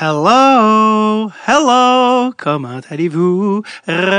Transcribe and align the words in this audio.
Hello, 0.00 1.28
hello, 1.48 2.32
comment 2.36 2.80
allez-vous? 2.88 3.64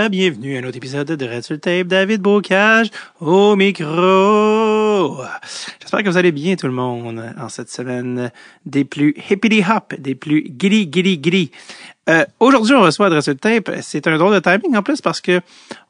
Bienvenue 0.09 0.57
à 0.57 0.59
un 0.59 0.63
autre 0.65 0.75
épisode 0.75 1.07
de 1.07 1.25
Red 1.25 1.61
Tape. 1.61 1.87
David 1.87 2.19
Bocage 2.21 2.89
au 3.21 3.55
micro. 3.55 5.23
J'espère 5.79 6.03
que 6.03 6.09
vous 6.09 6.17
allez 6.17 6.33
bien 6.33 6.57
tout 6.57 6.67
le 6.67 6.73
monde 6.73 7.23
en 7.39 7.47
cette 7.47 7.69
semaine 7.69 8.29
des 8.65 8.83
plus 8.83 9.15
hippity 9.29 9.63
hop, 9.63 9.95
des 9.97 10.15
plus 10.15 10.51
giddy 10.59 10.89
giddy 10.91 11.17
giddy. 11.23 11.51
Euh, 12.09 12.25
Aujourd'hui, 12.41 12.75
on 12.75 12.81
reçoit 12.81 13.05
Adresse 13.05 13.29
Tape. 13.39 13.71
C'est 13.81 14.05
un 14.05 14.17
drôle 14.17 14.33
de 14.33 14.39
timing 14.39 14.75
en 14.75 14.83
plus 14.83 14.99
parce 14.99 15.21
que 15.21 15.39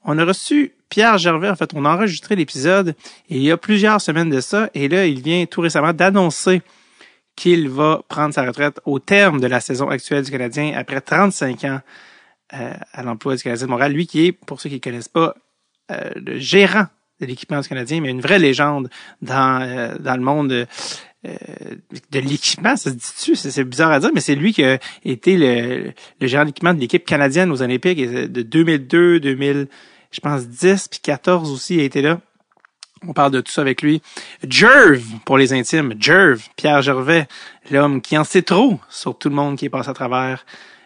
on 0.05 0.19
a 0.19 0.23
reçu 0.23 0.71
Pierre 0.89 1.17
Gervais. 1.17 1.49
En 1.49 1.55
fait, 1.55 1.71
on 1.73 1.83
a 1.85 1.95
enregistré 1.95 2.35
l'épisode 2.35 2.93
il 3.27 3.41
y 3.41 3.49
a 3.49 3.57
plusieurs 3.57 4.01
semaines 4.01 4.29
de 4.29 4.39
ça 4.39 4.69
et 4.75 4.87
là, 4.87 5.07
il 5.07 5.19
vient 5.23 5.47
tout 5.47 5.61
récemment 5.61 5.93
d'annoncer 5.93 6.61
qu'il 7.39 7.69
va 7.69 8.01
prendre 8.09 8.33
sa 8.33 8.43
retraite 8.43 8.81
au 8.83 8.99
terme 8.99 9.39
de 9.39 9.47
la 9.47 9.61
saison 9.61 9.88
actuelle 9.88 10.25
du 10.25 10.29
Canadien 10.29 10.73
après 10.75 10.99
35 10.99 11.63
ans 11.63 11.80
euh, 12.53 12.73
à 12.91 13.02
l'emploi 13.02 13.38
du 13.38 13.43
Canadien 13.43 13.66
de 13.66 13.71
Montréal. 13.71 13.93
Lui 13.93 14.07
qui 14.07 14.25
est, 14.25 14.31
pour 14.34 14.59
ceux 14.59 14.67
qui 14.67 14.75
ne 14.75 14.81
connaissent 14.81 15.07
pas, 15.07 15.35
euh, 15.89 16.09
le 16.16 16.38
gérant 16.38 16.88
de 17.21 17.25
l'équipement 17.25 17.61
du 17.61 17.70
Canadien, 17.70 18.02
mais 18.02 18.09
une 18.09 18.20
vraie 18.20 18.39
légende 18.39 18.89
dans, 19.21 19.61
euh, 19.61 19.97
dans 19.99 20.17
le 20.17 20.21
monde 20.21 20.52
euh, 20.52 20.66
de 22.11 22.20
l'équipement, 22.20 22.75
ça 22.75 22.89
se 22.89 22.95
dit-tu? 22.95 23.38
C'est 23.38 23.63
bizarre 23.63 23.91
à 23.91 24.02
dire, 24.02 24.11
mais 24.13 24.19
c'est 24.19 24.35
lui 24.35 24.52
qui 24.52 24.66
a 24.66 24.77
été 25.05 25.38
le, 25.38 25.94
le 26.19 26.27
gérant 26.27 26.44
d'équipement 26.44 26.73
de 26.73 26.81
l'équipe 26.81 27.05
canadienne 27.05 27.52
aux 27.53 27.61
Olympiques 27.61 27.99
de 27.99 28.41
2002, 28.41 29.21
2000, 29.21 29.67
je 30.11 30.19
pense 30.19 30.45
10 30.45 30.89
puis 30.89 30.99
14 31.02 31.49
aussi, 31.53 31.75
il 31.75 31.80
a 31.80 31.83
été 31.83 32.02
là. 32.02 32.19
On 33.08 33.13
parle 33.13 33.31
de 33.31 33.41
tout 33.41 33.52
ça 33.52 33.62
avec 33.62 33.81
lui. 33.81 34.02
Jerv, 34.48 35.02
pour 35.26 35.38
les 35.38 35.53
intimes. 35.53 35.94
Jerv, 35.99 36.41
Pierre 36.55 36.81
Gervais, 36.81 37.27
l'homme 37.72 38.02
qui 38.02 38.17
en 38.17 38.23
sait 38.23 38.41
trop 38.41 38.80
sur 38.89 39.17
tout 39.17 39.30
le 39.30 39.35
monde 39.35 39.58
qui 39.58 39.66
est 39.66 39.70
passé 39.70 39.89
à 39.89 39.94
travers 39.94 40.45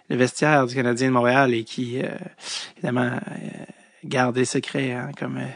le 0.09 0.16
vestiaire 0.16 0.67
du 0.67 0.76
Canadien 0.76 1.08
de 1.08 1.13
Montréal 1.13 1.53
et 1.53 1.63
qui, 1.63 2.02
euh, 2.02 2.09
évidemment, 2.78 3.11
euh, 3.11 3.50
garde 4.03 4.38
les 4.38 4.45
secrets 4.45 4.91
hein, 4.91 5.09
comme... 5.17 5.38
Euh, 5.38 5.47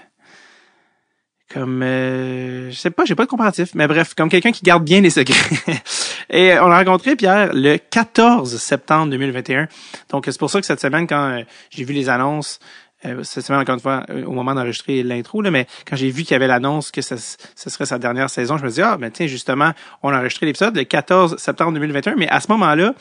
comme 1.50 1.80
je 1.82 2.76
sais 2.76 2.92
pas, 2.92 3.06
j'ai 3.06 3.16
pas 3.16 3.24
de 3.24 3.30
comparatif, 3.30 3.70
mais 3.74 3.88
bref, 3.88 4.14
comme 4.16 4.28
quelqu'un 4.28 4.52
qui 4.52 4.64
garde 4.64 4.84
bien 4.84 5.00
les 5.00 5.10
secrets. 5.10 5.56
et 6.30 6.60
on 6.60 6.70
a 6.70 6.80
rencontré 6.80 7.16
Pierre 7.16 7.54
le 7.54 7.78
14 7.78 8.58
septembre 8.58 9.12
2021. 9.12 9.70
Donc 10.10 10.26
c'est 10.26 10.38
pour 10.38 10.50
ça 10.50 10.60
que 10.60 10.66
cette 10.66 10.82
semaine, 10.82 11.08
quand 11.08 11.42
j'ai 11.70 11.86
vu 11.86 11.94
les 11.94 12.10
annonces 12.10 12.60
euh, 13.06 13.24
encore 13.50 13.76
une 13.76 13.80
fois, 13.80 14.04
euh, 14.10 14.26
au 14.26 14.32
moment 14.32 14.56
d'enregistrer 14.56 15.04
l'intro, 15.04 15.42
là, 15.42 15.52
mais 15.52 15.68
quand 15.88 15.96
j'ai 15.96 16.10
vu 16.10 16.24
qu'il 16.24 16.32
y 16.32 16.36
avait 16.36 16.48
l'annonce 16.48 16.92
que 16.92 17.02
ce, 17.02 17.16
ce, 17.18 17.70
serait 17.70 17.86
sa 17.86 18.00
dernière 18.00 18.30
saison, 18.30 18.58
je 18.58 18.64
me 18.64 18.70
dis, 18.70 18.82
ah, 18.82 18.98
ben 18.98 19.12
tiens, 19.12 19.28
justement, 19.28 19.72
on 20.04 20.10
a 20.10 20.18
enregistré 20.18 20.46
l'épisode 20.46 20.76
le 20.76 20.84
14 20.84 21.38
septembre 21.38 21.74
2021, 21.74 22.16
mais 22.16 22.28
à 22.30 22.40
ce 22.40 22.52
moment-là, 22.52 22.94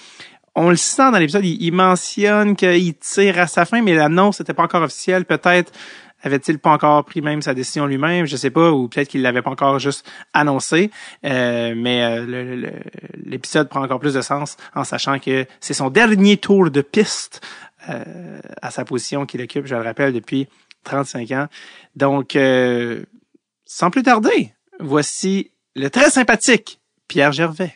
on 0.57 0.71
le 0.71 0.77
sent 0.77 1.11
dans 1.13 1.19
l'épisode, 1.19 1.45
il, 1.45 1.71
mentionne 1.73 2.57
qu'il 2.57 2.95
tire 2.95 3.39
à 3.39 3.47
sa 3.47 3.67
fin, 3.67 3.83
mais 3.83 3.95
l'annonce 3.95 4.41
n'était 4.41 4.55
pas 4.55 4.63
encore 4.63 4.83
officielle. 4.83 5.27
Peut-être 5.27 5.71
avait-il 6.23 6.59
pas 6.59 6.71
encore 6.71 7.05
pris 7.05 7.21
même 7.21 7.43
sa 7.43 7.53
décision 7.53 7.87
lui-même, 7.87 8.27
je 8.27 8.37
sais 8.37 8.51
pas, 8.51 8.71
ou 8.73 8.89
peut-être 8.89 9.09
qu'il 9.09 9.23
l'avait 9.23 9.43
pas 9.43 9.51
encore 9.51 9.79
juste 9.79 10.11
annoncé. 10.33 10.91
Euh, 11.25 11.75
mais 11.77 12.03
euh, 12.03 12.71
l'épisode 13.23 13.69
prend 13.69 13.83
encore 13.83 14.01
plus 14.01 14.15
de 14.15 14.23
sens 14.23 14.57
en 14.75 14.85
sachant 14.85 15.19
que 15.19 15.47
c'est 15.61 15.75
son 15.75 15.91
dernier 15.91 16.39
tour 16.39 16.71
de 16.71 16.81
piste 16.81 17.43
euh, 17.89 18.41
à 18.63 18.71
sa 18.71 18.85
position 18.85 19.27
qu'il 19.27 19.41
occupe, 19.43 19.67
je 19.67 19.75
le 19.75 19.83
rappelle, 19.83 20.13
depuis 20.13 20.49
35 20.85 21.31
ans. 21.33 21.47
Donc, 21.95 22.37
euh, 22.37 23.05
sans 23.65 23.91
plus 23.91 24.03
tarder, 24.03 24.53
voici 24.81 25.51
le 25.75 25.91
très 25.91 26.11
sympathique 26.11 26.81
Pierre 27.09 27.33
Gervais. 27.33 27.75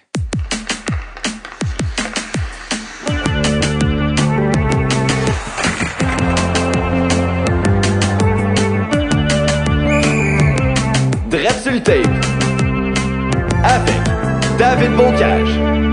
Dread 11.31 11.99
avec 13.63 14.01
David 14.59 14.97
Bocage. 14.97 15.90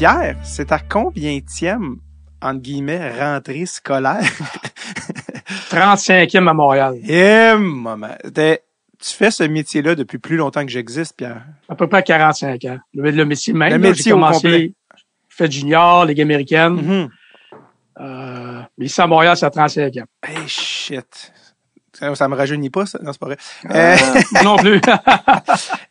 Pierre, 0.00 0.36
c'est 0.42 0.64
ta 0.64 0.78
combienième, 0.78 1.98
entre 2.40 2.60
guillemets, 2.60 3.20
rentrée 3.20 3.66
scolaire? 3.66 4.22
35e 5.70 6.48
à 6.48 6.54
Montréal. 6.54 6.96
Eh, 7.06 7.52
maman. 7.58 8.16
Tu 8.34 8.54
fais 9.14 9.30
ce 9.30 9.42
métier-là 9.42 9.94
depuis 9.94 10.16
plus 10.16 10.38
longtemps 10.38 10.64
que 10.64 10.70
j'existe, 10.70 11.18
Pierre. 11.18 11.44
À 11.68 11.74
peu 11.74 11.86
près 11.86 12.02
45 12.02 12.64
ans. 12.64 12.78
Le, 12.94 13.10
le 13.10 13.24
métier 13.26 13.52
même. 13.52 13.72
Le 13.72 13.78
métier 13.78 14.14
au 14.14 14.20
complet. 14.20 14.72
Fait 15.28 15.52
junior, 15.52 16.06
Ligue 16.06 16.22
américaine. 16.22 16.80
Mm-hmm. 16.80 17.08
euh, 18.00 18.62
mais 18.78 18.86
ici 18.86 19.02
à 19.02 19.06
Montréal, 19.06 19.36
c'est 19.36 19.44
à 19.44 19.50
35 19.50 19.98
ans. 19.98 20.04
Hey, 20.26 20.48
shit. 20.48 21.30
Ça, 21.92 22.26
me 22.26 22.36
rajeunit 22.36 22.70
pas, 22.70 22.86
ça? 22.86 22.98
Non, 23.02 23.12
c'est 23.12 23.20
pas 23.20 23.26
vrai. 23.26 23.36
Euh, 23.70 23.96
non 24.44 24.56
plus. 24.56 24.80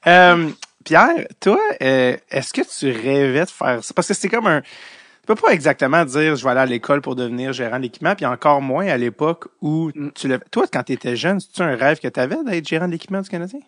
euh, 0.92 1.06
Pierre, 1.16 1.28
toi, 1.40 1.60
euh, 1.82 2.18
est-ce 2.30 2.54
que 2.54 2.62
tu 2.62 2.92
rêvais 2.92 3.46
de 3.46 3.50
faire 3.50 3.84
ça? 3.84 3.94
Parce 3.94 4.08
que 4.08 4.14
c'est 4.14 4.30
comme 4.30 4.48
un... 4.48 4.62
Tu 4.62 5.36
peux 5.36 5.36
pas 5.36 5.52
exactement 5.52 6.04
dire 6.06 6.36
je 6.36 6.44
vais 6.44 6.50
aller 6.52 6.60
à 6.60 6.66
l'école 6.66 7.02
pour 7.02 7.16
devenir 7.16 7.54
gérant 7.54 7.80
d'équipement, 7.80 8.16
puis 8.16 8.26
encore 8.26 8.62
moins 8.62 8.88
à 8.88 8.98
l'époque 8.98 9.48
où 9.62 9.92
mm. 9.94 10.12
tu 10.16 10.28
le... 10.28 10.40
Toi, 10.52 10.66
quand 10.72 10.84
tu 10.84 10.94
étais 10.94 11.16
jeune, 11.16 11.40
c'est-tu 11.40 11.62
un 11.62 11.76
rêve 11.76 12.00
que 12.00 12.08
tu 12.08 12.20
avais 12.20 12.44
d'être 12.44 12.68
gérant 12.68 12.88
d'équipement 12.88 13.22
du 13.22 13.30
Canadien? 13.30 13.60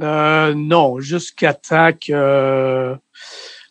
Euh, 0.00 0.54
non, 0.54 1.00
jusqu'à 1.00 1.54
temps 1.54 1.90
que... 1.92 2.94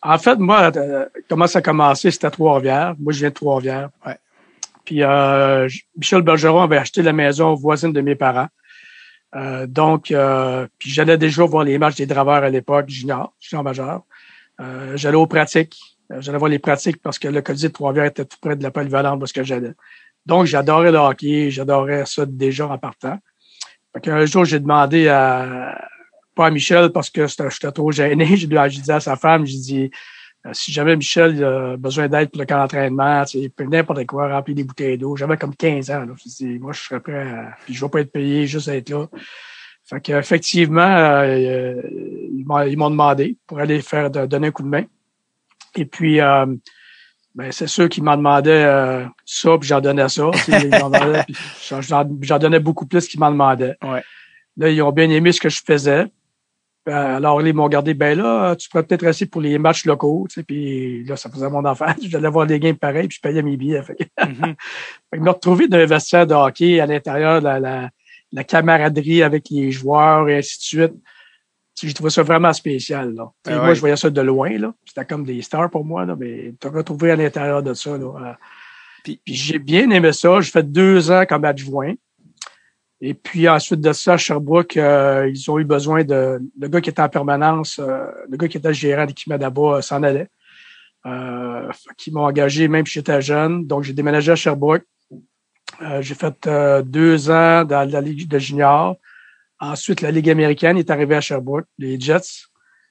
En 0.02 0.18
fait, 0.18 0.36
moi, 0.36 0.70
euh, 0.76 1.06
comment 1.28 1.46
ça 1.46 1.58
a 1.60 1.62
commencé, 1.62 2.10
c'était 2.10 2.26
à 2.26 2.30
Trois-Rivières. 2.30 2.94
Moi, 2.98 3.12
je 3.12 3.20
viens 3.20 3.30
de 3.30 3.34
Trois-Rivières. 3.34 3.90
Ouais. 4.06 4.18
Puis 4.86 5.02
euh, 5.02 5.68
Michel 5.96 6.22
Bergeron 6.22 6.62
avait 6.62 6.78
acheté 6.78 7.02
la 7.02 7.12
maison 7.12 7.54
voisine 7.54 7.92
de 7.92 8.00
mes 8.00 8.14
parents. 8.14 8.48
Euh, 9.34 9.66
donc, 9.66 10.10
euh, 10.10 10.66
puis 10.78 10.90
j'allais 10.90 11.18
déjà 11.18 11.44
voir 11.44 11.64
les 11.64 11.78
matchs 11.78 11.96
des 11.96 12.06
draveurs 12.06 12.42
à 12.42 12.48
l'époque, 12.48 12.88
junior, 12.88 13.32
junior 13.40 13.64
majeur. 13.64 14.02
Euh, 14.60 14.96
j'allais 14.96 15.16
aux 15.16 15.26
pratiques. 15.26 15.78
Euh, 16.12 16.20
j'allais 16.20 16.38
voir 16.38 16.50
les 16.50 16.58
pratiques 16.58 17.02
parce 17.02 17.18
que 17.18 17.28
le 17.28 17.42
Colisée 17.42 17.68
de 17.68 17.72
Trois-Rivières 17.72 18.06
était 18.06 18.24
tout 18.24 18.38
près 18.40 18.56
de 18.56 18.62
la 18.62 18.70
polyvalente 18.70 19.18
parce 19.18 19.32
que 19.32 19.42
j'allais. 19.42 19.72
Donc, 20.24 20.46
j'adorais 20.46 20.92
le 20.92 20.98
hockey, 20.98 21.50
j'adorais 21.50 22.06
ça 22.06 22.24
déjà 22.26 22.66
en 22.66 22.78
partant. 22.78 23.18
Fait 23.92 24.10
un 24.10 24.26
jour, 24.26 24.44
j'ai 24.44 24.60
demandé 24.60 25.08
à, 25.08 25.78
pas 26.34 26.46
à 26.46 26.50
Michel 26.50 26.90
parce 26.90 27.10
que 27.10 27.26
j'étais 27.26 27.72
trop 27.72 27.90
gêné, 27.92 28.24
j'ai 28.36 28.46
dit 28.46 28.92
à 28.92 29.00
sa 29.00 29.16
femme, 29.16 29.46
j'ai 29.46 29.58
dit, 29.58 29.90
si 30.52 30.72
jamais 30.72 30.96
Michel 30.96 31.42
a 31.42 31.76
besoin 31.76 32.08
d'aide 32.08 32.30
pour 32.30 32.40
le 32.40 32.46
camp 32.46 32.58
d'entraînement, 32.58 33.24
il 33.34 33.50
peut 33.50 33.64
n'importe 33.64 34.06
quoi, 34.06 34.32
remplir 34.32 34.56
des 34.56 34.64
bouteilles 34.64 34.98
d'eau. 34.98 35.16
J'avais 35.16 35.36
comme 35.36 35.54
15 35.54 35.90
ans. 35.90 36.00
Là. 36.00 36.14
Moi, 36.60 36.72
je 36.72 36.80
serais 36.80 37.00
prêt 37.00 37.28
à... 37.28 37.56
Puis 37.64 37.74
je 37.74 37.84
vais 37.84 37.90
pas 37.90 38.00
être 38.00 38.12
payé, 38.12 38.46
juste 38.46 38.68
être 38.68 38.88
là. 38.90 39.06
Fait 39.88 40.00
qu'effectivement, 40.00 40.96
euh, 40.96 41.80
ils 42.32 42.44
m'ont 42.76 42.90
demandé 42.90 43.36
pour 43.46 43.60
aller 43.60 43.80
faire 43.80 44.10
donner 44.10 44.48
un 44.48 44.50
coup 44.50 44.64
de 44.64 44.68
main. 44.68 44.84
Et 45.76 45.84
puis, 45.84 46.20
euh, 46.20 46.46
ben, 47.36 47.52
c'est 47.52 47.68
sûr 47.68 47.88
qu'ils 47.88 48.02
m'en 48.02 48.16
demandaient 48.16 48.64
euh, 48.64 49.04
ça, 49.24 49.56
puis 49.58 49.68
j'en 49.68 49.80
donnais 49.80 50.08
ça. 50.08 50.30
J'en 52.22 52.38
donnais 52.38 52.60
beaucoup 52.60 52.86
plus 52.86 53.06
qu'ils 53.06 53.20
m'en 53.20 53.30
demandaient. 53.30 53.76
Ouais. 53.82 54.02
Là, 54.56 54.70
ils 54.70 54.82
ont 54.82 54.90
bien 54.90 55.08
aimé 55.10 55.32
ce 55.32 55.40
que 55.40 55.50
je 55.50 55.60
faisais. 55.64 56.06
Euh, 56.88 57.16
alors, 57.16 57.44
ils 57.44 57.52
m'ont 57.52 57.64
regardé, 57.64 57.94
ben 57.94 58.16
là, 58.16 58.54
tu 58.54 58.68
pourrais 58.68 58.84
peut-être 58.84 59.04
rester 59.04 59.26
pour 59.26 59.40
les 59.40 59.58
matchs 59.58 59.84
locaux, 59.86 60.26
tu 60.28 60.34
sais, 60.34 60.42
puis 60.44 61.04
là, 61.04 61.16
ça 61.16 61.28
faisait 61.30 61.50
mon 61.50 61.64
enfant. 61.64 61.86
J'allais 62.02 62.28
voir 62.28 62.46
des 62.46 62.60
games 62.60 62.76
pareils, 62.76 63.08
puis 63.08 63.16
je 63.16 63.28
payais 63.28 63.42
mes 63.42 63.56
billets. 63.56 63.82
Fait 63.82 63.96
mm 64.24 64.54
me 65.18 65.30
retrouver 65.30 65.66
dans 65.66 65.78
un 65.78 65.86
vestiaire 65.86 66.26
de 66.26 66.34
hockey 66.34 66.78
à 66.78 66.86
l'intérieur 66.86 67.40
de 67.40 67.46
la, 67.46 67.90
la, 68.32 68.44
camaraderie 68.44 69.22
avec 69.22 69.48
les 69.50 69.72
joueurs 69.72 70.28
et 70.28 70.38
ainsi 70.38 70.58
de 70.58 70.62
suite. 70.62 70.92
J'ai 71.82 71.92
trouvé 71.92 72.10
ça 72.10 72.22
vraiment 72.22 72.52
spécial. 72.52 73.14
Là. 73.14 73.30
Ah 73.46 73.56
moi, 73.56 73.74
je 73.74 73.80
voyais 73.80 73.96
ça 73.96 74.08
de 74.08 74.20
loin. 74.20 74.56
là. 74.58 74.72
C'était 74.84 75.04
comme 75.04 75.24
des 75.24 75.42
stars 75.42 75.70
pour 75.70 75.84
moi, 75.84 76.06
là, 76.06 76.16
mais 76.18 76.54
te 76.60 76.68
retrouver 76.68 77.10
à 77.10 77.16
l'intérieur 77.16 77.62
de 77.62 77.74
ça. 77.74 77.96
Là, 77.98 78.06
euh, 78.06 78.32
puis, 79.04 79.20
puis 79.24 79.34
j'ai 79.34 79.58
bien 79.58 79.90
aimé 79.90 80.12
ça. 80.12 80.40
J'ai 80.40 80.50
fait 80.50 80.70
deux 80.70 81.10
ans 81.10 81.24
comme 81.28 81.44
adjoint. 81.44 81.94
Et 83.00 83.14
puis 83.14 83.48
ensuite 83.48 83.80
de 83.80 83.92
ça, 83.92 84.14
à 84.14 84.16
Sherbrooke, 84.16 84.76
euh, 84.76 85.30
ils 85.32 85.50
ont 85.50 85.58
eu 85.58 85.64
besoin 85.64 86.02
de 86.02 86.40
le 86.58 86.68
gars 86.68 86.80
qui 86.80 86.90
était 86.90 87.02
en 87.02 87.08
permanence, 87.08 87.78
euh, 87.78 88.06
le 88.28 88.36
gars 88.36 88.48
qui 88.48 88.56
était 88.56 88.72
gérant 88.72 89.04
d'équipement 89.04 89.36
là-bas 89.36 89.76
euh, 89.76 89.82
s'en 89.82 90.02
allait. 90.02 90.28
Euh, 91.04 91.70
qui 91.96 92.10
m'ont 92.10 92.24
engagé 92.24 92.66
même 92.68 92.86
si 92.86 92.94
j'étais 92.94 93.20
jeune. 93.20 93.66
Donc 93.66 93.84
j'ai 93.84 93.92
déménagé 93.92 94.32
à 94.32 94.36
Sherbrooke. 94.36 94.84
j'ai 96.00 96.14
fait 96.14 96.48
deux 96.84 97.30
ans 97.30 97.64
dans 97.64 97.88
la 97.88 98.00
Ligue 98.00 98.26
de 98.26 98.38
junior. 98.38 98.96
Ensuite, 99.60 100.00
la 100.00 100.10
Ligue 100.10 100.28
américaine 100.30 100.76
est 100.78 100.90
arrivée 100.90 101.14
à 101.16 101.20
Sherbrooke, 101.20 101.66
les 101.78 102.00
Jets. 102.00 102.46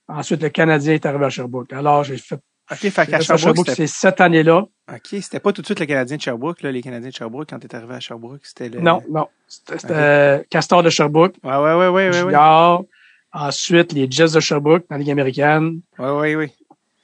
Ensuite, 0.08 0.42
le 0.42 0.50
Canadien 0.50 0.94
est 0.94 1.06
arrivé 1.06 1.26
à 1.26 1.30
Sherbrooke. 1.30 1.74
Alors, 1.74 2.04
j'ai 2.04 2.18
fait 2.18 2.40
OK, 2.72 2.90
fait 2.90 3.06
qu'à 3.08 3.20
Sherbrooke, 3.20 3.70
c'est 3.76 3.88
cette 3.88 4.22
année-là. 4.22 4.66
OK, 4.92 5.08
c'était 5.22 5.40
pas 5.40 5.54
tout 5.54 5.62
de 5.62 5.68
suite 5.68 5.80
le 5.80 5.86
Canadien 5.86 6.18
de 6.18 6.22
Sherbrooke, 6.22 6.62
là, 6.62 6.72
les 6.72 6.82
Canadiens 6.82 7.10
de 7.10 7.14
Sherbrooke, 7.14 7.50
quand 7.50 7.60
t'es 7.60 7.74
arrivé 7.76 7.96
à 7.96 8.00
Sherbrooke, 8.00 8.42
c'était 8.44 8.70
le... 8.70 8.80
Non, 8.82 9.04
non. 9.10 9.28
C'était 9.48 10.46
Castor 10.50 10.82
de 10.82 10.90
Sherbrooke. 10.90 11.36
Ouais, 11.44 11.56
ouais, 11.56 11.76
ouais, 11.76 11.88
ouais, 11.88 12.08
ouais. 12.10 12.14
Junior. 12.14 12.86
Ensuite, 13.34 13.94
les 13.94 14.10
Jets 14.10 14.34
de 14.34 14.40
Sherbrooke 14.40 14.86
dans 14.90 14.96
la 14.96 15.00
Ligue 15.00 15.12
américaine. 15.12 15.82
Oui, 16.00 16.10
oui, 16.10 16.36
oui. 16.36 16.48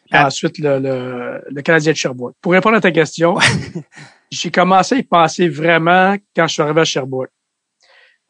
Puis 0.10 0.20
ensuite, 0.20 0.58
le, 0.60 0.80
le, 0.80 1.44
le 1.50 1.62
Canadien 1.62 1.92
de 1.92 1.98
Sherbrooke. 1.98 2.36
Pour 2.42 2.54
répondre 2.54 2.78
à 2.78 2.82
ta 2.82 2.92
question, 2.92 3.38
j'ai 4.32 4.50
commencé 4.50 4.96
à 4.96 4.98
y 4.98 5.04
penser 5.04 5.48
vraiment 5.48 6.16
quand 6.36 6.48
je 6.48 6.54
suis 6.54 6.62
arrivé 6.62 6.82
à 6.82 6.86
Sherbrooke. 6.86 7.30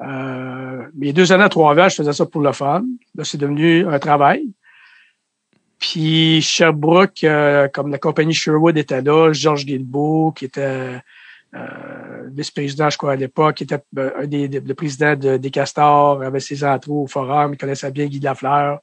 Euh, 0.01 0.83
mes 0.95 1.13
deux 1.13 1.31
années 1.31 1.44
à 1.44 1.50
Trois-Rivières, 1.50 1.89
je 1.89 1.95
faisais 1.95 2.13
ça 2.13 2.25
pour 2.25 2.42
le 2.42 2.51
fun. 2.51 2.83
Là, 3.16 3.24
c'est 3.24 3.38
devenu 3.38 3.88
un 3.88 4.00
travail. 4.00 4.48
Puis 5.81 6.42
Sherbrooke, 6.44 7.24
euh, 7.24 7.68
comme 7.68 7.89
la 7.92 7.98
compagnie 7.98 8.33
Sherwood 8.36 8.78
était 8.78 9.01
là, 9.01 9.33
Georges 9.33 9.66
Guilbeault, 9.66 10.31
qui 10.31 10.45
était 10.45 11.01
euh, 11.56 12.30
vice-président, 12.31 12.89
je 12.92 12.98
crois, 12.98 13.13
à 13.13 13.16
l'époque, 13.16 13.56
qui 13.56 13.63
était 13.63 13.80
euh, 13.98 14.12
un 14.22 14.28
des, 14.28 14.48
le 14.48 14.74
président 14.75 15.16
de, 15.16 15.38
des 15.38 15.50
Castors, 15.50 16.22
avait 16.22 16.39
ses 16.39 16.63
entrées 16.63 16.92
au 16.92 17.07
forum, 17.07 17.54
il 17.54 17.57
connaissait 17.57 17.89
bien 17.92 18.06
Guy 18.06 18.19
Lafleur. 18.19 18.80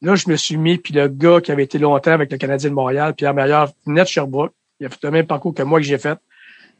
Là, 0.00 0.14
je 0.14 0.30
me 0.30 0.36
suis 0.36 0.56
mis, 0.56 0.78
puis 0.78 0.94
le 0.94 1.08
gars 1.08 1.40
qui 1.40 1.50
avait 1.52 1.64
été 1.64 1.78
longtemps 1.78 2.12
avec 2.12 2.30
le 2.30 2.38
Canadien 2.38 2.70
de 2.70 2.74
Montréal, 2.74 3.14
Pierre 3.14 3.34
Meilleur, 3.34 3.70
venait 3.84 4.02
de 4.04 4.08
Sherbrooke. 4.08 4.52
Il 4.80 4.86
a 4.86 4.90
fait 4.90 4.98
le 5.02 5.10
même 5.10 5.26
parcours 5.26 5.54
que 5.54 5.62
moi 5.64 5.80
que 5.80 5.86
j'ai 5.86 5.98
fait. 5.98 6.18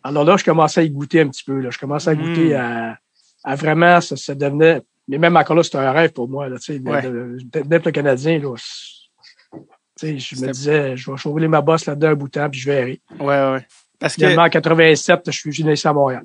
Alors 0.04 0.24
là, 0.24 0.36
je 0.36 0.44
commençais 0.44 0.80
à 0.80 0.82
y 0.84 0.90
goûter 0.90 1.20
un 1.20 1.28
petit 1.28 1.44
peu. 1.44 1.58
Là. 1.60 1.70
Je 1.70 1.78
commençais 1.78 2.10
à 2.10 2.14
goûter 2.14 2.54
Mm. 2.54 2.60
à, 2.60 2.98
à 3.44 3.54
vraiment, 3.56 4.00
ça, 4.00 4.16
ça 4.16 4.34
devenait... 4.34 4.82
Mais 5.08 5.18
même 5.18 5.36
encore 5.36 5.56
là, 5.56 5.62
c'était 5.64 5.78
un 5.78 5.90
rêve 5.92 6.12
pour 6.12 6.28
moi. 6.28 6.48
Là, 6.48 6.58
tu 6.58 6.74
sais, 6.74 6.78
de- 6.78 6.88
Ouais. 6.88 7.62
d'être 7.64 7.86
le 7.86 7.92
Canadien, 7.92 8.38
là, 8.40 8.54
sais, 10.06 10.18
je 10.18 10.36
me 10.44 10.50
disais, 10.52 10.96
je 10.96 11.10
vais 11.10 11.16
rouler 11.24 11.48
ma 11.48 11.60
bosse 11.60 11.86
là-dedans 11.86 12.08
un 12.08 12.14
bout 12.14 12.26
de 12.28 12.32
temps, 12.32 12.48
puis 12.50 12.60
je 12.60 12.70
verrai. 12.70 13.00
Ouais, 13.20 13.26
ouais. 13.52 13.66
Parce 13.98 14.14
que 14.14 14.20
Finalement, 14.22 14.42
en 14.42 14.48
87, 14.50 15.20
je 15.26 15.30
suis 15.38 15.50
venu 15.50 15.72
ici 15.72 15.86
à 15.88 15.92
Montréal. 15.92 16.24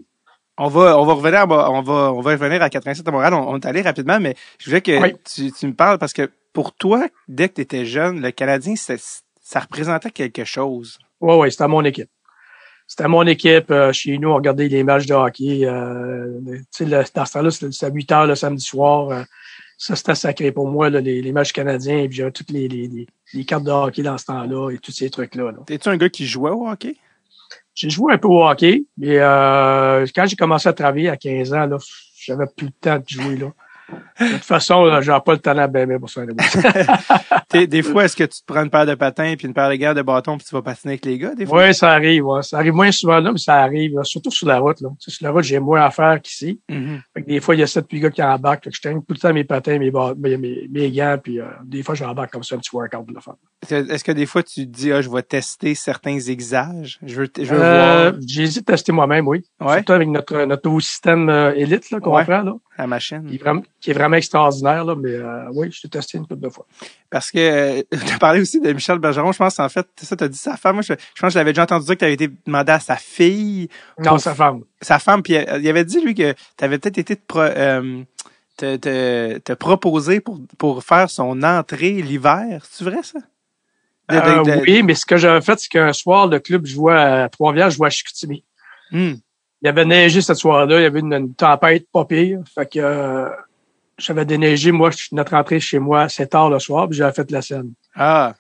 on 0.57 0.67
va, 0.67 0.99
on 0.99 1.05
va 1.05 1.13
revenir, 1.13 1.39
à, 1.41 1.71
on 1.71 1.81
va, 1.81 2.13
on 2.13 2.21
va 2.21 2.31
revenir 2.31 2.61
à 2.61 2.69
87 2.69 3.07
à 3.07 3.11
Montréal. 3.11 3.33
On, 3.33 3.49
on 3.51 3.55
est 3.57 3.65
allé 3.65 3.81
rapidement, 3.81 4.19
mais 4.19 4.35
je 4.59 4.69
voulais 4.69 4.81
que 4.81 5.01
Oui. 5.01 5.13
tu, 5.23 5.51
tu 5.51 5.67
me 5.67 5.73
parles 5.73 5.97
parce 5.99 6.13
que 6.13 6.29
pour 6.53 6.73
toi, 6.73 7.07
dès 7.27 7.49
que 7.49 7.55
tu 7.55 7.61
étais 7.61 7.85
jeune, 7.85 8.21
le 8.21 8.31
Canadien, 8.31 8.73
ça 8.75 9.59
représentait 9.59 10.09
quelque 10.11 10.43
chose. 10.43 10.97
Oui, 11.21 11.35
oui, 11.35 11.51
c'était 11.51 11.67
mon 11.67 11.83
équipe. 11.85 12.09
C'était 12.87 13.07
mon 13.07 13.27
équipe. 13.27 13.69
euh, 13.69 13.91
chez 13.91 14.17
nous, 14.17 14.29
on 14.29 14.35
regardait 14.35 14.67
les 14.69 14.83
matchs 14.83 15.05
de 15.05 15.13
hockey. 15.13 15.65
Euh, 15.65 16.39
tu 16.45 16.63
sais, 16.71 16.85
le- 16.85 17.03
dans 17.13 17.25
ce 17.25 17.31
temps-là, 17.33 17.51
c'était 17.51 17.85
à 17.85 17.89
8 17.89 18.11
heures 18.11 18.25
le 18.27 18.35
samedi 18.35 18.63
soir. 18.63 19.09
euh, 19.09 19.23
ça, 19.77 19.95
c'était 19.95 20.15
sacré 20.15 20.51
pour 20.51 20.67
moi, 20.67 20.89
là, 20.89 20.99
les, 20.99 21.21
les 21.21 21.31
matchs 21.31 21.53
canadiens. 21.53 21.99
Et 21.99 22.07
puis 22.07 22.17
j'avais 22.17 22.31
toutes 22.31 22.49
les, 22.49 22.67
les, 22.67 23.07
les, 23.33 23.45
cartes 23.45 23.63
de 23.63 23.71
hockey 23.71 24.01
dans 24.01 24.17
ce 24.17 24.25
temps-là 24.25 24.71
et 24.71 24.79
tous 24.79 24.91
ces 24.91 25.09
trucs-là. 25.09 25.51
là. 25.51 25.59
T'es-tu 25.65 25.89
un 25.89 25.97
gars 25.97 26.09
qui 26.09 26.25
jouait 26.25 26.51
au 26.51 26.67
hockey? 26.67 26.97
J'ai 27.75 27.91
joué 27.91 28.13
un 28.13 28.17
peu 28.17 28.27
au 28.27 28.43
hockey, 28.43 28.85
mais 28.97 29.19
euh, 29.19 30.05
quand 30.15 30.25
j'ai 30.25 30.35
commencé 30.35 30.67
à 30.67 30.73
travailler 30.73 31.09
à 31.09 31.17
15 31.17 31.53
ans, 31.53 31.67
là, 31.67 31.77
j'avais 32.19 32.45
plus 32.55 32.67
le 32.67 32.71
temps 32.71 32.97
de 32.97 33.07
jouer. 33.07 33.37
Là. 33.37 33.53
De 34.19 34.33
toute 34.33 34.43
façon, 34.43 34.83
là, 34.85 35.01
j'avais 35.01 35.21
pas 35.21 35.31
le 35.33 35.37
talent 35.39 35.67
ben, 35.69 35.87
ben, 35.87 35.99
pour 35.99 36.09
ça. 36.09 36.21
des 37.53 37.81
fois, 37.83 38.05
est-ce 38.05 38.15
que 38.15 38.23
tu 38.23 38.41
te 38.41 38.45
prends 38.45 38.63
une 38.63 38.69
paire 38.69 38.85
de 38.85 38.95
patins 38.95 39.35
puis 39.37 39.47
une 39.47 39.53
paire 39.53 39.69
de 39.69 39.75
guerres 39.75 39.95
de 39.95 40.01
bâton 40.01 40.37
puis 40.37 40.45
tu 40.47 40.53
vas 40.55 40.61
patiner 40.61 40.93
avec 40.93 41.05
les 41.05 41.17
gars, 41.17 41.35
des 41.35 41.45
fois? 41.45 41.63
Oui, 41.67 41.73
ça 41.73 41.91
arrive. 41.91 42.25
ouais. 42.25 42.41
Ça 42.43 42.57
arrive 42.57 42.73
moins 42.73 42.91
souvent 42.91 43.19
là, 43.19 43.31
mais 43.31 43.37
ça 43.37 43.55
arrive. 43.55 43.95
là, 43.95 44.03
surtout 44.03 44.31
sur 44.31 44.47
la 44.47 44.59
route. 44.59 44.81
Là. 44.81 44.89
Tu 44.99 45.09
sais, 45.11 45.17
sur 45.17 45.25
la 45.25 45.31
route, 45.31 45.43
j'ai 45.43 45.59
moins 45.59 45.81
à 45.81 45.91
faire 45.91 46.21
qu'ici. 46.21 46.59
Mhm. 46.69 47.01
Que 47.15 47.21
des 47.21 47.39
fois, 47.39 47.55
il 47.55 47.59
y 47.59 47.63
a 47.63 47.67
sept 47.67 47.85
huit 47.91 47.99
gars 48.01 48.09
qui 48.09 48.21
embarquent. 48.23 48.65
Fait 48.65 48.69
que 48.71 48.75
je 48.75 48.81
traîne 48.81 48.99
tout 48.99 49.13
le 49.13 49.17
temps 49.19 49.33
mes 49.33 49.43
patins, 49.43 49.77
mes, 49.79 49.91
mes, 50.17 50.37
mes, 50.37 50.67
mes 50.69 50.91
gants, 50.91 51.17
puis 51.21 51.39
euh, 51.39 51.45
des 51.63 51.83
fois, 51.83 51.95
j'embarque 51.95 52.31
comme 52.31 52.43
ça 52.43 52.55
un 52.55 52.59
petit 52.59 52.75
workout 52.75 53.05
pour 53.05 53.13
le 53.15 53.21
fun. 53.21 53.35
Est-ce 53.69 54.03
que 54.03 54.11
des 54.11 54.25
fois, 54.25 54.43
tu 54.43 54.65
te 54.67 54.71
dis, 54.77 54.91
ah, 54.91 55.01
je 55.01 55.09
vais 55.09 55.21
tester 55.23 55.75
certains 55.75 56.19
zigzages? 56.19 56.99
Je 57.05 57.15
veux, 57.21 57.29
je 57.37 57.43
veux 57.43 57.59
Euh, 57.61 58.11
voir 58.11 58.21
J'hésite 58.25 58.69
à 58.69 58.73
tester 58.73 58.91
moi-même, 58.91 59.27
oui. 59.27 59.43
Ouais. 59.61 59.75
Surtout 59.77 59.93
avec 59.93 60.07
notre, 60.09 60.43
notre 60.45 60.67
nouveau 60.67 60.79
système 60.79 61.29
euh, 61.29 61.53
élite 61.55 61.89
là, 61.91 61.99
qu'on 61.99 62.15
Ouais. 62.15 62.23
prend, 62.23 62.41
là, 62.41 62.53
la 62.77 62.87
machine. 62.87 63.25
qui, 63.27 63.35
est 63.35 63.37
vraiment, 63.37 63.63
qui 63.81 63.91
est 63.91 63.93
vraiment 63.93 64.15
extraordinaire. 64.17 64.85
Là, 64.85 64.95
mais 64.95 65.11
euh, 65.13 65.45
oui, 65.53 65.71
je 65.71 65.81
l'ai 65.83 65.89
testé 65.89 66.17
une 66.17 66.27
couple 66.27 66.41
de 66.41 66.49
fois. 66.49 66.65
Parce 67.09 67.31
que 67.31 67.81
tu 67.91 68.13
as 68.13 68.17
parlé 68.19 68.41
aussi 68.41 68.59
de 68.61 68.71
Michel 68.73 68.99
Bergeron. 68.99 69.31
Je 69.31 69.37
pense 69.37 69.59
en 69.59 69.69
fait, 69.69 69.87
ça, 70.01 70.15
tu 70.15 70.23
as 70.23 70.27
dit 70.27 70.37
sa 70.37 70.57
femme. 70.57 70.75
Moi, 70.75 70.81
je, 70.83 70.93
je 70.93 71.21
pense 71.21 71.29
que 71.29 71.33
je 71.33 71.37
l'avais 71.39 71.51
déjà 71.53 71.63
entendu 71.63 71.85
dire 71.85 71.95
que 71.95 71.99
tu 71.99 72.05
avais 72.05 72.13
été 72.13 72.29
demandé 72.45 72.71
à 72.71 72.79
sa 72.79 72.95
fille, 72.95 73.67
Non, 73.99 74.11
Pour- 74.11 74.19
sa 74.19 74.35
femme. 74.35 74.61
sa 74.81 74.99
femme, 74.99 75.23
puis 75.23 75.35
euh, 75.35 75.59
il 75.59 75.67
avait 75.69 75.85
dit, 75.85 75.99
lui, 76.01 76.13
que 76.15 76.33
tu 76.33 76.63
avais 76.63 76.77
peut-être 76.77 76.97
été 76.97 77.15
pro- 77.15 77.39
euh, 77.41 78.03
te, 78.57 78.75
te, 78.75 79.37
te 79.39 79.53
proposer 79.53 80.19
pour, 80.19 80.39
pour 80.57 80.83
faire 80.83 81.09
son 81.09 81.43
entrée 81.43 82.01
l'hiver. 82.01 82.63
C'est 82.69 82.83
vrai, 82.83 82.97
ça? 83.03 83.19
De- 84.09 84.15
de- 84.15 84.19
Euh, 84.21 84.43
de- 84.57 84.61
Oui, 84.61 84.83
mais 84.83 84.95
ce 84.95 85.05
que 85.05 85.17
j'avais 85.17 85.41
fait, 85.41 85.59
c'est 85.59 85.67
qu'un 85.69 85.91
soir, 85.93 86.27
le 86.27 86.39
club 86.39 86.65
jouait 86.65 86.93
à 86.95 87.27
Trois-Rivières, 87.29 87.69
je 87.71 87.75
jouais 87.75 87.87
à 87.87 87.89
Chicoutimi. 87.89 88.43
Hmm. 88.91 89.15
Il 89.61 89.65
y 89.65 89.69
avait 89.69 89.85
neigé 89.85 90.21
cette 90.21 90.37
soirée-là, 90.37 90.79
il 90.79 90.83
y 90.83 90.85
avait 90.85 90.99
une, 90.99 91.13
une 91.13 91.33
tempête 91.33 91.87
pas 91.91 92.05
pire. 92.05 92.39
Fait 92.53 92.71
que 92.71 92.79
euh, 92.79 93.29
j'avais 93.97 94.25
déneigé, 94.25 94.71
moi, 94.71 94.91
je- 94.91 95.07
notre 95.13 95.33
entrée 95.33 95.59
chez 95.59 95.79
moi, 95.79 96.09
c'est 96.09 96.27
tard 96.27 96.49
le 96.49 96.59
soir, 96.59 96.87
puis 96.87 96.97
j'avais 96.97 97.13
fait 97.13 97.29
la 97.31 97.41
scène. 97.41 97.71
Ah, 97.95 98.35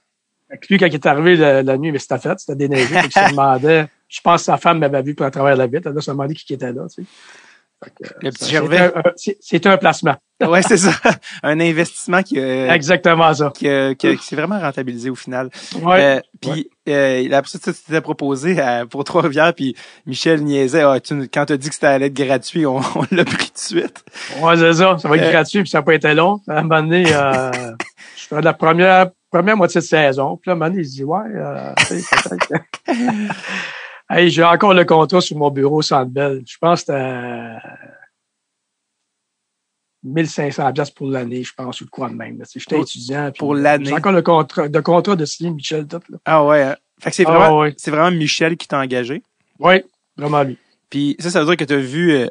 Fait 0.49 0.57
que 0.59 0.67
lui, 0.69 0.77
quand 0.79 0.85
il 0.85 0.93
est 0.93 1.05
arrivé 1.07 1.35
la, 1.35 1.63
la 1.63 1.77
nuit, 1.77 1.91
mais 1.91 1.99
c'était 1.99 2.19
fait, 2.19 2.39
c'était 2.39 2.55
déneigé. 2.55 2.85
Fait 2.85 3.07
se 3.11 3.29
demandait, 3.31 3.87
je 4.07 4.21
pense 4.21 4.41
que 4.41 4.45
sa 4.45 4.57
femme 4.57 4.79
m'avait 4.79 5.01
vu 5.01 5.15
pour 5.15 5.25
travers 5.31 5.55
la 5.55 5.65
vitre. 5.67 5.87
Elle 5.93 6.01
se 6.01 6.11
demandé 6.11 6.35
qui 6.35 6.53
était 6.53 6.71
là, 6.71 6.83
tu 6.87 7.03
sais. 7.03 7.89
Que, 8.21 8.31
c'était 8.31 8.77
un- 8.77 8.91
un- 8.95 9.13
un 9.69 9.77
placement. 9.77 10.15
Ouais, 10.41 10.61
c'est 10.61 10.77
ça. 10.77 10.91
Un 11.43 11.59
investissement 11.59 12.21
qui, 12.23 12.39
a- 12.39 12.73
Exactement 12.75 13.33
ça. 13.33 13.51
qui, 13.55 13.67
a- 13.69 13.95
qui, 13.95 14.15
qui 14.17 14.25
s'est 14.25 14.35
vraiment 14.35 14.59
rentabilisé 14.59 15.09
au 15.09 15.15
final. 15.15 15.49
Ouais. 15.81 16.17
Euh, 16.17 16.19
puis 16.41 16.69
euh, 16.89 17.27
après 17.31 17.49
ça, 17.49 17.59
tu 17.59 17.73
t'étais 17.73 18.01
proposé 18.01 18.59
à- 18.61 18.85
pour 18.85 19.03
Trois-Rivières, 19.03 19.53
puis 19.53 19.75
Michel 20.05 20.43
niaisait. 20.43 20.81
Ah, 20.83 20.99
tu, 20.99 21.27
quand 21.27 21.45
t'as 21.45 21.57
dit 21.57 21.69
que 21.69 21.73
c'était 21.75 21.87
à 21.87 21.97
l'aide 21.97 22.13
gratuit, 22.13 22.65
on, 22.65 22.77
on 22.95 23.05
l'a 23.11 23.25
pris 23.25 23.47
tout 23.47 23.53
de 23.53 23.57
suite. 23.81 24.03
Ouais, 24.41 24.55
c'est 24.57 24.73
ça. 24.73 24.97
Ça 24.97 25.07
va 25.09 25.17
être 25.17 25.23
Euh, 25.23 25.31
gratuit, 25.31 25.61
puis 25.61 25.69
ça 25.69 25.79
n'a 25.79 25.83
pas 25.83 25.95
été 25.95 26.13
long. 26.13 26.39
À 26.47 26.59
un 26.59 26.63
moment 26.63 26.81
donné, 26.81 27.05
euh, 27.13 27.51
je 28.17 28.23
ferais 28.27 28.41
de 28.41 28.45
la 28.45 28.53
première, 28.53 29.07
première 29.31 29.57
moitié 29.57 29.81
de 29.81 29.85
saison. 29.85 30.37
Puis 30.37 30.49
là, 30.49 30.53
à 30.53 30.55
un 30.55 30.59
moment 30.59 30.69
donné, 30.69 30.81
il 30.83 30.87
se 30.87 30.95
dit, 30.95 31.03
ouais, 31.03 31.19
euh, 31.35 31.73
hey, 34.09 34.29
j'ai 34.29 34.43
encore 34.43 34.73
le 34.73 34.85
contrat 34.85 35.21
sur 35.21 35.37
mon 35.37 35.49
bureau 35.51 35.81
Centre 35.81 36.11
Bell. 36.11 36.41
Je 36.45 36.57
pense 36.59 36.83
que 36.83 36.91
1500 40.03 40.73
pièces 40.73 40.91
pour 40.91 41.07
l'année, 41.09 41.43
je 41.43 41.53
pense, 41.55 41.81
ou 41.81 41.85
de 41.85 41.89
quoi 41.89 42.09
de 42.09 42.15
même. 42.15 42.41
J'étais 42.55 42.79
étudiant. 42.79 43.29
puis 43.31 43.39
pour 43.39 43.55
l'année. 43.55 43.85
J'ai 43.85 43.93
encore 43.93 44.11
le 44.11 44.21
contrat, 44.21 44.67
de 44.69 44.79
contrat 44.79 45.15
de 45.15 45.25
signer 45.25 45.51
Michel 45.51 45.87
tout, 45.87 45.99
là. 46.09 46.17
Ah 46.25 46.45
ouais. 46.45 46.61
hein. 46.63 46.75
Fait 46.99 47.09
que 47.11 47.15
c'est 47.15 47.25
Ah 47.27 47.31
vraiment, 47.31 47.59
ouais. 47.59 47.73
c'est 47.77 47.91
vraiment 47.91 48.11
Michel 48.15 48.57
qui 48.57 48.67
t'a 48.67 48.79
engagé? 48.79 49.21
Oui, 49.59 49.75
vraiment 50.17 50.43
lui. 50.43 50.57
Puis 50.89 51.15
ça, 51.19 51.29
ça 51.29 51.39
veut 51.41 51.45
dire 51.45 51.57
que 51.57 51.65
tu 51.65 51.73
as 51.73 51.77
vu 51.77 52.11
euh, 52.13 52.27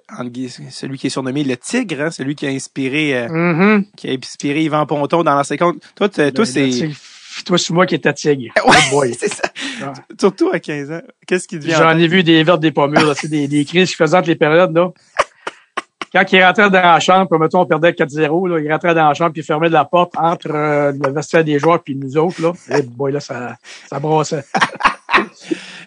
celui 0.71 0.97
qui 0.97 1.09
est 1.09 1.11
surnommé 1.11 1.45
le 1.45 1.57
Tigre, 1.59 2.01
hein, 2.01 2.11
celui 2.11 2.35
qui 2.35 2.47
a 2.47 2.51
inspiré 2.51 3.15
euh, 3.17 3.29
Mhm. 3.29 3.85
qui 3.97 4.09
a 4.09 4.13
inspiré 4.13 4.63
Yvan 4.65 4.87
Ponton 4.87 5.23
dans 5.23 5.35
l'ancien 5.35 5.57
compte. 5.59 5.83
Toi, 5.95 6.09
toi 6.09 6.25
Le- 6.35 6.45
c'est. 6.47 6.71
Toi, 7.45 7.59
c'est 7.59 7.75
moi 7.75 7.85
qui 7.85 7.95
étais 7.97 8.15
tigre. 8.15 8.51
Ouais, 8.67 8.77
Oh 8.95 9.05
c'est 9.19 9.29
ça. 9.29 9.43
Ah. 9.83 9.93
Surtout 10.19 10.49
à 10.55 10.59
15 10.59 10.91
ans. 10.91 11.03
Qu'est-ce 11.27 11.47
qui 11.47 11.59
devient 11.59 11.75
J'en 11.77 11.99
ai 11.99 12.09
vu 12.09 12.23
des 12.25 12.43
vertes, 12.43 12.61
des 12.61 12.73
pommures, 12.73 13.15
des, 13.25 13.47
des 13.47 13.65
crises 13.67 13.91
qui 13.91 13.97
faisaient 13.97 14.17
entre 14.17 14.29
les 14.29 14.37
périodes, 14.37 14.75
là. 14.75 14.91
Quand 16.17 16.33
il 16.33 16.43
rentrait 16.43 16.71
dans 16.71 16.81
la 16.81 16.99
chambre, 17.01 17.39
mettons, 17.39 17.61
on 17.61 17.67
perdait 17.67 17.91
4-0, 17.91 18.49
là, 18.49 18.59
il 18.59 18.73
rentrait 18.73 18.95
dans 18.95 19.09
la 19.09 19.13
chambre, 19.15 19.33
puis 19.33 19.43
il 19.43 19.45
fermait 19.45 19.69
la 19.69 19.85
porte 19.85 20.15
entre 20.17 20.51
euh, 20.51 20.93
le 20.93 21.13
vestiaire 21.13 21.45
des 21.45 21.59
joueurs 21.59 21.83
puis 21.83 21.95
nous 21.95 22.17
autres, 22.17 22.41
là. 22.41 22.53
Eh 22.71 22.81
boy, 22.83 23.13
là, 23.13 23.21
ça, 23.21 23.57
ça 23.89 23.99
brassait. 24.01 24.45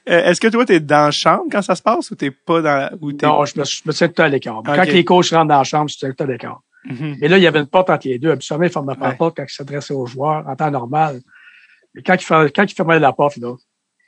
Euh, 0.09 0.23
Est-ce 0.23 0.41
que 0.41 0.47
toi 0.47 0.65
t'es 0.65 0.79
dans 0.79 1.05
la 1.05 1.11
chambre 1.11 1.43
quand 1.51 1.61
ça 1.61 1.75
se 1.75 1.83
passe 1.83 2.09
ou 2.09 2.15
t'es 2.15 2.31
pas 2.31 2.61
dans 2.61 2.75
la... 2.75 2.91
ou 2.99 3.11
t'es 3.13 3.27
Non, 3.27 3.45
je 3.45 3.59
me, 3.59 3.63
je 3.63 3.81
me 3.85 3.91
tiens 3.93 4.07
tout 4.07 4.21
à 4.23 4.27
l'écart. 4.27 4.63
Quand 4.65 4.83
les 4.93 5.05
coachs 5.05 5.29
rentrent 5.29 5.49
dans 5.49 5.57
la 5.59 5.63
chambre, 5.63 5.87
je 5.89 5.95
me 5.95 5.99
tiens 5.99 6.11
tout 6.17 6.23
à 6.23 6.25
l'écart. 6.27 6.61
Mhm. 6.85 7.17
Mais 7.21 7.27
là, 7.27 7.37
il 7.37 7.43
y 7.43 7.47
avait 7.47 7.59
une 7.59 7.67
porte 7.67 7.91
entre 7.91 8.07
les 8.07 8.17
deux. 8.17 8.31
Habituellement, 8.31 8.65
il 8.65 8.71
fermait 8.71 8.95
pas 8.95 9.09
la 9.09 9.15
porte 9.15 9.37
quand 9.37 9.43
il 9.43 9.53
s'adressait 9.53 9.93
aux 9.93 10.07
joueurs, 10.07 10.47
en 10.47 10.55
temps 10.55 10.71
normal. 10.71 11.19
Mais 11.93 12.01
quand 12.01 12.15
il, 12.15 12.23
fer- 12.25 12.49
quand 12.55 12.63
il 12.63 12.73
fermait 12.73 12.97
la 12.97 13.13
porte, 13.13 13.37
là, 13.37 13.53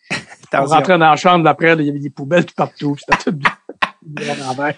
on 0.54 0.66
rentrait 0.66 0.98
dans 0.98 1.10
la 1.12 1.16
chambre, 1.18 1.44
d'après, 1.44 1.76
là, 1.76 1.82
il 1.84 1.86
y 1.86 1.90
avait 1.90 2.00
des 2.00 2.10
poubelles 2.10 2.46
tout 2.46 2.56
partout, 2.56 2.96
c'était 2.98 3.24
tout 3.24 3.38
bien. 3.38 3.52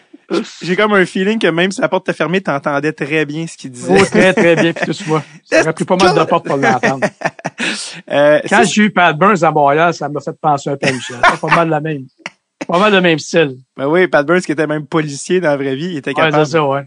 J'ai 0.62 0.76
comme 0.76 0.94
un 0.94 1.06
feeling 1.06 1.40
que 1.40 1.48
même 1.48 1.72
si 1.72 1.82
la 1.82 1.90
porte 1.90 2.08
était 2.10 2.16
fermée, 2.18 2.42
t'entendais 2.42 2.92
très 2.94 3.26
bien 3.26 3.46
ce 3.48 3.58
qu'il 3.58 3.72
disait. 3.72 3.98
Oh, 4.00 4.06
très, 4.06 4.34
très 4.34 4.56
bien, 4.56 4.74
puis 4.74 4.86
tout 4.86 5.04
moi. 5.08 5.24
Ça 5.44 5.62
aurait 5.62 5.74
pris 5.74 5.86
pas 5.86 5.96
mal 5.98 6.16
de 6.18 6.24
portes 6.24 6.46
pour 6.46 6.58
l'entendre. 6.58 7.08
Euh, 8.10 8.40
Quand 8.50 8.64
j'ai 8.64 8.84
eu 8.84 8.92
Pat 8.92 9.18
Burns 9.18 9.44
à 9.44 9.52
Montréal, 9.52 9.94
ça 9.94 10.10
m'a 10.10 10.20
fait 10.22 10.38
penser 10.40 10.70
un 10.70 10.78
peu 10.78 10.88
à 10.88 10.92
Michel. 10.92 11.18
Pas 11.42 11.56
mal 11.56 11.70
la 11.70 11.80
même. 11.80 12.06
Pas 12.68 12.80
mal 12.80 12.94
le 12.94 13.02
même 13.02 13.20
style. 13.20 13.58
ben 13.78 13.88
oui, 13.88 14.08
Pat 14.08 14.26
Burns 14.26 14.42
qui 14.42 14.52
était 14.52 14.68
même 14.68 14.86
policier 14.88 15.40
dans 15.42 15.50
la 15.50 15.58
vraie 15.58 15.76
vie, 15.76 15.88
il 15.92 15.98
était 15.98 16.12
Ouais, 16.12 16.16
capable. 16.16 16.46
c'est 16.46 16.54
ça, 16.54 16.66
ouais. 16.66 16.84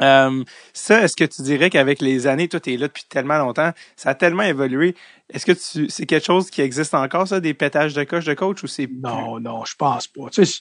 Euh, 0.00 0.42
ça, 0.72 1.02
est-ce 1.02 1.14
que 1.14 1.22
tu 1.24 1.42
dirais 1.42 1.70
qu'avec 1.70 2.00
les 2.00 2.26
années, 2.26 2.48
toi, 2.48 2.58
t'es 2.58 2.76
là 2.76 2.88
depuis 2.88 3.04
tellement 3.08 3.38
longtemps, 3.38 3.70
ça 3.94 4.10
a 4.10 4.14
tellement 4.16 4.42
évolué. 4.42 4.96
Est-ce 5.32 5.46
que 5.46 5.52
tu, 5.52 5.88
c'est 5.90 6.06
quelque 6.06 6.24
chose 6.26 6.50
qui 6.50 6.60
existe 6.60 6.94
encore, 6.94 7.28
ça, 7.28 7.38
des 7.38 7.54
pétages 7.54 7.94
de 7.94 8.02
coach 8.02 8.24
de 8.24 8.34
coach 8.34 8.64
ou 8.64 8.66
c'est 8.66 8.88
plus- 8.88 8.98
Non, 9.00 9.38
non, 9.38 9.64
je 9.64 9.76
pense 9.76 10.08
pas. 10.08 10.22
Tu 10.32 10.44
sais, 10.44 10.58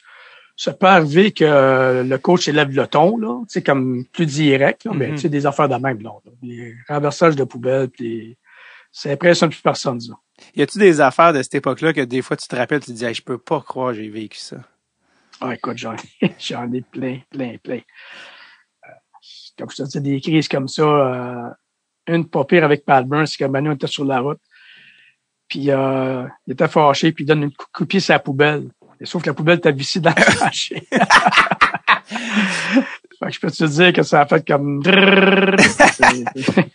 ça 0.55 0.74
peut 0.74 0.88
arriver 0.88 1.31
que 1.31 2.03
le 2.03 2.17
coach 2.17 2.48
élève 2.48 2.70
le 2.70 2.88
ton, 2.88 3.17
là, 3.17 3.41
sais, 3.48 3.63
comme 3.63 4.05
plus 4.05 4.25
direct, 4.25 4.86
là, 4.86 4.91
mais 4.93 5.12
tu 5.12 5.17
sais, 5.20 5.29
des 5.29 5.46
affaires 5.46 5.70
de 5.70 5.75
même, 5.75 6.01
non. 6.01 6.22
là. 6.25 6.31
Des 6.41 6.75
renversages 6.88 7.36
de 7.36 7.43
poubelles, 7.43 7.89
puis 7.89 8.38
ça 8.91 9.10
impressionne 9.10 9.50
plus 9.50 9.62
personne, 9.62 10.00
ça. 10.00 10.13
Y 10.55 10.62
a-tu 10.62 10.79
des 10.79 11.01
affaires 11.01 11.34
de 11.34 11.41
cette 11.41 11.55
époque-là 11.55 11.93
que 11.93 12.01
des 12.01 12.22
fois 12.22 12.36
tu 12.36 12.48
te 12.48 12.55
rappelles, 12.55 12.81
tu 12.81 12.91
te 12.91 12.98
dis, 12.98 13.05
Hey, 13.05 13.13
je 13.13 13.22
peux 13.22 13.38
pas 13.38 13.62
croire 13.62 13.91
que 13.91 14.00
j'ai 14.00 14.10
vécu 14.10 14.38
ça? 14.38 14.58
Ah, 15.39 15.55
écoute, 15.55 15.77
j'en 15.77 15.93
ai, 15.93 16.34
j'en 16.39 16.72
ai 16.72 16.81
plein, 16.81 17.20
plein, 17.29 17.58
plein. 17.58 17.79
Euh, 18.86 18.91
Comme 19.58 19.70
je 19.70 19.84
te 19.84 19.98
dis, 20.00 20.01
des 20.01 20.22
crises 20.22 20.48
comme 20.48 20.67
ça, 20.67 20.84
euh, 20.84 21.50
une 22.08 22.27
pas 22.27 22.46
pire 22.46 22.63
avec 22.63 22.86
Burns, 22.86 23.27
c'est 23.27 23.38
que 23.38 23.46
Manu 23.46 23.74
était 23.74 23.88
sur 23.88 24.05
la 24.05 24.20
route. 24.20 24.41
Puis 25.48 25.70
euh, 25.70 26.27
il 26.48 26.53
était 26.53 26.67
fâché, 26.67 27.12
puis 27.12 27.24
il 27.24 27.27
donne 27.27 27.43
une 27.43 27.51
coup 27.51 27.84
de 27.84 27.88
pied 27.88 28.00
la 28.08 28.20
poubelle. 28.20 28.70
Et 29.01 29.05
sauf 29.05 29.24
que 29.24 29.29
la 29.29 29.34
poubelle 29.34 29.58
était 29.58 29.72
vissée 29.72 30.00
dans 30.00 30.12
le 30.15 30.38
plancher. 30.38 30.88
fait 33.20 33.25
que 33.27 33.31
je 33.34 33.39
peux 33.39 33.51
te 33.51 33.63
dire 33.65 33.93
que 33.93 34.03
ça 34.03 34.22
a 34.22 34.25
fait 34.25 34.46
comme... 34.48 34.81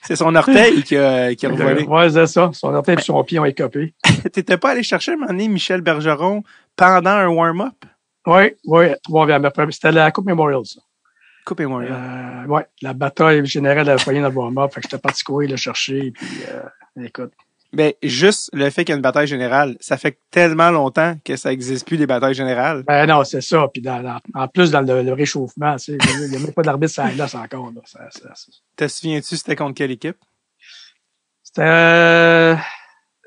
C'est- 0.02 0.16
son 0.16 0.35
orteil 0.35 0.83
qui 0.83 0.97
a, 0.97 1.35
qui 1.35 1.47
a 1.47 1.50
revolé. 1.50 1.85
ouais, 1.85 2.11
c'est 2.11 2.26
ça. 2.26 2.50
Son 2.52 2.75
orteil 2.75 2.97
et 2.99 3.02
son 3.02 3.23
pied 3.25 3.38
ont 3.38 3.45
écopé. 3.45 3.95
T'étais 4.33 4.56
pas 4.56 4.71
allé 4.71 4.83
chercher 4.83 5.12
un 5.12 5.16
moment 5.16 5.28
donné 5.28 5.49
Michel 5.49 5.80
Bergeron 5.80 6.42
pendant 6.76 7.11
un 7.11 7.28
warm-up? 7.28 7.75
Oui, 8.26 8.54
oui. 8.66 8.87
C'était 9.71 9.92
la 9.92 10.11
Coupe 10.11 10.26
Memorial, 10.26 10.62
ça. 10.64 10.80
Coupe 11.45 11.61
et 11.61 11.66
Montréal. 11.66 11.92
Euh, 11.95 12.47
ouais, 12.49 12.66
la 12.83 12.92
bataille 12.92 13.47
générale 13.47 13.88
a 13.88 13.99
foyer 13.99 14.21
dans 14.21 14.28
le 14.30 14.35
warm-up. 14.35 14.73
Fait 14.75 14.80
que 14.80 14.88
j'étais 14.90 14.99
parti 15.00 15.23
courir 15.23 15.50
le 15.50 15.56
chercher. 15.56 16.11
Puis, 16.11 16.26
euh, 16.50 17.04
écoute. 17.04 17.30
Ben, 17.76 17.92
juste 18.02 18.50
le 18.54 18.71
fait 18.71 18.85
qu'il 18.85 18.92
y 18.92 18.95
a 18.95 18.97
une 18.97 19.02
bataille 19.02 19.26
générale, 19.26 19.76
ça 19.80 19.97
fait 19.99 20.18
tellement 20.30 20.71
longtemps 20.71 21.14
que 21.25 21.37
ça 21.37 21.52
existe 21.52 21.87
plus 21.87 21.99
des 21.99 22.06
batailles 22.06 22.35
générales. 22.35 22.83
Ben 22.87 23.06
non, 23.06 23.23
c'est 23.23 23.42
ça. 23.42 23.68
Puis 23.73 23.83
dans, 23.83 24.02
dans- 24.02 24.18
en 24.35 24.49
plus, 24.49 24.71
dans 24.71 24.80
le, 24.80 25.02
le 25.02 25.12
réchauffement, 25.12 25.76
tu 25.76 25.97
sais, 25.97 25.99
il 26.25 26.30
n'y 26.30 26.37
a 26.37 26.38
même 26.38 26.52
pas 26.52 26.62
d'arbitre 26.62 26.92
sur 26.95 27.04
la 27.04 27.11
glace 27.12 27.35
encore. 27.35 27.71
Là. 27.75 27.83
Ça, 27.85 28.00
ça- 28.11 28.35
ça- 28.35 28.52
Te 28.76 28.88
souviens-tu 28.88 29.37
c'était 29.37 29.56
contre 29.56 29.75
quelle 29.75 29.90
équipe? 29.90 30.16
C'était 31.42 31.62
euh, 31.64 32.56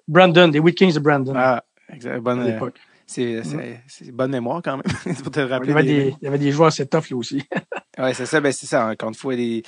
Brandon, 0.07 0.47
des 0.47 0.59
Wheat 0.59 0.75
Kings 0.75 0.93
de 0.93 0.99
Brandon 0.99 1.33
Ah, 1.35 1.63
exact. 1.93 2.19
Bonne, 2.19 2.39
euh, 2.41 2.69
c'est, 3.07 4.11
bonne 4.11 4.31
mémoire 4.31 4.61
quand 4.63 4.77
même. 4.77 4.83
C'est 5.03 5.21
pour 5.23 5.31
te 5.31 5.39
Il 5.39 5.47
y, 5.69 5.71
avait 5.71 5.83
des- 5.83 5.87
des, 6.05 6.15
il 6.21 6.25
y 6.25 6.27
avait 6.27 6.37
des 6.37 6.51
joueurs 6.51 6.67
assez 6.67 6.85
tough 6.87 7.09
là 7.11 7.17
aussi. 7.17 7.43
Ouais, 7.97 8.13
c'est 8.13 8.25
ça. 8.25 8.39
Ben, 8.39 8.53
c'est 8.53 8.65
ça. 8.65 8.87
Encore 8.87 9.09
une 9.09 9.15
fois, 9.15 9.35
des, 9.35 9.61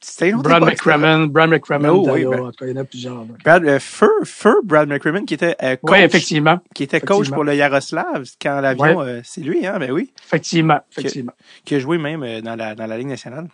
c'était 0.00 0.32
Brad 0.32 0.62
McCrammon, 0.62 1.26
Brad 1.26 1.50
McCrammon, 1.50 1.88
Oh, 1.90 2.08
oui, 2.12 2.24
ben. 2.24 2.50
Il 2.62 2.68
y 2.68 2.72
en 2.72 2.76
a 2.76 2.84
plusieurs. 2.84 3.24
Brad, 3.44 3.64
euh, 3.64 3.78
Feu, 3.80 4.10
Feu 4.24 4.60
Brad 4.64 4.88
McCrimmon, 4.88 5.24
qui 5.24 5.34
était 5.34 5.56
euh, 5.62 5.76
coach, 5.76 5.90
Oui, 5.98 6.04
effectivement. 6.04 6.60
qui 6.74 6.84
était 6.84 7.00
coach 7.00 7.10
effectivement. 7.16 7.34
pour 7.36 7.44
le 7.44 7.54
Yaroslav 7.56 8.24
quand 8.40 8.60
l'avion, 8.60 9.00
euh, 9.02 9.20
c'est 9.24 9.40
lui, 9.40 9.66
hein, 9.66 9.78
ben 9.78 9.90
oui, 9.90 10.12
Effectivement. 10.24 10.80
Effectivement. 10.96 11.32
qui 11.64 11.74
a 11.74 11.78
joué 11.80 11.98
même 11.98 12.22
euh, 12.22 12.40
dans 12.40 12.54
la 12.56 12.74
dans 12.74 12.86
la 12.86 12.96
Ligue 12.96 13.08
nationale. 13.08 13.48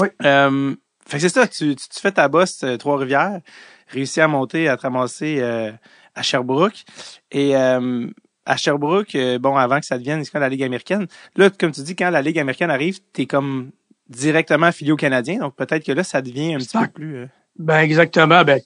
Oui. 0.00 0.08
Euh, 0.24 0.74
fait 1.06 1.18
que 1.18 1.22
c'est 1.22 1.28
ça, 1.28 1.46
tu, 1.46 1.76
tu, 1.76 1.88
tu 1.88 2.00
fais 2.00 2.12
ta 2.12 2.28
bosse 2.28 2.62
euh, 2.64 2.76
Trois-Rivières, 2.78 3.40
réussis 3.88 4.20
à 4.22 4.26
monter, 4.28 4.68
à 4.68 4.76
te 4.78 4.82
ramasser 4.82 5.36
euh, 5.40 5.70
à 6.14 6.22
Sherbrooke. 6.22 6.84
Et 7.30 7.54
euh, 7.56 8.06
à 8.46 8.56
Sherbrooke, 8.56 9.16
bon, 9.40 9.56
avant 9.56 9.80
que 9.80 9.86
ça 9.86 9.98
devienne 9.98 10.22
la 10.34 10.48
Ligue 10.48 10.62
américaine, 10.62 11.06
là, 11.36 11.50
comme 11.50 11.72
tu 11.72 11.82
dis, 11.82 11.94
quand 11.96 12.10
la 12.10 12.22
Ligue 12.22 12.38
américaine 12.38 12.70
arrive, 12.70 13.00
t'es 13.12 13.26
comme 13.26 13.70
directement 14.08 14.66
affilié 14.66 14.92
au 14.92 14.96
Canadien, 14.96 15.38
donc 15.38 15.56
peut-être 15.56 15.84
que 15.84 15.92
là, 15.92 16.04
ça 16.04 16.20
devient 16.22 16.54
un 16.54 16.58
petit 16.58 16.76
peu 16.78 16.88
plus... 16.88 17.16
euh, 17.16 17.26
Ben, 17.58 17.78
exactement. 17.80 18.44
Ben, 18.44 18.60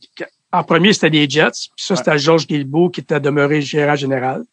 en 0.52 0.64
premier, 0.64 0.92
c'était 0.92 1.10
les 1.10 1.28
Jets. 1.28 1.68
Puis 1.76 1.84
ça, 1.84 1.96
c'était 1.96 2.18
Georges 2.18 2.46
Guilbeault 2.46 2.90
qui 2.90 3.00
était 3.00 3.20
demeuré 3.20 3.60
gérant 3.60 3.94
général. 3.96 4.44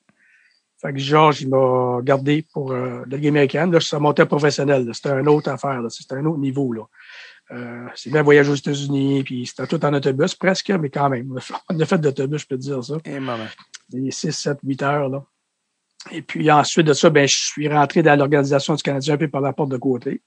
Fait 0.82 0.92
que 0.92 1.00
Georges, 1.00 1.42
il 1.42 1.50
m'a 1.50 2.00
gardé 2.04 2.46
pour 2.54 2.72
euh, 2.72 3.04
la 3.10 3.18
Ligue 3.18 3.28
américaine. 3.28 3.72
Là, 3.72 3.80
ça 3.80 3.98
montait 3.98 4.26
professionnel. 4.26 4.88
C'était 4.94 5.18
une 5.20 5.30
autre 5.30 5.50
affaire. 5.50 5.82
C'était 5.90 6.16
un 6.16 6.26
autre 6.26 6.38
niveau. 6.40 6.74
Là. 6.74 6.84
Euh, 7.52 7.88
c'est 7.96 8.12
bien 8.12 8.24
voyage 8.24 8.50
aux 8.50 8.56
États-Unis, 8.56 9.24
puis 9.24 9.46
c'était 9.46 9.68
tout 9.68 9.84
en 9.86 9.94
autobus 9.94 10.36
presque, 10.36 10.70
mais 10.72 10.90
quand 10.90 11.10
même. 11.10 11.40
On 11.70 11.80
a 11.80 11.86
fait 11.86 11.98
d'autobus, 12.00 12.42
je 12.42 12.48
peux 12.48 12.58
te 12.58 12.62
dire 12.62 12.84
ça. 12.84 12.98
et 13.06 13.20
maman. 13.20 13.46
Des 13.90 14.12
6, 14.12 14.32
7, 14.32 14.58
8 14.64 14.82
heures. 14.84 15.10
Là. 15.10 15.24
Et 16.12 16.22
puis 16.22 16.52
ensuite 16.52 16.88
de 16.88 16.94
ça, 16.94 17.10
ben, 17.10 17.28
je 17.28 17.36
suis 17.36 17.68
rentré 17.68 18.04
dans 18.04 18.18
l'organisation 18.18 18.76
du 18.76 18.84
Canadien 18.84 19.14
un 19.14 19.18
peu 19.18 19.28
par 19.28 19.42
la 19.42 19.54
porte 19.54 19.70
de 19.70 19.78
côté, 19.78 20.22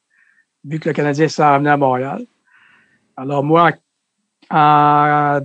vu 0.65 0.79
que 0.81 0.89
le 0.89 0.95
Canadien 0.95 1.29
s'est 1.29 1.43
amené 1.43 1.71
à 1.71 1.77
Montréal. 1.77 2.25
Alors 3.17 3.43
moi, 3.43 3.73
en 4.51 5.41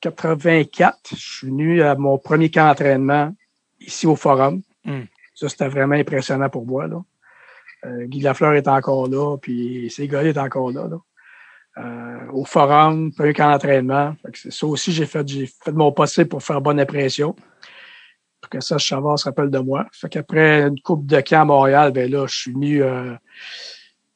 84, 0.00 0.98
je 1.10 1.16
suis 1.16 1.46
venu 1.48 1.82
à 1.82 1.94
mon 1.94 2.18
premier 2.18 2.50
camp 2.50 2.68
d'entraînement 2.68 3.34
ici 3.80 4.06
au 4.06 4.16
Forum. 4.16 4.62
Mm. 4.84 5.02
Ça, 5.34 5.48
c'était 5.48 5.68
vraiment 5.68 5.96
impressionnant 5.96 6.48
pour 6.48 6.66
moi. 6.66 6.86
Là. 6.86 7.02
Euh, 7.86 8.04
Guy 8.06 8.20
Lafleur 8.20 8.54
est 8.54 8.68
encore 8.68 9.08
là, 9.08 9.36
puis 9.38 9.92
gars 10.00 10.22
est 10.22 10.38
encore 10.38 10.70
là. 10.70 10.88
là. 10.88 10.98
Euh, 11.76 12.30
au 12.32 12.44
Forum, 12.44 13.12
premier 13.12 13.34
camp 13.34 13.50
d'entraînement. 13.50 14.14
Ça 14.32 14.66
aussi, 14.66 14.92
j'ai 14.92 15.06
fait, 15.06 15.26
j'ai 15.26 15.46
fait 15.46 15.72
de 15.72 15.76
mon 15.76 15.90
possible 15.90 16.28
pour 16.28 16.42
faire 16.42 16.60
bonne 16.60 16.78
impression. 16.78 17.34
Pour 18.40 18.50
que 18.50 18.60
ça, 18.60 18.78
Chavard 18.78 19.18
se 19.18 19.24
rappelle 19.24 19.50
de 19.50 19.58
moi. 19.58 19.86
Fait 19.92 20.08
qu'après 20.08 20.62
une 20.68 20.80
coupe 20.80 21.06
de 21.06 21.20
camp 21.20 21.40
à 21.40 21.44
Montréal, 21.44 21.92
ben 21.92 22.08
là, 22.10 22.26
je 22.28 22.36
suis 22.36 22.52
venu. 22.52 22.82
euh, 22.82 23.14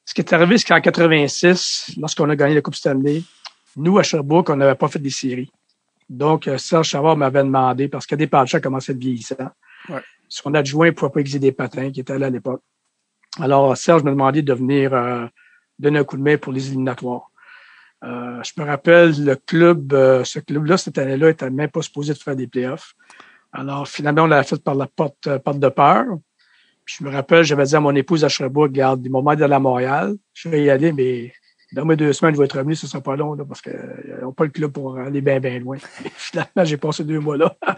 ce 0.09 0.15
qui 0.15 0.23
est 0.23 0.33
arrivé, 0.33 0.57
c'est 0.57 0.67
qu'en 0.67 0.81
86, 0.81 1.97
lorsqu'on 1.99 2.31
a 2.31 2.35
gagné 2.35 2.55
la 2.55 2.63
Coupe 2.63 2.77
Stanley, 2.77 3.23
nous, 3.77 3.99
à 3.99 4.03
Sherbrooke, 4.03 4.49
on 4.49 4.57
n'avait 4.57 4.75
pas 4.75 4.89
fait 4.89 4.99
des 4.99 5.11
séries. 5.11 5.53
Donc, 6.09 6.49
euh, 6.49 6.57
Serge 6.57 6.89
Chavard 6.89 7.15
m'avait 7.15 7.45
demandé, 7.45 7.89
parce 7.89 8.07
que 8.07 8.15
des 8.15 8.27
a 8.33 8.61
commençait 8.61 8.93
à 8.93 8.95
être 8.95 9.01
vieillissant. 9.01 9.51
Ouais. 9.91 10.01
Son 10.27 10.55
adjoint 10.55 10.87
ne 10.87 10.93
pouvait 10.93 11.11
pas 11.11 11.21
exiger 11.21 11.39
des 11.39 11.53
patins, 11.53 11.91
qui 11.91 12.01
était 12.01 12.19
là 12.19 12.29
à 12.29 12.31
l'époque. 12.31 12.63
Alors, 13.39 13.77
Serge 13.77 14.03
m'a 14.03 14.11
demandé 14.11 14.41
de 14.41 14.55
venir 14.55 14.95
euh, 14.95 15.27
donner 15.79 15.99
un 15.99 16.05
coup 16.05 16.17
de 16.17 16.23
main 16.23 16.39
pour 16.39 16.55
les 16.55 16.69
éliminatoires. 16.69 17.31
Euh, 18.03 18.43
je 18.43 18.59
me 18.59 18.67
rappelle, 18.67 19.23
le 19.23 19.37
club, 19.37 19.93
euh, 19.93 20.25
ce 20.25 20.39
club-là, 20.39 20.79
cette 20.79 20.97
année-là, 20.97 21.29
était 21.29 21.51
même 21.51 21.69
pas 21.69 21.83
supposé 21.83 22.15
de 22.15 22.19
faire 22.19 22.35
des 22.35 22.47
playoffs. 22.47 22.95
Alors, 23.53 23.87
finalement, 23.87 24.23
on 24.23 24.29
l'a 24.29 24.43
fait 24.43 24.63
par 24.63 24.75
la 24.75 24.87
porte, 24.87 25.27
euh, 25.27 25.39
porte 25.39 25.59
de 25.59 25.69
peur. 25.69 26.07
Puis 26.89 26.97
je 27.01 27.05
me 27.05 27.11
rappelle, 27.11 27.45
j'avais 27.45 27.65
dit 27.65 27.77
à 27.77 27.81
mon 27.81 27.95
épouse 27.95 28.25
à 28.25 28.31
Sherbrooke, 28.31 28.71
regarde, 28.71 29.03
des 29.03 29.11
moments 29.11 29.35
d'aller 29.35 29.53
à 29.53 29.59
Montréal, 29.59 30.15
je 30.33 30.49
vais 30.49 30.63
y 30.65 30.71
aller, 30.71 30.91
mais 30.93 31.35
dans 31.75 31.85
mes 31.85 31.97
deux 31.97 32.15
semaines, 32.15 32.33
je 32.35 32.39
vais 32.39 32.47
être 32.47 32.57
revenu, 32.57 32.75
ce 32.75 32.87
sera 32.87 33.03
pas 33.03 33.15
long, 33.15 33.35
là, 33.35 33.45
parce 33.47 33.61
qu'ils 33.61 33.75
n'ont 34.23 34.33
pas 34.33 34.45
le 34.45 34.51
club 34.51 34.73
pour 34.73 34.97
aller 34.99 35.21
bien, 35.21 35.39
bien 35.39 35.59
loin. 35.59 35.77
Finalement, 36.17 36.65
j'ai 36.65 36.79
passé 36.79 37.05
deux 37.05 37.21
mois 37.21 37.37
là. 37.37 37.55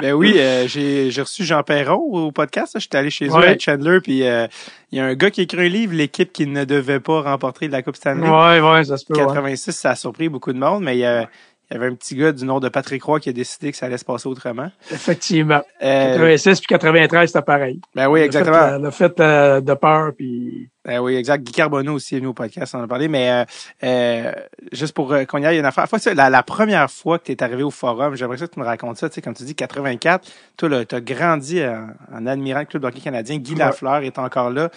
Ben 0.00 0.12
oui, 0.14 0.34
euh, 0.38 0.66
j'ai 0.68 1.10
reçu 1.18 1.44
Jean 1.44 1.62
Perron 1.62 1.96
au 1.98 2.30
podcast. 2.32 2.78
J'étais 2.78 2.96
allé 2.98 3.08
chez 3.10 3.28
eux 3.28 3.32
Ouais. 3.32 3.48
à 3.48 3.58
Chandler, 3.58 3.98
puis 4.02 4.26
euh, 4.26 4.46
il 4.90 4.98
y 4.98 5.00
a 5.02 5.04
un 5.06 5.14
gars 5.14 5.30
qui 5.30 5.40
a 5.40 5.44
écrit 5.44 5.60
un 5.66 5.68
livre, 5.68 5.94
l'équipe 5.94 6.32
qui 6.32 6.46
ne 6.46 6.64
devait 6.64 7.00
pas 7.00 7.20
remporter 7.22 7.68
la 7.68 7.82
Coupe 7.82 7.96
Stanley. 7.96 8.28
ouais, 8.28 8.60
ouais, 8.60 8.84
ça 8.84 8.96
se 8.96 9.04
peut. 9.06 9.14
ouais. 9.14 9.26
86, 9.26 9.72
ça 9.72 9.90
a 9.90 9.94
surpris 9.96 10.28
beaucoup 10.30 10.52
de 10.54 10.58
monde, 10.58 10.82
mais 10.84 10.96
il 10.96 11.00
y, 11.00 11.04
a- 11.06 11.28
il 11.70 11.74
y 11.74 11.76
avait 11.76 11.86
un 11.88 11.94
petit 11.94 12.14
gars 12.14 12.30
du 12.32 12.44
nom 12.44 12.60
de 12.60 12.68
Patrick 12.68 13.02
Roy 13.02 13.18
qui 13.18 13.28
a 13.28 13.32
décidé 13.32 13.72
que 13.72 13.76
ça 13.76 13.86
allait 13.86 13.98
se 13.98 14.04
passer 14.04 14.28
autrement. 14.28 14.70
Effectivement. 14.92 15.62
Euh, 15.82 16.12
86 16.12 16.60
puis 16.60 16.66
93, 16.68 17.28
c'était 17.28 17.42
pareil. 17.42 17.80
ben 17.94 18.06
oui, 18.08 18.20
Le 18.20 18.26
exactement. 18.26 18.56
fait, 18.56 18.62
euh, 18.72 18.78
Le 18.78 18.90
fait 18.90 19.20
euh, 19.20 19.60
de 19.60 19.74
peur, 19.74 20.12
puis 20.16 20.68
Ben 20.84 21.00
oui, 21.00 21.16
exact. 21.16 21.42
Guy 21.42 21.50
Carbonneau 21.52 21.94
aussi 21.94 22.14
est 22.14 22.18
venu 22.18 22.28
au 22.28 22.34
podcast, 22.34 22.74
on 22.74 22.78
en 22.78 22.84
a 22.84 22.86
parlé, 22.86 23.08
mais 23.08 23.30
euh, 23.30 23.44
euh, 23.82 24.32
juste 24.70 24.94
pour 24.94 25.12
qu'on 25.28 25.38
y 25.38 25.46
aille 25.46 25.58
une 25.58 25.64
affaire. 25.64 25.88
Fois, 25.88 25.98
la, 26.14 26.30
la 26.30 26.42
première 26.44 26.88
fois 26.90 27.18
que 27.18 27.24
tu 27.24 27.32
es 27.32 27.42
arrivé 27.42 27.64
au 27.64 27.72
forum, 27.72 28.14
j'aimerais 28.14 28.36
que 28.36 28.44
tu 28.44 28.60
me 28.60 28.64
racontes 28.64 28.98
ça, 28.98 29.08
tu 29.08 29.16
sais, 29.16 29.20
comme 29.22 29.34
tu 29.34 29.42
dis, 29.42 29.54
84, 29.56 30.28
toi, 30.56 30.68
là, 30.68 30.84
t'as 30.84 31.00
grandi 31.00 31.64
en, 31.64 31.88
en 32.14 32.26
admirant 32.26 32.60
le 32.60 32.66
club 32.66 32.82
de 32.82 32.86
hockey 32.88 33.00
canadien. 33.00 33.38
Guy 33.38 33.52
Ouais. 33.54 33.58
Lafleur 33.58 34.02
est 34.02 34.18
encore 34.20 34.50
là. 34.50 34.70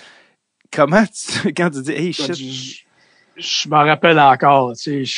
Comment 0.73 1.03
tu, 1.05 1.53
quand 1.57 1.69
tu 1.69 1.81
dis, 1.83 1.91
hey, 1.91 2.13
shit, 2.13 2.33
je, 2.33 2.81
je 3.37 3.69
m'en 3.69 3.83
rappelle 3.83 4.19
encore. 4.19 4.73
Tu 4.73 5.05
sais, 5.05 5.11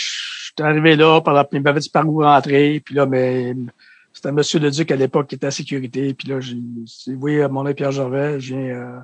suis 0.62 0.70
arrivé 0.70 0.96
là, 0.96 1.22
par 1.22 1.34
la, 1.34 1.48
il 1.52 1.62
m'avait 1.62 1.80
dit 1.80 1.90
par 1.90 2.08
où 2.08 2.22
rentrer, 2.22 2.82
puis 2.84 2.96
là, 2.96 3.06
mais 3.06 3.56
c'était 4.14 4.30
M. 4.30 4.38
Leduc 4.38 4.92
à 4.92 4.96
l'époque 4.96 5.28
qui 5.28 5.36
était 5.36 5.48
à 5.48 5.52
sécurité, 5.52 6.14
puis 6.14 6.28
là, 6.28 6.40
j'ai 6.40 6.58
j'ai 6.86 7.16
vu 7.16 7.48
mon 7.50 7.64
nom 7.64 7.74
Pierre 7.74 7.92
Gervais, 7.92 8.40
je 8.40 8.56
viens, 8.56 8.76
euh, 8.76 9.00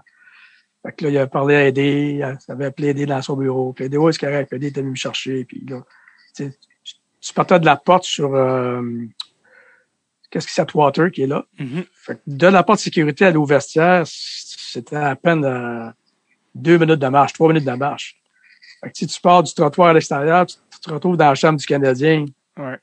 fait 0.85 0.91
que 0.93 1.05
là, 1.05 1.11
il 1.11 1.17
avait 1.17 1.27
parlé 1.27 1.55
à 1.55 1.67
Eddie, 1.67 2.17
il 2.17 2.37
avait 2.49 2.65
appelé 2.65 2.89
Eddie 2.89 3.05
dans 3.05 3.21
son 3.21 3.35
bureau, 3.35 3.73
puis 3.73 3.85
Eddie, 3.85 3.97
ouais, 3.97 4.11
c'est 4.11 4.19
correct, 4.19 4.51
Eddie 4.53 4.67
était 4.67 4.81
venu 4.81 4.91
me 4.91 4.95
chercher, 4.95 5.45
puis 5.45 5.65
là, 5.67 5.81
tu 6.35 6.51
tu 7.19 7.33
partais 7.33 7.59
de 7.59 7.65
la 7.65 7.75
porte 7.75 8.03
sur, 8.03 8.35
euh, 8.35 8.81
qu'est-ce 10.29 10.47
que 10.47 10.53
c'est, 10.53 10.75
Water 10.75 11.11
qui 11.11 11.23
est 11.23 11.27
là. 11.27 11.45
Mhm. 11.59 11.83
Fait 11.91 12.15
que 12.15 12.21
de 12.27 12.47
la 12.47 12.63
porte 12.63 12.79
de 12.79 12.83
sécurité 12.83 13.25
à 13.25 13.31
l'ouvertière, 13.31 14.03
c'était 14.05 14.95
à 14.95 15.15
peine 15.15 15.43
euh, 15.43 15.89
deux 16.55 16.77
minutes 16.77 16.99
de 16.99 17.07
marche, 17.07 17.33
trois 17.33 17.49
minutes 17.49 17.65
de 17.65 17.73
marche. 17.73 18.17
Fait 18.81 18.91
que 18.91 18.97
si 18.97 19.07
tu 19.07 19.19
pars 19.19 19.43
du 19.43 19.53
trottoir 19.53 19.89
à 19.89 19.93
l'extérieur, 19.93 20.45
tu 20.45 20.55
te 20.87 20.93
retrouves 20.93 21.17
dans 21.17 21.29
la 21.29 21.35
chambre 21.35 21.59
du 21.59 21.65
Canadien. 21.65 22.25
Ouais. 22.57 22.77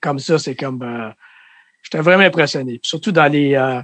Comme 0.00 0.18
ça, 0.18 0.38
c'est 0.38 0.54
comme... 0.54 0.82
euh, 0.82 1.10
J'étais 1.82 2.00
vraiment 2.00 2.24
impressionné. 2.24 2.72
Puis 2.78 2.88
surtout 2.88 3.12
dans 3.12 3.30
les, 3.30 3.54
euh, 3.54 3.80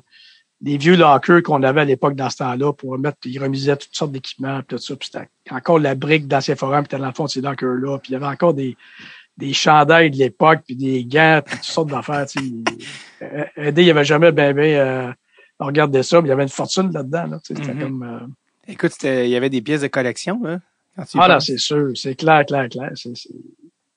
les 0.61 0.77
vieux 0.79 0.97
lockers 0.97 1.43
qu'on 1.43 1.63
avait 1.63 1.83
à 1.83 1.85
l'époque 1.85 2.15
dans 2.17 2.29
ce 2.31 2.39
temps-là 2.39 2.73
pour 2.73 2.99
mettre... 2.99 3.19
Ils 3.25 3.39
remisaient 3.43 3.77
toutes 3.77 3.95
sortes 3.95 4.13
d'équipements, 4.13 4.61
puis 4.67 4.77
tout 4.77 4.83
ça. 4.83 4.97
Puis 4.97 5.09
c'était 5.13 5.29
encore 5.51 5.79
la 5.79 5.95
brique 5.95 6.27
d'ancien 6.29 6.57
forum, 6.57 6.83
puis 6.83 6.89
t'es 6.89 6.99
dans 6.99 7.07
le 7.07 7.13
fond 7.15 7.25
de 7.25 7.31
ces 7.31 7.41
lockers-là. 7.41 7.99
Puis 7.99 8.11
il 8.11 8.13
y 8.15 8.17
avait 8.17 8.27
encore 8.27 8.55
des 8.55 8.77
des 9.37 9.53
chandails 9.53 10.13
de 10.13 10.17
l'époque, 10.17 10.61
puis 10.65 10.77
des 10.77 11.05
gants, 11.05 11.41
puis 11.45 11.57
toutes 11.57 11.65
sortes 11.65 11.91
d'affaires. 11.91 12.25
tu 12.27 12.39
sais. 13.21 13.51
Eddie, 13.57 13.83
il 13.83 13.91
avait 13.91 14.05
jamais 14.05 14.31
bien, 14.31 14.53
bien 14.53 14.65
euh, 14.79 15.13
regardé 15.59 16.05
ça, 16.05 16.21
mais 16.21 16.29
il 16.29 16.31
y 16.31 16.33
avait 16.33 16.45
une 16.45 16.49
fortune 16.49 16.93
là-dedans. 16.93 17.27
Là, 17.27 17.41
tu 17.45 17.53
sais, 17.53 17.61
c'était 17.61 17.75
Mhm. 17.75 17.81
comme... 17.81 18.03
euh, 18.05 18.73
écoute, 18.73 18.93
il 19.03 19.27
y 19.27 19.35
avait 19.35 19.51
des 19.51 19.61
pièces 19.61 19.81
de 19.81 19.89
collection, 19.89 20.41
là. 20.45 20.61
quand 20.95 21.05
tu 21.05 21.17
y 21.17 21.21
Ah 21.21 21.27
là, 21.27 21.41
c'est 21.41 21.59
sûr, 21.59 21.91
c'est 21.97 22.15
clair, 22.15 22.47
clair, 22.47 22.69
clair. 22.69 22.93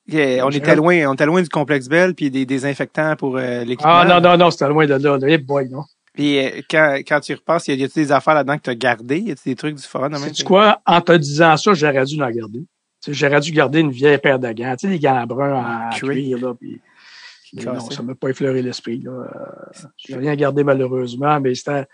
Yeah, 0.08 0.46
on 0.46 0.50
Je- 0.50 0.58
était 0.58 0.74
loin, 0.74 1.06
on 1.10 1.14
était 1.14 1.26
loin 1.26 1.42
du 1.42 1.48
complexe 1.50 1.86
Bell 1.88 2.14
puis 2.14 2.30
des 2.30 2.46
désinfectants 2.46 3.14
pour 3.16 3.36
euh, 3.36 3.62
l'équipement. 3.64 3.92
Ah 3.92 4.04
non, 4.06 4.20
non, 4.20 4.36
non, 4.38 4.50
c'était 4.50 4.68
loin 4.68 4.86
de 4.86 4.94
là. 4.94 5.18
Hey 5.28 5.36
boy, 5.38 5.68
non. 5.68 5.84
Puis 6.14 6.38
euh, 6.38 6.62
quand, 6.70 6.96
quand 7.06 7.20
tu 7.20 7.32
y 7.32 7.34
repasses, 7.34 7.68
y 7.68 7.72
a- 7.72 7.74
y 7.74 7.84
a 7.84 7.88
des 7.88 8.10
affaires 8.12 8.34
là-dedans 8.34 8.56
que 8.56 8.62
tu 8.62 8.70
as 8.70 8.74
gardées? 8.74 9.18
Y 9.20 9.32
a 9.32 9.34
des 9.44 9.54
trucs 9.54 9.74
du 9.76 9.82
forum? 9.82 10.12
de? 10.12 10.18
C'est 10.32 10.44
quoi? 10.44 10.80
En 10.86 11.00
te 11.02 11.12
disant 11.12 11.56
ça, 11.58 11.74
j'aurais 11.74 12.04
dû 12.04 12.22
en 12.22 12.30
garder. 12.30 12.64
J'aurais 13.06 13.40
dû 13.40 13.52
garder 13.52 13.80
une 13.80 13.90
vieille 13.90 14.18
paire 14.18 14.38
de 14.38 14.50
gants, 14.52 14.74
tu 14.76 14.86
sais, 14.86 14.92
des 14.94 14.98
gants 14.98 15.24
bruns 15.26 15.54
en 15.54 15.90
Cuir. 15.90 16.10
cuir, 16.10 16.38
là, 16.38 16.54
puis, 16.58 16.80
non, 17.64 17.78
ça 17.78 18.02
m'a 18.02 18.14
pas 18.14 18.28
effleuré 18.30 18.60
l'esprit, 18.62 19.00
là. 19.04 19.10
Euh, 19.12 19.86
J'ai 19.98 20.16
rien 20.16 20.34
gardé 20.34 20.64
malheureusement, 20.64 21.38
mais 21.40 21.54
c'était, 21.54 21.84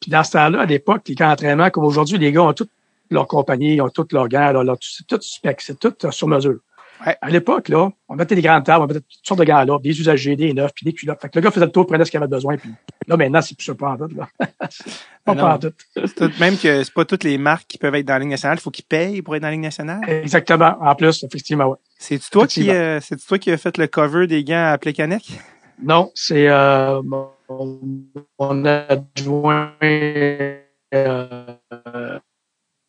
puis 0.00 0.10
dans 0.10 0.24
ce 0.24 0.32
temps-là, 0.32 0.60
à 0.62 0.64
l'époque, 0.66 1.02
les 1.08 1.14
camps 1.16 1.28
d'entraînement, 1.28 1.68
comme 1.70 1.84
aujourd'hui, 1.84 2.16
les 2.18 2.32
gars 2.32 2.42
ont 2.44 2.52
toutes 2.54 2.70
leurs 3.10 3.26
compagnies, 3.28 3.74
ils 3.74 3.80
ont 3.82 3.90
toutes 3.90 4.12
leurs 4.12 4.28
gants, 4.28 4.52
là, 4.52 4.62
leur- 4.64 4.78
c'est 4.80 5.06
tout 5.06 5.18
spec, 5.20 5.60
c'est 5.60 5.78
tout 5.78 5.92
sur 6.10 6.28
mesure. 6.28 6.60
Ouais. 7.06 7.16
À 7.20 7.30
l'époque, 7.30 7.68
là, 7.68 7.90
on 8.08 8.14
mettait 8.16 8.34
des 8.34 8.42
grandes 8.42 8.64
tables, 8.64 8.84
on 8.84 8.88
mettait 8.88 9.00
toutes 9.00 9.26
sortes 9.26 9.40
de 9.40 9.44
gants 9.44 9.64
là, 9.64 9.78
des 9.80 9.98
usagers, 10.00 10.34
des 10.36 10.52
neufs, 10.52 10.72
puis 10.74 10.84
des 10.84 10.92
culottes. 10.92 11.20
Fait 11.20 11.28
que 11.28 11.38
le 11.38 11.42
gars 11.42 11.50
faisait 11.50 11.66
le 11.66 11.72
tour, 11.72 11.86
prenait 11.86 12.04
ce 12.04 12.10
qu'il 12.10 12.18
avait 12.18 12.26
besoin, 12.28 12.56
puis 12.56 12.70
là, 13.06 13.16
maintenant, 13.16 13.40
c'est 13.40 13.56
plus 13.56 13.64
ça 13.64 13.74
pas 13.74 13.90
en 13.90 13.96
tout, 13.96 14.08
là. 14.16 14.28
Pas 15.24 15.34
non. 15.34 15.42
pas 15.42 15.54
en 15.54 15.58
tout- 15.58 16.30
même 16.40 16.56
que 16.56 16.82
c'est 16.82 16.94
pas 16.94 17.04
toutes 17.04 17.24
les 17.24 17.36
marques 17.36 17.66
qui 17.68 17.76
peuvent 17.76 17.94
être 17.94 18.06
dans 18.06 18.14
la 18.14 18.20
Ligue 18.20 18.30
nationale. 18.30 18.56
Il 18.58 18.62
faut 18.62 18.70
qu'ils 18.70 18.86
payent 18.86 19.20
pour 19.20 19.36
être 19.36 19.42
dans 19.42 19.48
la 19.48 19.52
Ligue 19.52 19.60
nationale? 19.60 20.00
Exactement. 20.08 20.74
En 20.80 20.94
plus, 20.94 21.22
effectivement, 21.22 21.66
ouais. 21.66 21.76
C'est-tu 21.98 22.30
toi 22.30 22.46
qui, 22.46 22.70
euh, 22.70 22.98
c'est-tu 23.00 23.26
toi 23.26 23.38
qui 23.38 23.50
as 23.50 23.58
fait 23.58 23.76
le 23.76 23.88
cover 23.88 24.26
des 24.26 24.42
gants 24.42 24.72
à 24.72 24.78
Plekanec? 24.78 25.22
Non, 25.82 26.10
c'est 26.14 26.48
euh, 26.48 27.02
mon, 27.04 27.28
mon 28.40 28.64
adjoint 28.64 29.72
euh, 29.82 30.56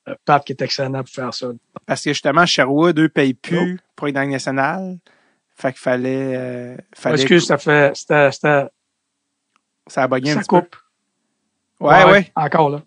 euh, 0.10 0.16
Pat 0.26 0.44
qui 0.44 0.54
est 0.54 0.62
excellent 0.62 1.04
pour 1.04 1.10
faire 1.14 1.34
ça. 1.34 1.48
Parce 1.86 2.04
que 2.04 2.12
justement, 2.12 2.46
Sherwood, 2.46 3.00
eux, 3.00 3.10
payent 3.10 3.34
plus 3.34 3.74
Non. 3.74 3.78
pour 3.96 4.08
être 4.08 4.14
dans 4.16 4.22
la 4.22 4.26
Ligue 4.26 4.34
nationale. 4.34 4.98
Fait 5.56 5.72
qu'il 5.72 5.80
fallait, 5.82 6.36
euh, 6.38 6.78
fallait. 6.96 7.16
Excuse, 7.22 7.46
ça 7.46 7.58
fait 7.58 7.96
c'était 7.96 8.32
Ça 8.32 10.04
a 10.04 10.08
bugué 10.08 10.32
un 10.32 10.36
ça 10.36 10.40
petit 10.42 10.48
peu. 10.50 10.62
coupe. 10.62 10.76
Ouais, 11.82 12.04
ouais, 12.06 12.32
Encore 12.36 12.70
là. 12.70 12.82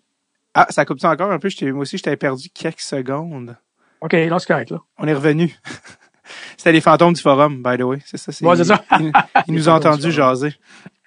Ah, 0.53 0.67
ça 0.69 0.85
coupe 0.85 0.99
ça 0.99 1.09
encore 1.09 1.31
un 1.31 1.39
peu? 1.39 1.49
Moi 1.71 1.81
aussi, 1.81 1.97
je 1.97 2.03
t'avais 2.03 2.15
perdu 2.17 2.49
quelques 2.49 2.81
secondes. 2.81 3.55
OK, 4.01 4.13
là, 4.13 4.37
c'est 4.39 4.47
correct, 4.47 4.69
là. 4.71 4.79
On 4.97 5.07
est 5.07 5.13
revenu. 5.13 5.55
C'était 6.57 6.71
les 6.71 6.81
fantômes 6.81 7.13
du 7.13 7.21
forum, 7.21 7.61
by 7.63 7.77
the 7.77 7.81
way. 7.81 7.99
C'est 8.05 8.17
ça. 8.17 8.31
Ouais, 8.47 8.55
c'est 8.57 8.63
ça. 8.65 8.83
Ils, 8.99 9.05
ils 9.05 9.11
Les 9.47 9.55
nous 9.55 9.69
ont 9.69 9.73
fantômes 9.73 9.91
entendu 9.93 10.07
du 10.07 10.13
forum. 10.13 10.35
jaser. 10.35 10.55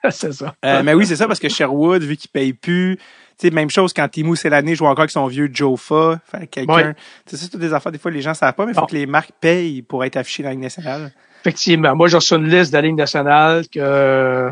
c'est 0.10 0.32
ça. 0.32 0.54
Euh, 0.64 0.82
mais 0.82 0.94
oui, 0.94 1.06
c'est 1.06 1.16
ça, 1.16 1.26
parce 1.26 1.40
que 1.40 1.48
Sherwood, 1.48 2.02
vu 2.02 2.16
qu'il 2.16 2.30
paye 2.30 2.52
plus, 2.52 2.96
tu 3.38 3.48
sais, 3.48 3.50
même 3.50 3.70
chose 3.70 3.92
quand 3.92 4.08
Timo 4.08 4.34
l'année 4.44 4.74
joue 4.74 4.86
encore 4.86 5.00
avec 5.00 5.10
son 5.10 5.26
vieux 5.26 5.50
Jofa, 5.52 6.20
quelqu'un. 6.50 6.94
C'est 7.26 7.36
ça, 7.36 7.48
toutes 7.48 7.60
des 7.60 7.72
affaires, 7.72 7.92
des 7.92 7.98
fois, 7.98 8.10
les 8.10 8.22
gens 8.22 8.34
savent 8.34 8.54
pas, 8.54 8.64
mais 8.64 8.72
il 8.72 8.74
faut 8.74 8.86
que 8.86 8.94
les 8.94 9.06
marques 9.06 9.32
payent 9.40 9.82
pour 9.82 10.04
être 10.04 10.16
affichées 10.16 10.42
dans 10.42 10.48
la 10.48 10.54
Ligue 10.54 10.62
nationale. 10.62 11.12
Effectivement. 11.40 11.94
Moi, 11.94 12.08
j'ai 12.08 12.16
reçu 12.16 12.34
une 12.34 12.48
liste 12.48 12.72
de 12.72 12.76
la 12.78 12.82
Ligue 12.82 12.96
nationale 12.96 13.68
que, 13.68 14.50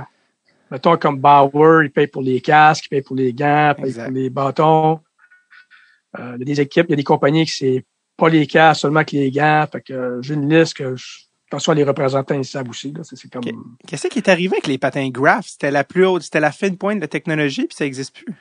mettons, 0.71 0.97
comme 0.97 1.19
Bauer, 1.19 1.85
il 1.85 1.91
paye 1.91 2.07
pour 2.07 2.23
les 2.23 2.41
casques, 2.41 2.87
il 2.87 2.89
paye 2.89 3.03
pour 3.03 3.17
les 3.17 3.33
gants, 3.33 3.71
il 3.71 3.83
paye 3.83 3.91
Exact. 3.91 4.05
pour 4.05 4.15
les 4.15 4.31
bâtons. 4.31 5.01
Euh, 6.19 6.33
il 6.37 6.41
y 6.41 6.43
a 6.43 6.55
des 6.55 6.61
équipes, 6.61 6.87
il 6.89 6.91
y 6.91 6.95
a 6.95 6.97
des 6.97 7.05
compagnies 7.05 7.47
qui 7.47 7.53
c'est 7.53 7.85
pas 8.17 8.29
les 8.29 8.47
casques, 8.47 8.83
seulement 8.83 9.03
que 9.03 9.17
les 9.17 9.31
gants. 9.31 9.67
Fait 9.73 9.81
que 9.81 9.93
euh, 9.93 10.23
j'ai 10.23 10.35
une 10.35 10.49
liste 10.49 10.75
que 10.75 10.95
je, 10.95 11.05
attention, 11.49 11.73
les 11.73 11.85
représentants, 11.85 12.35
ils 12.35 12.45
savent 12.45 12.69
aussi, 12.69 12.93
là. 12.93 13.03
C'est 13.05 13.31
comme. 13.33 13.43
Qu'est-ce 13.87 14.09
qui 14.09 14.19
est 14.19 14.29
arrivé 14.29 14.55
avec 14.55 14.67
les 14.67 14.79
patins 14.79 15.09
Graph? 15.11 15.47
C'était 15.47 15.71
la 15.71 15.85
plus 15.85 16.07
haute, 16.07 16.23
c'était 16.23 16.41
la 16.41 16.53
fine 16.53 16.77
pointe 16.77 16.97
de 16.97 17.03
la 17.03 17.09
technologie, 17.09 17.67
puis 17.67 17.77
ça 17.77 17.85
existe 17.87 18.15
plus. 18.17 18.35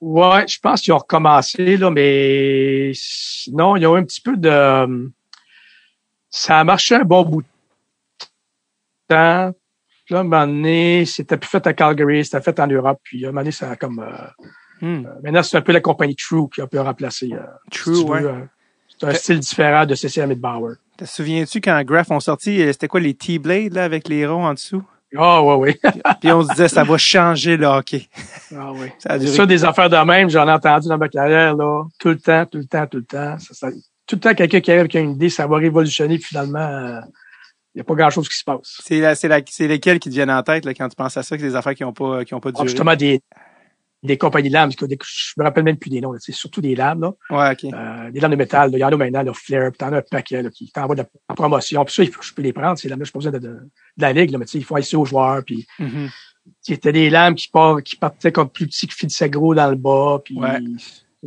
Ouais, 0.00 0.46
je 0.46 0.60
pense 0.60 0.80
qu'ils 0.82 0.92
ont 0.92 0.98
recommencé, 0.98 1.76
là, 1.76 1.90
mais 1.90 2.92
non, 3.52 3.76
ils 3.76 3.86
ont 3.86 3.94
un 3.96 4.04
petit 4.04 4.20
peu 4.20 4.36
de. 4.36 5.10
Ça 6.30 6.60
a 6.60 6.64
marché 6.64 6.94
un 6.94 7.04
bon 7.04 7.24
bout 7.24 7.42
de 7.42 7.48
temps. 9.08 9.52
Puis 10.04 10.14
là, 10.14 10.18
à 10.18 10.20
un 10.20 10.24
moment 10.24 10.46
donné, 10.46 11.04
c'était 11.04 11.36
plus 11.36 11.48
fait 11.48 11.66
à 11.66 11.72
Calgary, 11.74 12.24
c'était 12.24 12.40
fait 12.40 12.58
en 12.60 12.66
Europe. 12.66 12.98
Puis 13.02 13.24
à 13.24 13.28
un 13.28 13.30
moment 13.32 13.40
donné, 13.42 13.52
ça 13.52 13.70
a 13.70 13.76
comme. 13.76 13.98
euh, 14.00 14.46
Hmm. 14.80 15.08
maintenant, 15.24 15.42
c'est 15.42 15.56
un 15.56 15.60
peu 15.60 15.72
la 15.72 15.80
compagnie 15.80 16.14
True 16.14 16.48
qui 16.48 16.60
a 16.60 16.68
pu 16.68 16.78
remplacer. 16.78 17.30
euh, 17.32 17.40
True, 17.72 18.02
ouais. 18.04 18.22
euh, 18.22 18.44
c'est 18.88 19.08
un 19.08 19.12
style 19.14 19.40
différent 19.40 19.84
de 19.84 19.96
CCM 19.96 20.30
et 20.30 20.36
de 20.36 20.40
Bauer. 20.40 20.76
Te 20.98 21.04
souviens-tu 21.04 21.60
quand 21.60 21.80
Graph 21.84 22.10
ont 22.10 22.20
sorti, 22.20 22.60
euh, 22.60 22.72
c'était 22.72 22.88
quoi 22.88 22.98
les 23.00 23.14
T-Blades, 23.14 23.72
là, 23.72 23.84
avec 23.84 24.08
les 24.08 24.26
ronds 24.26 24.44
en 24.46 24.54
dessous? 24.54 24.82
Ah, 25.16 25.42
ouais, 25.42 25.54
ouais. 25.54 25.80
Puis 26.20 26.30
on 26.32 26.42
se 26.42 26.48
disait, 26.50 26.68
ça 26.68 26.84
va 26.84 26.98
changer 26.98 27.56
le 27.56 27.66
hockey. 27.66 28.08
ah, 28.54 28.72
ouais. 28.72 28.92
Ça 28.98 29.10
a 29.12 29.18
duré. 29.18 29.32
Ça, 29.32 29.46
des 29.46 29.64
affaires 29.64 29.88
de 29.88 29.96
même, 29.96 30.28
j'en 30.28 30.46
ai 30.46 30.52
entendu 30.52 30.88
dans 30.88 30.98
ma 30.98 31.08
carrière, 31.08 31.56
là, 31.56 31.84
tout 31.98 32.08
le 32.08 32.18
temps, 32.18 32.44
tout 32.46 32.58
le 32.58 32.66
temps, 32.66 32.86
tout 32.86 32.98
le 32.98 33.04
temps. 33.04 33.38
Ça, 33.38 33.54
ça- 33.54 33.70
tout 34.06 34.16
le 34.16 34.20
temps, 34.20 34.34
quelqu'un 34.34 34.60
qui 34.60 34.70
arrive 34.70 34.80
avec 34.80 34.94
une 34.94 35.12
idée, 35.12 35.28
ça 35.30 35.46
va 35.46 35.56
révolutionner, 35.58 36.18
finalement, 36.18 37.00
il 37.74 37.76
n'y 37.76 37.80
a 37.82 37.84
pas 37.84 37.94
grand-chose 37.94 38.26
qui 38.28 38.36
se 38.36 38.44
passe. 38.44 38.80
C'est 38.82 39.00
la, 39.00 39.14
c'est 39.14 39.28
la, 39.28 39.40
c'est 39.48 39.68
lesquels 39.68 39.98
qui 40.00 40.08
te 40.08 40.14
viennent 40.14 40.30
en 40.30 40.42
tête, 40.42 40.64
là, 40.64 40.72
quand 40.74 40.88
tu 40.88 40.96
penses 40.96 41.16
à 41.16 41.22
ça, 41.22 41.36
que 41.36 41.42
des 41.42 41.54
affaires 41.54 41.74
qui 41.74 41.84
ont 41.84 41.92
pas, 41.92 42.24
qui 42.24 42.34
ont 42.34 42.40
pas 42.40 42.48
Ah, 42.48 42.52
duré? 42.56 42.68
justement, 42.68 42.96
des, 42.96 43.20
des 44.02 44.16
compagnies 44.16 44.48
de 44.48 44.54
lames, 44.54 44.70
parce 44.72 44.88
que 44.88 44.96
je 45.04 45.32
me 45.38 45.44
rappelle 45.44 45.64
même 45.64 45.76
plus 45.76 45.90
des 45.90 46.00
noms, 46.00 46.14
c'est 46.18 46.32
surtout 46.32 46.60
des 46.60 46.74
lames, 46.76 47.00
là. 47.00 47.12
Ouais, 47.30 47.52
ok. 47.52 47.72
Euh, 47.74 48.10
des 48.12 48.20
lames 48.20 48.30
de 48.30 48.36
métal, 48.36 48.70
il 48.72 48.78
y 48.78 48.84
en 48.84 48.88
a 48.88 48.96
maintenant, 48.96 49.22
là, 49.22 49.32
Flair, 49.34 49.70
puis 49.72 49.78
t'en 49.78 49.92
as 49.92 49.98
un 49.98 50.02
paquet, 50.08 50.42
là, 50.42 50.50
qui 50.50 50.70
t'envoie 50.70 50.94
de 50.94 51.02
la 51.28 51.34
promotion. 51.34 51.84
Puis 51.84 51.94
ça, 51.94 52.02
il 52.04 52.10
faut- 52.12 52.22
je 52.22 52.32
peux 52.32 52.42
les 52.42 52.52
prendre, 52.52 52.78
ces 52.78 52.88
lames-là, 52.88 53.04
je 53.04 53.08
suis 53.08 53.12
pas 53.12 53.18
besoin 53.18 53.32
de, 53.32 53.38
de, 53.38 53.48
de 53.54 54.02
la 54.02 54.12
ligue, 54.12 54.30
là, 54.30 54.38
mais 54.38 54.44
tu 54.44 54.52
sais, 54.52 54.58
il 54.58 54.64
faut 54.64 54.76
aller 54.76 54.94
aux 54.94 55.04
joueurs, 55.04 55.42
puis 55.44 55.66
Mhm. 55.80 56.08
c'était 56.60 56.92
des 56.92 57.10
lames 57.10 57.34
qui, 57.34 57.48
partent, 57.48 57.82
qui 57.82 57.96
partaient 57.96 58.32
comme 58.32 58.48
plus 58.50 58.66
petits 58.66 58.86
que 58.86 59.24
gros 59.26 59.54
dans 59.54 59.68
le 59.70 59.76
bas, 59.76 60.20
puis 60.24 60.38
Ouais. 60.38 60.60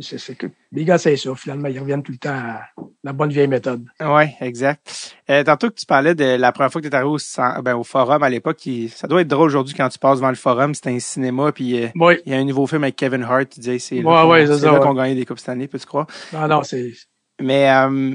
C'est, 0.00 0.18
c'est 0.18 0.34
que, 0.34 0.46
les 0.72 0.84
gars, 0.84 0.98
c'est 0.98 1.16
ça, 1.16 1.34
finalement, 1.34 1.68
ils 1.68 1.78
reviennent 1.78 2.02
tout 2.02 2.12
le 2.12 2.18
temps 2.18 2.30
à 2.30 2.62
la 3.04 3.12
bonne 3.12 3.30
vieille 3.30 3.48
méthode. 3.48 3.84
Ouais, 4.00 4.34
exact. 4.40 5.14
Euh, 5.28 5.44
tantôt 5.44 5.68
que 5.68 5.74
tu 5.74 5.84
parlais 5.86 6.14
de 6.14 6.24
la 6.36 6.52
première 6.52 6.72
fois 6.72 6.80
que 6.80 6.86
tu 6.88 6.92
es 6.92 6.96
arrivé 6.96 7.10
au, 7.10 7.62
ben, 7.62 7.74
au 7.74 7.84
forum 7.84 8.22
à 8.22 8.30
l'époque, 8.30 8.60
ça 8.94 9.06
doit 9.06 9.20
être 9.20 9.28
drôle 9.28 9.48
aujourd'hui 9.48 9.74
quand 9.74 9.88
tu 9.88 9.98
passes 9.98 10.16
devant 10.18 10.30
le 10.30 10.34
forum, 10.36 10.74
c'était 10.74 10.90
un 10.90 10.98
cinéma, 10.98 11.52
puis 11.52 11.82
euh, 11.84 11.88
Oui, 11.96 12.14
il 12.24 12.32
y 12.32 12.34
a 12.34 12.38
un 12.38 12.44
nouveau 12.44 12.66
film 12.66 12.84
avec 12.84 12.96
Kevin 12.96 13.22
Hart, 13.22 13.50
tu 13.50 13.60
disais, 13.60 13.78
c'est 13.78 14.02
Ouais, 14.02 14.22
ouais, 14.24 14.46
c'est 14.46 14.58
c'est 14.58 14.66
là 14.66 14.74
ouais. 14.74 14.80
qu'on 14.80 14.94
gagnait 14.94 15.14
des 15.14 15.26
coupes 15.26 15.38
cette 15.38 15.50
année, 15.50 15.68
peux-tu 15.68 15.86
croire? 15.86 16.06
non, 16.32 16.48
non, 16.48 16.62
c'est, 16.62 16.92
Mais 17.40 17.68
euh, 17.70 18.14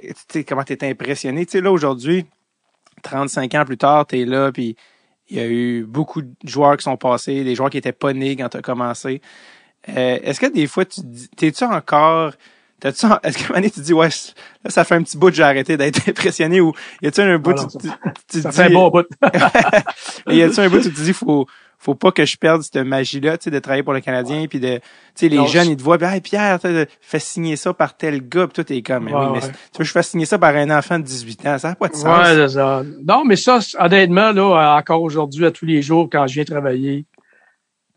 tu 0.00 0.12
sais 0.28 0.44
comment 0.44 0.62
t'es 0.64 0.88
impressionné? 0.88 1.44
Tu 1.44 1.52
sais, 1.52 1.60
là, 1.60 1.70
aujourd'hui, 1.70 2.24
35 3.02 3.54
ans 3.56 3.64
plus 3.66 3.76
tard, 3.76 4.06
t'es 4.06 4.24
là, 4.24 4.52
puis 4.52 4.76
il 5.28 5.36
y 5.36 5.40
a 5.40 5.46
eu 5.46 5.84
beaucoup 5.84 6.22
de 6.22 6.32
joueurs 6.44 6.76
qui 6.76 6.84
sont 6.84 6.96
passés, 6.96 7.44
des 7.44 7.54
joueurs 7.54 7.70
qui 7.70 7.78
étaient 7.78 7.92
pas 7.92 8.12
nés 8.12 8.36
quand 8.36 8.48
t'as 8.48 8.60
commencé. 8.62 9.20
Euh, 9.90 10.18
est-ce 10.22 10.40
que 10.40 10.46
des 10.52 10.66
fois, 10.66 10.84
tu 10.84 11.00
t'es-tu 11.36 11.64
encore... 11.64 12.32
T'as-tu, 12.80 13.06
est-ce 13.22 13.38
qu'à 13.38 13.44
un 13.44 13.48
moment 13.48 13.54
donné, 13.60 13.70
tu 13.70 13.80
dis, 13.80 13.92
ouais, 13.94 14.08
là, 14.64 14.70
ça 14.70 14.84
fait 14.84 14.94
un 14.94 15.02
petit 15.02 15.16
bout 15.16 15.28
que 15.30 15.34
j'ai 15.36 15.42
arrêté 15.42 15.76
d'être 15.76 16.00
impressionné 16.08 16.60
ou 16.60 16.72
y 17.02 17.06
a-tu 17.06 17.20
un 17.20 17.38
bout, 17.38 17.54
Ah 17.58 17.66
tu, 17.70 17.78
tu- 17.78 17.88
tu 18.28 18.40
ça 18.42 18.50
dis- 18.50 18.56
fait 18.56 18.62
un 18.64 18.70
bon 18.70 18.90
bout. 18.90 19.06
y 20.28 20.42
a-tu 20.42 20.60
un 20.60 20.68
bout 20.68 20.76
où 20.78 20.80
tu 20.80 20.92
te 20.92 21.00
dis, 21.00 21.12
faut, 21.12 21.46
faut 21.78 21.94
pas 21.94 22.12
que 22.12 22.24
je 22.24 22.36
perde 22.36 22.62
cette 22.62 22.76
magie-là, 22.76 23.38
tu 23.38 23.44
sais, 23.44 23.50
de 23.50 23.58
travailler 23.58 23.82
pour 23.82 23.92
le 23.92 24.00
Canadien, 24.00 24.46
puis 24.48 24.58
de, 24.60 24.76
tu 24.76 24.80
sais, 25.14 25.28
les 25.28 25.36
Non, 25.36 25.46
jeunes, 25.46 25.66
je- 25.66 25.70
ils 25.72 25.76
te 25.76 25.82
voient, 25.82 25.98
hey, 26.02 26.20
Pierre, 26.20 26.58
fais 27.00 27.18
signer 27.18 27.56
ça 27.56 27.72
par 27.74 27.96
tel 27.96 28.26
gars, 28.28 28.46
puis 28.46 28.54
toi, 28.54 28.64
t'es 28.64 28.82
comme, 28.82 29.04
mais 29.04 29.12
Ouais, 29.14 29.20
oui, 29.20 29.32
mais 29.34 29.44
ouais. 29.44 29.50
tu 29.72 29.78
veux 29.78 29.84
je 29.84 29.92
fasse 29.92 30.08
signer 30.08 30.26
ça 30.26 30.38
par 30.38 30.54
un 30.56 30.70
enfant 30.76 30.98
de 30.98 31.04
18 31.04 31.46
ans, 31.46 31.58
ça 31.58 31.68
n'a 31.70 31.74
pas 31.76 31.88
de 31.88 31.94
sens. 31.94 32.04
Ouais, 32.04 32.34
c'est 32.34 32.48
ça. 32.48 32.82
Non, 33.06 33.24
mais 33.24 33.36
ça, 33.36 33.58
honnêtement, 33.78 34.32
là, 34.32 34.76
encore 34.78 35.02
aujourd'hui, 35.02 35.44
à 35.46 35.50
tous 35.50 35.66
les 35.66 35.80
jours, 35.82 36.08
quand 36.10 36.26
je 36.26 36.34
viens 36.34 36.44
travailler, 36.44 37.04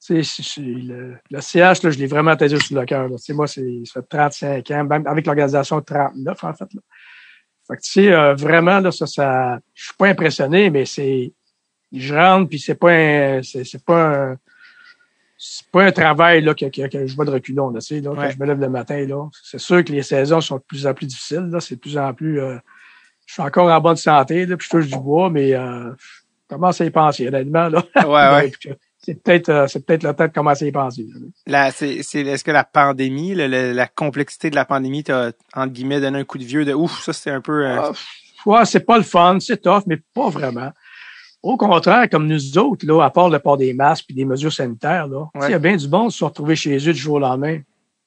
tu 0.05 0.23
sais, 0.23 0.61
le, 0.61 1.15
le 1.31 1.41
CH, 1.41 1.83
là, 1.83 1.89
je 1.89 1.97
l'ai 1.97 2.07
vraiment 2.07 2.35
taisé 2.35 2.59
sur 2.59 2.79
le 2.79 2.85
cœur. 2.85 3.09
Tu 3.09 3.17
sais, 3.17 3.33
moi, 3.33 3.47
c'est, 3.47 3.81
ça 3.85 4.01
fait 4.01 4.07
35 4.09 4.71
ans, 4.71 4.83
même 4.85 5.07
avec 5.07 5.25
l'organisation 5.25 5.81
39, 5.81 6.43
en 6.43 6.53
fait. 6.53 6.73
Là. 6.73 6.81
Fait 7.67 7.75
que, 7.75 7.81
tu 7.81 7.91
sais, 7.91 8.13
euh, 8.13 8.33
vraiment, 8.35 8.79
là, 8.79 8.91
ça, 8.91 9.07
ça, 9.07 9.59
je 9.73 9.85
suis 9.85 9.93
pas 9.97 10.07
impressionné, 10.07 10.69
mais 10.69 10.85
c'est, 10.85 11.33
je 11.91 12.13
rentre, 12.15 12.49
puis 12.49 12.59
c'est 12.59 12.75
pas 12.75 12.91
un, 12.91 13.43
c'est, 13.43 13.63
c'est 13.63 13.83
pas 13.83 14.29
un, 14.31 14.37
c'est 15.37 15.67
pas 15.71 15.83
un 15.85 15.91
travail, 15.91 16.41
là, 16.43 16.53
que, 16.53 16.65
que, 16.65 16.87
que 16.87 17.05
je 17.05 17.15
vois 17.15 17.25
de 17.25 17.31
reculons, 17.31 17.69
là, 17.71 17.79
tu 17.79 17.87
sais, 17.87 18.01
là, 18.01 18.11
Ouais. 18.11 18.17
quand 18.17 18.31
je 18.31 18.39
me 18.39 18.45
lève 18.45 18.59
le 18.59 18.69
matin, 18.69 19.05
là. 19.05 19.27
C'est 19.43 19.59
sûr 19.59 19.83
que 19.83 19.91
les 19.91 20.03
saisons 20.03 20.41
sont 20.41 20.57
de 20.57 20.63
plus 20.63 20.87
en 20.87 20.93
plus 20.93 21.07
difficiles, 21.07 21.49
là, 21.51 21.59
c'est 21.59 21.75
de 21.75 21.79
plus 21.81 21.97
en 21.97 22.13
plus, 22.13 22.39
euh, 22.39 22.57
je 23.25 23.33
suis 23.33 23.41
encore 23.41 23.69
en 23.69 23.81
bonne 23.81 23.97
santé, 23.97 24.45
là, 24.45 24.55
puis 24.57 24.65
je 24.65 24.77
touche 24.77 24.87
du 24.87 24.97
bois, 24.97 25.29
mais 25.29 25.53
euh, 25.53 25.91
je 25.99 26.55
commence 26.55 26.79
à 26.79 26.85
y 26.85 26.89
penser, 26.89 27.27
honnêtement, 27.27 27.67
là. 27.69 27.83
Ouais, 27.95 28.49
ouais. 28.63 28.75
C'est 29.09 29.23
peut-être 29.23 29.47
euh, 29.47 29.67
c'est 29.67 29.85
peut-être 29.85 30.03
le 30.03 30.13
temps 30.13 30.27
de 30.27 30.33
commencer 30.33 30.65
à 30.65 30.67
y 30.67 30.71
penser. 30.73 31.05
La, 31.45 31.71
c'est, 31.71 32.03
c'est, 32.03 32.19
est-ce 32.21 32.43
que 32.43 32.51
la 32.51 32.65
pandémie, 32.65 33.33
le- 33.35 33.47
le- 33.47 33.71
la 33.71 33.87
complexité 33.87 34.49
de 34.49 34.55
la 34.55 34.65
pandémie 34.65 35.03
t'a, 35.05 35.31
entre 35.55 35.71
guillemets, 35.71 36.01
donné 36.01 36.19
un 36.19 36.23
coup 36.25 36.37
de 36.37 36.43
vieux 36.43 36.65
de 36.65 36.73
ouf, 36.73 37.01
ça, 37.03 37.13
c'est 37.13 37.31
un 37.31 37.39
peu, 37.39 37.65
euh, 37.65 37.79
Ah, 37.79 37.91
ouais, 38.45 38.65
c'est 38.65 38.81
pas 38.85 38.97
le 38.97 39.03
fun, 39.05 39.37
c'est 39.39 39.61
tough, 39.61 39.83
mais 39.87 39.97
pas 40.13 40.27
vraiment. 40.29 40.71
Au 41.41 41.55
contraire, 41.55 42.09
comme 42.09 42.27
nous 42.27 42.57
autres, 42.57 42.85
là, 42.85 43.01
à 43.05 43.09
part 43.09 43.29
le 43.29 43.39
port 43.39 43.55
des 43.55 43.73
masques 43.73 44.07
et 44.09 44.13
des 44.13 44.25
mesures 44.25 44.51
sanitaires, 44.51 45.07
là, 45.07 45.25
il 45.47 45.51
y 45.51 45.53
a 45.53 45.59
bien 45.59 45.77
du 45.77 45.87
monde 45.87 46.07
qui 46.09 46.13
se 46.13 46.17
sont 46.19 46.27
retrouvés 46.27 46.57
chez 46.57 46.75
eux 46.75 46.91
du 46.93 46.99
jour 46.99 47.13
au 47.15 47.19
lendemain. 47.19 47.59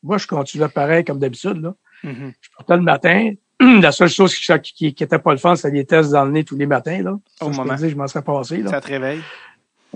Moi, 0.02 0.18
je 0.18 0.26
continuais 0.26 0.68
pareil 0.68 1.02
comme 1.04 1.18
d'habitude. 1.18 1.62
Là. 1.62 1.74
mhm. 2.04 2.32
Je 2.40 2.48
partais 2.58 2.76
le 2.76 2.82
matin. 2.82 3.32
La 3.80 3.92
seule 3.92 4.08
chose 4.08 4.34
qui, 4.34 4.52
qui, 4.74 4.94
qui 4.94 5.04
était 5.04 5.18
pas 5.18 5.32
le 5.32 5.38
fun, 5.38 5.54
c'était 5.54 5.70
les 5.76 5.84
tests 5.86 6.10
dans 6.12 6.24
le 6.24 6.30
nez 6.32 6.44
tous 6.44 6.56
les 6.56 6.66
matins. 6.66 7.02
Là. 7.02 7.18
Ça, 7.38 7.46
Au 7.46 7.52
je 7.52 7.56
moment. 7.58 7.74
dire, 7.74 7.88
je 7.88 7.94
m'en 7.96 8.06
serais 8.06 8.22
passé. 8.24 8.58
Là. 8.58 8.70
ça 8.70 8.80
te 8.80 8.88
réveille? 8.88 9.20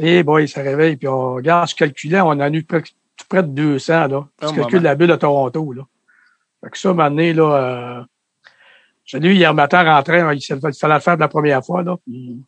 Et 0.00 0.22
boy, 0.22 0.48
ça 0.48 0.62
réveille. 0.62 0.96
Puis 0.96 1.08
on 1.08 1.34
regarde, 1.34 1.68
je 1.68 1.74
calculais, 1.74 2.20
on 2.20 2.28
en 2.28 2.40
a 2.40 2.50
eu 2.50 2.64
près, 2.64 2.82
tout 2.82 3.26
près 3.28 3.42
de 3.42 3.48
200. 3.48 4.08
Là. 4.08 4.26
Je 4.42 4.46
Oh, 4.48 4.52
calcule 4.52 4.82
la 4.82 4.94
bulle 4.94 5.08
de 5.10 5.16
Toronto. 5.16 5.72
Là. 5.72 5.82
Fait 6.62 6.70
que 6.70 6.78
ça, 6.78 6.92
maintenant, 6.94 7.22
là, 7.34 7.56
euh, 7.56 8.02
j'ai 9.04 9.20
lu 9.20 9.34
hier 9.34 9.52
matin 9.54 9.82
il 9.82 10.04
fallait 10.04 10.38
il 10.38 10.74
fallait 10.78 10.94
le 10.94 11.00
faire 11.00 11.16
de 11.16 11.20
la 11.20 11.28
première 11.28 11.64
fois. 11.64 11.82
Là. 11.82 11.96
Puis, 12.04 12.42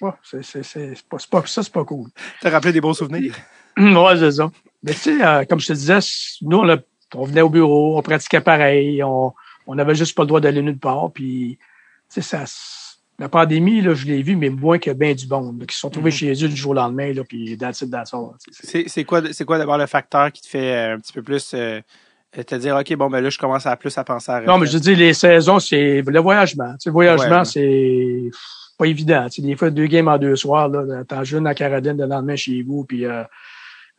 ouais, 0.00 0.10
c'est, 0.22 0.42
c'est, 0.44 0.62
c'est, 0.62 0.94
c'est 0.94 1.08
pas, 1.08 1.18
c'est 1.18 1.30
pas, 1.30 1.42
ça, 1.46 1.62
c'est 1.62 1.72
pas 1.72 1.84
cool. 1.84 2.08
T'as 2.40 2.50
rappelé 2.50 2.72
des 2.72 2.80
bons 2.80 2.94
souvenirs. 2.94 3.34
ouais, 3.76 4.16
c'est 4.18 4.32
ça. 4.32 4.50
Mais 4.82 4.92
tu 4.94 4.98
sais, 5.00 5.24
euh, 5.26 5.44
comme 5.44 5.58
je 5.60 5.66
te 5.66 5.72
disais, 5.72 5.98
nous, 6.42 6.58
on, 6.58 6.68
a- 6.68 6.78
on 7.14 7.24
venait 7.24 7.40
au 7.42 7.50
bureau, 7.50 7.98
on 7.98 8.02
pratiquait 8.02 8.40
pareil, 8.40 9.02
on, 9.02 9.32
on 9.66 9.74
n'avait 9.74 9.94
juste 9.96 10.16
pas 10.16 10.22
le 10.22 10.28
droit 10.28 10.40
d'aller 10.40 10.62
nulle 10.62 10.78
part. 10.78 11.10
Puis, 11.12 11.58
tu 12.08 12.22
sais, 12.22 12.22
ça, 12.22 12.44
la 13.18 13.28
pandémie, 13.28 13.80
là, 13.80 13.94
je 13.94 14.06
l'ai 14.06 14.22
vu, 14.22 14.36
mais 14.36 14.48
moins 14.48 14.78
que 14.78 14.90
bien 14.92 15.12
du 15.14 15.26
monde, 15.26 15.60
là, 15.60 15.66
qui 15.66 15.74
se 15.74 15.80
sont 15.80 15.90
trouvés 15.90 16.10
Mhm. 16.10 16.16
chez 16.16 16.44
eux 16.44 16.48
du 16.48 16.56
jour 16.56 16.70
au 16.70 16.74
lendemain, 16.74 17.12
là, 17.12 17.22
puis 17.24 17.56
that's 17.58 17.80
it, 17.82 17.90
that's 17.90 18.14
all. 18.14 18.30
c'est- 18.50 19.04
quoi, 19.04 19.22
c'est 19.32 19.44
quoi 19.44 19.58
d'abord 19.58 19.76
le 19.78 19.86
facteur 19.86 20.30
qui 20.30 20.42
te 20.42 20.46
fait 20.48 20.72
euh, 20.72 20.94
un 20.94 20.98
petit 21.00 21.12
peu 21.12 21.22
plus 21.22 21.52
euh, 21.54 21.80
te 22.46 22.54
dire, 22.54 22.76
OK, 22.76 22.94
bon, 22.94 23.08
ben 23.10 23.20
là, 23.20 23.30
je 23.30 23.38
commence 23.38 23.66
à 23.66 23.74
plus 23.76 23.96
à 23.98 24.04
penser 24.04 24.30
à 24.30 24.40
Non, 24.42 24.58
mais 24.58 24.66
je 24.66 24.78
dis, 24.78 24.94
les 24.94 25.14
saisons, 25.14 25.58
c'est 25.58 26.02
le 26.02 26.20
voyagement. 26.20 26.72
Tu 26.74 26.76
sais, 26.84 26.88
le 26.90 26.92
voyagement, 26.92 27.38
Ouais. 27.38 27.44
c'est 27.44 28.30
pas 28.78 28.84
évident. 28.86 29.24
Tu 29.28 29.40
sais, 29.40 29.48
des 29.48 29.56
fois, 29.56 29.70
deux 29.70 29.86
games 29.86 30.06
en 30.08 30.18
deux 30.18 30.36
soirs, 30.36 30.68
là, 30.68 31.02
t'en 31.04 31.24
jeune 31.24 31.46
à 31.48 31.54
Caroline, 31.54 31.96
le 31.96 32.06
lendemain 32.06 32.36
chez 32.36 32.62
vous, 32.62 32.84
puis 32.84 33.04
euh, 33.06 33.24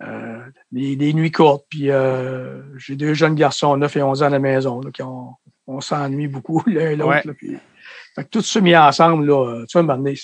euh, 0.02 0.38
des, 0.72 0.96
des 0.96 1.12
nuits 1.14 1.32
courtes, 1.32 1.66
puis 1.70 1.92
euh, 1.92 2.62
j'ai 2.78 2.96
deux 2.96 3.14
jeunes 3.14 3.36
garçons, 3.36 3.76
9 3.76 3.98
et 3.98 4.02
11 4.04 4.24
ans 4.24 4.28
à 4.28 4.30
la 4.30 4.40
maison, 4.40 4.80
là, 4.80 4.92
qui 4.92 5.02
ont, 5.04 5.32
on 5.68 5.82
s'ennuie 5.82 6.28
beaucoup 6.30 6.64
l'un 6.68 6.92
et 6.92 6.96
l'autre. 6.96 7.28
Ouais. 7.28 7.60
Fait 8.15 8.24
que 8.24 8.30
tout 8.30 8.41
ça 8.41 8.60
mis 8.62 8.76
ensemble, 8.76 9.26
là, 9.26 9.45
euh, 9.62 9.65
tu 9.67 9.74
vois, 9.74 9.82
un 9.82 9.86
moment 9.86 9.98
donné, 9.98 10.15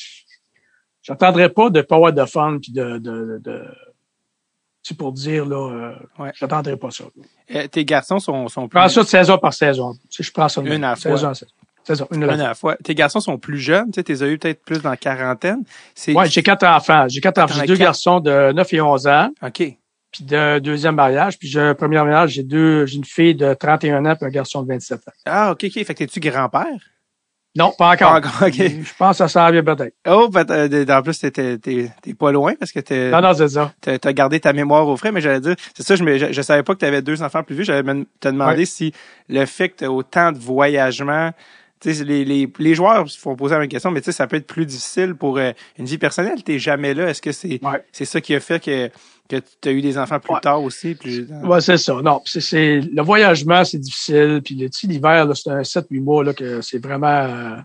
j'attendrai 1.01 1.49
pas 1.49 1.69
de 1.69 1.85
avoir 1.89 2.13
de 2.13 2.25
fun, 2.25 2.57
puis 2.61 2.71
de, 2.71 2.97
de, 2.97 3.39
de 3.43 3.63
tu 4.83 4.93
sais, 4.93 4.95
pour 4.95 5.11
dire, 5.13 5.45
là, 5.45 5.71
euh, 5.71 5.95
Ouais. 6.23 6.31
j'attendrai 6.35 6.77
pas 6.77 6.91
ça. 6.91 7.05
Euh, 7.55 7.67
tes 7.67 7.85
garçons 7.85 8.19
sont, 8.19 8.47
sont 8.47 8.63
Je 8.63 8.67
plus... 8.67 8.77
prends 8.77 8.87
ça 8.89 9.01
de 9.01 9.07
saison 9.07 9.37
par 9.37 9.53
saison. 9.53 9.93
Sais, 10.09 10.23
je 10.23 10.31
prends 10.31 10.47
ça 10.49 10.61
de 10.61 10.67
Une 10.71 10.83
à 10.83 10.89
la 10.91 10.95
saison 10.95 11.17
fois. 11.17 11.33
saison. 11.33 11.51
Saison, 11.83 12.07
une 12.11 12.23
à 12.23 12.25
Une 12.25 12.31
à 12.31 12.35
fois. 12.35 12.47
la 12.47 12.55
fois. 12.55 12.75
Tes 12.83 12.95
garçons 12.95 13.19
sont 13.19 13.37
plus 13.37 13.59
jeunes, 13.59 13.91
tu 13.91 13.99
sais, 13.99 14.03
t'es 14.03 14.21
as 14.23 14.27
eu 14.27 14.37
peut-être 14.39 14.63
plus 14.63 14.81
dans 14.81 14.89
la 14.89 14.97
quarantaine. 14.97 15.63
Ouais, 16.09 16.27
j'ai 16.29 16.41
quatre 16.43 16.65
enfants. 16.65 17.05
J'ai 17.07 17.21
quatre 17.21 17.37
enfants. 17.39 17.55
J'ai 17.59 17.67
deux 17.67 17.73
quatre. 17.75 17.85
garçons 17.85 18.19
de 18.19 18.51
9 18.53 18.73
et 18.73 18.81
11 18.81 19.07
ans, 19.07 19.29
OK. 19.43 19.53
puis 20.11 20.23
de 20.23 20.57
deuxième 20.59 20.95
mariage. 20.95 21.37
Puis 21.37 21.47
j'ai 21.47 21.59
un 21.61 21.75
premier 21.75 21.97
mariage, 21.97 22.31
j'ai 22.31 22.43
deux, 22.43 22.85
j'ai 22.87 22.97
une 22.97 23.05
fille 23.05 23.35
de 23.35 23.53
31 23.53 24.03
ans 24.05 24.15
puis 24.15 24.25
un 24.25 24.29
garçon 24.29 24.63
de 24.63 24.67
27 24.67 24.99
ans. 25.07 25.11
Ah, 25.25 25.51
OK, 25.51 25.63
OK. 25.65 25.73
Fait 25.73 25.85
que 25.85 25.93
t'es-tu 25.93 26.19
grand-père? 26.19 26.65
Non, 27.57 27.71
pas 27.77 27.93
encore. 27.93 28.11
Pas 28.11 28.17
encore, 28.17 28.47
OK. 28.47 28.53
Je 28.57 28.93
pense 28.97 29.11
que 29.11 29.17
ça 29.17 29.27
s'en 29.27 29.49
vient 29.51 29.63
peut-être. 29.63 29.93
Oh, 30.07 30.29
peut- 30.29 30.45
euh, 30.49 30.85
en 30.89 31.01
plus, 31.01 31.17
t'es, 31.19 31.31
t'es, 31.31 31.57
t'es 31.57 32.13
pas 32.13 32.31
loin 32.31 32.53
parce 32.59 32.71
que 32.71 32.79
t'es, 32.81 33.09
Non, 33.11 33.21
non, 33.21 33.33
c'est 33.33 33.47
ça. 33.47 33.71
t'as, 33.79 33.97
t'as 33.97 34.13
gardé 34.13 34.39
ta 34.39 34.51
mémoire 34.53 34.87
au 34.87 34.97
frais, 34.97 35.11
mais 35.13 35.21
j'allais 35.21 35.39
dire, 35.39 35.55
c'est 35.73 35.83
ça, 35.83 35.95
je, 35.95 36.03
me, 36.03 36.17
je, 36.17 36.33
je 36.33 36.41
savais 36.41 36.63
pas 36.63 36.73
que 36.73 36.79
t'avais 36.79 37.01
deux 37.01 37.23
enfants 37.23 37.43
plus 37.43 37.55
vieux. 37.55 37.63
J'allais 37.63 37.83
te 38.19 38.27
demander 38.27 38.57
Ouais. 38.59 38.65
si 38.65 38.91
le 39.29 39.45
fait 39.45 39.69
que 39.69 39.75
t'as 39.77 39.87
autant 39.87 40.31
de 40.33 40.37
voyagements, 40.37 41.31
les, 41.91 42.25
les, 42.25 42.51
les 42.59 42.75
joueurs 42.75 43.09
se 43.09 43.17
font 43.17 43.35
poser 43.35 43.55
la 43.55 43.59
même 43.61 43.69
question, 43.69 43.91
mais 43.91 44.01
tu 44.01 44.05
sais, 44.05 44.11
ça 44.11 44.27
peut 44.27 44.35
être 44.37 44.47
plus 44.47 44.65
difficile 44.65 45.15
pour 45.15 45.37
euh, 45.37 45.51
une 45.77 45.85
vie 45.85 45.97
personnelle. 45.97 46.43
T'es 46.43 46.59
jamais 46.59 46.93
là. 46.93 47.09
Est-ce 47.09 47.21
que 47.21 47.31
c'est, 47.31 47.63
Ouais. 47.63 47.83
c'est 47.91 48.05
ça 48.05 48.21
qui 48.21 48.33
a 48.35 48.39
fait 48.39 48.63
que, 48.63 48.89
que 49.29 49.37
tu 49.61 49.69
as 49.69 49.71
eu 49.71 49.81
des 49.81 49.97
enfants 49.97 50.19
plus 50.19 50.33
Ouais. 50.33 50.39
tard 50.41 50.61
aussi? 50.63 50.95
Plus, 50.95 51.27
Ouais, 51.43 51.61
c'est 51.61 51.77
ça. 51.77 52.01
Non, 52.01 52.21
c'est, 52.25 52.79
le 52.81 53.01
voyagement, 53.01 53.63
c'est 53.63 53.79
difficile. 53.79 54.41
Puis 54.43 54.69
tu 54.69 54.87
l'hiver, 54.87 55.27
c'est 55.35 55.49
un 55.49 55.61
7-8 55.63 55.99
mois, 56.01 56.23
là, 56.23 56.33
que 56.33 56.61
c'est 56.61 56.79
vraiment, 56.83 57.07
euh, 57.07 57.55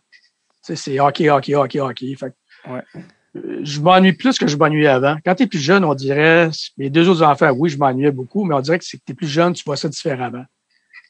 tu 0.66 0.76
c'est 0.76 1.00
hockey, 1.00 1.30
hockey, 1.30 1.54
hockey, 1.54 1.80
hockey. 1.80 2.14
Fait 2.16 2.33
Ouais. 2.68 2.83
euh, 3.37 3.61
je 3.62 3.80
m'ennuie 3.80 4.12
plus 4.12 4.38
que 4.38 4.46
je 4.46 4.56
m'ennuyais 4.56 4.88
avant. 4.88 5.16
Quand 5.24 5.35
t'es 5.35 5.46
plus 5.46 5.59
jeune, 5.61 5.85
on 5.85 5.94
dirait, 5.94 6.50
mes 6.76 6.90
deux 6.90 7.09
autres 7.09 7.22
enfants, 7.22 7.50
oui, 7.56 7.70
je 7.70 7.78
m'ennuyais 7.78 8.11
beaucoup, 8.11 8.44
mais 8.44 8.54
on 8.54 8.61
dirait 8.61 8.78
que 8.78 8.85
c'est 8.85 8.98
que 8.98 9.02
t'es 9.06 9.14
plus 9.14 9.28
jeune, 9.28 9.54
tu 9.54 9.62
vois 9.64 9.76
ça 9.76 9.88
différemment. 9.88 10.44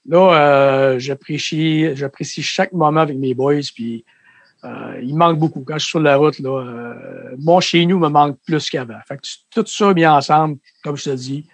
Là, 0.09 0.19
euh, 0.35 0.99
j'apprécie, 0.99 1.95
j'apprécie 1.95 2.43
chaque 2.43 2.73
moment 2.73 3.01
avec 3.01 3.17
mes 3.19 3.35
boys, 3.35 3.61
puis 3.75 4.05
euh, 4.65 4.99
il 5.03 5.15
manque 5.17 5.39
beaucoup. 5.39 5.61
Quand 5.67 5.75
je 5.75 5.81
suis 5.81 5.91
sur 5.91 6.01
la 6.01 6.17
route, 6.17 6.39
là, 6.39 6.51
euh, 6.63 7.35
mon 7.39 7.61
chez 7.61 7.85
nous 7.87 7.99
me 7.99 8.09
manque 8.09 8.39
plus 8.47 8.69
qu'avant. 8.71 8.99
Fait 9.07 9.17
que 9.17 9.23
tout 9.51 9.65
ça 9.67 9.93
mis 9.95 10.07
ensemble, 10.07 10.59
comme 10.83 10.97
je 10.97 11.05
te 11.05 11.11
dis, 11.15 11.47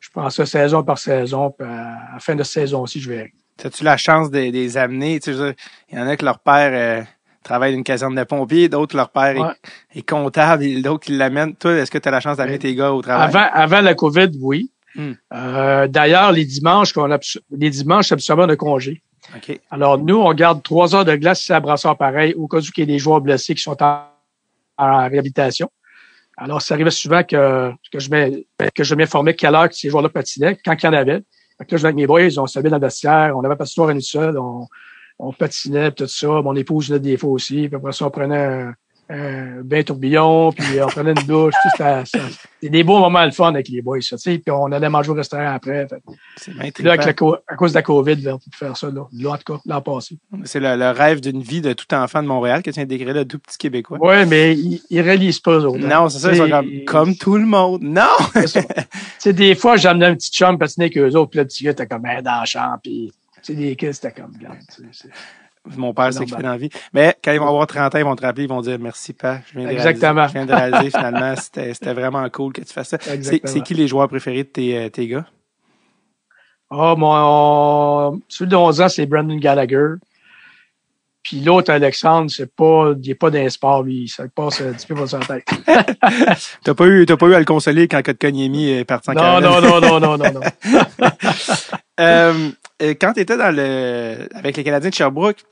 je 0.00 0.10
prends 0.10 0.28
ça 0.30 0.44
saison 0.46 0.82
par 0.82 0.98
saison, 0.98 1.50
puis 1.50 1.66
à 1.66 2.12
la 2.14 2.20
fin 2.20 2.34
de 2.34 2.42
saison 2.42 2.82
aussi, 2.82 3.00
je 3.00 3.08
vais. 3.10 3.32
As-tu 3.64 3.84
la 3.84 3.96
chance 3.96 4.30
de, 4.30 4.38
de 4.38 4.50
les 4.50 4.76
amener? 4.76 5.18
Tu 5.20 5.32
sais, 5.34 5.56
il 5.90 5.98
y 5.98 6.00
en 6.00 6.06
a 6.06 6.16
que 6.16 6.24
leur 6.24 6.40
père 6.40 6.70
euh, 6.72 7.04
travaille 7.42 7.72
dans 7.72 7.78
une 7.78 7.84
caserne 7.84 8.14
de 8.14 8.24
pompiers, 8.24 8.68
d'autres 8.68 8.96
leur 8.96 9.10
père 9.10 9.36
Ouais. 9.38 9.48
est, 9.94 10.00
est 10.00 10.08
comptable, 10.08 10.64
et 10.64 10.82
d'autres 10.82 11.06
qui 11.06 11.12
l'amènent. 11.12 11.54
Toi, 11.54 11.72
est-ce 11.74 11.90
que 11.90 11.98
tu 11.98 12.08
as 12.08 12.12
la 12.12 12.20
chance 12.20 12.36
d'amener 12.36 12.54
Ouais. 12.54 12.58
tes 12.58 12.74
gars 12.74 12.92
au 12.92 13.00
travail? 13.00 13.28
Avant, 13.28 13.46
avant 13.52 13.80
la 13.80 13.94
COVID, 13.94 14.30
oui. 14.40 14.70
Hmm. 14.94 15.12
Euh, 15.32 15.88
D'ailleurs, 15.88 16.32
les 16.32 16.44
dimanches, 16.44 16.92
qu'on 16.92 17.10
a, 17.10 17.18
les 17.50 17.70
dimanches, 17.70 18.08
c'est 18.08 18.14
absolument 18.14 18.46
de 18.46 18.54
congé. 18.54 19.02
OK. 19.34 19.58
Alors, 19.70 19.98
nous, 19.98 20.16
on 20.16 20.32
garde 20.34 20.62
trois 20.62 20.94
heures 20.94 21.04
de 21.04 21.16
glace 21.16 21.40
si 21.40 21.46
c'est 21.46 21.54
à 21.54 21.60
brassard 21.60 21.96
pareil, 21.96 22.34
au 22.34 22.46
cas 22.46 22.58
où 22.58 22.62
il 22.76 22.80
y 22.80 22.82
a 22.82 22.86
des 22.86 22.98
joueurs 22.98 23.20
blessés 23.20 23.54
qui 23.54 23.62
sont 23.62 23.82
en, 23.82 24.04
en 24.78 25.08
réhabilitation. 25.08 25.70
Alors, 26.36 26.60
ça 26.62 26.74
arrivait 26.74 26.90
souvent 26.90 27.22
que, 27.22 27.70
que 27.92 27.98
je 27.98 28.10
mets, 28.10 28.46
que 28.74 28.84
je 28.84 28.94
m'informais 28.94 29.34
quelle 29.34 29.54
heure 29.54 29.68
que 29.68 29.74
ces 29.74 29.88
joueurs-là 29.88 30.08
patinaient, 30.08 30.58
quand 30.64 30.74
il 30.74 30.84
y 30.84 30.88
en 30.88 30.92
avait. 30.92 31.22
Fait 31.58 31.64
que 31.64 31.74
là, 31.74 31.76
je 31.76 31.82
venais 31.82 31.86
avec 31.86 31.96
mes 31.96 32.06
boys, 32.06 32.38
on 32.38 32.46
s'habillait 32.46 32.70
dans 32.70 32.78
le 32.78 32.82
vestiaire, 32.82 33.32
on 33.36 33.44
avait 33.44 33.56
pas 33.56 33.64
de 33.64 33.68
soir 33.68 33.88
à 33.88 33.94
nous 33.94 34.00
seul, 34.00 34.36
on, 34.38 34.66
on 35.18 35.32
patinait, 35.32 35.92
tout 35.92 36.06
ça. 36.06 36.26
Mon 36.26 36.54
épouse 36.56 36.88
venait 36.88 37.00
des 37.00 37.16
fois 37.16 37.30
aussi. 37.30 37.68
Puis 37.68 37.76
après 37.76 37.92
ça, 37.92 38.06
on 38.06 38.10
prenait 38.10 38.44
un, 38.44 38.74
un 39.10 39.60
bain 39.62 39.82
tourbillon, 39.82 40.50
puis 40.52 40.80
on 40.82 40.86
prenait 40.86 41.10
une 41.12 41.26
douche. 41.26 41.52
Sais, 41.76 42.02
C'était 42.06 42.70
des 42.70 42.82
beaux 42.84 42.98
moments 42.98 43.24
le 43.24 43.30
fun 43.32 43.48
avec 43.50 43.68
les 43.68 43.82
boys, 43.82 44.00
ça. 44.00 44.16
Puis 44.24 44.42
on 44.48 44.72
allait 44.72 44.88
manger 44.88 45.10
au 45.10 45.14
restaurant 45.14 45.52
après. 45.54 45.86
Fait 45.88 46.02
C'est 46.36 46.52
là, 46.82 46.92
avec 46.94 47.20
la, 47.20 47.36
à 47.48 47.56
cause 47.56 47.72
de 47.72 47.74
la 47.78 47.82
COVID, 47.82 48.16
là, 48.16 48.34
on 48.34 48.38
peut 48.38 48.44
faire 48.54 48.76
ça, 48.76 48.88
là. 48.90 49.02
Là, 49.12 49.30
en 49.32 49.36
tout 49.36 49.52
cas, 49.54 49.60
l'an 49.66 49.80
passé. 49.82 50.16
C'est 50.44 50.60
le, 50.60 50.76
le 50.76 50.90
rêve 50.90 51.20
d'une 51.20 51.42
vie 51.42 51.60
de 51.60 51.72
tout 51.74 51.92
enfant 51.94 52.22
de 52.22 52.28
Montréal 52.28 52.62
que 52.62 52.70
tu 52.70 52.74
viens 52.76 52.84
de 52.84 52.88
décrire, 52.88 53.12
le 53.14 53.24
tout 53.26 53.38
petit 53.38 53.58
Québécois. 53.58 53.98
Ouais, 54.00 54.24
mais 54.26 54.54
ils, 54.54 54.80
ils 54.90 55.00
réalisent 55.00 55.40
pas, 55.40 55.58
eux 55.58 55.66
autres. 55.66 55.84
hein. 55.84 56.00
Non, 56.02 56.08
c'est 56.08 56.18
ça, 56.20 56.30
ils 56.32 56.36
sont 56.36 56.44
C'est- 56.44 56.50
comme, 56.50 56.84
comme 56.86 57.16
tout 57.16 57.36
le 57.36 57.46
monde. 57.46 57.82
Non! 57.82 58.02
c'est 58.32 58.46
ça. 58.48 58.62
Tu 59.24 59.30
sais, 59.30 59.32
des 59.32 59.54
fois, 59.54 59.76
j'amenais 59.76 60.06
un 60.06 60.14
petit 60.14 60.30
chum 60.30 60.58
patiner 60.58 60.86
avec 60.86 60.98
eux 60.98 61.16
autres, 61.16 61.30
puis 61.30 61.38
le 61.40 61.46
petit 61.46 61.64
gars 61.64 61.70
était 61.70 61.86
comme, 61.86 62.02
ben, 62.02 62.20
dans 62.22 62.40
le 62.40 62.46
champ, 62.46 62.76
puis, 62.82 63.10
tu 63.36 63.40
sais, 63.42 63.54
des 63.54 63.74
kids, 63.76 63.92
c'était 63.94 64.12
comme, 64.12 64.32
regarde, 64.38 64.58
c'est- 64.68 65.08
Mon 65.76 65.94
père 65.94 66.12
C'est 66.12 66.20
s'est 66.20 66.26
fait 66.26 66.42
dans 66.42 66.50
la 66.50 66.56
vie. 66.56 66.68
Mais 66.92 67.16
quand 67.24 67.32
ils 67.32 67.40
vont 67.40 67.48
avoir 67.48 67.66
30 67.66 67.94
ans, 67.94 67.98
ils 67.98 68.04
vont 68.04 68.16
te 68.16 68.22
rappeler, 68.22 68.44
ils 68.44 68.48
vont 68.48 68.60
dire 68.60 68.78
merci, 68.78 69.12
père. 69.14 69.40
Je 69.46 69.58
viens 69.58 69.68
de 69.68 69.72
Exactement. 69.72 70.26
réaliser, 70.26 70.28
je 70.28 70.32
viens 70.32 70.46
de 70.46 70.52
réaliser 70.52 70.90
finalement, 70.90 71.36
c'était 71.38 71.74
c'était 71.74 71.94
vraiment 71.94 72.28
cool 72.28 72.52
que 72.52 72.60
tu 72.60 72.72
fasses 72.72 72.88
ça. 72.88 72.98
C'est 72.98 73.62
qui 73.62 73.74
les 73.74 73.88
joueurs 73.88 74.08
préférés 74.08 74.44
de 74.44 74.48
tes, 74.48 74.76
euh, 74.76 74.88
tes 74.90 75.06
gars? 75.06 75.26
Ah, 76.70 76.94
mon, 76.96 78.20
celui 78.28 78.50
de 78.50 78.56
11 78.56 78.80
ans, 78.80 78.88
c'est 78.88 79.06
Brandon 79.06 79.36
Gallagher. 79.36 79.94
Puis 81.22 81.40
l'autre, 81.40 81.72
Alexandre, 81.72 82.30
c'est 82.30 82.54
pas, 82.54 82.92
il 83.02 83.10
est 83.10 83.14
pas 83.14 83.30
d'un 83.30 83.48
sport, 83.48 83.82
lui. 83.82 84.08
Ça 84.08 84.24
passe 84.28 84.60
un 84.60 84.72
petit 84.74 84.86
peu 84.86 84.94
par 84.94 85.08
sa 85.08 85.20
tête. 85.20 85.46
T'as 86.62 86.74
pas 86.74 86.86
eu, 86.86 87.06
t'as 87.06 87.16
pas 87.16 87.26
eu 87.26 87.34
à 87.34 87.38
le 87.38 87.46
consoler 87.46 87.88
quand 87.88 88.02
Kotkaniemi 88.02 88.68
est 88.70 88.84
parti 88.84 89.10
en 89.10 89.14
Non, 89.14 89.40
non, 89.40 89.60
non, 89.62 89.80
non, 89.80 90.00
non, 90.00 90.18
non, 90.18 90.32
non. 90.32 90.40
Euh, 92.00 92.50
euh, 92.82 92.94
quand 93.00 93.12
tu 93.12 93.20
étais 93.20 93.36
dans 93.36 93.54
le 93.54 94.26
avec 94.34 94.56
les 94.56 94.64
Canadiens 94.64 94.90
de 94.90 94.94
Sherbrooke, 94.94 95.44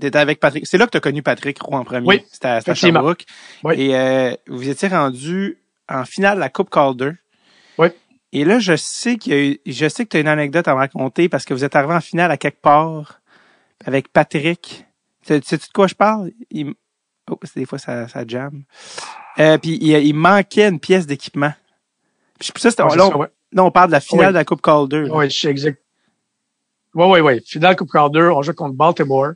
tu 0.00 0.06
étais 0.06 0.18
avec 0.18 0.40
Patrick. 0.40 0.66
C'est 0.66 0.78
là 0.78 0.86
que 0.86 0.90
tu 0.92 0.96
as 0.96 1.00
connu 1.00 1.22
Patrick 1.22 1.60
Roux 1.62 1.76
en 1.76 1.84
premier. 1.84 2.06
Oui, 2.06 2.24
C'était 2.30 2.48
à. 2.48 2.74
Sherbrooke. 2.74 3.24
Oui. 3.64 3.74
Et 3.80 3.96
euh, 3.96 4.34
vous 4.48 4.68
étiez 4.68 4.88
rendu 4.88 5.58
en 5.88 6.04
finale 6.04 6.36
de 6.36 6.40
la 6.40 6.48
Coupe 6.48 6.70
Calder. 6.70 7.12
Oui. 7.78 7.88
Et 8.32 8.44
là, 8.44 8.58
je 8.58 8.76
sais 8.76 9.16
qu'il 9.16 9.32
y 9.32 9.36
a 9.36 9.42
eu, 9.44 9.58
je 9.66 9.88
sais 9.88 10.04
que 10.04 10.10
tu 10.10 10.16
as 10.16 10.20
une 10.20 10.28
anecdote 10.28 10.66
à 10.68 10.72
me 10.74 10.78
raconter 10.78 11.28
parce 11.28 11.44
que 11.44 11.52
vous 11.54 11.64
êtes 11.64 11.74
arrivé 11.76 11.94
en 11.94 12.00
finale 12.00 12.30
à 12.30 12.36
quelque 12.36 12.60
part 12.60 13.20
avec 13.84 14.08
Patrick. 14.12 14.84
Tu 15.26 15.40
sais 15.44 15.56
de 15.56 15.62
quoi 15.74 15.86
je 15.86 15.94
parle? 15.94 16.30
Il- 16.50 16.74
Oh, 17.32 17.38
c'est 17.44 17.60
des 17.60 17.66
fois 17.66 17.78
ça, 17.78 18.08
ça 18.08 18.24
jam. 18.26 18.64
Euh, 19.38 19.56
puis 19.56 19.78
il, 19.80 19.90
il 19.92 20.14
manquait 20.14 20.66
une 20.68 20.80
pièce 20.80 21.06
d'équipement. 21.06 21.52
Puis 22.40 22.50
ça, 22.56 22.70
c'était, 22.70 22.82
Ouais, 22.82 22.90
c'est 22.90 22.96
là, 22.96 23.16
ouais. 23.16 23.28
là, 23.52 23.62
on 23.64 23.70
parle 23.70 23.86
de 23.88 23.92
la 23.92 24.00
finale 24.00 24.26
Oui. 24.28 24.32
de 24.32 24.38
la 24.38 24.44
Coupe 24.44 24.60
Calder. 24.62 25.06
Oui, 25.08 25.30
je 25.30 25.38
sais 25.38 25.48
exact. 25.48 25.80
Oui, 26.94 27.04
oui, 27.08 27.20
oui. 27.20 27.40
Finale 27.46 27.76
Coupe 27.76 27.90
Calder, 27.92 28.30
on 28.34 28.42
joue 28.42 28.52
contre 28.52 28.74
Baltimore. 28.74 29.34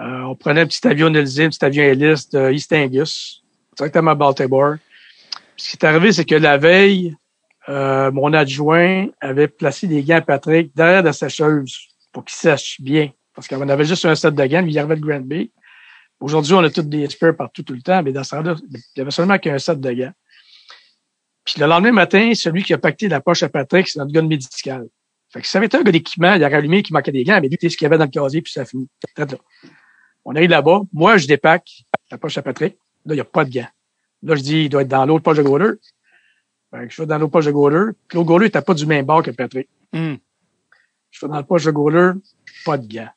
Euh, 0.00 0.20
on 0.22 0.36
prenait 0.36 0.60
un 0.60 0.66
petit 0.66 0.86
avion 0.86 1.10
Nelson, 1.10 1.42
un 1.42 1.48
petit 1.48 1.64
avion 1.64 1.82
hélice 1.82 2.28
de 2.30 2.52
East 2.52 2.72
Angus, 2.72 3.42
directement 3.76 4.12
à 4.12 4.14
Baltimore. 4.14 4.76
Puis 5.56 5.66
ce 5.66 5.70
qui 5.70 5.76
est 5.76 5.84
arrivé, 5.84 6.12
c'est 6.12 6.24
que 6.24 6.36
la 6.36 6.56
veille, 6.56 7.16
euh, 7.68 8.12
mon 8.12 8.32
adjoint 8.32 9.08
avait 9.20 9.48
placé 9.48 9.88
des 9.88 10.02
gants 10.02 10.18
à 10.18 10.20
Patrick 10.20 10.74
derrière 10.74 11.02
la 11.02 11.12
sécheuse 11.12 11.88
pour 12.12 12.24
qu'il 12.24 12.36
sèche 12.36 12.80
bien. 12.80 13.10
Parce 13.34 13.48
qu'on 13.48 13.68
avait 13.68 13.84
juste 13.84 14.04
un 14.04 14.14
set 14.14 14.34
de 14.34 14.44
gants, 14.46 14.62
mais 14.62 14.70
il 14.70 14.78
arrivait 14.78 14.96
de 14.96 15.00
Grand 15.00 15.20
Bay. 15.20 15.50
Aujourd'hui, 16.20 16.54
on 16.54 16.62
a 16.64 16.70
tous 16.70 16.82
des 16.82 17.08
spares 17.08 17.36
partout 17.36 17.62
tout 17.62 17.74
le 17.74 17.82
temps, 17.82 18.02
mais 18.02 18.12
dans 18.12 18.24
ce 18.24 18.30
temps-là, 18.30 18.56
il 18.70 18.80
y 18.96 19.00
avait 19.00 19.10
seulement 19.10 19.38
qu'un 19.38 19.58
set 19.58 19.80
de 19.80 19.92
gants. 19.92 20.12
Puis 21.44 21.60
le 21.60 21.66
lendemain 21.66 21.92
matin, 21.92 22.32
celui 22.34 22.62
qui 22.62 22.74
a 22.74 22.78
pacté 22.78 23.08
la 23.08 23.20
poche 23.20 23.42
à 23.42 23.48
Patrick, 23.48 23.88
c'est 23.88 23.98
notre 23.98 24.12
gars 24.12 24.22
de 24.22 24.26
médical. 24.26 24.86
Fait 25.32 25.40
que 25.40 25.46
si 25.46 25.52
ça 25.52 25.58
avait 25.58 25.66
été 25.66 25.76
un 25.76 25.82
gars 25.82 25.92
d'équipement, 25.92 26.34
il 26.34 26.44
aurait 26.44 26.54
allumé 26.54 26.82
qu'il 26.82 26.94
manquait 26.94 27.12
des 27.12 27.24
gants, 27.24 27.40
mais 27.40 27.48
lui, 27.48 27.56
sais 27.60 27.68
ce 27.68 27.76
qu'il 27.76 27.84
y 27.84 27.86
avait 27.86 27.98
dans 27.98 28.04
le 28.04 28.10
casier, 28.10 28.42
puis 28.42 28.52
ça. 28.52 28.64
Peut-être 28.64 29.32
là. 29.32 29.38
On 30.30 30.36
arrive 30.36 30.50
là-bas. 30.50 30.82
Moi, 30.92 31.16
je 31.16 31.26
dépaque 31.26 31.84
la 32.10 32.18
poche 32.18 32.36
à 32.36 32.42
Patrick. 32.42 32.76
Là, 33.06 33.14
il 33.14 33.16
n'y 33.16 33.20
a 33.20 33.24
pas 33.24 33.46
de 33.46 33.50
gants. 33.50 33.68
Là, 34.22 34.34
je 34.34 34.42
dis, 34.42 34.64
il 34.64 34.68
doit 34.68 34.82
être 34.82 34.88
dans 34.88 35.06
l'autre 35.06 35.22
poche 35.22 35.38
de 35.38 35.42
goaler. 35.42 35.70
Fait 36.70 36.86
que 36.86 36.92
je 36.92 37.00
vais 37.00 37.06
dans 37.06 37.16
l'autre 37.16 37.32
poche 37.32 37.46
de 37.46 37.50
goaler. 37.50 37.92
Puis 38.06 38.16
l'autre 38.16 38.28
goaler 38.28 38.46
n'était 38.46 38.60
pas 38.60 38.74
du 38.74 38.84
même 38.84 39.06
bord 39.06 39.22
que 39.22 39.30
Patrick. 39.30 39.70
Hmm. 39.90 40.16
Je 41.10 41.24
vais 41.24 41.32
dans 41.32 41.38
le 41.38 41.44
poche 41.44 41.64
de 41.64 41.70
goaler, 41.70 42.12
pas 42.66 42.76
de 42.76 42.86
gants. 42.86 43.08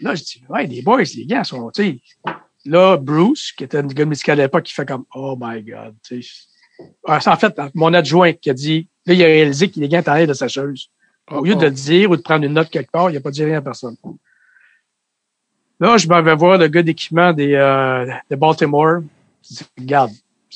Là, 0.00 0.14
je 0.14 0.22
dis, 0.22 0.42
ouais, 0.48 0.66
les 0.66 0.80
boys, 0.80 1.02
les 1.14 1.26
gants 1.26 1.44
sont, 1.44 1.70
tu 1.70 1.82
sais. 1.82 2.32
Là, 2.64 2.96
Bruce, 2.96 3.52
qui 3.52 3.64
était 3.64 3.76
un 3.76 3.86
gars 3.86 4.06
médical 4.06 4.40
à 4.40 4.44
l'époque, 4.44 4.64
qui 4.64 4.72
fait 4.72 4.86
comme, 4.86 5.04
oh 5.14 5.36
my 5.38 5.62
God, 5.62 5.94
tu 6.02 6.22
sais. 6.22 6.32
Ah, 7.06 7.20
c'est 7.20 7.28
en 7.28 7.36
fait 7.36 7.54
mon 7.74 7.92
adjoint 7.92 8.32
qui 8.32 8.48
a 8.48 8.54
dit, 8.54 8.88
là, 9.04 9.12
il 9.12 9.22
a 9.22 9.26
réalisé 9.26 9.70
que 9.70 9.78
les 9.78 9.90
gants 9.90 10.00
étaient 10.00 10.10
en 10.10 10.14
l'air 10.14 10.26
de 10.26 10.32
sa 10.32 10.48
cheuse. 10.48 10.88
Au 11.30 11.44
lieu 11.44 11.54
de 11.54 11.66
le 11.66 11.70
dire 11.70 12.10
ou 12.10 12.16
de 12.16 12.22
prendre 12.22 12.46
une 12.46 12.54
note 12.54 12.70
quelque 12.70 12.90
part, 12.90 13.10
il 13.10 13.14
n'a 13.14 13.20
pas 13.20 13.30
dit 13.30 13.44
rien 13.44 13.58
à 13.58 13.62
personne. 13.62 13.96
Là, 15.84 15.98
je 15.98 16.08
m'en 16.08 16.22
vais 16.22 16.34
voir 16.34 16.56
le 16.56 16.66
gars 16.68 16.82
d'équipement 16.82 17.34
des, 17.34 17.52
euh, 17.52 18.10
de 18.30 18.36
Baltimore. 18.36 19.02
Je 19.42 19.56
dis, 19.56 19.64
regarde, 19.78 20.12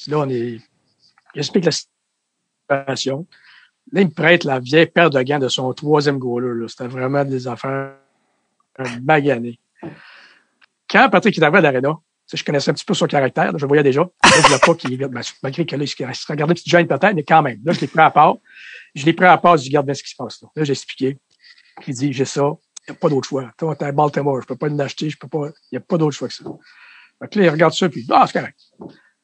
là, 0.06 0.20
on 0.20 0.30
est, 0.30 0.58
j'explique 1.34 1.66
la 1.66 1.70
situation. 1.70 3.26
Là, 3.92 4.00
il 4.00 4.06
me 4.06 4.10
prête 4.10 4.44
la 4.44 4.58
vieille 4.58 4.86
paire 4.86 5.10
de 5.10 5.20
gants 5.20 5.38
de 5.38 5.48
son 5.48 5.70
troisième 5.74 6.18
goaler. 6.18 6.66
C'était 6.68 6.86
vraiment 6.86 7.26
des 7.26 7.46
affaires 7.46 7.92
maganées. 9.02 9.58
Quand 10.88 11.10
Patrick 11.10 11.36
est 11.36 11.42
arrivé 11.42 11.58
à 11.58 11.60
l'aréna, 11.60 11.98
je 12.32 12.42
connaissais 12.42 12.70
un 12.70 12.74
petit 12.74 12.86
peu 12.86 12.94
son 12.94 13.06
caractère, 13.06 13.52
je 13.54 13.60
le 13.60 13.68
voyais 13.68 13.82
déjà. 13.82 14.00
Là, 14.00 14.30
je 14.34 14.46
voulais 14.46 14.58
pas 14.58 14.74
qu'il, 14.76 14.96
ben, 14.96 15.20
malgré 15.42 15.66
que 15.66 15.76
là, 15.76 15.84
il 15.84 15.88
se 15.88 16.26
regardait 16.26 16.54
petite 16.54 16.70
gêne 16.70 16.86
peut-être, 16.86 17.12
mais 17.14 17.22
quand 17.22 17.42
même. 17.42 17.60
Là, 17.66 17.74
je 17.74 17.80
l'ai 17.80 17.86
pris 17.86 18.00
à 18.00 18.10
part. 18.10 18.36
Je 18.94 19.04
l'ai 19.04 19.12
pris 19.12 19.26
à 19.26 19.36
part, 19.36 19.58
je 19.58 19.64
dis, 19.64 19.68
regarde 19.68 19.84
bien 19.84 19.94
ce 19.94 20.02
qui 20.02 20.08
se 20.08 20.16
passe 20.16 20.40
là. 20.40 20.48
Là, 20.56 20.64
j'ai 20.64 20.72
expliqué. 20.72 21.18
Il 21.86 21.94
dit, 21.94 22.14
j'ai 22.14 22.24
ça. 22.24 22.50
Il 22.88 22.92
n'y 22.92 22.96
a 22.96 23.00
pas 23.00 23.08
d'autre 23.10 23.28
choix. 23.28 23.50
Toi, 23.58 23.76
t'es 23.76 23.84
à 23.84 23.92
Baltimore. 23.92 24.40
Je 24.40 24.46
peux 24.46 24.56
pas 24.56 24.68
l'acheter. 24.68 25.10
Je 25.10 25.18
peux 25.18 25.28
pas, 25.28 25.48
il 25.70 25.74
n'y 25.74 25.78
a 25.78 25.80
pas 25.80 25.98
d'autre 25.98 26.16
choix 26.16 26.28
que 26.28 26.34
ça. 26.34 26.44
Donc 26.44 27.34
là, 27.34 27.42
il 27.44 27.50
regarde 27.50 27.74
ça, 27.74 27.88
puis, 27.88 28.06
ah, 28.10 28.24
c'est 28.26 28.38
correct. 28.38 28.58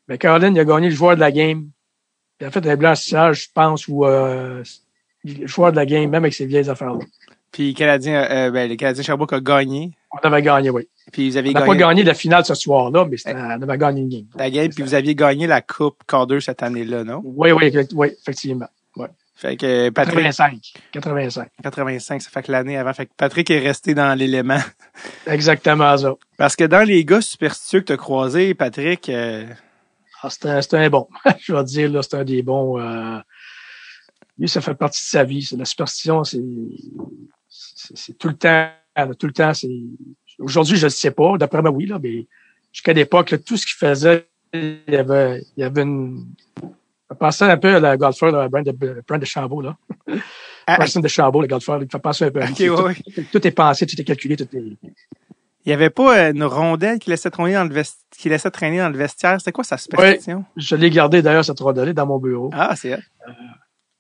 Mais 0.09 0.19
Caroline, 0.19 0.55
il 0.55 0.61
a 0.61 0.65
gagné 0.65 0.89
le 0.91 0.95
joueur 0.95 1.15
de 1.15 1.21
la 1.21 1.33
game. 1.33 1.71
Il 2.41 2.47
a 2.47 2.51
fait 2.51 2.67
un 2.67 2.77
blanchissage, 2.77 3.45
je 3.45 3.49
pense, 3.55 3.89
ou, 3.89 4.05
euh, 4.05 4.63
le 5.25 5.47
joueur 5.47 5.71
de 5.71 5.77
la 5.77 5.87
game, 5.87 6.11
même 6.11 6.25
avec 6.25 6.35
ses 6.35 6.47
vieilles 6.47 6.69
affaires-là. 6.69 6.99
Puis 7.53 7.69
le 7.69 7.75
Canadien, 7.75 8.27
euh, 8.31 8.51
ben, 8.51 8.69
le 8.69 8.75
Canadien 8.75 9.03
Sherbrooke 9.03 9.33
a 9.33 9.41
gagné. 9.41 9.93
On 10.11 10.19
avait 10.19 10.43
gagné, 10.43 10.71
oui. 10.71 10.89
Puis 11.13 11.31
vous 11.31 11.37
avez 11.37 11.51
on 11.51 11.53
n'a 11.53 11.61
gagné 11.61 11.73
pas 11.73 11.77
gagné 11.77 12.03
la 12.03 12.15
finale 12.15 12.45
ce 12.45 12.55
soir-là, 12.55 13.07
mais 13.07 13.17
on 13.27 13.63
avait 13.63 13.79
gagné 13.79 14.01
une 14.01 14.09
game. 14.09 14.27
la 14.37 14.51
game, 14.51 14.69
puis 14.71 14.83
vous 14.83 14.95
aviez 14.95 15.15
gagné 15.15 15.47
la 15.47 15.63
Coupe 15.63 16.03
Calder 16.07 16.41
cette 16.41 16.63
année-là, 16.63 17.05
non? 17.05 17.23
Oui, 17.25 17.53
oui, 17.53 17.73
oui, 17.95 18.09
effectivement. 18.21 18.69
Fait 19.37 19.57
que 19.57 19.91
Patrick, 19.91 20.23
85. 20.23 20.73
85. 20.93 21.49
85, 21.63 22.23
ça 22.23 22.31
fait 22.31 22.43
que 22.45 22.53
l'année 22.53 22.79
avant. 22.79 22.93
Fait 22.93 23.07
que 23.07 23.13
Patrick 23.17 23.51
est 23.51 23.59
resté 23.59 23.93
dans 23.93 24.17
l'élément. 24.17 24.61
Exactement 25.27 25.97
ça. 25.97 26.15
Parce 26.37 26.55
que 26.55 26.65
dans 26.65 26.87
les 26.87 27.05
gars 27.05 27.21
superstitieux 27.21 27.81
que 27.81 27.87
tu 27.87 27.93
as 27.93 27.97
croisés, 27.97 28.55
Patrick, 28.55 29.09
euh, 29.09 29.45
Ah, 30.23 30.31
c'était 30.31 30.77
un, 30.77 30.91
bon. 30.91 31.09
Je 31.41 31.53
vais 31.53 31.65
dire, 31.65 31.91
là, 31.91 32.03
c'est 32.03 32.15
un 32.15 32.25
des 32.25 32.43
bons. 32.43 32.79
Euh, 32.79 33.19
lui, 34.39 34.49
ça 34.49 34.61
fait 34.61 34.75
partie 34.75 35.01
de 35.01 35.07
sa 35.07 35.25
vie. 35.25 35.43
C'est 35.43 35.57
la 35.57 35.65
superstition, 35.65 36.23
c'est, 36.23 36.41
c'est, 37.49 37.97
c'est 37.97 38.19
tout 38.19 38.29
le 38.29 38.37
temps, 38.37 38.69
tout 39.19 39.27
le 39.27 39.33
temps, 39.33 39.53
c'est. 39.53 39.69
Aujourd'hui, 40.39 40.77
je 40.77 40.87
ne 40.87 40.91
sais 40.91 41.11
pas. 41.11 41.37
D'après 41.39 41.61
moi, 41.61 41.73
oui, 41.73 41.87
là, 41.87 41.99
mais 42.01 42.27
jusqu'à 42.73 42.93
l'époque, 42.93 43.35
tout 43.45 43.57
ce 43.57 43.67
qu'il 43.67 43.77
faisait, 43.77 44.27
il 44.53 44.81
y 44.89 44.97
avait, 44.97 45.43
il 45.57 45.61
y 45.61 45.65
avait 45.65 45.83
une. 45.83 46.25
Pensait 47.19 47.45
un 47.45 47.57
peu 47.57 47.77
à 47.77 47.81
la 47.81 47.97
golfeur, 47.97 48.31
là, 48.33 48.49
Brand 48.49 48.65
de, 48.65 49.03
Brand 49.07 49.21
de 49.21 49.27
Chambault, 49.27 49.61
là. 49.61 49.77
Ah, 50.67 50.77
Preston 50.77 51.01
de 51.01 51.09
Chambault, 51.09 51.43
le 51.43 51.47
golfeur, 51.47 51.83
il 51.83 51.89
fait 51.91 51.99
penser 51.99 52.25
un 52.25 52.31
peu 52.31 52.41
à 52.41 52.47
lui. 52.47 52.71
Ok, 52.71 52.87
ouais, 52.87 52.95
tout, 53.15 53.25
tout 53.31 53.47
est 53.47 53.51
pensé, 53.51 53.87
tout 53.87 54.01
est 54.01 54.05
calculé, 54.05 54.37
tout 54.37 54.49
est. 54.55 54.59
il 54.59 55.71
y 55.71 55.73
avait 55.73 55.91
pas 55.91 56.19
euh, 56.19 56.33
une 56.33 56.45
rondelle 56.45 56.99
qui 56.99 57.11
laissait 57.11 57.31
traîner 57.31 57.55
dans 57.55 57.65
le 57.65 57.83
qui 58.17 58.29
laissait 58.31 58.51
traîner 58.51 58.79
dans 58.79 58.89
le 58.89 58.97
vestiaire? 58.97 59.39
C'était 59.39 59.53
quoi 59.53 59.65
sa 59.65 59.77
superstition? 59.77 60.45
Je 60.57 60.77
l'ai 60.77 60.89
gardé 60.89 61.21
d'ailleurs, 61.21 61.45
cette 61.45 61.61
rondelle 61.61 61.93
dans 61.93 62.07
mon 62.07 62.19
bureau. 62.19 62.51
Ah, 62.55 62.75
c'est 62.77 62.89
elle. 62.89 63.05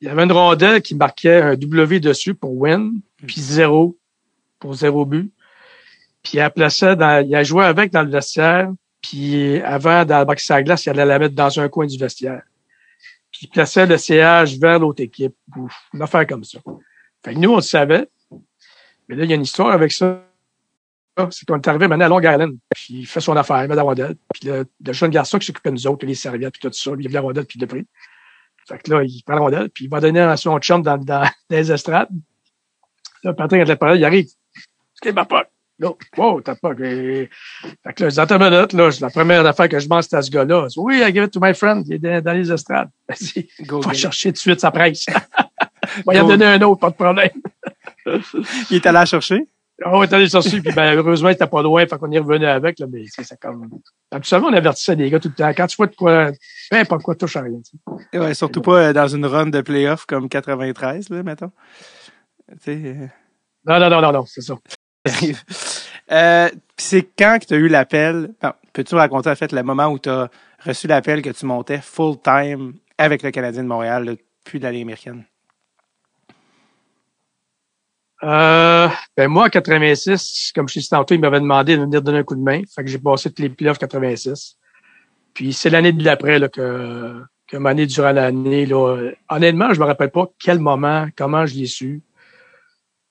Il 0.00 0.08
y 0.08 0.10
avait 0.10 0.24
une 0.24 0.32
rondelle 0.32 0.80
qui 0.80 0.94
marquait 0.94 1.42
un 1.42 1.56
W 1.56 2.00
dessus 2.00 2.34
pour 2.34 2.56
win, 2.56 2.92
puis 3.26 3.40
zéro 3.40 3.96
pour 4.58 4.74
zéro 4.74 5.04
but. 5.04 5.30
Puis 6.22 6.38
elle 6.38 6.50
plaçait 6.50 6.96
dans, 6.96 7.24
il 7.24 7.34
a 7.34 7.42
joué 7.42 7.64
avec 7.64 7.92
dans 7.92 8.02
le 8.02 8.10
vestiaire, 8.10 8.72
puis 9.02 9.60
avant, 9.60 10.06
dans 10.06 10.20
le 10.20 10.24
box 10.24 10.50
à 10.50 10.62
glace, 10.62 10.86
il 10.86 10.90
allait 10.90 11.04
la 11.04 11.18
mettre 11.18 11.34
dans 11.34 11.60
un 11.60 11.68
coin 11.68 11.86
du 11.86 11.98
vestiaire. 11.98 12.42
Il 13.44 13.50
plaçait 13.50 13.84
le 13.84 13.98
CH 13.98 14.58
vers 14.58 14.78
l'autre 14.78 15.02
équipe, 15.02 15.34
une 15.92 16.00
affaire 16.00 16.26
comme 16.26 16.44
ça. 16.44 16.60
Fait 17.22 17.34
que 17.34 17.38
nous, 17.38 17.52
on 17.52 17.56
le 17.56 17.62
savait. 17.62 18.08
Mais 19.06 19.16
là, 19.16 19.24
il 19.24 19.30
y 19.30 19.32
a 19.34 19.36
une 19.36 19.42
histoire 19.42 19.70
avec 19.70 19.92
ça. 19.92 20.24
C'est 21.30 21.46
qu'on 21.46 21.56
est 21.56 21.68
arrivé 21.68 21.86
maintenant 21.86 22.06
à 22.06 22.08
Long 22.08 22.20
Island. 22.20 22.56
Puis 22.74 23.00
il 23.00 23.06
fait 23.06 23.20
son 23.20 23.36
affaire, 23.36 23.62
il 23.62 23.68
met 23.68 23.74
la 23.74 23.82
rondelle. 23.82 24.16
Puis 24.32 24.48
le, 24.48 24.64
le 24.84 24.92
jeune 24.94 25.10
garçon 25.10 25.38
qui 25.38 25.44
s'occupait 25.44 25.68
de 25.68 25.74
nous 25.74 25.86
autres, 25.86 26.06
les 26.06 26.14
serviettes, 26.14 26.54
puis 26.54 26.68
tout 26.68 26.72
ça, 26.72 26.92
lui, 26.92 27.04
il 27.04 27.12
la 27.12 27.20
rondelle, 27.20 27.44
puis 27.44 27.58
il 27.58 27.60
l'a 27.60 27.66
pris. 27.66 27.86
Fait 28.66 28.78
que 28.78 28.90
là, 28.90 29.02
il 29.02 29.22
prend 29.24 29.34
la 29.34 29.40
rondelle, 29.40 29.68
puis 29.68 29.84
il 29.84 29.90
va 29.90 30.00
donner 30.00 30.20
à 30.20 30.38
son 30.38 30.58
chum 30.58 30.82
dans, 30.82 30.96
dans, 30.96 31.20
dans 31.22 31.30
les 31.50 31.70
estrades. 31.70 32.08
Là, 33.22 33.34
Patrick, 33.34 33.60
à 33.60 33.64
la 33.66 33.76
parole, 33.76 33.98
il 33.98 34.04
arrive. 34.06 34.28
C'est 35.02 35.12
ma 35.12 35.26
pote. 35.26 35.48
Là, 35.78 35.90
wow, 36.16 36.40
t'as 36.40 36.54
pas. 36.54 36.74
Fait 36.76 37.28
que 37.96 38.04
là, 38.04 38.26
dans 38.26 38.36
une 38.36 38.50
minute, 38.50 38.72
là, 38.74 38.90
la 39.00 39.10
première 39.10 39.44
affaire 39.44 39.68
que 39.68 39.80
je 39.80 39.88
pense, 39.88 40.04
c'était 40.04 40.16
à 40.16 40.22
ce 40.22 40.30
gars-là. 40.30 40.66
Je 40.68 40.74
dis, 40.74 40.78
Oui, 40.78 41.02
I 41.04 41.12
give 41.12 41.24
it 41.24 41.32
to 41.32 41.40
my 41.42 41.52
friend. 41.52 41.84
Il 41.88 42.04
est 42.06 42.22
dans, 42.22 42.32
les 42.32 42.52
estrades. 42.52 42.90
Vas-y, 43.08 43.48
Go 43.66 43.80
va 43.80 43.92
chercher 43.92 44.28
tout 44.30 44.34
de 44.34 44.38
suite 44.38 44.60
sa 44.60 44.70
presse. 44.70 45.06
va 46.06 46.14
y 46.14 46.20
en 46.20 46.28
donner 46.28 46.46
un 46.46 46.62
autre, 46.62 46.80
pas 46.80 46.90
de 46.90 46.94
problème. 46.94 47.30
Il 48.70 48.76
est 48.76 48.86
allé 48.86 48.94
la 48.94 49.04
chercher? 49.04 49.48
On 49.84 50.02
est 50.04 50.12
allé 50.12 50.28
chercher, 50.28 50.60
puis 50.60 50.72
ben, 50.72 50.96
heureusement, 50.96 51.30
il 51.30 51.32
était 51.32 51.48
pas 51.48 51.60
loin, 51.60 51.84
fait 51.84 51.98
qu'on 51.98 52.12
est 52.12 52.18
revenu 52.18 52.46
avec, 52.46 52.78
là, 52.78 52.86
mais 52.88 53.06
c'est 53.08 53.24
c'est 53.24 53.40
comme. 53.40 53.68
Absolument, 54.12 54.48
on 54.50 54.52
avertissait 54.52 54.94
les 54.94 55.10
gars 55.10 55.18
tout 55.18 55.28
le 55.28 55.34
temps. 55.34 55.48
Quand 55.48 55.66
tu 55.66 55.76
vois 55.76 55.88
de 55.88 55.96
quoi, 55.96 56.30
peu 56.70 56.76
importe 56.76 57.02
quoi, 57.02 57.16
touche 57.16 57.34
à 57.34 57.40
rien. 57.40 57.58
tu 57.58 57.76
sais. 58.12 58.18
Ouais, 58.18 58.34
surtout 58.34 58.62
pas 58.62 58.78
euh, 58.78 58.92
dans 58.92 59.08
une 59.08 59.26
run 59.26 59.46
de 59.46 59.60
playoff 59.62 60.06
comme 60.06 60.28
93, 60.28 61.08
là, 61.08 61.22
mettons. 61.24 61.50
Tu 62.52 62.56
sais, 62.60 62.82
euh, 62.84 63.06
Non, 63.66 63.80
non, 63.80 63.90
non, 63.90 64.00
non, 64.00 64.12
non, 64.12 64.24
c'est 64.26 64.42
ça. 64.42 64.54
Euh, 66.12 66.50
c'est 66.76 67.08
quand 67.18 67.38
que 67.40 67.46
tu 67.46 67.54
as 67.54 67.56
eu 67.56 67.68
l'appel? 67.68 68.34
bon, 68.42 68.52
Peux-tu 68.74 68.94
raconter 68.94 69.30
en 69.30 69.34
fait 69.34 69.52
le 69.52 69.62
moment 69.62 69.86
où 69.86 69.98
tu 69.98 70.10
as 70.10 70.28
reçu 70.62 70.86
l'appel 70.86 71.22
que 71.22 71.30
tu 71.30 71.46
montais 71.46 71.80
full 71.80 72.20
time 72.20 72.74
avec 72.98 73.22
le 73.22 73.30
Canadien 73.30 73.62
de 73.62 73.68
Montréal, 73.68 74.04
là, 74.04 74.12
puis 74.44 74.64
américaine? 74.64 75.24
Euh, 78.22 78.88
ben 79.16 79.28
moi, 79.28 79.46
en 79.46 79.48
86, 79.48 80.52
comme 80.54 80.68
je 80.68 80.74
t'ai 80.74 80.80
dit 80.80 80.88
tantôt, 80.88 81.14
il 81.14 81.20
m'avait 81.20 81.40
demandé 81.40 81.76
de 81.76 81.82
venir 81.82 82.02
donner 82.02 82.18
un 82.18 82.22
coup 82.24 82.36
de 82.36 82.42
main. 82.42 82.62
Fait 82.74 82.82
que 82.84 82.90
j'ai 82.90 82.98
passé 82.98 83.30
tous 83.30 83.42
les 83.42 83.50
playoffs 83.50 83.78
86. 83.78 84.56
Puis 85.34 85.52
c'est 85.52 85.68
l'année 85.70 85.92
de 85.92 86.04
l'après 86.04 86.38
là, 86.38 86.48
que, 86.48 87.22
que 87.46 87.56
m'année 87.56 87.86
durant 87.86 88.12
l'année. 88.12 88.66
Là, 88.66 89.10
honnêtement, 89.28 89.74
je 89.74 89.80
me 89.80 89.84
rappelle 89.84 90.10
pas 90.10 90.28
quel 90.38 90.58
moment, 90.58 91.06
comment 91.16 91.44
je 91.44 91.54
l'ai 91.54 91.66
su. 91.66 92.02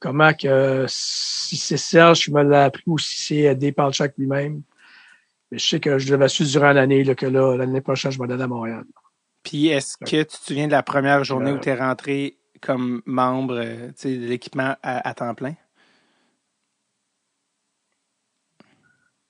Comment 0.04 0.34
que 0.34 0.86
si 0.90 1.56
c'est 1.56 1.78
Serge 1.78 2.26
qui 2.26 2.34
me 2.34 2.44
l'a 2.44 2.66
appris 2.66 2.84
ou 2.88 2.98
si 2.98 3.18
c'est 3.20 3.38
aidé 3.44 3.72
par 3.72 3.88
le 3.88 3.94
chaque 3.94 4.18
lui-même. 4.18 4.62
Mais 5.50 5.58
je 5.58 5.66
sais 5.66 5.80
que 5.80 5.98
je 5.98 6.12
l'avais 6.12 6.28
su 6.28 6.44
durant 6.44 6.74
l'année 6.74 7.06
là, 7.06 7.16
que 7.16 7.26
là, 7.26 7.56
l'année 7.56 7.80
prochaine, 7.80 8.12
je 8.12 8.20
vais 8.20 8.30
aller 8.30 8.44
à 8.44 8.48
Montréal. 8.48 8.84
Puis 9.44 9.68
est-ce 9.68 9.96
que 9.96 10.24
tu 10.24 10.26
te 10.26 10.46
souviens 10.46 10.68
de 10.68 10.74
la 10.74 10.84
première 10.84 11.24
journée 11.24 11.52
Euh, 11.52 11.56
où 11.56 11.58
tu 11.58 11.70
es 11.70 11.76
rentré 11.76 12.38
comme 12.60 13.02
membre 13.06 13.56
euh, 13.56 13.92
de 14.04 14.28
l'équipement 14.28 14.76
à, 14.84 15.08
à 15.08 15.14
temps 15.14 15.34
plein? 15.36 15.56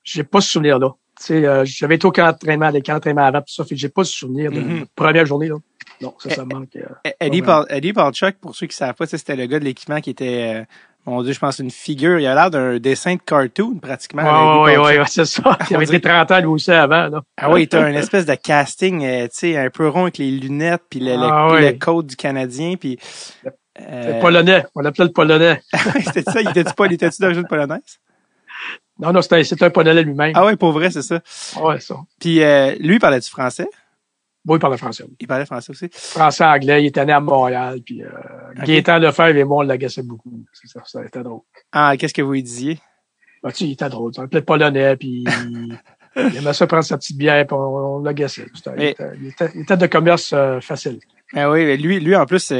J'ai 0.02 0.24
pas 0.24 0.40
ce 0.40 0.50
souvenir-là. 0.50 0.96
Tu 1.18 1.26
sais, 1.26 1.46
euh, 1.46 1.64
j'avais 1.64 1.94
été 1.96 2.06
au 2.06 2.10
camp 2.12 2.26
d'entraînement, 2.26 2.70
des 2.72 2.82
camps 2.82 2.94
d'entraînement 2.94 3.24
avant, 3.24 3.38
tout 3.40 3.52
ça, 3.54 3.64
fait 3.64 3.74
que 3.74 3.80
j'ai 3.80 3.88
pas 3.88 4.04
ce 4.04 4.12
souvenir 4.12 4.50
de 4.50 4.60
Mhm. 4.60 4.78
la 4.80 4.84
première 4.96 5.26
journée, 5.26 5.48
là. 5.48 5.56
Non, 6.00 6.14
ça, 6.18 6.30
ça 6.30 6.44
me 6.44 6.54
manque. 6.54 6.74
euh. 6.76 6.82
Eh, 7.04 7.12
Eddie. 7.20 7.40
Paul, 7.42 7.66
Eddie 7.70 7.92
Paulchuk, 7.92 8.36
pour 8.40 8.54
ceux 8.56 8.66
qui 8.66 8.76
savent 8.76 8.94
pas, 8.94 9.06
c'était 9.06 9.36
le 9.36 9.46
gars 9.46 9.60
de 9.60 9.64
l'équipement 9.64 10.00
qui 10.00 10.10
était, 10.10 10.54
euh, 10.56 10.64
mon 11.06 11.22
Dieu, 11.22 11.32
je 11.32 11.38
pense 11.38 11.60
une 11.60 11.70
figure. 11.70 12.18
Il 12.18 12.26
a 12.26 12.34
l'air 12.34 12.50
d'un 12.50 12.78
dessin 12.78 13.14
de 13.14 13.20
cartoon, 13.20 13.76
pratiquement. 13.80 14.22
Ouais, 14.22 14.72
Eddie 14.72 14.80
ouais, 14.80 14.82
Paulchuk. 14.82 14.84
ouais, 14.94 14.98
ouais, 15.00 15.04
c'est 15.08 15.24
ça. 15.24 15.58
Il 15.70 15.76
avait 15.76 15.84
été 15.84 15.98
dirait- 16.00 16.12
30 16.26 16.30
ans, 16.32 16.38
lui 16.40 16.46
aussi, 16.46 16.72
avant, 16.72 17.06
là. 17.08 17.22
Ah 17.36 17.50
oui, 17.50 17.68
t'as 17.68 17.88
une 17.88 17.94
espèce 17.96 18.26
de 18.26 18.34
casting, 18.34 19.04
euh, 19.04 19.24
tu 19.24 19.30
sais, 19.32 19.56
un 19.56 19.70
peu 19.70 19.88
rond 19.88 20.02
avec 20.02 20.18
les 20.18 20.30
lunettes, 20.32 20.82
puis 20.90 20.98
le, 21.00 21.12
le, 21.14 21.22
Ah 21.22 21.48
le 21.60 21.72
code 21.78 22.06
du 22.08 22.16
Canadien, 22.16 22.74
puis... 22.76 22.98
Le 23.78 24.20
polonais. 24.20 24.64
On 24.76 24.80
l'appelait 24.80 25.04
le 25.06 25.12
polonais. 25.12 25.60
c'était 26.04 26.22
ça, 26.22 26.40
il 26.40 26.48
était-tu 26.48 26.74
pas, 26.74 26.86
il 26.86 26.92
était-tu 26.92 27.20
d'origine 27.22 27.44
polonaise? 27.46 27.98
Non, 29.04 29.12
non, 29.12 29.22
c'était, 29.22 29.44
c'était 29.44 29.66
un 29.66 29.70
polonais 29.70 30.02
lui-même. 30.02 30.32
Ah 30.34 30.44
ouais, 30.46 30.56
pour 30.56 30.72
vrai, 30.72 30.90
c'est 30.90 31.02
ça. 31.02 31.20
Ouais, 31.60 31.78
ça. 31.80 31.96
Puis 32.18 32.42
euh, 32.42 32.74
lui, 32.80 32.98
parlait-tu 32.98 33.30
français? 33.30 33.68
Bon, 34.44 34.56
il 34.56 34.58
parlait 34.58 34.76
français. 34.76 35.04
Il 35.20 35.26
parlait 35.26 35.46
français 35.46 35.70
aussi? 35.70 35.88
Français, 35.92 36.44
anglais, 36.44 36.82
il 36.82 36.86
était 36.86 37.04
né 37.04 37.12
à 37.12 37.20
Montréal, 37.20 37.80
puis 37.84 38.02
euh, 38.02 38.08
Ok. 38.58 38.64
Gaétan 38.64 38.98
Lefebvre 38.98 39.38
et 39.38 39.44
moi, 39.44 39.58
on 39.58 39.62
l'agaçait 39.66 40.02
beaucoup. 40.02 40.44
C'est 40.52 40.68
ça, 40.68 40.82
ça 40.84 41.04
était 41.04 41.22
drôle. 41.22 41.40
Ah, 41.72 41.94
qu'est-ce 41.98 42.12
que 42.14 42.22
vous 42.22 42.32
lui 42.32 42.42
disiez? 42.42 42.78
Bah, 43.42 43.52
tu 43.52 43.58
sais, 43.58 43.64
il 43.66 43.72
était 43.72 43.88
drôle. 43.88 44.12
L'appelait 44.16 44.40
le 44.40 44.44
polonais, 44.44 44.96
puis 44.96 45.24
il 46.16 46.36
aimait 46.36 46.52
ça 46.52 46.66
prendre 46.66 46.84
sa 46.84 46.96
petite 46.96 47.16
bière, 47.16 47.46
puis 47.46 47.54
on, 47.54 47.96
on 47.96 48.02
l'agaçait. 48.02 48.46
C'était- 48.54 48.70
Il, 48.70 48.76
Mais- 48.78 48.90
était, 48.92 49.04
il, 49.20 49.26
était, 49.28 49.50
il 49.54 49.60
était 49.62 49.76
de 49.76 49.86
commerce 49.86 50.32
euh, 50.32 50.60
facile. 50.60 50.98
Ah 51.36 51.50
oui, 51.50 51.76
lui, 51.78 51.98
lui 52.00 52.14
en 52.14 52.26
plus, 52.26 52.52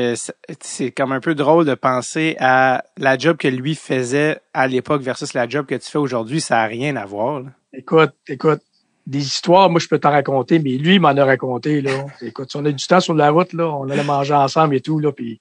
c'est- 0.61 0.91
comme 0.97 1.13
un 1.13 1.21
peu 1.21 1.35
drôle 1.35 1.65
de 1.65 1.75
penser 1.75 2.37
à 2.41 2.83
la 2.99 3.17
job 3.17 3.37
que 3.37 3.47
lui 3.49 3.75
faisait 3.75 4.39
à 4.53 4.67
l'époque 4.67 5.03
versus 5.03 5.33
la 5.35 5.49
job 5.49 5.67
que 5.67 5.75
tu 5.77 5.89
fais 5.91 5.99
aujourd'hui. 5.99 6.41
Ça 6.41 6.57
n'a 6.57 6.65
rien 6.67 6.97
à 6.97 7.05
voir. 7.05 7.41
là. 7.41 7.51
Écoute, 7.73 8.13
écoute, 8.29 8.61
des 9.07 9.21
histoires, 9.25 9.69
moi, 9.71 9.79
je 9.81 9.87
peux 9.89 9.99
t'en 9.99 10.11
raconter, 10.11 10.59
mais 10.59 10.71
lui, 10.73 10.95
il 10.95 11.01
m'en 11.01 11.09
a 11.09 11.25
raconté, 11.25 11.83
là. 11.83 12.07
Écoute, 12.23 12.51
si 12.51 12.57
on 12.57 12.65
a 12.65 12.73
du 12.73 12.87
temps 12.87 13.01
sur 13.01 13.15
la 13.15 13.31
route, 13.31 13.53
là, 13.53 13.69
on 13.69 13.89
allait 13.91 14.03
manger 14.03 14.35
ensemble 14.35 14.75
et 14.77 14.81
tout, 14.81 14.99
là, 14.99 15.13
puis... 15.13 15.41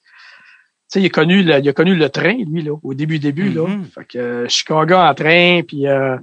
Tu 0.92 1.00
sais, 1.00 1.02
il 1.02 1.06
a 1.06 1.08
connu 1.08 1.42
le, 1.42 1.58
il 1.58 1.68
a 1.68 1.72
connu 1.72 1.94
le 1.96 2.08
train, 2.10 2.36
lui, 2.46 2.62
là, 2.62 2.72
au 2.82 2.92
début, 2.94 3.18
début, 3.18 3.48
là. 3.48 3.66
Mhm. 3.66 3.84
Fait 3.86 4.04
que 4.04 4.18
euh, 4.18 4.48
Chicago 4.48 4.94
en 4.94 5.14
train, 5.14 5.62
puis 5.66 5.86
euh, 5.88 6.16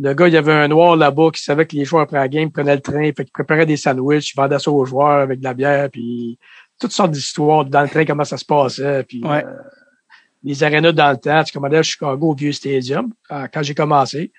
le 0.00 0.14
gars, 0.14 0.28
il 0.28 0.34
y 0.34 0.36
avait 0.36 0.52
un 0.52 0.68
noir 0.68 0.96
là-bas 0.96 1.30
qui 1.32 1.42
savait 1.42 1.66
que 1.66 1.76
les 1.76 1.84
joueurs 1.84 2.02
après 2.02 2.18
la 2.18 2.28
game 2.28 2.50
prenaient 2.50 2.76
le 2.76 2.80
train, 2.80 3.04
fait 3.12 3.24
qu'il 3.24 3.32
préparait 3.32 3.66
des 3.66 3.76
sandwichs, 3.76 4.32
il 4.32 4.36
vendait 4.36 4.58
ça 4.58 4.70
aux 4.70 4.84
joueurs 4.84 5.20
avec 5.20 5.40
de 5.40 5.44
la 5.44 5.54
bière, 5.54 5.90
puis 5.90 6.38
toutes 6.78 6.92
sortes 6.92 7.10
d'histoires 7.10 7.64
dans 7.64 7.82
le 7.82 7.88
train, 7.88 8.04
comment 8.04 8.24
ça 8.24 8.36
se 8.36 8.44
passait, 8.44 9.04
puis... 9.04 9.22
Ouais. 9.24 9.44
euh, 9.44 9.52
les 10.42 10.62
arénas 10.64 10.92
dans 10.92 11.10
le 11.10 11.16
temps. 11.16 11.44
Tu 11.44 11.52
commandais 11.52 11.78
à 11.78 11.82
Chicago 11.82 12.30
au 12.30 12.34
vieux 12.34 12.52
stadium 12.52 13.12
quand, 13.28 13.46
quand 13.52 13.62
j'ai 13.62 13.74
commencé. 13.74 14.32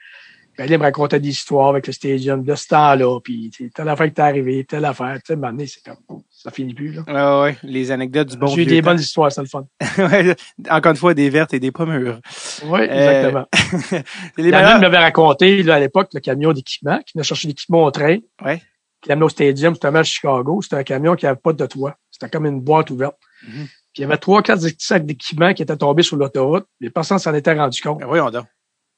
Ben, 0.58 0.70
il 0.70 0.78
me 0.78 0.84
racontait 0.84 1.20
des 1.20 1.30
histoires 1.30 1.70
avec 1.70 1.88
le 1.88 1.94
stadium 1.94 2.44
de 2.44 2.56
ce 2.56 2.68
temps-là, 2.68 3.20
puis 3.22 3.52
telle 3.74 3.88
affaire 3.88 4.08
qui 4.08 4.14
t'est 4.14 4.22
arrivée, 4.22 4.66
telle 4.66 4.86
affaire. 4.86 5.18
Tu 5.26 5.34
sais, 5.34 5.68
c'est 5.68 5.84
comme, 5.84 6.24
ça 6.44 6.52
finit 6.52 6.74
plus, 6.74 6.94
là. 6.94 7.04
Ah 7.08 7.42
ouais, 7.44 7.58
les 7.64 7.92
anecdotes 7.92 8.30
du 8.30 8.38
bon 8.38 8.48
J'ai 8.48 8.64
eu 8.64 8.66
des 8.66 8.82
temps. 8.82 8.92
bonnes 8.92 9.00
histoires, 9.00 9.32
c'est 9.32 9.42
le 9.42 9.48
fun. 9.48 9.66
Ouais, 9.98 10.36
Encore 10.70 10.92
une 10.92 10.98
fois, 10.98 11.14
des 11.14 11.30
vertes 11.30 11.54
et 11.54 11.60
des 11.60 11.72
pas 11.72 11.86
mûres. 11.86 12.20
Oui, 12.66 12.80
Euh, 12.82 12.84
exactement. 12.84 13.46
C'est 14.36 14.42
les 14.42 14.50
Il 14.50 14.50
y 14.50 14.56
en 14.56 14.58
a 14.58 14.62
meilleurs- 14.62 14.76
qui 14.76 14.82
m'avait 14.82 14.98
raconté, 14.98 15.64
là, 15.64 15.76
à 15.76 15.80
l'époque, 15.80 16.10
le 16.14 16.20
camion 16.20 16.52
d'équipement, 16.54 16.98
qui 17.06 17.14
venait 17.14 17.24
chercher 17.24 17.48
l'équipement 17.48 17.84
au 17.84 17.92
train, 17.92 18.18
Ouais. 18.44 18.62
qui 19.02 19.10
l'amenait 19.10 19.26
au 19.26 19.30
stadium, 19.30 19.74
justement, 19.74 20.00
à 20.00 20.04
Chicago. 20.04 20.62
C'était 20.62 20.78
un 20.78 20.84
camion 20.84 21.16
qui 21.16 21.28
avait 21.28 21.40
pas 21.40 21.54
de 21.54 21.66
toit. 21.66 21.96
C'était 22.10 22.30
comme 22.30 22.46
une 22.46 22.60
boîte 22.62 22.90
ouverte. 22.92 23.16
Mhm. 23.48 23.66
Puis 23.94 24.00
il 24.00 24.02
y 24.02 24.04
avait 24.06 24.18
trois, 24.18 24.42
quatre 24.42 24.62
sacs 24.80 25.06
d'équipement 25.06 25.54
qui 25.54 25.62
étaient 25.64 25.76
tombés 25.78 26.04
sur 26.04 26.16
l'autoroute. 26.18 26.66
Les 26.80 26.90
personnes 26.90 27.20
s'en 27.20 27.34
étaient 27.34 27.54
rendu 27.54 27.82
compte. 27.82 28.00
Ben 28.00 28.08
voyons 28.08 28.30
donc. 28.32 28.46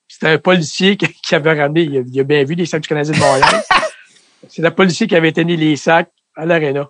C'était 0.08 0.27
un 0.27 0.38
policier 0.38 0.97
qui, 0.97 1.08
qui 1.27 1.36
avait 1.36 1.60
ramené, 1.60 1.82
il 1.82 1.97
a, 1.97 2.01
il 2.06 2.19
a 2.19 2.23
bien 2.23 2.43
vu 2.43 2.53
les 2.56 2.65
sacs 2.67 2.84
du 2.84 2.88
Canadien 2.89 3.13
de 3.13 3.19
Montréal. 3.19 3.63
C'est 4.49 4.62
le 4.62 4.71
policier 4.71 5.08
qui 5.08 5.15
avait 5.15 5.32
tenu 5.32 5.56
les 5.56 5.75
sacs 5.77 6.12
à 6.36 6.45
l'aréna, 6.45 6.89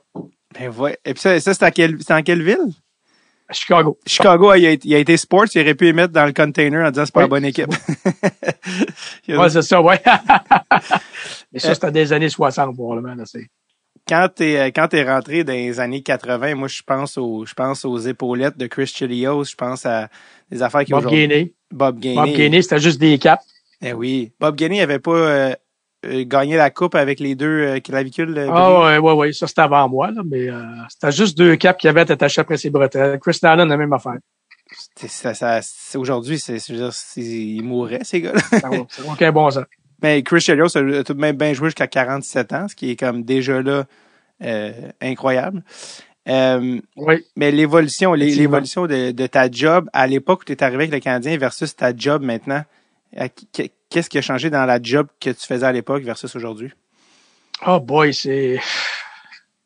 Ben 0.60 0.70
ouais. 0.78 0.98
Et 1.06 1.14
puis 1.14 1.22
ça, 1.22 1.40
ça 1.40 1.54
c'est 1.54 1.66
en 1.66 1.72
quelle, 1.72 1.98
c'est 2.02 2.14
en 2.14 2.22
quelle 2.22 2.44
ville? 2.44 2.58
à 3.50 3.54
Chicago. 3.54 4.00
Chicago, 4.08 4.54
il 4.56 4.66
a, 4.66 4.70
été- 4.72 4.88
il 4.88 4.96
a 4.96 5.00
été 5.00 5.18
sports, 5.18 5.46
il 5.54 5.62
aurait 5.62 5.76
pu 5.76 5.84
les 5.84 5.94
mettre 5.94 6.14
dans 6.14 6.26
le 6.26 6.32
container 6.32 6.88
en 6.88 6.92
disant 6.92 7.06
c'est 7.06 7.14
pas 7.14 7.20
Oui. 7.20 7.26
la 7.26 7.30
bonne 7.30 7.46
équipe. 7.46 7.68
A- 9.30 9.38
Ouais, 9.38 9.50
c'est 9.50 9.62
ça, 9.62 9.82
ouais. 9.82 10.02
Mais 11.52 11.60
ça, 11.60 11.74
c'était 11.74 11.92
des 11.92 12.14
années 12.14 12.30
60, 12.30 12.74
probablement, 12.76 13.16
là, 13.16 13.24
c'est. 13.26 13.48
quand 14.08 14.28
t'es 14.34 14.58
euh, 14.58 14.66
quand 14.68 14.88
t'es 14.88 15.04
rentré 15.04 15.44
dans 15.44 15.54
les 15.54 15.80
années 15.80 16.02
80, 16.02 16.56
moi 16.56 16.68
je 16.68 16.82
pense 16.84 17.18
aux 17.18 17.46
je 17.46 17.54
pense 17.54 17.84
aux 17.86 17.98
épaulettes 18.00 18.58
de 18.58 18.68
Chris 18.68 18.88
Chilios, 18.88 19.44
je 19.46 19.56
pense 19.56 19.86
à 19.86 20.10
des 20.50 20.62
affaires 20.64 20.86
qui 20.86 20.92
Bob 20.92 21.10
Gainey. 21.10 21.54
Bob 21.72 22.00
Gainey. 22.00 22.16
Bob 22.16 22.30
Gainey, 22.36 22.62
c'était 22.62 22.80
juste 22.80 23.00
des 23.00 23.18
caps. 23.18 23.44
Eh 23.82 23.94
oui, 23.94 24.32
Bob 24.40 24.56
Gainey 24.56 24.82
avait 24.82 25.00
pas 25.00 25.12
euh, 25.12 25.54
gagné 26.24 26.56
la 26.58 26.70
coupe 26.70 26.96
avec 26.96 27.20
les 27.20 27.36
deux 27.36 27.48
euh, 27.68 27.80
clavicules. 27.80 28.38
euh, 28.38 28.50
Ah 28.52 28.82
ouais, 28.82 28.98
ouais, 28.98 29.14
ouais, 29.14 29.34
ça 29.34 29.48
c'était 29.48 29.62
avant 29.62 29.88
moi, 29.90 30.12
là, 30.12 30.22
mais 30.26 30.50
euh, 30.50 30.62
c'était 30.90 31.12
juste 31.12 31.38
deux 31.38 31.56
caps 31.56 31.80
qui 31.80 31.88
avaient 31.88 32.04
été 32.04 32.14
attachés 32.14 32.42
après 32.42 32.58
ses 32.58 32.70
bretelles. 32.70 33.20
Chris 33.20 33.38
Allen, 33.44 33.68
la 33.70 33.78
même 33.78 33.94
affaire. 33.94 34.18
Ça, 34.96 35.34
ça, 35.34 35.60
aujourd'hui, 36.00 36.40
c'est, 36.40 36.58
ils 37.18 37.62
mourraient 37.62 38.04
ces 38.04 38.22
gars-là. 38.22 38.40
Ça 38.60 38.70
aucun 39.08 39.32
bon 39.32 39.50
sens. 39.52 39.66
Mais 40.02 40.22
Chris 40.24 40.42
Chelios 40.42 40.76
a 40.78 41.04
tout 41.04 41.14
de 41.14 41.20
même 41.20 41.38
bien 41.38 41.54
joué 41.54 41.68
jusqu'à 41.70 41.88
47 41.88 42.54
ans, 42.54 42.68
ce 42.68 42.76
qui 42.76 42.92
est 42.92 42.96
comme 42.96 43.24
déjà 43.24 43.62
là 43.62 43.86
euh, 44.44 44.72
incroyable. 45.02 45.64
Euh, 46.28 46.80
Oui. 46.96 47.24
mais 47.36 47.52
l'évolution, 47.52 48.14
l'évolution 48.14 48.88
de, 48.88 49.12
de 49.12 49.28
ta 49.28 49.50
job 49.52 49.90
à 49.94 50.08
l'époque 50.08 50.42
où 50.42 50.46
tu 50.46 50.54
es 50.54 50.64
arrivé 50.64 50.84
avec 50.84 50.94
le 50.94 51.00
Canadien 51.00 51.38
versus 51.38 51.76
ta 51.76 51.96
job 51.96 52.22
maintenant, 52.24 52.64
qu'est-ce 53.94 54.10
qui 54.10 54.18
a 54.18 54.22
changé 54.22 54.50
dans 54.50 54.66
la 54.66 54.82
job 54.82 55.08
que 55.20 55.30
tu 55.30 55.46
faisais 55.46 55.66
à 55.66 55.72
l'époque 55.72 56.04
versus 56.04 56.36
aujourd'hui? 56.36 56.72
Oh 57.66 57.80
boy, 57.80 58.12
c'est 58.12 58.60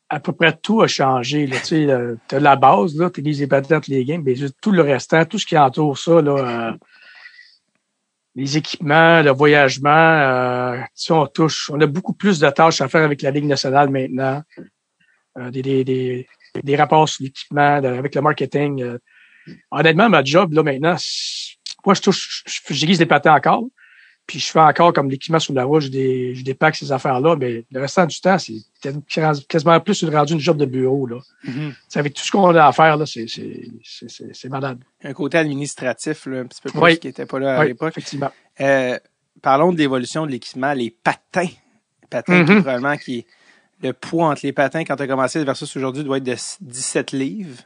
à 0.09 0.19
peu 0.19 0.33
près 0.33 0.55
tout 0.55 0.81
a 0.81 0.87
changé. 0.87 1.49
Tu 1.65 1.87
t'as 2.27 2.39
la 2.39 2.57
base, 2.57 2.95
là, 2.97 3.09
tu 3.09 3.21
les 3.21 3.47
patentes, 3.47 3.87
les 3.87 4.03
games, 4.03 4.21
mais 4.23 4.35
tout 4.61 4.71
le 4.71 4.81
restant, 4.81 5.23
tout 5.23 5.39
ce 5.39 5.45
qui 5.45 5.57
entoure 5.57 5.97
ça, 5.97 6.21
là, 6.21 6.31
euh, 6.31 6.71
les 8.35 8.57
équipements, 8.57 9.21
le 9.21 9.31
voyagement, 9.31 9.89
euh, 9.89 10.81
sais, 10.93 11.13
on 11.13 11.25
touche, 11.25 11.69
on 11.73 11.79
a 11.79 11.87
beaucoup 11.87 12.13
plus 12.13 12.37
de 12.37 12.49
tâches 12.49 12.81
à 12.81 12.89
faire 12.89 13.05
avec 13.05 13.21
la 13.21 13.31
Ligue 13.31 13.45
nationale 13.45 13.89
maintenant. 13.89 14.43
Euh, 15.39 15.51
des, 15.51 16.27
rapports 16.75 17.07
sur 17.07 17.23
l'équipement, 17.23 17.75
avec 17.75 18.13
le 18.13 18.21
marketing. 18.21 18.97
Honnêtement, 19.71 20.09
ma 20.09 20.23
job, 20.23 20.51
là, 20.53 20.63
maintenant, 20.63 20.97
moi, 21.85 21.93
je 21.93 22.01
touche, 22.01 22.43
je- 22.45 22.73
j'aiguise 22.73 22.99
les 22.99 23.05
patins 23.05 23.35
encore. 23.35 23.63
Puis 24.27 24.39
je 24.39 24.47
fais 24.47 24.59
encore 24.59 24.91
comme 24.91 25.09
l'équipement 25.09 25.39
sur 25.39 25.53
la 25.53 25.63
route, 25.63 25.83
je, 25.83 25.87
dé, 25.87 26.35
je 26.35 26.43
ces 26.73 26.91
affaires-là, 26.91 27.37
mais 27.37 27.63
le 27.71 27.79
restant 27.79 28.05
du 28.05 28.19
temps, 28.19 28.37
c'est 28.37 28.55
quasiment 29.47 29.79
plus 29.79 30.01
une 30.01 30.13
rendu 30.13 30.33
une 30.33 30.39
job 30.41 30.57
de 30.57 30.65
bureau. 30.65 31.07
Là. 31.07 31.17
C'est 31.87 31.99
avec 31.99 32.13
tout 32.13 32.23
ce 32.23 32.31
qu'on 32.31 32.53
a 32.53 32.65
à 32.67 32.71
faire, 32.73 32.97
là, 32.97 33.05
c'est, 33.05 34.49
malade. 34.49 34.79
Un 35.03 35.13
côté 35.13 35.37
administratif, 35.37 36.25
là, 36.25 36.39
un 36.41 36.45
petit 36.45 36.61
peu 36.61 36.69
plus, 36.71 36.79
Oui. 36.79 36.99
qui 36.99 37.07
n'était 37.07 37.25
pas 37.25 37.39
là 37.39 37.57
à 37.57 37.61
Oui, 37.61 37.67
l'époque. 37.67 37.89
effectivement. 37.97 38.31
Euh, 38.59 38.99
parlons 39.41 39.71
de 39.71 39.77
l'évolution 39.77 40.25
de 40.25 40.31
l'équipement, 40.31 40.73
les 40.73 40.91
patins. 40.91 41.43
Les 42.01 42.07
patins 42.09 42.43
qui 42.45 42.51
Mhm. 42.51 42.61
probablement 42.63 42.97
qui 42.97 43.25
le 43.81 43.93
poids 43.93 44.27
entre 44.29 44.41
les 44.43 44.53
patins 44.53 44.83
quand 44.83 44.95
tu 44.95 45.03
as 45.03 45.07
commencé 45.07 45.43
versus 45.43 45.75
aujourd'hui 45.77 46.03
doit 46.03 46.17
être 46.17 46.23
de 46.23 46.35
17 46.61 47.11
livres. 47.11 47.61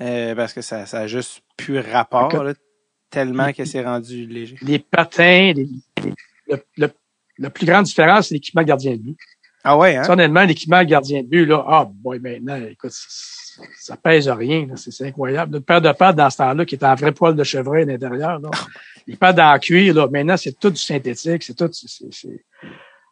Euh, 0.00 0.34
parce 0.34 0.54
que 0.54 0.62
ça, 0.62 0.86
ça 0.86 1.00
a 1.00 1.06
juste 1.06 1.42
plus 1.58 1.78
rapport, 1.78 2.32
là, 2.42 2.54
tellement 3.10 3.52
que 3.52 3.64
c'est 3.66 3.82
rendu 3.84 4.24
léger. 4.26 4.56
Les 4.62 4.78
patins, 4.78 5.52
les- 5.54 5.68
le, 6.50 6.62
le, 6.76 6.90
la 7.38 7.50
plus 7.50 7.66
grande 7.66 7.84
différence, 7.86 8.28
c'est 8.28 8.34
l'équipement 8.34 8.62
gardien 8.62 8.92
de 8.92 8.98
but. 8.98 9.16
Ah 9.62 9.76
ouais, 9.76 9.96
hein? 9.96 10.02
Honnêtement, 10.08 10.42
l'équipement 10.44 10.82
gardien 10.84 11.22
de 11.22 11.28
but, 11.28 11.44
là, 11.46 11.62
ah, 11.68 11.88
boy, 11.90 12.18
maintenant, 12.18 12.56
écoute, 12.66 12.92
ça, 12.92 13.62
ça 13.78 13.96
pèse 13.96 14.28
rien, 14.28 14.66
c'est, 14.76 15.06
incroyable. 15.06 15.52
Notre 15.52 15.66
paire 15.66 15.82
de 15.82 15.92
pattes 15.92 16.16
dans 16.16 16.30
ce 16.30 16.38
temps-là, 16.38 16.64
qui 16.64 16.76
était 16.76 16.86
en 16.86 16.94
vrai 16.94 17.12
poil 17.12 17.36
de 17.36 17.44
chevreuil 17.44 17.82
à 17.82 17.86
l'intérieur, 17.86 18.38
là, 18.40 18.50
les 19.06 19.16
pattes 19.16 19.38
en 19.38 19.58
cuir, 19.58 19.94
là, 19.94 20.08
maintenant, 20.10 20.36
c'est 20.38 20.58
tout 20.58 20.70
du 20.70 20.80
synthétique, 20.80 21.42
c'est 21.42 21.54
tout, 21.54 21.70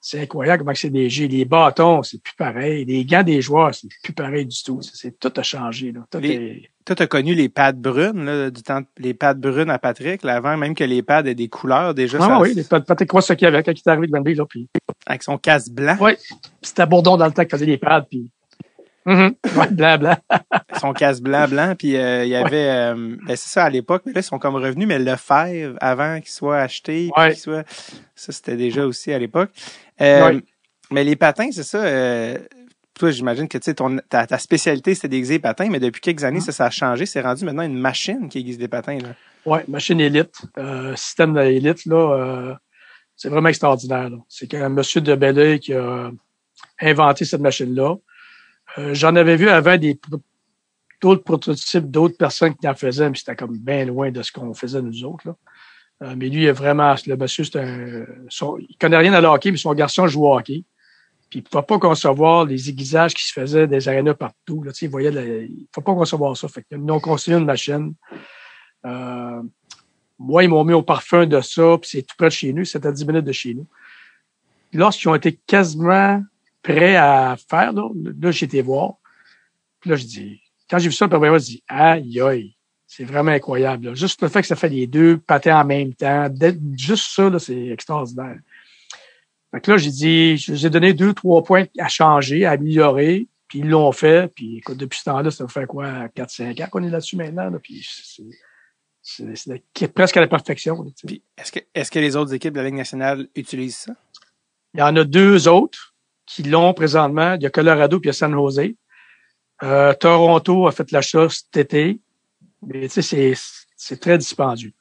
c'est, 0.00 0.20
incroyable 0.22 0.60
comment 0.62 0.74
c'est 0.74 0.88
léger. 0.88 1.28
Les 1.28 1.44
bâtons, 1.44 2.02
c'est 2.02 2.22
plus 2.22 2.34
pareil. 2.34 2.84
Les 2.86 3.04
gants 3.04 3.22
des 3.22 3.42
joueurs, 3.42 3.74
c'est 3.74 3.88
plus 4.02 4.12
pareil 4.14 4.46
du 4.46 4.62
tout. 4.62 4.80
C'est, 4.80 4.94
c'est- 4.96 5.18
tout 5.18 5.32
a 5.36 5.42
changé, 5.42 5.92
là. 5.92 6.06
Tout 6.10 6.18
Les- 6.18 6.34
est- 6.34 6.70
Toi, 6.88 6.96
t'as 6.96 7.06
connu 7.06 7.34
les 7.34 7.50
pads 7.50 7.72
brunes, 7.72 8.24
là, 8.24 8.50
du 8.50 8.62
temps, 8.62 8.80
les 8.96 9.12
pads 9.12 9.34
brunes 9.34 9.68
à 9.68 9.78
Patrick, 9.78 10.22
là, 10.22 10.36
avant 10.36 10.56
même 10.56 10.74
que 10.74 10.84
les 10.84 11.02
pads 11.02 11.20
aient 11.26 11.34
des 11.34 11.48
couleurs, 11.48 11.92
déjà, 11.92 12.16
Ah 12.18 12.26
ça- 12.26 12.40
oui, 12.40 12.54
les 12.54 12.64
pattes, 12.64 12.86
Patrick 12.86 13.10
Roy, 13.12 13.20
ce 13.20 13.34
qu'il 13.34 13.44
y 13.44 13.48
avait 13.48 13.62
quand 13.62 13.72
il 13.72 13.76
est 13.78 13.88
arrivé 13.88 14.06
de 14.06 14.12
Granby, 14.12 14.34
là, 14.34 14.46
puis 14.48 14.68
avec 15.06 15.22
son 15.22 15.36
casque 15.36 15.70
blanc, 15.70 15.98
Ouais. 16.00 16.16
C'était 16.62 16.86
Bourdon 16.86 17.18
dans 17.18 17.26
le 17.26 17.32
temps 17.32 17.44
qui 17.44 17.50
faisait 17.50 17.66
les 17.66 17.76
pads, 17.76 18.06
puis. 18.08 18.30
Mhm. 19.04 19.34
Ouais, 19.56 19.68
blanc, 19.70 19.98
blanc. 19.98 20.16
son 20.80 20.94
casque 20.94 21.22
blanc, 21.22 21.46
blanc, 21.46 21.74
puis 21.78 21.94
euh, 21.94 22.24
il 22.24 22.30
y 22.30 22.36
avait, 22.36 22.70
euh, 22.70 22.94
ben 23.26 23.36
c'est 23.36 23.50
ça 23.50 23.64
à 23.64 23.68
l'époque, 23.70 24.04
mais 24.06 24.12
là, 24.14 24.20
ils 24.20 24.24
sont 24.24 24.38
comme 24.38 24.56
revenus, 24.56 24.88
mais 24.88 24.98
le 24.98 25.16
Fèvre, 25.16 25.76
avant 25.82 26.20
qu'il 26.20 26.30
soit 26.30 26.58
acheté, 26.58 27.10
puis 27.14 27.22
Ouais. 27.22 27.30
qu'il 27.32 27.38
soit, 27.40 27.64
ça, 28.14 28.32
c'était 28.32 28.56
déjà 28.56 28.86
aussi 28.86 29.12
à 29.12 29.18
l'époque. 29.18 29.50
Euh, 30.00 30.24
Ouais. 30.30 30.40
Mais 30.90 31.04
les 31.04 31.16
patins, 31.16 31.50
c'est 31.52 31.64
ça, 31.64 31.82
euh, 31.84 32.38
toi, 32.98 33.10
j'imagine 33.10 33.48
que, 33.48 33.56
tu 33.58 33.64
sais, 33.72 33.74
ta, 34.08 34.26
ta 34.26 34.38
spécialité, 34.38 34.94
c'était 34.94 35.08
d'aiguiser 35.08 35.34
les 35.34 35.38
patins, 35.40 35.68
mais 35.70 35.80
depuis 35.80 36.00
quelques 36.00 36.24
années, 36.24 36.40
ça, 36.40 36.52
ça 36.52 36.66
a 36.66 36.70
changé, 36.70 37.06
c'est 37.06 37.20
rendu 37.20 37.44
maintenant 37.44 37.62
une 37.62 37.78
machine 37.78 38.28
qui 38.28 38.38
aiguise 38.38 38.58
des 38.58 38.68
patins, 38.68 38.98
là. 38.98 39.14
Ouais, 39.46 39.64
machine 39.68 39.98
élite. 40.00 40.42
Euh, 40.58 40.94
système 40.96 41.32
d'élite, 41.34 41.86
là, 41.86 41.96
euh, 41.96 42.54
c'est 43.16 43.28
vraiment 43.30 43.48
extraordinaire. 43.48 44.10
C'est 44.28 44.46
qu'un 44.46 44.68
monsieur 44.68 45.00
de 45.00 45.14
Belleuil 45.14 45.60
qui 45.60 45.72
a 45.72 46.10
inventé 46.80 47.24
cette 47.24 47.40
machine-là. 47.40 47.96
Euh, 48.78 48.92
J'en 48.94 49.16
avais 49.16 49.36
vu 49.36 49.48
avant 49.48 49.78
des 49.78 49.98
d'autres 51.00 51.22
prototypes, 51.22 51.90
d'autres 51.90 52.16
personnes 52.18 52.54
qui 52.56 52.68
en 52.68 52.74
faisaient, 52.74 53.08
mais 53.08 53.16
c'était 53.16 53.36
comme 53.36 53.56
bien 53.56 53.84
loin 53.84 54.10
de 54.10 54.20
ce 54.22 54.32
qu'on 54.32 54.52
faisait 54.52 54.82
nous 54.82 55.04
autres. 55.04 55.28
Là. 55.28 56.14
Mais 56.16 56.28
lui, 56.28 56.42
il 56.42 56.46
est 56.46 56.52
vraiment, 56.52 56.94
le 57.06 57.16
monsieur, 57.16 57.44
c'est 57.44 57.56
un, 57.60 58.04
son- 58.28 58.58
il 58.58 58.76
connaît 58.78 58.96
rien 58.98 59.12
à 59.14 59.20
le 59.20 59.28
hockey, 59.28 59.50
mais 59.52 59.56
son 59.56 59.72
garçon 59.74 60.06
joue 60.08 60.26
au 60.26 60.36
hockey. 60.36 60.64
Puis 61.30 61.40
il 61.40 61.42
ne 61.42 61.48
peut 61.48 61.66
pas 61.66 61.78
concevoir 61.78 62.44
les 62.44 62.70
aiguisages 62.70 63.14
qui 63.14 63.24
se 63.24 63.32
faisaient 63.32 63.66
des 63.66 63.88
arénas 63.88 64.14
partout. 64.14 64.62
Là, 64.62 64.72
il 64.80 64.90
ne 64.90 65.46
faut 65.74 65.82
pas 65.82 65.94
concevoir 65.94 66.36
ça. 66.36 66.48
Fait 66.48 66.62
qu'ils 66.62 66.78
ont 66.78 67.00
construit 67.00 67.34
une 67.34 67.44
machine. 67.44 67.94
Euh, 68.86 69.42
moi, 70.18 70.44
ils 70.44 70.48
m'ont 70.48 70.64
mis 70.64 70.72
au 70.72 70.82
parfum 70.82 71.26
de 71.26 71.40
ça, 71.40 71.78
puis 71.80 71.90
c'est 71.90 72.02
tout 72.02 72.14
près 72.16 72.28
de 72.28 72.32
chez 72.32 72.52
nous, 72.52 72.64
c'était 72.64 72.88
à 72.88 72.92
10 72.92 73.06
minutes 73.06 73.24
de 73.24 73.32
chez 73.32 73.54
nous. 73.54 73.66
Lorsqu'ils 74.72 75.08
ont 75.08 75.14
été 75.14 75.38
quasiment 75.46 76.22
prêts 76.62 76.96
à 76.96 77.36
faire, 77.48 77.72
là, 77.72 77.88
là 77.94 78.30
j'ai 78.30 78.46
été 78.46 78.60
voir. 78.62 78.94
Puis 79.80 79.90
là, 79.90 79.96
je 79.96 80.04
dis, 80.04 80.40
quand 80.68 80.78
j'ai 80.78 80.88
vu 80.88 80.94
ça, 80.94 81.06
le 81.06 81.10
premier 81.10 81.38
je 81.38 81.44
dis, 81.44 81.62
aïe, 81.68 82.20
aïe, 82.20 82.56
c'est 82.86 83.04
vraiment 83.04 83.30
incroyable. 83.30 83.86
là. 83.86 83.94
Juste 83.94 84.20
le 84.22 84.28
fait 84.28 84.40
que 84.40 84.48
ça 84.48 84.56
fait 84.56 84.68
les 84.68 84.86
deux 84.86 85.18
patins 85.18 85.60
en 85.60 85.64
même 85.64 85.94
temps, 85.94 86.28
juste 86.76 87.10
ça, 87.12 87.38
c'est 87.38 87.68
extraordinaire. 87.68 88.38
Fait 89.50 89.60
que 89.60 89.70
là, 89.70 89.76
j'ai 89.78 89.90
dit, 89.90 90.36
je 90.36 90.52
les 90.52 90.66
ai 90.66 90.70
donné 90.70 90.92
deux, 90.92 91.14
trois 91.14 91.42
points 91.42 91.64
à 91.78 91.88
changer, 91.88 92.44
à 92.44 92.52
améliorer, 92.52 93.28
puis 93.48 93.60
ils 93.60 93.68
l'ont 93.68 93.92
fait. 93.92 94.32
Puis 94.34 94.58
écoute, 94.58 94.76
depuis 94.76 94.98
ce 94.98 95.04
temps-là, 95.04 95.30
ça 95.30 95.48
fait 95.48 95.66
quoi, 95.66 96.08
4-5 96.14 96.60
ans 96.62 96.68
qu'on 96.70 96.82
est 96.82 96.90
là-dessus 96.90 97.16
maintenant, 97.16 97.48
là, 97.48 97.58
puis 97.58 97.82
c'est- 97.82 98.22
c'est 99.02 99.34
c'est- 99.34 99.62
c'est 99.74 99.88
presque 99.94 100.16
à 100.18 100.20
la 100.20 100.28
perfection. 100.28 100.84
est-ce 101.38 101.52
que, 101.52 101.60
est-ce 101.74 101.90
que 101.90 101.98
les 101.98 102.14
autres 102.14 102.34
équipes 102.34 102.52
de 102.52 102.58
la 102.60 102.66
Ligue 102.66 102.74
nationale 102.76 103.26
utilisent 103.34 103.78
ça? 103.78 103.94
Il 104.74 104.80
y 104.80 104.82
en 104.82 104.94
a 104.96 105.04
deux 105.04 105.48
autres 105.48 105.94
qui 106.26 106.42
l'ont 106.42 106.74
présentement. 106.74 107.32
Il 107.34 107.42
y 107.42 107.46
a 107.46 107.50
Colorado 107.50 108.00
puis 108.00 108.08
il 108.08 108.10
y 108.10 108.10
a 108.10 108.12
San 108.12 108.32
Jose. 108.32 108.60
Euh, 109.62 109.94
Toronto 109.94 110.66
a 110.66 110.72
fait 110.72 110.90
l'achat 110.92 111.26
cet 111.30 111.56
été. 111.56 112.00
Mais 112.62 112.82
tu 112.82 112.88
sais, 112.88 113.02
c'est, 113.02 113.32
c'est 113.76 113.98
très 113.98 114.18
dispendieux. 114.18 114.72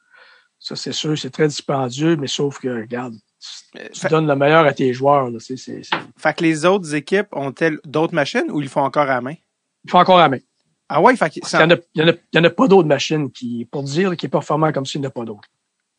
Ça, 0.59 0.75
c'est 0.75 0.91
sûr, 0.91 1.17
c'est 1.17 1.29
très 1.29 1.47
dispendieux, 1.47 2.17
mais 2.17 2.27
sauf 2.27 2.59
que, 2.59 2.67
regarde, 2.67 3.13
tu 3.39 3.99
Fait, 4.01 4.09
donnes 4.09 4.27
le 4.27 4.35
meilleur 4.35 4.65
à 4.65 4.73
tes 4.73 4.93
joueurs. 4.93 5.29
Là, 5.29 5.37
c'est, 5.39 5.57
c'est, 5.57 5.83
c'est- 5.83 5.95
fait 6.17 6.33
que 6.35 6.43
les 6.43 6.65
autres 6.65 6.95
équipes 6.95 7.27
ont-elles 7.33 7.79
d'autres 7.85 8.13
machines 8.15 8.45
ou 8.49 8.59
ils 8.61 8.63
le 8.63 8.69
font 8.69 8.81
encore 8.83 9.03
à 9.03 9.15
la 9.15 9.21
main? 9.21 9.35
Il 9.85 9.91
faut 9.91 9.97
encore 9.99 10.17
la 10.17 10.29
main. 10.29 10.39
Ah 10.89 11.01
ouais, 11.01 11.15
fait 11.15 11.29
que, 11.29 11.39
Parce 11.41 11.53
en 11.55 11.67
il 11.69 11.75
y 11.95 12.01
en 12.01 12.41
en 12.41 12.43
a 12.45 12.49
pas 12.49 12.67
d'autres 12.67 12.87
machines 12.87 13.29
qui, 13.31 13.67
pour 13.69 13.83
dire 13.83 14.15
qui 14.15 14.25
est 14.25 14.29
performant 14.29 14.71
comme 14.71 14.85
ça, 14.85 14.93
il 14.95 15.01
n'y 15.01 15.07
en 15.07 15.09
a 15.09 15.13
pas 15.13 15.25
d'autres. 15.25 15.47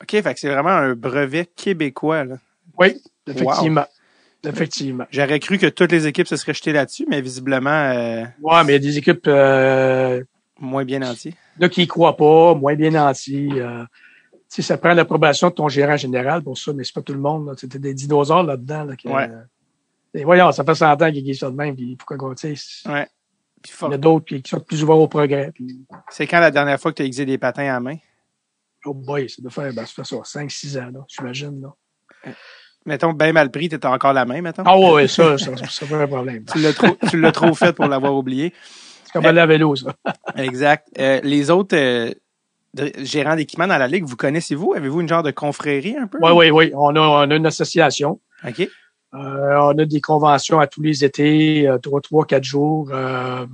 OK, 0.02 0.10
fait 0.10 0.34
que 0.34 0.40
c'est 0.40 0.48
vraiment 0.48 0.70
un 0.70 0.94
brevet 0.94 1.46
québécois, 1.46 2.24
là. 2.24 2.36
Oui, 2.78 3.00
effectivement. 3.26 3.84
Effectivement. 4.44 5.04
J'aurais 5.10 5.40
cru 5.40 5.58
que 5.58 5.66
toutes 5.66 5.90
les 5.90 6.06
équipes 6.06 6.28
se 6.28 6.36
seraient 6.36 6.54
jetées 6.54 6.72
là-dessus, 6.72 7.04
mais 7.08 7.20
visiblement, 7.20 7.70
euh, 7.70 8.22
Ouais, 8.40 8.62
mais 8.64 8.72
il 8.72 8.72
y 8.72 8.76
a 8.76 8.78
des 8.78 8.96
équipes 8.98 9.26
euh, 9.26 10.22
moins 10.60 10.84
bien 10.84 11.00
nantis. 11.00 11.34
là, 11.58 11.68
qui 11.68 11.82
y 11.82 11.86
croient 11.88 12.16
pas, 12.16 12.54
moins 12.54 12.76
bien 12.76 12.90
nantis. 12.90 13.50
Euh, 13.54 13.84
sais, 14.48 14.62
ça 14.62 14.78
prend 14.78 14.94
l'approbation 14.94 15.48
de 15.50 15.54
ton 15.54 15.68
gérant 15.68 15.96
général 15.96 16.42
pour 16.42 16.56
ça, 16.58 16.72
mais 16.72 16.84
c'est 16.84 16.94
pas 16.94 17.02
tout 17.02 17.12
le 17.12 17.20
monde. 17.20 17.54
t'as 17.60 17.78
des 17.78 17.94
dinosaures 17.94 18.42
là-dedans. 18.42 18.84
Là, 18.84 18.94
Ouais. 19.04 19.28
euh, 20.16 20.24
voyons, 20.24 20.50
ça 20.52 20.64
fait 20.64 20.74
100 20.74 21.02
ans 21.02 21.12
qu'ils 21.12 21.36
ça 21.36 21.50
de 21.50 21.56
même, 21.56 21.76
puis 21.76 21.96
pourquoi 21.96 22.16
qu'on- 22.16 22.28
Ouais. 22.30 23.06
Il 23.66 23.90
y 23.90 23.94
a 23.94 23.98
d'autres 23.98 24.24
qui, 24.24 24.40
qui 24.42 24.48
sont 24.50 24.60
plus 24.60 24.82
ouverts 24.84 24.98
au 24.98 25.08
progrès. 25.08 25.50
Puis, 25.52 25.80
C'est 26.10 26.26
quand 26.26 26.40
la 26.40 26.50
dernière 26.50 26.80
fois 26.80 26.92
que 26.92 26.96
tu 26.96 27.02
as 27.02 27.06
aiguisé 27.06 27.26
des 27.26 27.38
patins 27.38 27.74
à 27.74 27.80
main? 27.80 27.96
oh 28.86 28.94
boy, 28.94 29.28
ça 29.28 29.42
doit 29.42 29.50
faire, 29.50 29.72
ben, 29.74 29.84
ça 29.84 29.92
fait 30.02 30.04
ça, 30.04 30.16
5-6 30.24 30.78
ans, 30.78 30.90
là, 30.92 31.04
j'imagine. 31.08 31.60
Là. 31.60 32.32
Mettons, 32.86 33.12
bien 33.12 33.32
mal 33.32 33.50
pris, 33.50 33.68
t'étais 33.68 33.86
encore 33.86 34.12
la 34.14 34.24
main, 34.24 34.40
mettons? 34.40 34.62
Ah 34.64 34.78
ouais, 34.78 34.92
ouais, 34.92 35.08
ça, 35.08 35.36
ça, 35.36 35.54
ça 35.56 35.86
fait 35.86 35.94
un 35.94 36.06
problème. 36.06 36.44
Tu 36.50 36.58
l'as 36.60 36.72
trop, 36.72 36.96
tu 37.10 37.20
l'as 37.20 37.32
trop 37.32 37.52
fait 37.52 37.72
pour 37.74 37.86
l'avoir 37.86 38.14
oublié. 38.14 38.54
C'est 39.04 39.12
comme 39.12 39.26
aller 39.26 39.40
à 39.40 39.46
vélo, 39.46 39.74
ça. 39.76 39.94
Exact. 40.36 40.88
Euh, 40.98 41.20
les 41.22 41.50
autres 41.50 41.76
euh, 41.76 42.12
gérants 42.98 43.36
d'équipement 43.36 43.66
dans 43.66 43.78
la 43.78 43.86
ligue, 43.88 44.04
vous 44.04 44.16
connaissez-vous? 44.16 44.74
Avez-vous 44.74 45.00
une 45.00 45.08
genre 45.08 45.22
de 45.22 45.30
confrérie 45.30 45.96
un 45.96 46.06
peu? 46.06 46.18
Oui, 46.22 46.30
oui, 46.32 46.50
oui. 46.50 46.72
On 46.74 46.94
a, 46.96 47.00
on 47.00 47.30
a 47.30 47.34
une 47.34 47.46
association. 47.46 48.20
OK. 48.46 48.60
Euh, 48.60 48.68
on 49.14 49.78
a 49.78 49.84
des 49.84 50.00
conventions 50.00 50.60
à 50.60 50.66
tous 50.66 50.82
les 50.82 51.04
étés, 51.04 51.66
euh, 51.66 51.78
trois, 51.78 52.00
trois, 52.00 52.24
quatre 52.26 52.44
jours. 52.44 52.90
Euh, 52.92 53.46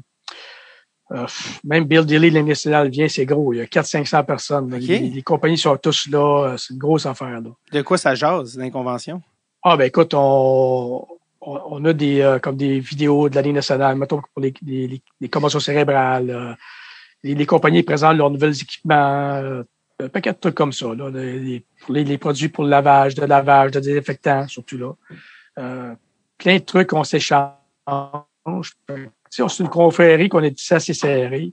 euh, 1.12 1.26
même 1.62 1.84
Bill 1.84 2.04
Dilly, 2.04 2.30
l'année 2.30 2.48
nationale, 2.50 2.88
vient, 2.88 3.06
c'est 3.08 3.24
gros. 3.26 3.52
Il 3.52 3.58
y 3.58 3.60
a 3.60 3.66
400-500 3.66 4.24
personnes. 4.24 4.74
Les, 4.74 4.98
les 4.98 5.22
compagnies 5.22 5.58
sont 5.58 5.76
tous 5.76 6.08
là. 6.10 6.56
C'est 6.58 6.72
une 6.72 6.78
grosse 6.78 7.06
affaire. 7.06 7.40
Là. 7.40 7.50
De 7.72 7.82
quoi 7.82 7.98
ça 7.98 8.14
jase, 8.14 8.56
l'inconvention? 8.58 9.22
Ah 9.62 9.76
ben 9.76 9.84
écoute, 9.84 10.12
on, 10.14 11.06
on, 11.40 11.60
on 11.70 11.84
a 11.84 11.92
des 11.92 12.38
comme 12.42 12.56
des 12.56 12.80
vidéos 12.80 13.28
de 13.28 13.34
l'année 13.36 13.52
nationale, 13.52 13.96
mettons 13.96 14.20
pour 14.20 14.42
les, 14.42 14.52
les, 14.66 14.88
les- 14.88 15.02
les 15.20 15.28
commotions 15.28 15.60
cérébrales. 15.60 16.56
Les, 17.24 17.34
les 17.34 17.46
compagnies 17.46 17.82
présentent 17.82 18.16
leurs 18.18 18.30
nouveaux 18.30 18.50
équipements, 18.50 19.34
euh, 19.34 19.62
un 20.00 20.08
paquet 20.08 20.32
de 20.32 20.38
trucs 20.38 20.54
comme 20.54 20.72
ça. 20.72 20.94
Là, 20.94 21.10
les, 21.10 21.64
les- 21.88 22.04
les, 22.04 22.18
produits 22.18 22.48
pour 22.48 22.64
le 22.64 22.70
lavage, 22.70 23.14
de 23.14 23.24
lavage, 23.24 23.72
de 23.72 23.80
désinfectant, 23.80 24.46
surtout 24.46 24.78
là. 24.78 24.92
Euh, 25.58 25.94
plein 26.38 26.58
de 26.58 26.62
trucs 26.64 26.88
qu'on 26.90 27.04
s'échange. 27.04 27.52
C'est 29.30 29.60
une 29.60 29.68
confrérie 29.68 30.28
qu'on 30.28 30.42
est 30.42 30.72
assez 30.72 30.94
serré. 30.94 31.52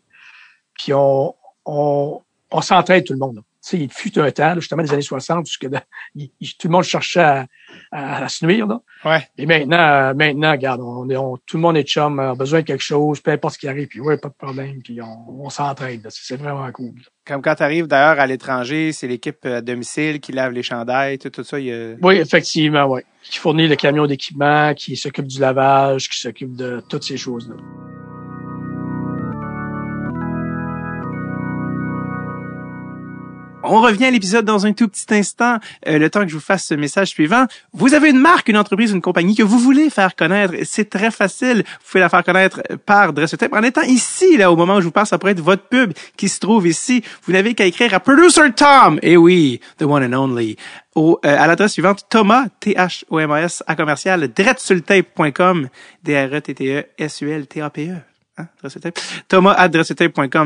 Puis 0.78 0.94
on, 0.94 1.36
on, 1.66 2.22
on 2.52 2.62
s'entraide 2.62 3.06
tout 3.06 3.14
le 3.14 3.20
monde. 3.20 3.36
là. 3.38 3.42
Tu 3.64 3.78
sais, 3.78 3.78
il 3.84 3.92
fut 3.92 4.18
un 4.18 4.32
temps, 4.32 4.50
là, 4.56 4.60
justement, 4.60 4.82
des 4.82 4.92
années 4.92 5.04
60, 5.04 5.46
puisque 5.46 5.68
de- 5.70 5.78
il- 6.16 6.32
il- 6.40 6.58
tout 6.58 6.68
le 6.68 6.72
monde 6.72 6.84
cherchait 6.84 7.20
à, 7.22 7.46
à, 7.92 8.24
à 8.24 8.28
se 8.30 8.44
nuire. 8.44 8.66
Là. 8.66 8.82
Ouais. 9.06 9.28
Et 9.38 9.46
maintenant, 9.46 9.78
euh, 9.78 10.14
maintenant, 10.16 10.52
regarde, 10.52 10.82
on, 10.82 11.08
est- 11.12 11.16
on- 11.16 11.38
tout 11.38 11.58
le 11.58 11.62
monde 11.62 11.78
est 11.78 11.84
chum, 11.88 12.20
a 12.20 12.34
besoin 12.34 12.62
de 12.62 12.66
quelque 12.66 12.82
chose, 12.84 13.20
peu 13.22 13.30
importe 13.30 13.54
ce 13.54 13.60
qui 13.60 13.68
arrive, 13.68 13.88
puis 13.88 14.00
ouais, 14.00 14.18
pas 14.18 14.30
de 14.30 14.34
problème, 14.34 14.82
puis 14.84 15.00
on, 15.02 15.44
on 15.46 15.50
s'entraide. 15.52 16.04
là. 16.04 16.10
C'est 16.12 16.38
vraiment 16.38 16.72
cool. 16.72 16.94
Comme 17.24 17.44
quand 17.44 17.54
tu 17.54 17.62
arrives 17.62 17.86
d'ailleurs 17.86 18.20
à 18.20 18.26
l'étranger, 18.26 18.92
c'est 18.94 19.08
l'équipe 19.08 19.46
à 19.46 19.62
domicile 19.62 20.20
qui 20.20 20.32
lave 20.32 20.54
les 20.54 20.64
chandails, 20.64 21.20
tout, 21.20 21.30
tout 21.30 21.44
ça. 21.44 21.60
Il 21.60 21.66
y 21.68 21.72
a... 21.72 21.94
Oui, 22.02 22.16
effectivement, 22.16 22.86
oui. 22.88 23.02
Qui 23.22 23.38
fournit 23.38 23.68
le 23.68 23.76
camion 23.76 24.08
d'équipement, 24.08 24.74
qui 24.74 24.98
s'occupe 24.98 25.28
du 25.28 25.40
lavage, 25.40 26.10
qui 26.10 26.20
s'occupe 26.20 26.56
de 26.56 26.82
toutes 26.90 27.04
ces 27.04 27.18
choses-là. 27.18 27.56
On 33.74 33.80
revient 33.80 34.04
à 34.04 34.12
l'épisode 34.12 34.44
dans 34.44 34.66
un 34.66 34.74
tout 34.74 34.90
petit 34.90 35.06
instant, 35.12 35.58
euh, 35.88 35.98
le 35.98 36.10
temps 36.10 36.24
que 36.24 36.28
je 36.28 36.34
vous 36.34 36.42
fasse 36.42 36.66
ce 36.66 36.74
message 36.74 37.08
suivant. 37.08 37.46
Vous 37.72 37.94
avez 37.94 38.10
une 38.10 38.20
marque, 38.20 38.50
une 38.50 38.58
entreprise, 38.58 38.92
une 38.92 39.00
compagnie 39.00 39.34
que 39.34 39.44
vous 39.44 39.60
voulez 39.60 39.90
faire 39.90 40.18
connaître. 40.18 40.54
C'est 40.66 40.90
très 40.90 41.10
facile. 41.10 41.60
Vous 41.60 41.88
pouvez 41.90 42.02
la 42.02 42.10
faire 42.10 42.26
connaître 42.26 42.62
par 42.86 43.14
Dressotape. 43.14 43.54
En 43.54 43.64
étant 43.64 43.84
ici, 43.84 44.36
là, 44.36 44.52
au 44.52 44.58
moment 44.58 44.76
où 44.76 44.82
je 44.82 44.86
vous 44.88 44.92
parle, 44.92 45.08
ça 45.08 45.18
pourrait 45.18 45.32
être 45.32 45.40
votre 45.40 45.70
pub 45.70 45.94
qui 46.18 46.28
se 46.28 46.42
trouve 46.42 46.68
ici. 46.68 47.02
Vous 47.24 47.32
n'avez 47.32 47.54
qu'à 47.54 47.64
écrire 47.64 47.94
à 47.94 48.02
Producer 48.02 48.52
Tom. 48.54 49.00
Et 49.02 49.16
oui, 49.16 49.62
the 49.78 49.84
one 49.84 50.04
and 50.04 50.22
only. 50.22 50.58
Euh, 50.98 51.16
à 51.24 51.48
l'adresse 51.48 51.72
suivante, 51.72 52.08
Thomas, 52.10 52.48
T-H-O-M-A-S, 52.60 53.64
à 53.68 53.78
commercial, 53.78 54.28
dretsultape.com, 54.28 55.70
D-R-E-T-T-E-S-U-L-T-A-P-E. 56.04 58.11
Hein? 58.42 58.92
Thomas 59.28 59.54
at. 59.54 59.70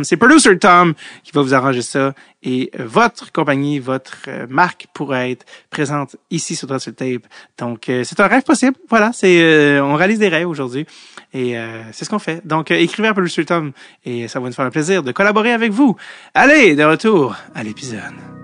C'est 0.04 0.18
Producer 0.18 0.58
Tom 0.58 0.94
qui 1.24 1.32
va 1.32 1.42
vous 1.42 1.54
arranger 1.54 1.82
ça 1.82 2.14
et 2.44 2.70
euh, 2.80 2.84
votre 2.86 3.32
compagnie, 3.32 3.80
votre 3.80 4.18
euh, 4.28 4.46
marque 4.50 4.88
pourra 4.94 5.28
être 5.28 5.46
présente 5.70 6.16
ici 6.30 6.56
sur 6.56 6.68
Dressotape. 6.68 7.24
Donc, 7.58 7.90
euh, 7.90 8.04
c'est 8.04 8.20
un 8.20 8.28
rêve 8.28 8.44
possible. 8.44 8.78
Voilà, 8.90 9.12
c'est 9.14 9.42
euh, 9.42 9.84
on 9.84 9.96
réalise 9.96 10.20
des 10.20 10.30
rêves 10.30 10.48
aujourd'hui 10.48 10.86
et 11.34 11.58
euh, 11.58 11.82
c'est 11.92 12.06
ce 12.06 12.10
qu'on 12.10 12.20
fait. 12.20 12.46
Donc, 12.46 12.72
écrivez 12.72 13.08
à 13.08 13.14
Producer 13.14 13.46
Tom 13.46 13.72
et 14.06 14.28
ça 14.28 14.40
va 14.40 14.48
nous 14.48 14.54
faire 14.54 14.66
un 14.66 14.72
plaisir 14.72 15.04
de 15.04 15.12
collaborer 15.12 15.52
avec 15.54 15.72
vous. 15.72 15.96
Allez, 16.34 16.76
de 16.76 16.84
retour 16.84 17.36
à 17.54 17.64
l'épisode. 17.64 18.35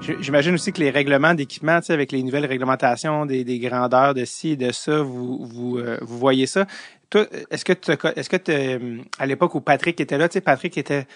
J'imagine 0.00 0.54
aussi 0.54 0.72
que 0.72 0.80
les 0.80 0.90
règlements 0.90 1.34
d'équipement, 1.34 1.78
tu 1.80 1.86
sais, 1.86 1.92
avec 1.92 2.10
les 2.10 2.22
nouvelles 2.22 2.46
réglementations 2.46 3.26
des, 3.26 3.44
des 3.44 3.58
grandeurs 3.58 4.14
de 4.14 4.24
ci 4.24 4.50
et 4.50 4.56
de 4.56 4.72
ça, 4.72 5.02
vous 5.02 5.44
vous, 5.44 5.78
euh, 5.78 5.98
vous 6.00 6.18
voyez 6.18 6.46
ça. 6.46 6.66
Toi, 7.10 7.26
est-ce 7.50 7.64
que 7.64 7.72
tu 7.72 7.92
est-ce 8.16 8.30
que 8.30 8.50
euh, 8.50 8.98
à 9.18 9.26
l'époque 9.26 9.54
où 9.54 9.60
Patrick 9.60 10.00
était 10.00 10.16
là, 10.16 10.28
tu 10.28 10.34
sais, 10.34 10.40
Patrick 10.40 10.78
était 10.78 11.06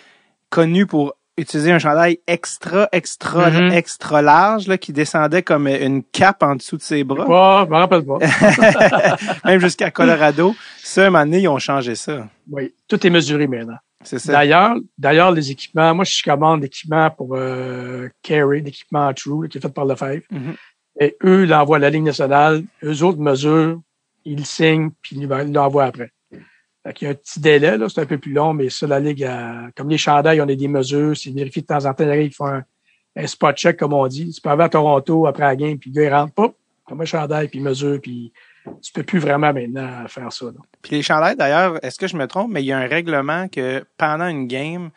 connu 0.50 0.86
pour 0.86 1.14
utiliser 1.36 1.72
un 1.72 1.78
chandail 1.78 2.18
extra, 2.26 2.88
extra, 2.92 3.50
Mhm. 3.50 3.72
extra 3.72 4.22
large, 4.22 4.68
là, 4.68 4.78
qui 4.78 4.92
descendait 4.92 5.42
comme 5.42 5.66
une 5.66 6.02
cape 6.04 6.42
en 6.42 6.54
dessous 6.56 6.76
de 6.76 6.82
ses 6.82 7.02
bras, 7.04 7.26
Pas, 7.26 7.64
je 7.66 7.70
me 7.70 7.76
rappelle 7.76 8.04
pas. 8.04 8.18
même 9.44 9.60
jusqu'à 9.60 9.90
Colorado. 9.90 10.54
Ça, 10.82 11.02
un 11.06 11.10
moment 11.10 11.24
donné, 11.24 11.40
ils 11.40 11.48
ont 11.48 11.58
changé 11.58 11.94
ça. 11.94 12.28
oui, 12.50 12.72
tout 12.88 13.04
est 13.06 13.10
mesuré 13.10 13.46
maintenant. 13.46 13.78
C'est 14.02 14.18
ça. 14.18 14.32
D'ailleurs, 14.32 14.76
d'ailleurs, 14.98 15.32
les 15.32 15.50
équipements, 15.50 15.94
moi, 15.94 16.04
je 16.04 16.22
commande 16.22 16.60
l'équipement 16.62 17.10
pour 17.10 17.30
euh, 17.36 18.08
Carry, 18.22 18.60
l'équipement 18.60 19.12
True, 19.14 19.42
là, 19.44 19.48
qui 19.48 19.58
est 19.58 19.60
fait 19.62 19.72
par 19.72 19.86
Lefebvre. 19.86 20.22
Mhm. 20.30 20.54
Et 21.00 21.16
eux, 21.24 21.44
ils 21.44 21.48
l'envoient 21.48 21.78
à 21.78 21.80
la 21.80 21.90
ligne 21.90 22.04
nationale. 22.04 22.62
Eux 22.84 23.02
autres 23.02 23.18
mesurent, 23.18 23.80
ils 24.26 24.38
le 24.38 24.44
signent, 24.44 24.90
puis 25.02 25.16
ils 25.16 25.26
l'envoient 25.52 25.84
après. 25.86 26.10
Fait 26.86 26.92
qu'il 26.92 27.06
y 27.06 27.08
a 27.08 27.12
un 27.12 27.14
petit 27.14 27.40
délai, 27.40 27.78
là, 27.78 27.88
c'est 27.88 28.00
un 28.02 28.06
peu 28.06 28.18
plus 28.18 28.32
long, 28.32 28.52
mais 28.52 28.68
ça, 28.68 28.86
la 28.86 29.00
Ligue, 29.00 29.24
a- 29.24 29.68
comme 29.76 29.88
les 29.88 29.96
chandails, 29.98 30.40
on 30.40 30.48
a 30.48 30.54
des 30.54 30.68
mesures, 30.68 31.16
c'est 31.16 31.30
vérifié 31.30 31.62
de 31.62 31.66
temps 31.66 31.84
en 31.86 31.94
temps, 31.94 32.12
ils 32.12 32.32
font 32.32 32.46
un, 32.46 32.62
un 33.16 33.26
spot 33.26 33.56
check, 33.56 33.78
comme 33.78 33.92
on 33.94 34.06
dit. 34.06 34.30
Tu 34.32 34.40
peux 34.40 34.50
aller 34.50 34.64
à 34.64 34.68
Toronto 34.68 35.26
après 35.26 35.44
la 35.44 35.56
game, 35.56 35.78
puis 35.78 35.90
le 35.90 36.00
gars, 36.02 36.08
il 36.08 36.14
rentre, 36.14 36.34
pas, 36.34 36.52
comme 36.86 37.00
un 37.00 37.04
chandail, 37.06 37.48
puis 37.48 37.58
il 37.58 37.62
mesure, 37.62 37.98
puis 38.02 38.32
tu 38.82 38.92
peux 38.92 39.02
plus 39.02 39.18
vraiment 39.18 39.52
maintenant 39.52 40.06
faire 40.08 40.30
ça. 40.32 40.46
Là. 40.46 40.52
Puis 40.82 40.92
les 40.92 41.02
chandails, 41.02 41.36
d'ailleurs, 41.36 41.82
est-ce 41.82 41.98
que 41.98 42.06
je 42.06 42.16
me 42.16 42.26
trompe, 42.26 42.50
mais 42.50 42.62
il 42.62 42.66
y 42.66 42.72
a 42.72 42.78
un 42.78 42.86
règlement 42.86 43.48
que 43.48 43.82
pendant 43.96 44.26
une 44.28 44.46
game, 44.46 44.90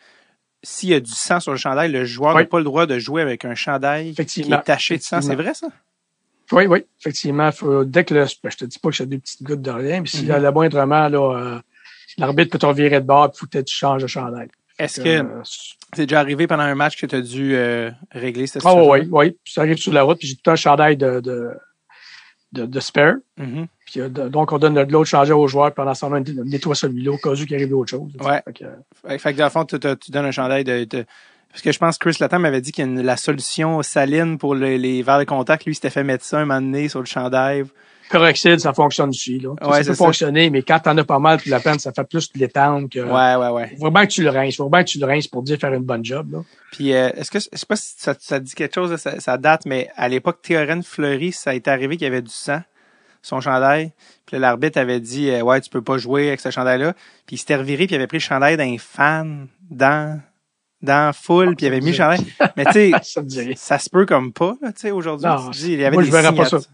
s'il 0.62 0.90
y 0.90 0.94
a 0.94 1.00
du 1.00 1.10
sang 1.10 1.40
sur 1.40 1.52
le 1.52 1.58
chandail, 1.58 1.90
le 1.90 2.04
joueur 2.04 2.34
Oui. 2.34 2.42
n'a 2.42 2.46
pas 2.48 2.58
le 2.58 2.64
droit 2.64 2.84
de 2.86 2.98
jouer 2.98 3.22
avec 3.22 3.44
un 3.46 3.54
chandail 3.54 4.14
qui 4.14 4.42
est 4.42 4.62
taché 4.64 4.98
de 4.98 5.02
sang. 5.02 5.22
C'est 5.22 5.36
vrai, 5.36 5.54
ça? 5.54 5.68
Oui, 6.50 6.66
oui, 6.66 6.84
effectivement. 7.00 7.52
Faut, 7.52 7.84
dès 7.84 8.04
que 8.04 8.14
le, 8.14 8.24
ben, 8.42 8.50
je 8.50 8.56
te 8.56 8.64
dis 8.64 8.78
pas 8.78 8.88
que 8.88 8.96
j'ai 8.96 9.06
deux 9.06 9.18
petites 9.18 9.42
gouttes 9.42 9.60
de 9.62 9.70
rien, 9.70 10.00
mais 10.00 10.06
s'il 10.06 10.26
y 10.26 10.32
a 10.32 10.38
le 10.38 10.50
moindrement, 10.50 11.08
là, 11.08 11.36
euh, 11.36 11.58
l'arbitre 12.18 12.50
peut 12.50 12.58
t'en 12.58 12.72
virer 12.72 13.00
de 13.00 13.06
bord, 13.06 13.30
il 13.34 13.38
faut 13.38 13.46
que 13.46 13.58
tu 13.58 13.74
changes 13.74 14.02
de 14.02 14.06
chandail. 14.08 14.48
Est-ce 14.78 15.00
Euh, 15.00 15.22
que 15.22 15.28
c'est 15.94 16.06
déjà 16.06 16.20
arrivé 16.20 16.46
pendant 16.46 16.62
un 16.62 16.74
match 16.74 16.96
que 17.00 17.06
tu 17.06 17.16
as 17.16 17.20
dû 17.20 17.54
euh, 17.56 17.90
régler 18.12 18.46
cette 18.46 18.62
Ah 18.64 18.70
situation? 18.70 18.90
oui, 18.90 19.08
oui. 19.10 19.36
Puis 19.42 19.52
ça 19.54 19.62
arrive 19.62 19.76
sur 19.78 19.92
la 19.92 20.02
route, 20.02 20.18
puis 20.18 20.28
j'ai 20.28 20.36
tout 20.36 20.50
un 20.50 20.56
chandail 20.56 20.96
de, 20.96 21.18
de, 21.20 21.50
de, 22.52 22.64
de 22.66 22.80
spare. 22.80 23.14
Mhm. 23.36 23.66
Puis, 23.86 24.00
euh, 24.00 24.08
de- 24.08 24.28
donc, 24.28 24.52
on 24.52 24.58
donne 24.58 24.74
de 24.74 24.80
l'autre 24.92 25.08
changer 25.08 25.32
aux 25.32 25.48
joueurs, 25.48 25.68
puis 25.72 25.76
pendant 25.76 25.94
ce 25.94 26.02
temps-là, 26.02 26.20
on 26.38 26.44
nettoie 26.44 26.74
celui-là 26.74 27.12
au 27.12 27.18
cas 27.18 27.30
où 27.30 27.34
il 27.34 27.54
arrive 27.54 27.70
d'autres 27.70 27.90
choses. 27.90 28.12
Ouais. 28.20 28.40
Fait 28.44 28.52
que, 28.52 28.64
euh, 28.64 29.18
Fait, 29.18 29.32
que 29.32 29.38
dans 29.38 29.44
le 29.44 29.50
fond, 29.50 29.64
tu, 29.64 29.78
tu- 29.78 30.10
donnes 30.12 30.26
un 30.26 30.30
chandail 30.30 30.62
de, 30.64 30.84
de- 30.84 31.04
Parce 31.50 31.62
que 31.62 31.72
je 31.72 31.78
pense 31.78 31.96
que 31.98 32.08
Chris 32.08 32.18
Latam 32.20 32.42
m'avait 32.42 32.60
dit 32.60 32.70
qu'il 32.72 32.84
y 32.84 32.88
a 32.88 32.90
une- 32.90 33.02
la 33.02 33.16
solution 33.16 33.82
saline 33.82 34.38
pour 34.38 34.54
le- 34.54 34.76
les 34.76 35.02
verres 35.02 35.18
de 35.18 35.24
contact. 35.24 35.64
Lui, 35.64 35.72
il 35.72 35.74
s'était 35.74 35.90
fait 35.90 36.04
mettre 36.04 36.24
ça 36.24 36.38
un 36.38 36.44
moment 36.44 36.60
donné 36.60 36.88
sur 36.88 37.00
le 37.00 37.06
chandail. 37.06 37.64
Peroxyde, 38.10 38.60
ça 38.60 38.72
fonctionne 38.72 39.10
aussi. 39.10 39.38
Là. 39.38 39.50
Ouais, 39.50 39.56
ça 39.58 39.78
peut 39.78 39.84
ça. 39.84 39.94
fonctionner, 39.94 40.50
mais 40.50 40.62
quand 40.62 40.80
t'en 40.80 40.96
as 40.96 41.04
pas 41.04 41.18
mal, 41.18 41.38
puis 41.38 41.50
la 41.50 41.60
peine, 41.60 41.78
ça 41.78 41.92
fait 41.92 42.04
plus 42.04 42.30
l'étendre 42.34 42.88
que. 42.88 42.98
Ouais, 42.98 43.36
ouais, 43.36 43.52
ouais. 43.52 43.76
Faut 43.76 43.90
vraiment 43.90 44.06
que 44.06 44.12
tu 44.12 44.22
le 44.22 44.30
rinces. 44.30 44.56
Faut 44.56 44.68
vraiment 44.68 44.84
que 44.84 44.88
tu 44.88 44.98
le 44.98 45.06
rinces 45.06 45.26
pour 45.26 45.42
dire 45.42 45.58
faire 45.58 45.72
une 45.72 45.84
bonne 45.84 46.04
job. 46.04 46.32
Là. 46.32 46.38
Puis, 46.72 46.92
euh, 46.94 47.10
est-ce 47.16 47.30
que, 47.30 47.38
je 47.38 47.48
sais 47.52 47.66
pas 47.66 47.76
si 47.76 47.94
ça, 47.96 48.14
ça 48.18 48.38
te 48.38 48.44
dit 48.44 48.54
quelque 48.54 48.74
chose, 48.74 48.94
ça, 48.96 49.20
ça 49.20 49.38
date, 49.38 49.66
mais 49.66 49.88
à 49.96 50.08
l'époque, 50.08 50.42
Théorène 50.42 50.82
Fleury, 50.82 51.32
ça 51.32 51.50
a 51.50 51.54
été 51.54 51.70
arrivé 51.70 51.96
qu'il 51.96 52.04
y 52.04 52.08
avait 52.08 52.22
du 52.22 52.30
sang, 52.30 52.60
son 53.22 53.40
chandail. 53.40 53.92
Puis 54.26 54.38
l'arbitre 54.38 54.78
avait 54.78 55.00
dit, 55.00 55.30
euh, 55.30 55.42
ouais, 55.42 55.60
tu 55.60 55.70
peux 55.70 55.82
pas 55.82 55.98
jouer 55.98 56.28
avec 56.28 56.40
ce 56.40 56.50
chandail-là. 56.50 56.92
Puis 57.26 57.36
il 57.36 57.38
s'était 57.38 57.56
reviré, 57.56 57.86
puis 57.86 57.94
il 57.94 57.96
avait 57.96 58.06
pris 58.06 58.18
le 58.18 58.22
chandail 58.22 58.56
d'un 58.56 58.76
fan 58.78 59.48
dans, 59.70 60.20
dans 60.82 61.12
foule, 61.14 61.56
puis 61.56 61.66
il 61.66 61.68
avait 61.68 61.80
mis 61.80 61.92
le 61.92 61.96
chandail. 61.96 62.20
Mais 62.56 62.64
tu 62.66 62.72
sais, 62.72 62.92
ça 63.02 63.22
ça 63.56 63.78
se 63.78 63.88
peut 63.88 64.06
comme 64.06 64.32
pas, 64.32 64.54
tu 64.62 64.68
sais, 64.76 64.90
aujourd'hui. 64.90 65.28
Il 65.62 65.80
y 65.80 65.84
avait 65.84 65.94
moi, 65.94 66.02
des 66.02 66.08
je 66.08 66.12
verrais 66.12 66.34
pas 66.34 66.44
signatures. 66.44 66.68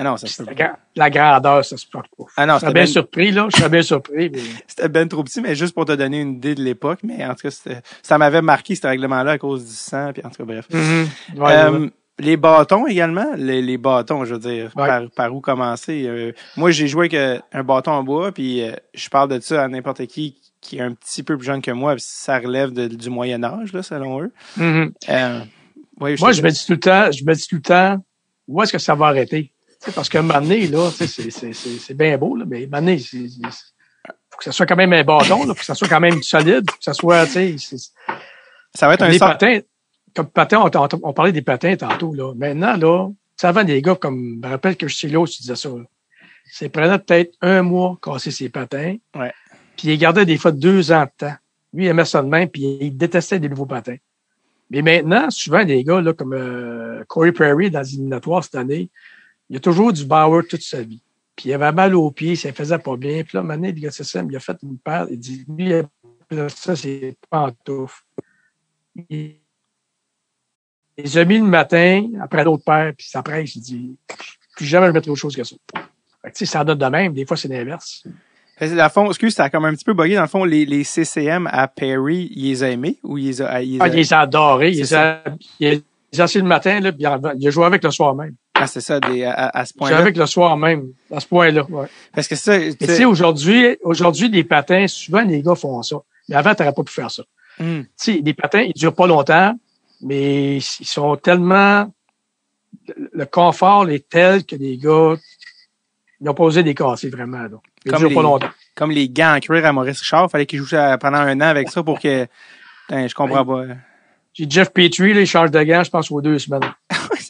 Ah 0.00 0.04
non, 0.04 0.16
ça 0.16 0.28
se 0.28 0.42
peut 0.44 0.54
pas. 0.54 0.78
la 0.94 1.10
grandeur, 1.10 1.64
ça 1.64 1.76
se 1.76 1.84
peut 1.86 1.98
pas. 1.98 2.24
Ah 2.36 2.46
non, 2.46 2.58
serais 2.60 2.72
bien 2.72 2.84
ben, 2.84 2.86
surpris, 2.86 3.30
là. 3.32 3.48
Je 3.52 3.56
serais 3.58 3.68
bien 3.68 3.82
surpris, 3.82 4.30
mais 4.30 4.38
c'était 4.68 4.88
ben 4.88 5.08
trop 5.08 5.24
petit, 5.24 5.40
mais 5.40 5.54
juste 5.56 5.74
pour 5.74 5.84
te 5.86 5.92
donner 5.92 6.20
une 6.20 6.34
idée 6.34 6.54
de 6.54 6.62
l'époque. 6.62 7.00
Mais 7.02 7.24
en 7.26 7.34
tout 7.34 7.48
cas, 7.48 7.80
ça 8.02 8.16
m'avait 8.18 8.40
marqué 8.42 8.74
ce 8.76 8.86
règlement-là 8.86 9.32
à 9.32 9.38
cause 9.38 9.64
du 9.66 9.74
sang. 9.74 10.12
Puis 10.14 10.22
en 10.24 10.30
tout 10.30 10.36
cas, 10.36 10.44
bref. 10.44 10.68
Mm-hmm. 10.70 11.38
Ouais, 11.40 11.52
Euh, 11.52 11.78
ouais. 11.80 11.90
Les 12.20 12.36
bâtons 12.36 12.86
également, 12.88 13.26
les, 13.36 13.62
les 13.62 13.78
bâtons, 13.78 14.24
je 14.24 14.34
veux 14.34 14.40
dire, 14.40 14.72
Ouais. 14.74 14.86
par, 14.88 15.02
par 15.14 15.34
où 15.34 15.40
commencer? 15.40 16.04
Euh, 16.06 16.32
moi, 16.56 16.72
j'ai 16.72 16.88
joué 16.88 17.02
avec 17.02 17.14
euh, 17.14 17.38
un 17.52 17.62
bâton 17.62 17.92
en 17.92 18.02
bois, 18.02 18.32
puis 18.32 18.62
euh, 18.62 18.72
je 18.92 19.08
parle 19.08 19.28
de 19.30 19.38
ça 19.40 19.62
à 19.64 19.68
n'importe 19.68 20.04
qui 20.06 20.36
qui 20.60 20.78
est 20.78 20.80
un 20.80 20.94
petit 20.94 21.22
peu 21.22 21.36
plus 21.38 21.46
jeune 21.46 21.62
que 21.62 21.70
moi, 21.70 21.94
puis 21.94 22.02
ça 22.04 22.40
relève 22.40 22.72
de- 22.72 22.88
du 22.88 23.08
Moyen 23.10 23.44
Âge, 23.44 23.72
là, 23.72 23.84
selon 23.84 24.20
eux. 24.22 24.32
Ouais, 24.58 26.16
Moi, 26.18 26.32
je 26.32 26.42
me 26.42 26.50
dis 26.50 26.64
tout 26.66 26.72
le 26.72 26.80
temps, 26.80 27.10
je 27.12 27.24
me 27.24 27.34
dis 27.34 27.46
tout 27.46 27.56
le 27.56 27.62
temps, 27.62 28.04
où 28.48 28.60
est-ce 28.62 28.72
que 28.72 28.78
ça 28.78 28.94
va 28.96 29.06
arrêter? 29.06 29.52
Tu 29.80 29.86
sais, 29.86 29.92
parce 29.92 30.08
qu'à 30.08 30.18
un 30.20 30.22
moment 30.22 30.40
donné, 30.40 30.66
là, 30.66 30.90
tu 30.90 30.96
sais, 30.96 31.06
c'est, 31.06 31.30
c'est, 31.30 31.52
c'est, 31.52 31.78
c'est 31.78 31.94
bien 31.94 32.16
beau, 32.18 32.36
là, 32.36 32.44
mais 32.46 32.58
à 32.58 32.60
un 32.60 32.64
moment 32.66 32.78
donné, 32.78 32.98
c'est, 32.98 33.28
c'est- 33.28 33.42
faut 34.30 34.38
que 34.38 34.44
ça 34.44 34.52
soit 34.52 34.66
quand 34.66 34.76
même 34.76 34.92
un 34.92 35.04
bâton, 35.04 35.44
là, 35.44 35.54
faut 35.54 35.60
que 35.60 35.64
ça 35.64 35.74
soit 35.74 35.88
quand 35.88 36.00
même 36.00 36.22
solide, 36.22 36.70
faut 36.70 36.76
que 36.76 36.84
ça 36.84 36.94
soit, 36.94 37.26
tu 37.26 37.58
sais, 37.58 37.76
ça 38.74 38.86
va 38.86 38.94
être 38.94 39.02
un 39.02 39.18
patins, 39.18 39.60
comme 40.14 40.26
patins, 40.28 40.60
on, 40.60 40.70
on, 40.78 40.88
on 41.02 41.12
parlait 41.12 41.32
des 41.32 41.42
patins 41.42 41.76
tantôt, 41.76 42.12
là. 42.14 42.34
Maintenant, 42.34 42.76
là, 42.76 43.08
sais, 43.38 43.46
avant, 43.46 43.64
des 43.64 43.80
gars 43.80 43.94
comme, 43.94 44.40
je 44.42 44.46
me 44.46 44.50
rappelle 44.50 44.76
que 44.76 44.88
je 44.88 44.96
suis 44.96 45.08
là, 45.08 45.24
tu 45.26 45.42
disais 45.42 45.56
ça, 45.56 45.68
là. 45.68 45.84
C'est 46.50 46.70
prenait 46.70 46.98
peut-être 46.98 47.34
un 47.42 47.62
mois 47.62 47.98
casser 48.00 48.30
ses 48.30 48.48
patins. 48.48 48.96
Ouais. 49.14 49.32
Puis 49.76 49.88
il 49.88 49.98
gardait 49.98 50.24
des 50.24 50.38
fois 50.38 50.50
deux 50.50 50.92
ans 50.92 51.04
de 51.04 51.10
temps. 51.26 51.34
Lui, 51.74 51.84
il 51.84 51.88
aimait 51.88 52.06
ça 52.06 52.22
de 52.22 52.28
même, 52.28 52.48
puis 52.48 52.78
il 52.80 52.96
détestait 52.96 53.38
des 53.38 53.50
nouveaux 53.50 53.66
patins. 53.66 53.96
Mais 54.70 54.80
maintenant, 54.80 55.30
souvent, 55.30 55.62
des 55.64 55.84
gars, 55.84 56.00
là, 56.00 56.14
comme 56.14 56.32
euh, 56.32 57.04
Corey 57.06 57.32
Perry 57.32 57.70
dans 57.70 57.80
les 57.80 57.94
éliminatoires 57.94 58.42
cette 58.42 58.54
année, 58.54 58.88
il 59.50 59.56
a 59.56 59.60
toujours 59.60 59.92
du 59.92 60.04
Bauer 60.04 60.42
toute 60.48 60.62
sa 60.62 60.82
vie. 60.82 61.00
Puis 61.36 61.50
il 61.50 61.52
avait 61.54 61.70
mal 61.72 61.94
aux 61.94 62.10
pieds, 62.10 62.34
ça 62.36 62.52
faisait 62.52 62.78
pas 62.78 62.96
bien. 62.96 63.22
Puis 63.22 63.36
là, 63.36 63.42
maintenant, 63.42 63.68
SSM, 63.90 64.28
il 64.30 64.36
a 64.36 64.40
fait 64.40 64.56
une 64.62 64.78
paire, 64.78 65.06
il 65.10 65.18
dit, 65.18 65.44
lui, 65.48 65.68
il 66.30 66.38
a- 66.40 66.48
ça, 66.48 66.74
c'est 66.76 67.16
pantoufle. 67.30 68.02
Il 69.08 69.36
il 70.96 71.04
les 71.04 71.16
a 71.18 71.24
mis 71.24 71.38
le 71.38 71.44
matin, 71.44 72.08
après 72.20 72.42
l'autre 72.42 72.64
paire, 72.64 72.92
puis 72.98 73.06
ça 73.08 73.22
presse, 73.22 73.54
il 73.54 73.60
dit, 73.62 73.96
plus 74.56 74.66
jamais 74.66 74.88
je 74.88 74.92
mettrai 74.92 75.12
autre 75.12 75.20
chose 75.20 75.36
que 75.36 75.44
ça. 75.44 75.54
Fait 76.22 76.32
que, 76.32 76.44
ça 76.44 76.64
donne 76.64 76.78
de 76.78 76.86
même. 76.86 77.12
Des 77.14 77.24
fois, 77.24 77.36
c'est 77.36 77.46
l'inverse. 77.46 78.02
Le 78.60 78.88
fond, 78.88 79.06
excuse, 79.06 79.32
ça 79.34 79.44
a 79.44 79.50
comme 79.50 79.64
un 79.64 79.72
petit 79.74 79.84
peu 79.84 79.94
bugué. 79.94 80.16
Dans 80.16 80.22
le 80.22 80.26
fond, 80.26 80.42
les, 80.42 80.66
les 80.66 80.82
CCM 80.82 81.48
à 81.52 81.68
Perry, 81.68 82.32
il 82.34 82.48
les 82.48 82.62
a 82.64 82.70
aimés 82.70 82.98
ou 83.04 83.16
il 83.16 83.26
les 83.26 83.40
a, 83.42 83.62
il 83.62 83.74
les 83.74 83.80
a- 83.80 83.84
Ah, 83.84 83.88
il 83.88 83.94
les 83.94 84.12
a 84.12 84.20
adorés. 84.22 84.72
Il 84.72 84.78
les 84.78 84.94
a, 84.94 85.22
il 85.60 85.82
les 86.12 86.20
a 86.20 86.24
assis 86.24 86.38
le 86.38 86.44
matin, 86.44 86.80
là, 86.80 86.90
puis 86.90 87.04
il 87.04 87.32
il 87.40 87.46
a 87.46 87.50
joué 87.52 87.64
avec 87.64 87.84
le 87.84 87.92
soir 87.92 88.16
même. 88.16 88.34
Ah, 88.60 88.66
c'est 88.66 88.80
ça, 88.80 88.98
des, 89.00 89.24
à, 89.24 89.48
à 89.48 89.64
ce 89.64 89.72
point-là. 89.74 89.98
avec 89.98 90.16
le 90.16 90.26
soir 90.26 90.56
même, 90.56 90.88
à 91.12 91.20
ce 91.20 91.26
point-là. 91.26 91.64
Ouais. 91.70 91.86
Parce 92.14 92.26
que 92.28 92.34
ça, 92.36 92.58
tu 92.58 92.86
sais- 92.86 93.04
aujourd'hui, 93.04 93.76
aujourd'hui, 93.82 94.28
les 94.28 94.44
patins, 94.44 94.86
souvent, 94.88 95.20
les 95.22 95.42
gars 95.42 95.54
font 95.54 95.82
ça. 95.82 95.96
Mais 96.28 96.36
avant, 96.36 96.54
t'aurais 96.54 96.72
pas 96.72 96.82
pu 96.82 96.92
faire 96.92 97.10
ça. 97.10 97.22
Hmm. 97.58 97.82
Tu 97.82 97.88
sais, 97.96 98.20
les 98.24 98.34
patins, 98.34 98.60
ils 98.62 98.72
durent 98.74 98.94
pas 98.94 99.06
longtemps, 99.06 99.54
mais 100.00 100.56
ils 100.58 100.62
sont 100.86 101.16
tellement, 101.16 101.92
le 103.12 103.26
confort 103.26 103.88
est 103.90 104.08
tel 104.08 104.44
que 104.44 104.56
les 104.56 104.76
gars, 104.78 105.14
ils 106.20 106.24
n'ont 106.24 106.34
pas 106.34 106.44
osé 106.44 106.62
les 106.62 106.74
casser 106.74 107.10
vraiment, 107.10 107.42
là. 107.42 107.48
Ils 107.84 107.92
Comme 107.92 108.00
durent 108.00 108.08
les- 108.08 108.14
pas 108.14 108.22
longtemps. 108.22 108.50
comme 108.74 108.90
les 108.90 109.08
gants 109.08 109.36
en 109.36 109.40
cuir 109.40 109.64
à 109.64 109.72
Maurice 109.72 110.00
Richard, 110.00 110.30
fallait 110.30 110.46
qu'il 110.46 110.58
joue 110.58 110.66
ça 110.66 110.98
pendant 110.98 111.18
un 111.18 111.36
an 111.40 111.44
avec 111.46 111.70
ça 111.70 111.82
pour 111.82 112.00
que. 112.00 112.26
Putain, 112.88 113.06
je 113.06 113.14
comprends 113.14 113.44
pas. 113.44 113.62
J'ai 114.34 114.46
Jeff 114.48 114.70
Petrie, 114.72 115.14
là, 115.14 115.20
il 115.20 115.26
change 115.26 115.50
de 115.50 115.62
gants, 115.62 115.82
je 115.82 115.90
pense, 115.90 116.10
aux 116.10 116.20
deux 116.20 116.38
semaines. 116.38 116.62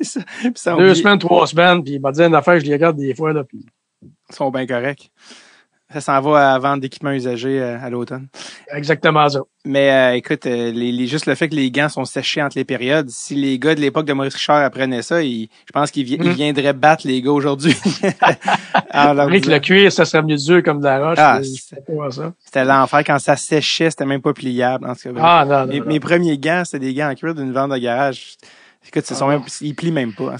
C'est 0.01 0.05
ça. 0.05 0.21
Puis 0.41 0.53
ça, 0.55 0.77
Deux 0.77 0.91
oublie- 0.93 1.01
semaines, 1.01 1.19
trois 1.19 1.47
semaines, 1.47 1.83
puis 1.83 1.95
il 1.95 2.01
m'a 2.01 2.13
dit 2.13 2.23
une 2.23 2.35
affaire, 2.35 2.61
je 2.61 2.65
les 2.67 2.73
regarde 2.75 2.97
des 2.97 3.15
fois, 3.15 3.33
là, 3.33 3.43
puis 3.45 3.67
Ils 4.03 4.35
sont 4.35 4.51
bien 4.51 4.65
corrects. 4.67 5.11
Ça 5.91 6.03
s'en 6.03 6.21
va 6.21 6.53
à 6.53 6.59
vendre 6.59 6.83
d'équipements 6.83 7.13
usagés 7.13 7.63
euh, 7.63 7.79
à 7.83 7.89
l'automne. 7.89 8.29
exactement 8.75 9.27
ça. 9.27 9.41
Mais 9.65 9.91
euh, 9.91 10.17
écoute, 10.17 10.45
euh, 10.45 10.71
les, 10.71 10.93
les- 10.93 11.07
juste 11.07 11.25
le 11.25 11.35
fait 11.35 11.49
que 11.49 11.55
les 11.55 11.71
gants 11.71 11.89
sont 11.89 12.05
séchés 12.05 12.43
entre 12.43 12.59
les 12.59 12.65
périodes, 12.67 13.09
si 13.09 13.35
les 13.35 13.59
gars 13.59 13.75
de 13.75 13.81
l'époque 13.81 14.05
de 14.05 14.13
Maurice 14.13 14.35
Richard 14.35 14.63
apprenaient 14.63 15.01
ça, 15.01 15.23
ils- 15.23 15.49
je 15.67 15.73
pense 15.73 15.91
qu'ils 15.91 16.05
vi- 16.05 16.19
Mm. 16.19 16.23
ils 16.25 16.33
viendraient 16.33 16.75
battre 16.75 17.07
les 17.07 17.23
gars 17.23 17.31
aujourd'hui. 17.33 17.75
Avec 18.91 19.47
le 19.47 19.59
cuir, 19.61 19.91
ça 19.91 20.05
serait 20.05 20.23
mieux 20.23 20.37
dur 20.37 20.63
comme 20.63 20.81
de 20.81 20.85
la 20.85 21.09
roche. 21.09 21.19
Ah. 21.19 21.41
C'était 22.45 22.65
l'enfer 22.65 23.03
quand 23.07 23.19
ça 23.19 23.37
séchait, 23.37 23.91
c'était 23.91 24.05
même 24.07 24.21
pas 24.23 24.33
pliable. 24.35 24.87
En 24.87 24.95
tout 24.95 25.13
cas. 25.15 25.21
Ah, 25.23 25.45
non, 25.49 25.61
non, 25.61 25.67
mes, 25.67 25.81
non. 25.81 25.87
mes 25.87 26.01
premiers 26.01 26.39
gants, 26.39 26.63
c'était 26.65 26.81
des 26.87 26.95
gants 26.95 27.11
en 27.11 27.15
cuir 27.15 27.35
d'une 27.35 27.53
vente 27.53 27.71
de 27.73 27.79
garage. 27.79 28.35
Écoute, 28.87 29.05
ils, 29.11 29.17
sont 29.17 29.27
Ah. 29.29 29.33
même, 29.33 29.43
ils 29.61 29.75
plient 29.75 29.93
même 29.93 30.15
pas. 30.15 30.37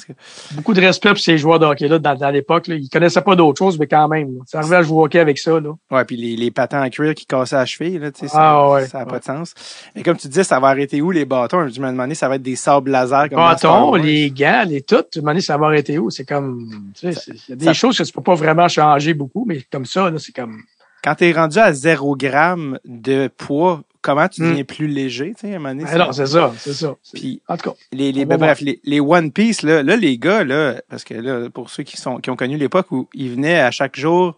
Beaucoup 0.55 0.73
de 0.73 0.81
respect 0.81 1.11
pour 1.11 1.19
ces 1.19 1.37
joueurs 1.37 1.59
de 1.59 1.67
hockey-là 1.67 1.99
dans, 1.99 2.15
dans 2.15 2.31
l'époque. 2.31 2.69
Ils 2.69 2.89
connaissaient 2.89 3.21
pas 3.21 3.37
d'autre 3.37 3.59
chose, 3.59 3.79
mais 3.79 3.87
quand 3.87 4.09
même. 4.09 4.37
là. 4.37 4.41
Ça 4.47 4.61
arrivait 4.61 4.77
à 4.77 4.83
jouer 4.83 4.97
au 4.97 5.05
hockey 5.05 5.19
avec 5.19 5.39
ça. 5.39 5.61
Là. 5.61 5.73
Ouais, 5.91 6.05
puis 6.07 6.17
les, 6.17 6.35
les 6.37 6.51
patins 6.51 6.83
en 6.83 6.89
cuir 6.89 7.15
qui 7.15 7.27
cassaient 7.27 7.57
à 7.57 7.61
la 7.61 7.67
cheville, 7.67 7.99
là, 7.99 8.11
tu 8.11 8.21
sais, 8.21 8.29
ça, 8.29 8.39
Ah, 8.41 8.71
ouais, 8.71 8.87
ça 8.87 9.01
a 9.01 9.07
pas 9.07 9.19
de 9.19 9.25
sens. 9.25 9.55
Et 9.95 10.03
comme 10.03 10.17
tu 10.17 10.29
disais, 10.29 10.45
ça 10.45 10.59
va 10.61 10.69
arrêter 10.69 11.03
où 11.03 11.11
les 11.11 11.27
bâtons? 11.27 11.69
Je 11.69 11.81
me 11.81 11.89
demandais, 11.89 12.15
ça 12.15 12.29
va 12.29 12.37
être 12.37 12.43
des 12.43 12.57
sables 12.57 12.91
laser 12.91 13.29
comme 13.29 13.37
Bâtons, 13.39 13.95
les 13.97 14.31
gants, 14.31 14.65
les 14.67 14.81
tout. 14.81 15.03
Tu 15.13 15.19
me 15.19 15.23
demandais, 15.25 15.41
ça 15.43 15.59
va 15.59 15.67
arrêter 15.67 15.99
où? 15.99 16.09
C'est 16.09 16.25
comme, 16.25 16.91
tu 16.99 17.13
sais, 17.13 17.21
il 17.31 17.51
y 17.51 17.53
a 17.53 17.57
des 17.57 17.65
ça- 17.67 17.73
choses 17.75 17.99
que 17.99 18.03
tu 18.05 18.13
peux 18.13 18.23
pas 18.23 18.35
vraiment 18.35 18.69
changer 18.69 19.13
beaucoup, 19.13 19.45
mais 19.47 19.63
comme 19.71 19.85
ça, 19.85 20.11
là, 20.11 20.19
c'est 20.19 20.33
comme, 20.33 20.63
Quand 21.05 21.15
t'es 21.17 21.33
rendu 21.33 21.59
à 21.59 21.73
0 21.73 22.17
gramme 22.17 22.79
de 22.85 23.29
poids, 23.29 23.83
comment 24.03 24.29
tu 24.29 24.43
Hmm. 24.43 24.51
deviens 24.51 24.65
plus 24.65 24.87
léger, 24.89 25.35
tu 25.35 25.41
sais, 25.47 25.53
à 25.53 25.57
un 25.57 25.59
moment 25.59 25.75
donné? 25.75 25.85
Ah 25.87 25.99
non, 25.99 26.13
c'est 26.13 26.27
ça, 26.27 26.53
c'est 26.59 26.73
ça. 26.73 26.95
Puis 27.15 27.43
En 27.49 27.57
tout 27.57 27.71
cas, 27.71 27.77
les, 27.93 28.13
les 28.13 28.25
ben, 28.25 28.37
bref, 28.39 28.61
les, 28.61 28.81
les 28.85 29.01
One 29.01 29.31
Piece, 29.33 29.63
là, 29.63 29.83
là, 29.83 29.97
les 29.97 30.19
gars, 30.19 30.45
là, 30.45 30.81
parce 30.89 31.05
que 31.05 31.15
là, 31.15 31.49
pour 31.51 31.71
ceux 31.71 31.83
qui 31.83 31.97
sont 31.97 32.19
qui 32.19 32.31
ont 32.31 32.37
connu 32.37 32.57
l'époque 32.57 32.91
où 32.93 33.09
ils 33.15 33.31
venaient 33.33 33.61
à 33.61 33.71
chaque 33.71 33.97
jour 33.97 34.37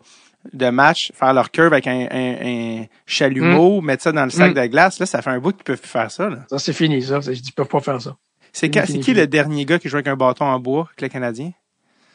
de 0.54 0.70
match 0.70 1.12
faire 1.14 1.34
leur 1.34 1.50
curve 1.50 1.72
avec 1.74 1.86
un, 1.86 2.08
un, 2.10 2.80
un 2.80 2.86
chalumeau, 3.06 3.82
mettre 3.82 4.02
ça 4.04 4.12
dans 4.12 4.24
le 4.24 4.30
sac 4.30 4.52
Mm. 4.52 4.54
de 4.62 4.66
glace, 4.66 4.98
là, 4.98 5.04
ça 5.06 5.20
fait 5.20 5.28
un 5.30 5.38
bout 5.38 5.52
qu'ils 5.52 5.64
peuvent 5.64 5.80
plus 5.80 5.90
faire 5.90 6.10
ça. 6.10 6.30
Là. 6.30 6.38
ça, 6.48 6.58
c'est 6.58 6.72
fini, 6.72 7.02
ça. 7.02 7.20
C'est- 7.20 7.34
Je 7.34 7.42
dis, 7.42 7.50
ils 7.50 7.52
peuvent 7.54 7.68
pas 7.68 7.80
faire 7.80 8.00
ça. 8.00 8.16
C'est 8.52 8.70
qui 8.70 8.80
fini. 8.80 9.14
le 9.14 9.26
dernier 9.26 9.64
gars 9.66 9.78
qui 9.78 9.88
joue 9.88 9.96
avec 9.96 10.08
un 10.08 10.16
bâton 10.16 10.46
en 10.46 10.58
bois 10.58 10.86
avec 10.88 11.02
le 11.02 11.08
Canadien? 11.08 11.52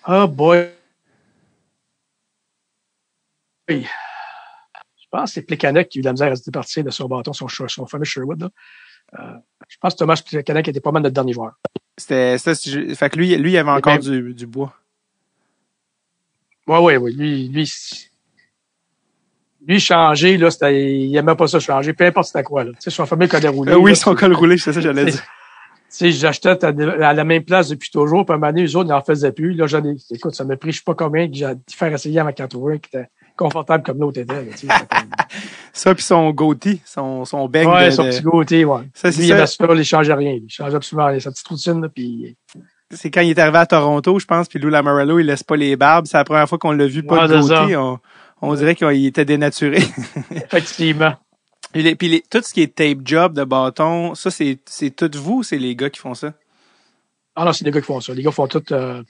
Ah, 0.04 0.26
boy. 0.28 0.68
Oui. 3.70 3.86
Je 5.16 5.22
pense 5.22 5.30
que 5.32 5.34
c'est 5.36 5.42
Plekanec 5.44 5.90
qui 5.90 5.98
a 5.98 6.00
eu 6.00 6.02
de 6.02 6.08
la 6.08 6.12
misère 6.12 6.32
à 6.32 6.36
se 6.36 6.44
départir 6.44 6.84
de 6.84 6.90
son 6.90 7.08
bâton, 7.08 7.32
son, 7.32 7.48
son 7.48 7.86
fameux 7.86 8.04
Sherwood. 8.04 8.42
Là. 8.42 8.50
Euh, 9.20 9.34
je 9.70 9.78
pense 9.80 9.94
que 9.94 10.00
Thomas 10.00 10.22
Plekanec 10.26 10.68
était 10.68 10.82
pas 10.82 10.92
mal 10.92 11.04
notre 11.04 11.16
dernier 11.16 11.34
joueur. 11.34 11.54
C'était, 11.98 12.38
c'était- 12.38 12.94
fait 12.96 13.10
que 13.10 13.18
lui, 13.18 13.36
lui, 13.38 13.54
il 13.54 13.58
avait 13.58 13.70
encore 13.70 13.94
même- 13.94 14.02
du, 14.02 14.34
du 14.34 14.46
bois. 14.46 14.74
Oui, 16.68 16.80
oui, 16.82 16.96
oui. 16.98 17.14
Lui, 17.14 17.48
lui, 17.48 17.72
lui 19.66 19.80
changer, 19.80 20.38
là, 20.38 20.50
il 20.72 21.16
aimait 21.16 21.36
pas 21.36 21.48
ça 21.48 21.60
changer, 21.60 21.94
peu 21.94 22.06
importe 22.06 22.28
c'était 22.28 22.44
quoi. 22.44 22.66
Là. 22.66 22.72
Son 22.80 23.06
fameux 23.06 23.28
col 23.28 23.46
roulé. 23.48 23.72
Euh, 23.72 23.78
oui, 23.78 23.92
là, 23.92 23.96
son 23.96 24.16
col 24.16 24.34
roulé, 24.34 24.58
c'est 24.58 24.74
ça 24.74 24.80
que 24.80 24.86
j'allais 24.86 25.06
dire. 25.12 25.24
Sais, 25.88 26.12
j'achetais 26.12 26.66
à, 26.66 27.14
la 27.14 27.24
même 27.24 27.44
place 27.46 27.70
depuis 27.70 27.90
toujours, 27.90 28.26
puis 28.26 28.34
à 28.34 28.36
un 28.36 28.40
moment 28.40 28.52
donné, 28.52 28.66
eux 28.66 28.76
autres, 28.76 28.90
n'en 28.90 29.02
faisaient 29.02 29.32
plus. 29.32 29.54
Là, 29.54 29.66
j'en 29.68 29.86
ai, 29.86 29.96
écoute, 30.12 30.36
ça 30.36 30.44
m'a 30.44 30.58
pris, 30.58 30.74
je 30.74 30.80
sais 30.80 30.84
pas 30.84 30.96
combien, 30.96 31.28
que 31.30 31.36
j'ai 31.36 31.54
faire 31.72 31.94
essayer 31.94 32.20
à 32.20 32.26
ma 32.26 32.34
80 32.34 32.80
qui 32.80 32.90
était 32.94 33.08
confortable 33.36 33.84
comme 33.84 34.00
l'autre 34.00 34.20
était. 34.22 34.34
là, 34.34 34.52
tu 34.52 34.58
sais, 34.60 34.68
comme- 34.68 35.10
Ça, 35.74 35.94
puis 35.94 36.04
son 36.04 36.32
goatee, 36.32 36.82
son, 36.86 37.26
son 37.26 37.48
bec 37.50 37.68
ouais, 37.68 37.88
de, 37.88 37.92
son 37.92 38.04
petit 38.06 38.24
côté, 38.24 38.64
ouais. 38.66 38.84
Ça, 38.94 39.12
c'est 39.12 39.20
Lui, 39.22 39.28
il 39.30 39.48
ça. 39.48 39.68
il 39.76 39.84
changeait 39.86 40.14
rien. 40.14 40.32
Il 40.34 40.50
changeait 40.50 40.76
absolument 40.76 41.08
rien. 41.08 41.20
Sa 41.20 41.32
petite 41.32 41.48
routine, 41.48 41.82
là, 41.82 41.90
puis 41.90 42.38
c'est 42.92 43.12
quand 43.12 43.22
il 43.22 43.32
est 43.32 43.40
arrivé 43.40 43.58
à 43.58 43.66
Toronto, 43.66 44.18
je 44.20 44.26
pense, 44.26 44.48
puis 44.48 44.58
Lou 44.60 44.70
Lamorello, 44.70 45.20
il 45.20 45.26
laisse 45.26 45.44
pas 45.44 45.58
les 45.58 45.76
barbes. 45.76 46.06
C'est 46.08 46.16
la 46.18 46.24
première 46.24 46.48
fois 46.48 46.58
qu'on 46.58 46.72
l'a 46.72 46.88
vu 46.88 47.04
pas 47.04 47.28
Ouais, 47.28 47.28
de 47.28 47.40
goatee. 47.42 47.76
On, 47.76 48.00
on 48.42 48.56
dirait 48.56 48.76
qu'il 48.76 49.06
était 49.06 49.26
dénaturé. 49.26 49.80
effectivement. 50.32 51.14
puis 51.74 51.84
les- 51.84 51.96
puis 51.96 52.08
les- 52.08 52.22
tout 52.30 52.42
ce 52.42 52.54
qui 52.54 52.62
est 52.62 52.74
tape 52.74 53.00
job 53.04 53.34
de 53.34 53.44
bâton, 53.44 54.16
ça, 54.16 54.32
c'est, 54.32 54.60
c'est 54.66 54.92
tout 54.96 55.12
vous 55.16 55.38
ou 55.40 55.44
c'est 55.44 55.58
les 55.58 55.76
gars 55.76 55.90
qui 55.90 56.00
font 56.00 56.14
ça? 56.14 56.34
Ah 57.36 57.44
non, 57.44 57.52
c'est 57.52 57.66
des 57.66 57.72
gars 57.72 57.82
qui 57.82 57.88
font 57.88 58.00
ça. 58.00 58.14
Les 58.14 58.24
gars 58.24 58.32
font 58.32 58.48
tout. 58.48 58.64
euh, 58.72 59.04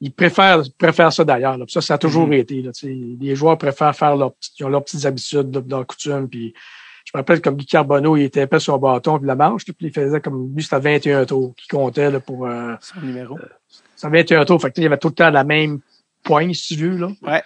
ils 0.00 0.12
préfèrent, 0.12 0.62
préfèrent 0.78 1.12
ça 1.12 1.24
d'ailleurs. 1.24 1.58
Ça, 1.68 1.80
ça 1.80 1.94
a 1.94 1.98
toujours 1.98 2.26
Mhm. 2.26 2.32
été. 2.34 2.62
Là, 2.62 2.70
les 2.82 3.34
joueurs 3.36 3.58
préfèrent 3.58 3.94
faire 3.94 4.16
leurs 4.16 4.32
ils 4.58 4.64
ont 4.64 4.68
leurs 4.68 4.84
petites 4.84 5.04
habitudes, 5.04 5.54
là, 5.54 5.60
leurs 5.68 5.86
coutumes. 5.86 6.28
Puis 6.28 6.54
je 7.04 7.10
me 7.14 7.18
rappelle 7.20 7.40
comme 7.42 7.56
Guy 7.56 7.66
Carbonneau, 7.66 8.16
il 8.16 8.24
était 8.24 8.42
épais 8.42 8.60
sur 8.60 8.74
le 8.74 8.80
bâton 8.80 9.18
puis 9.18 9.26
la 9.26 9.34
manche, 9.34 9.66
là, 9.66 9.74
puis 9.76 9.88
il 9.88 9.92
faisait 9.92 10.20
comme 10.20 10.52
lui, 10.54 10.62
c'était 10.62 10.78
21 10.80 11.24
tours 11.26 11.54
qui 11.56 11.68
comptait 11.68 12.10
là, 12.10 12.20
pour 12.20 12.46
euh, 12.46 12.74
Son 12.80 13.00
numéro. 13.00 13.38
c'était 13.96 14.10
21 14.16 14.44
tours. 14.44 14.60
Fait 14.62 14.70
que, 14.70 14.80
il 14.80 14.84
y 14.84 14.86
avait 14.86 14.98
tout 14.98 15.08
le 15.08 15.14
temps 15.14 15.30
la 15.30 15.44
même 15.44 15.80
poigne, 16.22 16.54
si 16.54 16.76
tu 16.76 16.88
veux. 16.88 16.96
Là. 16.96 17.08
Ouais. 17.22 17.42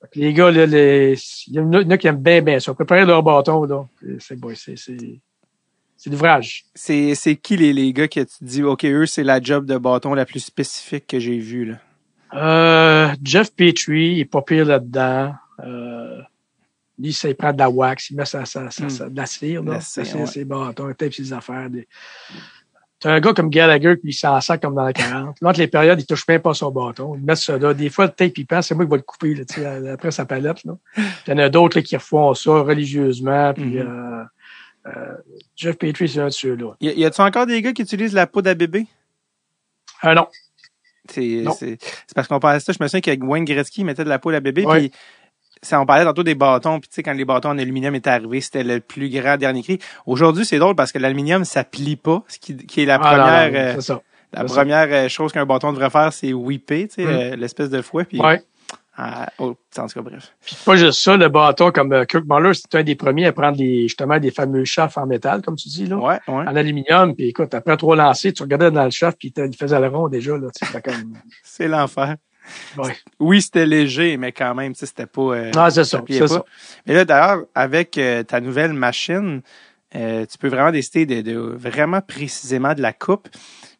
Fait 0.00 0.08
que 0.12 0.18
les 0.20 0.32
gars, 0.32 0.50
là, 0.50 0.64
les, 0.64 1.14
il 1.48 1.54
y 1.54 1.60
en 1.60 1.72
a, 1.72 1.80
il 1.80 1.84
y 1.84 1.86
en 1.88 1.90
a 1.90 1.98
qui 1.98 2.06
aiment 2.06 2.22
bien, 2.22 2.40
bien 2.40 2.60
ça. 2.60 2.72
Préparer 2.72 3.04
leur 3.04 3.22
bâton, 3.22 3.64
là. 3.64 3.84
C'est, 4.20 4.38
boy, 4.38 4.54
c'est, 4.56 4.76
c'est, 4.76 4.96
l'ouvrage. 6.06 6.64
C'est, 6.74 7.14
c'est 7.16 7.34
qui 7.36 7.56
les, 7.56 7.72
les 7.72 7.92
gars 7.92 8.06
que 8.08 8.20
tu 8.20 8.36
dis, 8.42 8.62
OK, 8.62 8.84
eux, 8.84 9.06
c'est 9.06 9.24
la 9.24 9.40
job 9.42 9.66
de 9.66 9.76
bâton 9.76 10.14
la 10.14 10.24
plus 10.24 10.40
spécifique 10.40 11.06
que 11.08 11.18
j'ai 11.18 11.38
vue, 11.38 11.64
là? 11.64 11.74
Euh, 12.34 13.08
Jeff 13.22 13.54
Petrie, 13.54 14.12
il 14.14 14.20
est 14.20 14.24
pas 14.24 14.42
pire 14.42 14.64
là-dedans. 14.66 15.34
Euh, 15.64 16.20
lui, 16.98 17.12
ça, 17.12 17.28
il 17.28 17.34
prend 17.36 17.52
de 17.52 17.58
la 17.58 17.70
wax, 17.70 18.10
il 18.10 18.16
met 18.16 18.24
sa, 18.24 18.44
sa, 18.44 18.70
sa, 18.70 18.84
Hmm. 18.86 18.90
sa- 18.90 19.08
de 19.08 19.16
la 19.16 19.26
cire, 19.26 19.62
là. 19.62 19.74
la 19.74 19.80
cire, 19.80 20.16
ouais. 20.20 20.26
ses 20.26 20.44
bâtons, 20.44 20.88
il 20.88 20.94
tape 20.94 21.12
ses 21.14 21.32
affaires. 21.32 21.70
Des... 21.70 21.86
T'as 23.00 23.12
un 23.12 23.20
gars 23.20 23.32
comme 23.32 23.48
Gallagher 23.48 23.94
qui 24.00 24.12
s'en 24.12 24.40
sent 24.40 24.58
comme 24.58 24.74
dans 24.74 24.82
la 24.84 24.92
40. 24.92 25.36
L'autre, 25.40 25.60
les 25.60 25.68
périodes, 25.68 26.00
il 26.00 26.06
touche 26.06 26.26
même 26.26 26.40
pas 26.42 26.52
son 26.54 26.72
bâton. 26.72 27.14
Il 27.14 27.22
met 27.22 27.36
ça 27.36 27.56
là. 27.56 27.72
Des 27.72 27.88
fois, 27.90 28.06
le 28.06 28.10
tape, 28.12 28.36
il 28.36 28.46
pense, 28.46 28.66
c'est 28.66 28.74
moi 28.74 28.84
qui 28.84 28.90
vais 28.90 28.96
le 28.96 29.02
couper, 29.02 29.34
là, 29.34 29.92
après 29.92 30.10
sa 30.10 30.26
palette, 30.26 30.64
là. 30.64 30.72
Puis 30.94 31.04
il 31.28 31.30
y 31.30 31.34
en 31.34 31.38
a 31.38 31.48
d'autres, 31.48 31.80
qui 31.80 31.96
refont 31.96 32.34
ça 32.34 32.50
religieusement. 32.60 33.54
Puis, 33.54 33.64
Mhm. 33.64 33.78
euh, 33.78 34.24
euh, 34.88 35.14
Jeff 35.54 35.78
Petrie, 35.78 36.08
c'est 36.08 36.20
un 36.20 36.24
de 36.26 36.30
ceux-là. 36.30 36.74
Y, 36.80 36.98
y 37.00 37.04
a-tu 37.04 37.20
encore 37.20 37.46
des 37.46 37.62
gars 37.62 37.72
qui 37.72 37.82
utilisent 37.82 38.14
la 38.14 38.26
poudre 38.26 38.50
à 38.50 38.54
bébé? 38.54 38.86
Ah 40.02 40.14
non. 40.14 40.26
C'est 41.10 41.78
parce 42.14 42.28
qu'on 42.28 42.38
parlait 42.38 42.58
de 42.58 42.62
ça. 42.62 42.72
Je 42.72 42.82
me 42.82 42.88
souviens 42.88 43.00
qu'avec 43.00 43.22
Wayne 43.24 43.44
Gretzky, 43.44 43.84
mettait 43.84 44.04
de 44.04 44.08
la 44.08 44.18
poudre 44.18 44.36
à 44.36 44.40
bébé. 44.40 44.64
Puis 44.78 44.90
ça, 45.62 45.80
on 45.80 45.86
parlait 45.86 46.04
tantôt 46.04 46.22
des 46.22 46.34
bâtons. 46.34 46.78
Puis 46.80 46.88
tu 46.88 46.94
sais, 46.96 47.02
quand 47.02 47.12
les 47.12 47.24
bâtons 47.24 47.50
en 47.50 47.58
aluminium 47.58 47.94
étaient 47.94 48.10
arrivés, 48.10 48.40
c'était 48.40 48.62
le 48.64 48.80
plus 48.80 49.08
grand 49.10 49.36
dernier 49.36 49.62
cri. 49.62 49.78
Aujourd'hui, 50.06 50.44
c'est 50.44 50.58
drôle 50.58 50.74
parce 50.76 50.92
que 50.92 50.98
l'aluminium, 50.98 51.44
ça 51.44 51.64
plie 51.64 51.96
pas, 51.96 52.22
ce 52.28 52.38
qui, 52.38 52.56
qui 52.56 52.82
est 52.82 52.86
la 52.86 52.94
Ah, 52.94 52.98
non, 53.16 53.22
première, 53.24 53.52
non, 53.52 53.58
euh, 53.94 53.98
la 54.34 54.44
première 54.44 54.88
euh, 54.90 55.08
chose 55.08 55.32
qu'un 55.32 55.46
bâton 55.46 55.72
devrait 55.72 55.90
faire, 55.90 56.12
c'est 56.12 56.32
whipper, 56.32 56.88
tu 56.88 56.94
sais, 56.96 57.04
Mm. 57.04 57.08
euh, 57.08 57.36
l'espèce 57.36 57.70
de 57.70 57.80
fouet. 57.82 58.04
Puis, 58.04 58.20
Ouais. 58.20 58.42
Ah, 59.00 59.28
oh, 59.38 59.54
en 59.78 59.86
tout 59.86 59.94
cas, 59.94 60.00
bref. 60.10 60.32
Puis 60.44 60.56
pas 60.64 60.74
juste 60.74 61.00
ça, 61.00 61.16
le 61.16 61.28
bâton, 61.28 61.70
comme 61.70 61.92
euh, 61.92 62.04
Kirk 62.04 62.24
Muller, 62.28 62.52
c'était 62.54 62.78
un 62.78 62.82
des 62.82 62.96
premiers 62.96 63.26
à 63.26 63.32
prendre 63.32 63.56
des, 63.56 63.82
justement 63.82 64.18
des 64.18 64.32
fameux 64.32 64.64
chafs 64.64 64.96
en 64.98 65.06
métal, 65.06 65.40
comme 65.40 65.54
tu 65.54 65.68
dis, 65.68 65.86
là. 65.86 65.96
Ouais, 65.98 66.18
ouais. 66.26 66.34
En 66.48 66.56
aluminium, 66.56 67.14
puis 67.14 67.28
écoute, 67.28 67.54
après 67.54 67.76
trois 67.76 67.94
lancers, 67.94 68.32
tu 68.32 68.42
regardais 68.42 68.72
dans 68.72 68.84
le 68.84 68.90
shaft, 68.90 69.16
puis 69.16 69.32
il 69.36 69.56
faisait 69.56 69.78
le 69.78 69.86
rond 69.86 70.08
déjà, 70.08 70.32
là, 70.36 70.48
tu 70.52 70.66
sais, 70.66 70.72
c'était 70.72 70.90
comme, 70.90 71.14
C'est 71.44 71.68
l'enfer. 71.68 72.16
ouais. 72.76 72.96
Oui, 73.20 73.40
c'était 73.40 73.66
léger, 73.66 74.16
mais 74.16 74.32
quand 74.32 74.52
même, 74.56 74.72
tu 74.72 74.80
sais, 74.80 74.86
c'était 74.86 75.06
pas. 75.06 75.22
euh, 75.22 75.50
Ah, 75.54 75.70
c'est 75.70 75.84
ça, 75.84 76.02
c'est 76.08 76.18
pas. 76.18 76.26
ça. 76.28 76.44
Mais 76.84 76.94
là, 76.94 77.04
d'ailleurs, 77.04 77.44
avec 77.54 77.96
euh, 77.98 78.24
ta 78.24 78.40
nouvelle 78.40 78.72
machine, 78.72 79.42
euh, 79.94 80.26
tu 80.26 80.36
peux 80.38 80.48
vraiment 80.48 80.72
décider 80.72 81.06
de, 81.06 81.20
de 81.32 81.38
vraiment 81.38 82.00
précisément 82.00 82.74
de 82.74 82.82
la 82.82 82.92
coupe. 82.92 83.28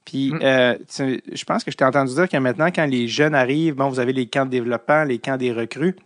Puis, 0.09 0.31
Mm. 0.33 0.39
euh, 0.43 0.75
tu- 0.95 1.23
je 1.31 1.45
pense 1.45 1.65
que 1.65 1.71
je 1.71 1.77
t'ai 1.77 1.85
entendu 1.85 2.15
dire 2.15 2.29
que 2.31 2.37
maintenant, 2.39 2.69
quand 2.75 2.87
les 2.87 3.09
jeunes 3.09 3.35
arrivent, 3.35 3.75
bon, 3.75 3.89
vous 3.91 4.01
avez 4.01 4.15
les 4.15 4.27
camps 4.27 4.47
de 4.47 4.51
développement, 4.51 5.05
les 5.05 5.19
camps 5.19 5.37
des 5.37 5.53
recrues. 5.53 5.97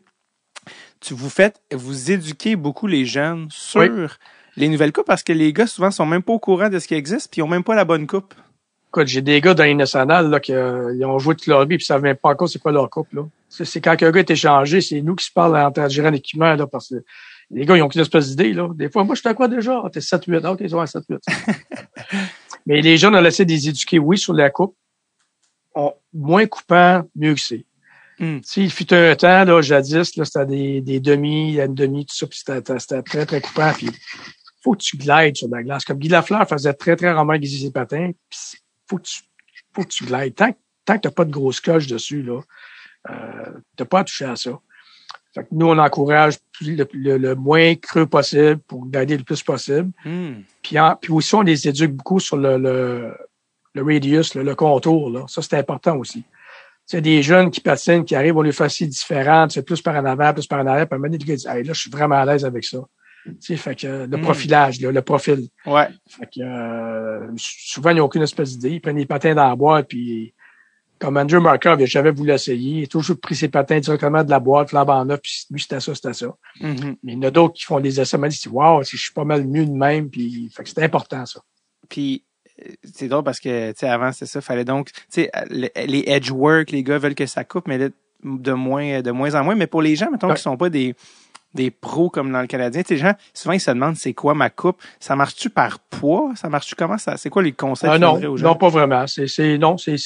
Tu 1.00 1.14
vous 1.14 1.30
faites, 1.30 1.60
vous 1.72 2.10
éduquez 2.10 2.56
beaucoup 2.56 2.88
les 2.88 3.04
jeunes 3.06 3.46
sur 3.50 3.80
Oui. 3.80 3.88
les 4.56 4.68
nouvelles 4.68 4.92
coupes 4.92 5.06
parce 5.06 5.22
que 5.22 5.32
les 5.32 5.52
gars 5.52 5.68
souvent 5.68 5.92
sont 5.92 6.04
même 6.06 6.22
pas 6.22 6.32
au 6.32 6.40
courant 6.40 6.68
de 6.68 6.80
ce 6.80 6.88
qui 6.88 6.94
existe 6.94 7.30
puis 7.30 7.40
ils 7.40 7.42
ont 7.44 7.48
même 7.48 7.62
pas 7.62 7.76
la 7.76 7.84
bonne 7.84 8.08
coupe. 8.08 8.34
Écoute, 8.88 9.06
j'ai 9.06 9.22
des 9.22 9.40
gars 9.40 9.54
dans 9.54 9.62
les 9.64 9.74
nationales, 9.74 10.28
là, 10.30 10.40
qui 10.40 10.52
euh, 10.52 10.92
ils 10.96 11.04
ont 11.04 11.18
joué 11.20 11.34
toute 11.36 11.46
leur 11.46 11.60
vie, 11.62 11.76
puis 11.76 11.84
ils 11.84 11.86
savent 11.86 12.02
même 12.02 12.16
pas 12.16 12.30
encore 12.30 12.48
c'est 12.48 12.58
quoi 12.58 12.72
leur 12.72 12.90
coupe, 12.90 13.12
là. 13.12 13.22
C'est 13.48 13.80
quand 13.80 14.00
un 14.02 14.10
gars 14.10 14.20
est 14.20 14.30
échangé, 14.30 14.80
c'est 14.80 15.00
nous 15.00 15.14
qui 15.14 15.24
se 15.26 15.32
parlent 15.32 15.56
en 15.56 15.88
gérant 15.88 16.10
d'équipement, 16.10 16.54
là, 16.54 16.66
parce 16.66 16.88
que 16.90 16.96
les 17.50 17.64
gars, 17.66 17.76
ils 17.76 17.82
ont 17.82 17.88
qu'une 17.88 18.00
espèce 18.02 18.28
d'idée, 18.30 18.52
là. 18.52 18.68
Des 18.74 18.90
fois, 18.90 19.04
moi, 19.04 19.14
je 19.14 19.20
suis 19.20 19.28
à 19.28 19.34
quoi 19.34 19.46
déjà? 19.48 19.80
Ah, 19.84 19.88
T'es 19.90 20.00
7-8. 20.00 20.42
Ah, 20.44 20.52
OK, 20.52 20.58
ils 20.60 20.74
ont 20.76 20.80
un 20.80 20.86
7-8. 20.86 21.20
Mais 22.66 22.80
les 22.80 22.96
jeunes, 22.96 23.14
on 23.16 23.20
laissé 23.20 23.44
des 23.44 23.68
éduquer, 23.68 23.98
oui, 23.98 24.18
sur 24.18 24.32
la 24.34 24.50
coupe. 24.50 24.76
On- 25.74 25.94
moins 26.12 26.46
coupant, 26.46 27.02
mieux 27.16 27.34
que 27.34 27.40
c'est. 27.40 27.64
Sais, 28.44 28.62
il 28.62 28.70
fut 28.70 28.92
un 28.94 29.16
temps, 29.16 29.44
là, 29.44 29.62
jadis, 29.62 30.16
là, 30.16 30.24
c'était 30.24 30.46
des, 30.46 30.80
des 30.80 31.00
demi, 31.00 31.58
une 31.58 31.74
demi, 31.74 32.06
tout 32.06 32.14
ça, 32.14 32.26
puis 32.26 32.38
c'était 32.44 32.78
c'était 32.78 33.02
très, 33.02 33.26
très 33.26 33.40
coupant, 33.40 33.72
puis 33.74 33.88
faut 34.62 34.72
que 34.74 34.82
tu 34.82 34.96
glides 34.96 35.36
sur 35.36 35.48
la 35.48 35.62
glace. 35.62 35.84
Comme 35.84 35.98
Guy 35.98 36.08
Lafleur 36.08 36.46
faisait 36.48 36.74
très, 36.74 36.94
très 36.94 37.10
rarement 37.10 37.32
aiguiser 37.32 37.66
ses 37.66 37.72
patins, 37.72 38.12
puis 38.28 38.38
faut 38.88 38.98
que 38.98 39.02
tu, 39.02 39.22
faut 39.74 39.82
que 39.82 39.88
tu 39.88 40.04
glides. 40.04 40.34
Tant, 40.34 40.52
que- 40.52 40.58
tant 40.84 40.94
que 40.96 41.00
t'as 41.00 41.10
pas 41.10 41.24
de 41.24 41.32
grosse 41.32 41.60
coche 41.60 41.86
dessus, 41.88 42.22
là, 42.22 42.40
euh, 43.10 43.50
t'as 43.76 43.86
pas 43.86 44.00
à 44.00 44.04
toucher 44.04 44.26
à 44.26 44.36
ça. 44.36 44.60
Fait 45.34 45.42
que 45.44 45.48
nous, 45.52 45.66
on 45.66 45.78
encourage 45.78 46.34
le, 46.60 46.86
le- 46.92 47.16
le 47.16 47.34
moins 47.34 47.74
creux 47.76 48.06
possible 48.06 48.58
pour 48.68 48.86
glider 48.86 49.16
le 49.16 49.24
plus 49.24 49.42
possible. 49.42 49.90
Hmm. 50.04 50.42
Puis, 50.62 50.78
en- 50.78 50.96
puis 51.00 51.12
aussi, 51.12 51.34
on 51.34 51.40
les 51.42 51.66
éduque 51.68 51.92
beaucoup 51.92 52.20
sur 52.20 52.36
le, 52.36 52.58
le, 52.58 53.14
le 53.74 53.82
radius, 53.82 54.34
le, 54.34 54.42
le 54.42 54.54
contour. 54.54 55.10
Là. 55.10 55.24
Ça, 55.28 55.40
c'est 55.42 55.56
important 55.56 55.96
aussi. 55.96 56.22
Sais, 56.84 57.00
des 57.00 57.22
jeunes 57.22 57.50
qui 57.50 57.60
patinent, 57.60 58.04
qui 58.04 58.14
arrivent, 58.14 58.36
on 58.36 58.42
les 58.42 58.52
fait 58.52 58.64
assez 58.64 58.86
différents, 58.86 59.48
sais, 59.48 59.62
plus 59.62 59.80
par 59.80 59.94
en 59.96 60.04
avant, 60.04 60.34
plus 60.34 60.46
par 60.46 60.60
en 60.60 60.66
arrière, 60.66 60.86
puis 60.86 60.94
à 60.94 60.96
un 60.96 60.98
moment 60.98 61.16
donné, 61.16 61.32
Hey, 61.46 61.64
là, 61.64 61.72
je 61.72 61.80
suis 61.80 61.90
vraiment 61.90 62.16
à 62.16 62.26
l'aise 62.26 62.44
avec 62.44 62.64
ça. 62.64 62.78
Tu 63.24 63.34
sais, 63.38 63.56
fait 63.56 63.76
que 63.76 63.86
euh, 63.86 64.06
le 64.08 64.16
Mm. 64.16 64.20
profilage, 64.22 64.80
là, 64.80 64.90
le 64.90 65.00
profil. 65.00 65.46
Ouais. 65.64 65.86
Fait 66.08 66.26
que 66.26 66.40
euh, 66.42 67.28
souvent, 67.36 67.90
ils 67.90 67.96
n'ont 67.98 68.04
aucune 68.06 68.22
espèce 68.22 68.58
d'idée. 68.58 68.74
Ils 68.74 68.80
prennent 68.80 68.96
des 68.96 69.06
patins 69.06 69.32
dans 69.34 69.48
la 69.48 69.54
boîte, 69.56 69.86
puis 69.88 70.34
comme 71.02 71.16
Andrew 71.16 71.40
Markov, 71.40 71.80
il 71.80 71.82
a 71.82 71.86
jamais 71.86 72.10
voulu 72.12 72.30
l'essayer. 72.30 72.78
Il 72.80 72.84
a 72.84 72.86
toujours 72.86 73.18
pris 73.20 73.34
ses 73.34 73.48
patins 73.48 73.80
directement 73.80 74.22
de 74.24 74.30
la 74.30 74.38
boîte, 74.40 74.70
flambe 74.70 74.90
en 74.90 75.04
neuf, 75.04 75.20
puis 75.22 75.32
lui, 75.50 75.60
c'était 75.60 75.80
ça, 75.80 75.94
c'était 75.94 76.12
ça. 76.14 76.28
Mhm. 76.60 76.96
Mais 77.02 77.12
il 77.12 77.14
y 77.14 77.18
en 77.18 77.22
a 77.22 77.30
d'autres 77.30 77.54
qui 77.54 77.64
font 77.64 77.80
des 77.80 78.00
essais, 78.00 78.16
ils 78.22 78.28
disent, 78.28 78.46
wow, 78.46 78.82
je 78.82 78.96
suis 78.96 79.12
pas 79.12 79.24
mal 79.24 79.46
mieux 79.46 79.66
de 79.66 79.72
même, 79.72 80.08
puis 80.08 80.50
fait 80.54 80.62
que 80.62 80.68
c'est 80.70 80.82
important, 80.82 81.26
ça. 81.26 81.40
Puis 81.88 82.22
euh, 82.64 82.70
c'est 82.84 83.08
drôle 83.08 83.24
parce 83.24 83.40
que 83.40 83.72
tu 83.72 83.78
sais 83.80 83.88
avant 83.88 84.12
c'est 84.12 84.26
ça, 84.26 84.40
fallait 84.40 84.64
donc 84.64 84.92
tu 84.92 85.00
sais 85.08 85.30
le- 85.50 85.68
les 85.86 86.04
edge 86.06 86.30
work, 86.30 86.70
les 86.70 86.82
gars 86.82 86.98
veulent 86.98 87.14
que 87.14 87.26
ça 87.26 87.44
coupe 87.44 87.66
mais 87.66 87.78
là, 87.78 87.88
de 88.22 88.52
moins 88.52 89.00
de 89.02 89.10
moins 89.10 89.34
en 89.34 89.42
moins 89.42 89.54
mais 89.54 89.66
pour 89.66 89.82
les 89.82 89.96
gens 89.96 90.10
mettons 90.10 90.28
Ouais. 90.28 90.34
qui 90.36 90.42
sont 90.42 90.56
pas 90.56 90.68
des 90.70 90.94
des 91.54 91.70
pros 91.70 92.08
comme 92.10 92.30
dans 92.30 92.40
le 92.40 92.46
Canadien, 92.46 92.82
tu 92.82 92.88
sais 92.88 92.94
les 92.94 93.00
gens 93.00 93.14
souvent 93.34 93.52
ils 93.54 93.60
se 93.60 93.70
demandent 93.70 93.96
c'est 93.96 94.14
quoi 94.14 94.34
ma 94.34 94.48
coupe, 94.50 94.80
ça 95.00 95.16
marche-tu 95.16 95.48
par 95.50 95.78
poids, 95.80 96.32
ça 96.36 96.48
marche-tu 96.48 96.74
comment? 96.76 96.98
Ça 96.98 97.16
c'est 97.16 97.30
quoi 97.30 97.42
les 97.42 97.52
conseils 97.52 97.90
Ah 97.90 97.96
tu 97.96 98.00
non, 98.02 98.14
aux 98.30 98.36
gens? 98.36 98.48
Non, 98.48 98.54
pas 98.56 98.68
vraiment. 98.68 99.06
C'est, 99.06 99.26
c'est, 99.26 99.56
non, 99.58 99.76
c'est, 99.78 99.96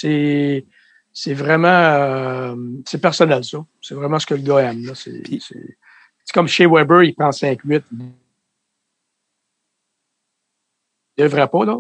c'est, 1.17 1.31
c'est 1.31 1.35
vraiment, 1.35 1.69
euh, 1.69 2.55
c'est 2.87 3.01
personnel, 3.01 3.43
ça. 3.45 3.65
C'est 3.81 3.95
vraiment 3.95 4.19
ce 4.19 4.27
que 4.27 4.35
le 4.35 4.43
gars 4.43 4.59
aime, 4.71 4.85
là. 4.85 4.95
C'est, 4.95 5.23
c'est, 5.41 5.41
c'est 6.25 6.33
comme 6.35 6.47
chez 6.49 6.67
Weber, 6.67 7.03
il 7.05 7.15
prend 7.15 7.31
5-8. 7.31 7.83
Il 11.19 11.25
devrait 11.25 11.49
pas, 11.49 11.65
là. 11.65 11.79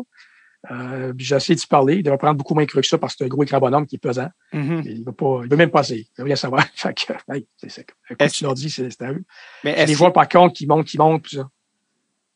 Euh, 0.70 1.12
j'ai 1.18 1.36
essayé 1.36 1.54
d'y 1.54 1.66
parler. 1.66 1.96
Il 1.96 2.02
devrait 2.02 2.18
prendre 2.18 2.36
beaucoup 2.36 2.54
moins 2.54 2.66
cru 2.66 2.80
que 2.80 2.86
ça 2.86 2.98
parce 2.98 3.12
que 3.14 3.18
c'est 3.18 3.24
un 3.24 3.28
gros 3.28 3.42
écran 3.44 3.60
bonhomme 3.60 3.86
qui 3.86 3.96
est 3.96 3.98
pesant. 3.98 4.28
Mhm. 4.52 4.82
Mais 4.84 4.92
il 4.92 5.04
veut 5.04 5.12
pas, 5.12 5.40
il 5.44 5.50
veut 5.50 5.56
même 5.56 5.70
pas 5.70 5.80
essayer. 5.82 6.08
Il 6.16 6.22
veut 6.22 6.24
rien 6.24 6.36
savoir. 6.36 6.66
fait 6.74 6.94
que, 6.94 7.12
hey, 7.32 7.46
c'est 7.56 7.68
ça. 7.68 7.82
Écoute, 7.82 8.16
Est-ce- 8.18 8.34
tu 8.36 8.44
leur 8.44 8.54
dis, 8.54 8.70
c'est, 8.70 8.90
c'est 8.90 9.02
à 9.02 9.12
eux. 9.12 9.22
Mais 9.62 9.76
Les 9.76 9.82
est-ce 9.92 9.98
vois, 9.98 10.12
par 10.12 10.28
contre, 10.28 10.54
qui 10.54 10.66
montent, 10.66 10.86
qui 10.86 10.98
montent, 10.98 11.22
tout 11.22 11.36
ça. 11.36 11.48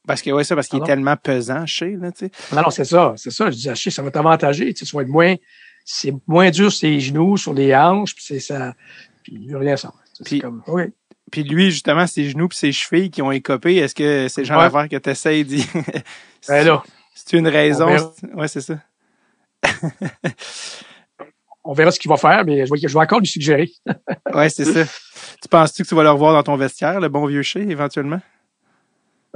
parce 0.07 0.23
que 0.23 0.31
ouais 0.31 0.45
ça 0.45 0.55
parce 0.55 0.69
qu'il 0.69 0.81
est 0.81 0.87
tellement 0.87 1.17
pesant 1.17 1.67
chez 1.67 1.97
là 1.97 2.13
tu 2.13 2.27
sais. 2.27 2.55
Non, 2.55 2.63
non, 2.63 2.71
c'est 2.71 2.85
ça, 2.85 3.15
c'est 3.17 3.31
ça. 3.33 3.51
Je 3.51 3.57
dis, 3.57 3.69
acheter, 3.69 3.91
ça 3.91 4.03
va 4.03 4.11
t'avantager. 4.13 4.73
Tu 4.75 4.85
sais, 4.85 4.91
ça 4.91 4.97
va 4.97 5.03
être 5.03 5.09
moins, 5.09 5.35
c'est 5.93 6.15
moins 6.27 6.51
dur 6.51 6.71
sur 6.73 6.89
les 6.89 7.01
genoux, 7.01 7.37
sur 7.37 7.53
les 7.55 7.75
hanches, 7.75 8.15
puis 8.15 8.25
c'est 8.25 8.41
ça. 8.41 8.75
Puis 9.23 9.39
il 9.41 9.51
veut 9.51 9.59
rien 9.59 9.77
savoir. 9.77 10.03
C'est 10.15 10.25
Puis- 10.25 10.41
comme, 10.41 10.63
oui. 10.69 10.85
Puis 11.31 11.45
lui 11.45 11.71
justement 11.71 12.07
ses 12.09 12.29
genoux 12.29 12.49
puis 12.49 12.59
ses 12.59 12.73
chevilles 12.73 13.11
qui 13.11 13.23
ont 13.23 13.31
écopé, 13.31 13.77
est-ce 13.77 13.95
que 13.95 14.27
c'est 14.29 14.41
le 14.41 14.47
genre 14.47 14.59
Ouais. 14.59 14.65
d'affaire 14.65 14.89
que 14.89 14.97
tu 14.97 15.11
essaies 15.11 15.45
d'y 15.45 15.65
Ben 16.49 16.67
là, 16.67 16.83
C'est 17.15 17.37
une 17.37 17.47
raison, 17.47 17.87
ouais 18.35 18.49
c'est 18.49 18.61
ça. 18.63 18.79
on 21.65 21.73
verra 21.73 21.91
ce 21.93 22.01
qu'il 22.01 22.09
va 22.09 22.17
faire, 22.17 22.45
mais 22.45 22.67
je 22.67 22.73
vais, 22.73 22.79
je 22.81 22.89
vais 22.93 22.99
encore 23.01 23.21
lui 23.21 23.27
suggérer. 23.27 23.71
Ouais, 24.35 24.49
c'est 24.49 24.65
ça. 24.65 24.85
Tu 25.43 25.49
penses-tu 25.49 25.83
que 25.83 25.89
tu 25.89 25.95
vas 25.95 26.03
le 26.05 26.11
revoir 26.11 26.33
dans 26.33 26.43
ton 26.43 26.57
vestiaire, 26.57 27.01
le 27.01 27.09
bon 27.09 27.27
vieux 27.27 27.43
chez, 27.43 27.61
éventuellement? 27.69 28.21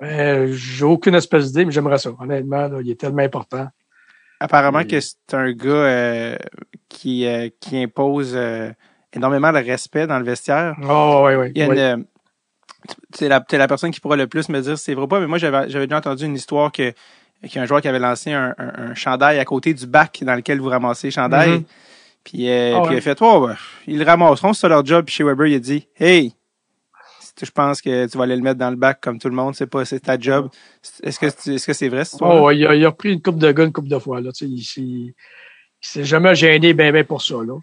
Euh, 0.02 0.52
j'ai 0.52 0.84
aucune 0.84 1.14
espèce 1.14 1.46
d'idée, 1.48 1.64
mais 1.64 1.72
j'aimerais 1.72 1.98
ça. 1.98 2.10
Honnêtement, 2.18 2.68
là, 2.68 2.78
il 2.80 2.90
est 2.90 2.98
tellement 2.98 3.22
important. 3.22 3.68
Apparemment 4.40 4.84
que 4.84 5.00
c'est 5.00 5.34
un 5.34 5.52
gars 5.52 5.70
euh, 5.70 6.36
qui, 6.88 7.26
euh, 7.26 7.48
qui 7.60 7.82
impose 7.82 8.32
euh, 8.34 8.70
énormément 9.12 9.52
de 9.52 9.58
respect 9.58 10.06
dans 10.06 10.18
le 10.18 10.24
vestiaire. 10.24 10.76
Oh, 10.82 11.24
oui, 11.26 11.34
oui. 11.34 11.52
Il 11.54 11.60
y 11.60 11.64
a 11.64 11.68
oui. 11.68 11.78
une, 11.78 12.04
c'est 13.14 13.28
la, 13.28 13.40
t'es 13.40 13.58
la 13.58 13.68
personne 13.68 13.90
qui 13.90 14.00
pourra 14.00 14.16
le 14.16 14.26
plus 14.26 14.48
me 14.48 14.60
dire 14.60 14.76
c'est 14.76 14.94
vrai 14.94 15.04
ou 15.04 15.08
pas, 15.08 15.20
mais 15.20 15.26
moi 15.26 15.38
j'avais, 15.38 15.70
j'avais 15.70 15.86
déjà 15.86 15.98
entendu 15.98 16.26
une 16.26 16.34
histoire 16.34 16.70
que 16.72 16.92
qu'il 17.42 17.56
y 17.56 17.58
a 17.58 17.62
un 17.62 17.66
joueur 17.66 17.80
qui 17.82 17.88
avait 17.88 17.98
lancé 17.98 18.32
un, 18.32 18.54
un, 18.58 18.90
un 18.90 18.94
chandail 18.94 19.38
à 19.38 19.44
côté 19.44 19.74
du 19.74 19.86
bac 19.86 20.18
dans 20.22 20.34
lequel 20.34 20.60
vous 20.60 20.68
ramassez 20.68 21.08
le 21.08 21.12
chandail. 21.12 21.50
Mhm. 21.50 21.64
Puis, 22.24 22.48
euh, 22.48 22.76
Ah 22.76 22.82
puis 22.86 22.94
il 22.94 22.98
a 22.98 23.00
fait, 23.02 23.18
oh, 23.20 23.46
ben, 23.46 23.56
ils 23.86 23.98
le 23.98 24.04
ramasseront, 24.04 24.54
c'est 24.54 24.66
leur 24.66 24.84
job. 24.84 25.04
Puis 25.04 25.14
chez 25.14 25.24
Weber, 25.24 25.46
il 25.46 25.56
a 25.56 25.58
dit, 25.58 25.86
hey, 25.98 26.32
je 27.42 27.50
pense 27.50 27.82
que 27.82 28.06
tu 28.06 28.16
vas 28.18 28.24
aller 28.24 28.36
le 28.36 28.42
mettre 28.42 28.58
dans 28.58 28.70
le 28.70 28.76
bac 28.76 29.00
comme 29.00 29.18
tout 29.18 29.28
le 29.28 29.34
monde, 29.34 29.54
c'est 29.54 29.66
pas, 29.66 29.84
c'est 29.84 30.00
ta 30.00 30.18
job. 30.18 30.48
Est-ce 31.02 31.18
que, 31.18 31.26
est-ce 31.26 31.66
que 31.66 31.72
c'est 31.72 31.88
vrai, 31.88 32.04
cette 32.04 32.14
histoire? 32.14 32.42
Oh, 32.42 32.50
il, 32.50 32.66
a, 32.66 32.74
il 32.74 32.84
a 32.84 32.88
repris 32.88 33.12
une 33.12 33.22
coupe 33.22 33.38
de 33.38 33.50
gars 33.52 33.64
une 33.64 33.72
coupe 33.72 33.88
de 33.88 33.98
fois. 33.98 34.20
Là, 34.20 34.30
tu 34.32 34.46
sais, 34.46 34.50
il, 34.50 34.62
s'est- 34.62 34.80
il 34.80 35.14
s'est 35.80 36.04
jamais 36.04 36.34
gêné 36.34 36.74
ben, 36.74 36.92
ben 36.92 37.04
pour 37.04 37.22
ça. 37.22 37.34
Là. 37.34 37.54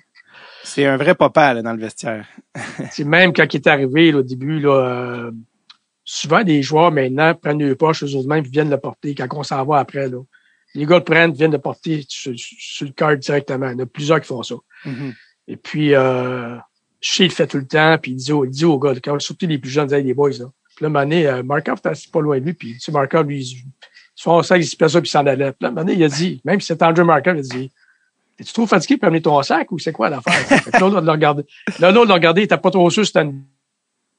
C'est 0.63 0.85
un 0.85 0.97
vrai 0.97 1.15
papa, 1.15 1.53
là, 1.53 1.61
dans 1.61 1.73
le 1.73 1.79
vestiaire. 1.79 2.27
Sais, 2.91 3.03
même 3.03 3.33
quand 3.33 3.51
il 3.51 3.57
est 3.57 3.67
arrivé 3.67 4.11
là, 4.11 4.19
au 4.19 4.23
début, 4.23 4.59
là, 4.59 4.75
euh, 4.75 5.31
souvent 6.03 6.43
des 6.43 6.61
joueurs 6.61 6.91
maintenant 6.91 7.33
prennent 7.33 7.65
le 7.65 7.75
poche 7.75 8.03
eux 8.03 8.15
autres 8.15 8.27
mêmes 8.27 8.45
et 8.45 8.49
viennent 8.49 8.69
le 8.69 8.77
porter 8.77 9.15
quand 9.15 9.27
on 9.31 9.43
s'en 9.43 9.63
va 9.65 9.79
après. 9.79 10.07
Là. 10.07 10.19
Les 10.75 10.85
gars 10.85 10.97
le 10.99 11.03
prennent, 11.03 11.33
viennent 11.33 11.51
le 11.51 11.59
porter 11.59 12.05
sur, 12.07 12.33
sur 12.37 12.85
le 12.85 12.93
cœur 12.93 13.17
directement. 13.17 13.69
Il 13.69 13.73
y 13.73 13.75
en 13.75 13.79
a 13.79 13.85
plusieurs 13.87 14.21
qui 14.21 14.27
font 14.27 14.43
ça. 14.43 14.55
Mhm. 14.85 15.13
Et 15.47 15.57
puis, 15.57 15.95
euh, 15.95 16.55
Shea 17.01 17.23
le 17.25 17.29
fait 17.31 17.47
tout 17.47 17.57
le 17.57 17.65
temps, 17.65 17.97
puis 18.01 18.11
il 18.11 18.15
dit, 18.17 18.31
au- 18.31 18.45
il 18.45 18.51
dit 18.51 18.63
aux 18.65 18.77
gars, 18.79 18.93
quand, 19.03 19.19
surtout 19.19 19.47
les 19.47 19.57
plus 19.57 19.69
jeunes, 19.71 19.87
il 19.89 19.95
Hey, 19.95 20.03
les 20.03 20.13
boys, 20.13 20.29
là. 20.37 20.45
Puis 20.75 20.83
là, 20.83 20.87
un 20.87 20.89
moment 20.89 21.03
donné, 21.03 21.27
euh, 21.27 21.43
Markov 21.43 21.79
était 21.79 21.91
pas 22.13 22.21
loin 22.21 22.39
de 22.39 22.45
lui, 22.45 22.53
puis 22.53 22.73
tu 22.73 22.79
sais, 22.79 22.91
Markov, 22.91 23.27
lui, 23.27 23.41
il 23.43 24.21
font 24.23 24.41
ça, 24.43 24.57
il 24.57 24.63
se 24.65 24.75
ça, 24.77 24.87
puis 25.01 25.07
il 25.07 25.11
s'en 25.11 25.25
allait. 25.25 25.51
Puis 25.51 25.57
là, 25.61 25.67
un 25.67 25.71
moment 25.71 25.81
donné, 25.85 25.93
il 25.97 26.03
a 26.03 26.07
dit, 26.07 26.39
même 26.45 26.61
si 26.61 26.67
c'est 26.67 26.81
Andrew 26.83 27.03
Markov, 27.03 27.35
il 27.35 27.39
a 27.39 27.41
dit, 27.41 27.71
es-tu 28.39 28.53
trop 28.53 28.67
fatigué 28.67 28.97
pour 28.97 29.07
amener 29.07 29.21
ton 29.21 29.41
sac 29.43 29.71
ou 29.71 29.79
c'est 29.79 29.91
quoi 29.91 30.09
l'affaire? 30.09 30.33
L'autre 30.79 31.01
l'a 31.01 31.11
regardé. 31.11 31.43
Là, 31.79 31.91
l'autre 31.91 32.07
l'a 32.07 32.13
regardé, 32.15 32.41
il 32.41 32.43
était 32.45 32.57
pas 32.57 32.71
trop 32.71 32.89
sûr 32.89 33.05
c'était 33.05 33.21
une 33.23 33.41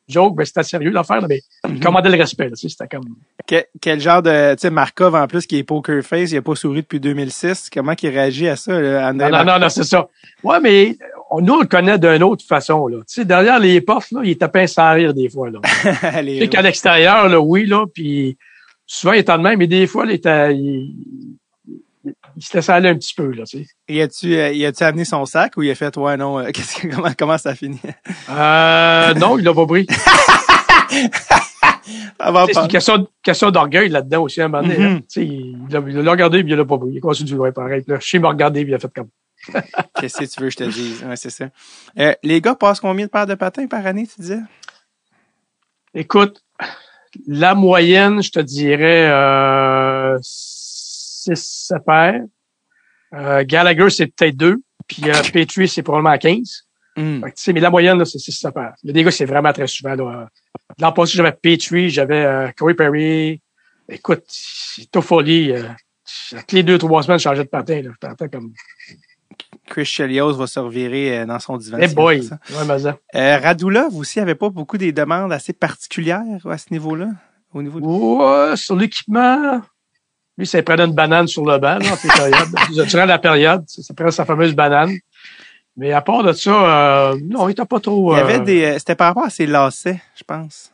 joke, 0.09 0.35
mais 0.37 0.45
c'était 0.45 0.63
sérieux 0.65 0.91
l'affaire, 0.91 1.25
mais 1.29 1.41
il 1.69 1.81
commandait 1.81 2.11
le 2.11 2.19
respect. 2.19 2.45
là, 2.49 2.57
tu 2.57 2.69
sais, 2.69 2.69
C'était 2.69 2.89
comme. 2.89 3.05
Que- 3.47 3.65
quel 3.81 4.01
genre 4.01 4.23
de, 4.23 4.55
tu 4.55 4.61
sais, 4.63 4.71
Markov 4.71 5.15
en 5.15 5.27
plus 5.27 5.47
qui 5.47 5.57
est 5.59 5.63
poker 5.65 6.03
face, 6.05 6.33
il 6.33 6.37
a 6.37 6.43
pas 6.43 6.55
souri 6.55 6.83
depuis 6.83 7.01
2006. 7.01 7.71
Comment 7.73 7.95
qu'il 7.95 8.11
réagit 8.11 8.49
à 8.49 8.57
ça, 8.57 8.79
là, 8.81 9.09
André? 9.11 9.31
Non, 9.31 9.39
non, 9.39 9.45
non, 9.45 9.59
non, 9.61 9.69
c'est 9.69 9.85
ça. 9.85 10.09
Ouais, 10.43 10.61
mais 10.61 10.97
nous, 11.41 11.55
on 11.55 11.61
le 11.61 11.67
connaît 11.67 11.99
d'une 11.99 12.23
autre 12.23 12.45
façon. 12.45 12.87
Là. 12.87 12.99
Tu 12.99 13.15
sais, 13.15 13.25
derrière 13.25 13.59
les 13.59 13.81
portes, 13.81 14.11
là, 14.11 14.21
il 14.25 14.37
tapait 14.37 14.67
sans 14.67 14.93
rire 14.93 15.15
des 15.15 15.29
fois. 15.29 15.51
Là. 15.51 15.61
Tu 16.23 16.39
sais 16.39 16.49
qu'à 16.49 16.63
l'extérieur, 16.63 17.29
là, 17.29 17.41
oui, 17.41 17.67
là, 17.67 17.87
puis 17.93 18.37
souvent 18.87 19.15
il 19.15 19.21
était 19.21 19.37
de 19.37 19.43
même, 19.43 19.59
mais 19.59 19.67
des 19.67 19.87
fois, 19.87 20.05
il, 20.07 20.13
était, 20.13 20.55
il, 20.55 20.95
il, 22.05 22.15
il 22.37 22.43
se 22.45 22.57
laissait 22.57 22.73
aller 22.73 22.89
un 22.89 22.97
petit 22.97 23.15
peu. 23.15 23.31
Là, 23.31 23.45
tu 23.45 23.65
sais. 23.65 23.67
Y 23.89 24.01
a-tu, 24.01 24.35
euh, 24.37 24.53
y 24.53 24.67
a-tu 24.67 24.83
amené 24.83 25.05
son 25.05 25.25
sac 25.25 25.57
ou 25.57 25.63
il 25.63 25.71
a 25.71 25.75
fait, 25.75 25.97
ouais, 25.97 26.17
non, 26.17 26.39
euh, 26.39 26.51
qu'est-ce 26.55 26.81
que, 26.81 26.95
comment, 26.95 27.13
comment 27.17 27.39
ça 27.39 27.55
finit? 27.55 27.81
Euh, 28.31 29.15
non, 29.15 29.39
il 29.39 29.45
l'a 29.45 29.55
pas 29.55 29.67
pris. 29.67 29.87
Sais, 31.85 32.53
C'est 32.53 32.61
une 32.61 32.69
question, 32.69 33.09
question 33.23 33.51
d'orgueil 33.51 33.89
là-dedans 33.89 34.23
aussi, 34.23 34.41
à 34.41 34.45
un 34.45 34.49
moment 34.49 34.63
donné. 34.63 34.83
Hein. 34.83 35.01
Sais, 35.09 35.25
Il 35.25 35.59
il 35.69 35.73
l'a 35.73 35.83
il 35.87 35.97
l'a 35.97 36.11
regardé, 36.11 36.43
puis 36.43 36.53
il 36.53 36.57
l'a 36.57 36.65
pas 36.65 36.79
pris. 36.79 36.91
Il 36.95 37.01
continue 37.01 37.31
de 37.31 37.37
jouer 37.37 37.53
pareil. 37.53 37.83
Là, 37.87 37.99
chez 38.01 38.19
m'a 38.19 38.29
regardé, 38.29 38.63
puis 38.63 38.73
il 38.73 38.75
a 38.75 38.79
fait 38.79 38.93
comme. 38.95 39.09
Qu'est-ce 40.01 40.19
que 40.19 40.25
tu 40.25 40.41
veux 40.41 40.47
que 40.47 40.53
je 40.53 40.57
te 40.57 40.65
dise? 40.65 41.03
Ouais, 41.05 41.17
c'est 41.17 41.31
ça. 41.31 41.49
Euh, 41.99 42.15
les 42.23 42.41
gars 42.41 42.55
passent 42.55 42.81
combien 42.81 43.07
de 43.07 43.11
paires 43.11 43.27
de 43.27 43.35
patins 43.35 43.67
par 43.67 43.87
année, 43.87 44.07
tu 44.07 44.21
disais? 44.21 44.41
Écoute, 45.95 46.43
la 47.27 47.55
moyenne, 47.55 48.23
je 48.23 48.31
te 48.31 48.41
dirais, 48.41 49.09
euh, 49.11 50.19
6, 50.23 51.69
7 51.69 51.85
paires. 51.85 52.23
Euh, 53.15 53.45
Gallagher, 53.47 53.91
c'est 53.91 54.07
peut-être 54.07 54.37
2. 54.37 54.63
Puis 54.87 55.03
euh, 55.07 55.23
Petrie, 55.33 55.69
c'est 55.69 55.83
probablement 55.83 56.17
15. 56.17 56.67
Hmm. 56.97 57.23
Fait 57.23 57.31
que, 57.31 57.37
tu 57.37 57.43
sais, 57.43 57.53
mais 57.53 57.61
la 57.61 57.71
moyenne, 57.71 57.99
là, 57.99 58.05
c'est 58.05 58.19
6, 58.19 58.33
7 58.33 58.55
paires. 58.55 58.75
Des 58.83 59.03
gars, 59.03 59.11
c'est 59.11 59.25
vraiment 59.25 59.53
très 59.53 59.67
souvent. 59.67 59.95
Là. 59.95 60.29
L'an 60.79 60.93
passé, 60.93 61.13
j'avais 61.15 61.33
Petrie, 61.33 61.91
j'avais 61.91 62.25
euh, 62.25 62.49
Corey 62.57 62.75
Perry. 62.75 63.41
Écoute, 63.89 64.25
c'est 64.29 64.91
tout 64.91 65.03
folie. 65.03 65.53
Euh, 65.53 65.69
toutes 66.31 66.53
les 66.53 66.63
deux, 66.63 66.79
trois 66.79 67.03
semaines, 67.03 67.19
je 67.19 67.25
changeais 67.25 67.45
de 67.45 67.49
patin. 67.49 67.83
Là. 67.83 67.91
Je 67.93 68.07
t'entends 68.07 68.29
comme... 68.29 68.53
Chris 69.73 69.87
Chelios 69.87 70.35
va 70.35 70.47
se 70.47 70.61
revirer 70.61 71.21
euh, 71.21 71.27
dans 71.27 71.39
son 71.39 71.57
divan. 71.57 71.79
Hey 71.79 71.89
c'est 71.89 71.95
boy! 71.95 72.21
Ouais, 72.21 72.65
mais 72.69 72.79
ça. 72.79 72.99
Euh, 73.15 73.39
Radulov 73.39 73.97
aussi 73.97 74.21
avait 74.21 74.35
pas 74.35 74.51
beaucoup 74.51 74.77
des 74.77 74.93
demandes 74.93 75.33
assez 75.33 75.55
particulières 75.55 76.21
à 76.45 76.59
ce 76.59 76.67
niveau-là? 76.71 77.09
Au 77.55 77.63
niveau 77.63 77.81
de... 77.81 77.87
Ouais, 77.87 78.57
sur 78.57 78.77
l'équipement, 78.77 79.63
lui, 80.37 80.47
ça 80.47 80.63
prenait 80.63 80.85
une 80.85 80.93
banane 80.93 81.27
sur 81.27 81.45
le 81.47 81.57
banc, 81.57 81.79
là, 81.79 81.97
période. 81.97 82.49
Durant 82.89 83.07
la 83.07 83.19
période, 83.19 83.65
ça 83.67 83.95
prenait 83.95 84.11
sa 84.11 84.27
fameuse 84.27 84.55
banane. 84.55 84.93
Mais 85.77 85.93
à 85.93 86.03
part 86.03 86.23
de 86.23 86.33
ça, 86.33 87.11
euh, 87.11 87.19
non, 87.23 87.49
il 87.49 87.53
était 87.53 87.65
pas 87.65 87.81
trop... 87.81 88.15
Il 88.15 88.19
y 88.19 88.21
avait 88.21 88.41
euh, 88.41 88.45
des, 88.45 88.79
c'était 88.79 88.95
par 88.95 89.09
rapport 89.09 89.25
à 89.25 89.31
ses 89.31 89.47
lacets, 89.47 90.01
je 90.15 90.25
pense. 90.25 90.72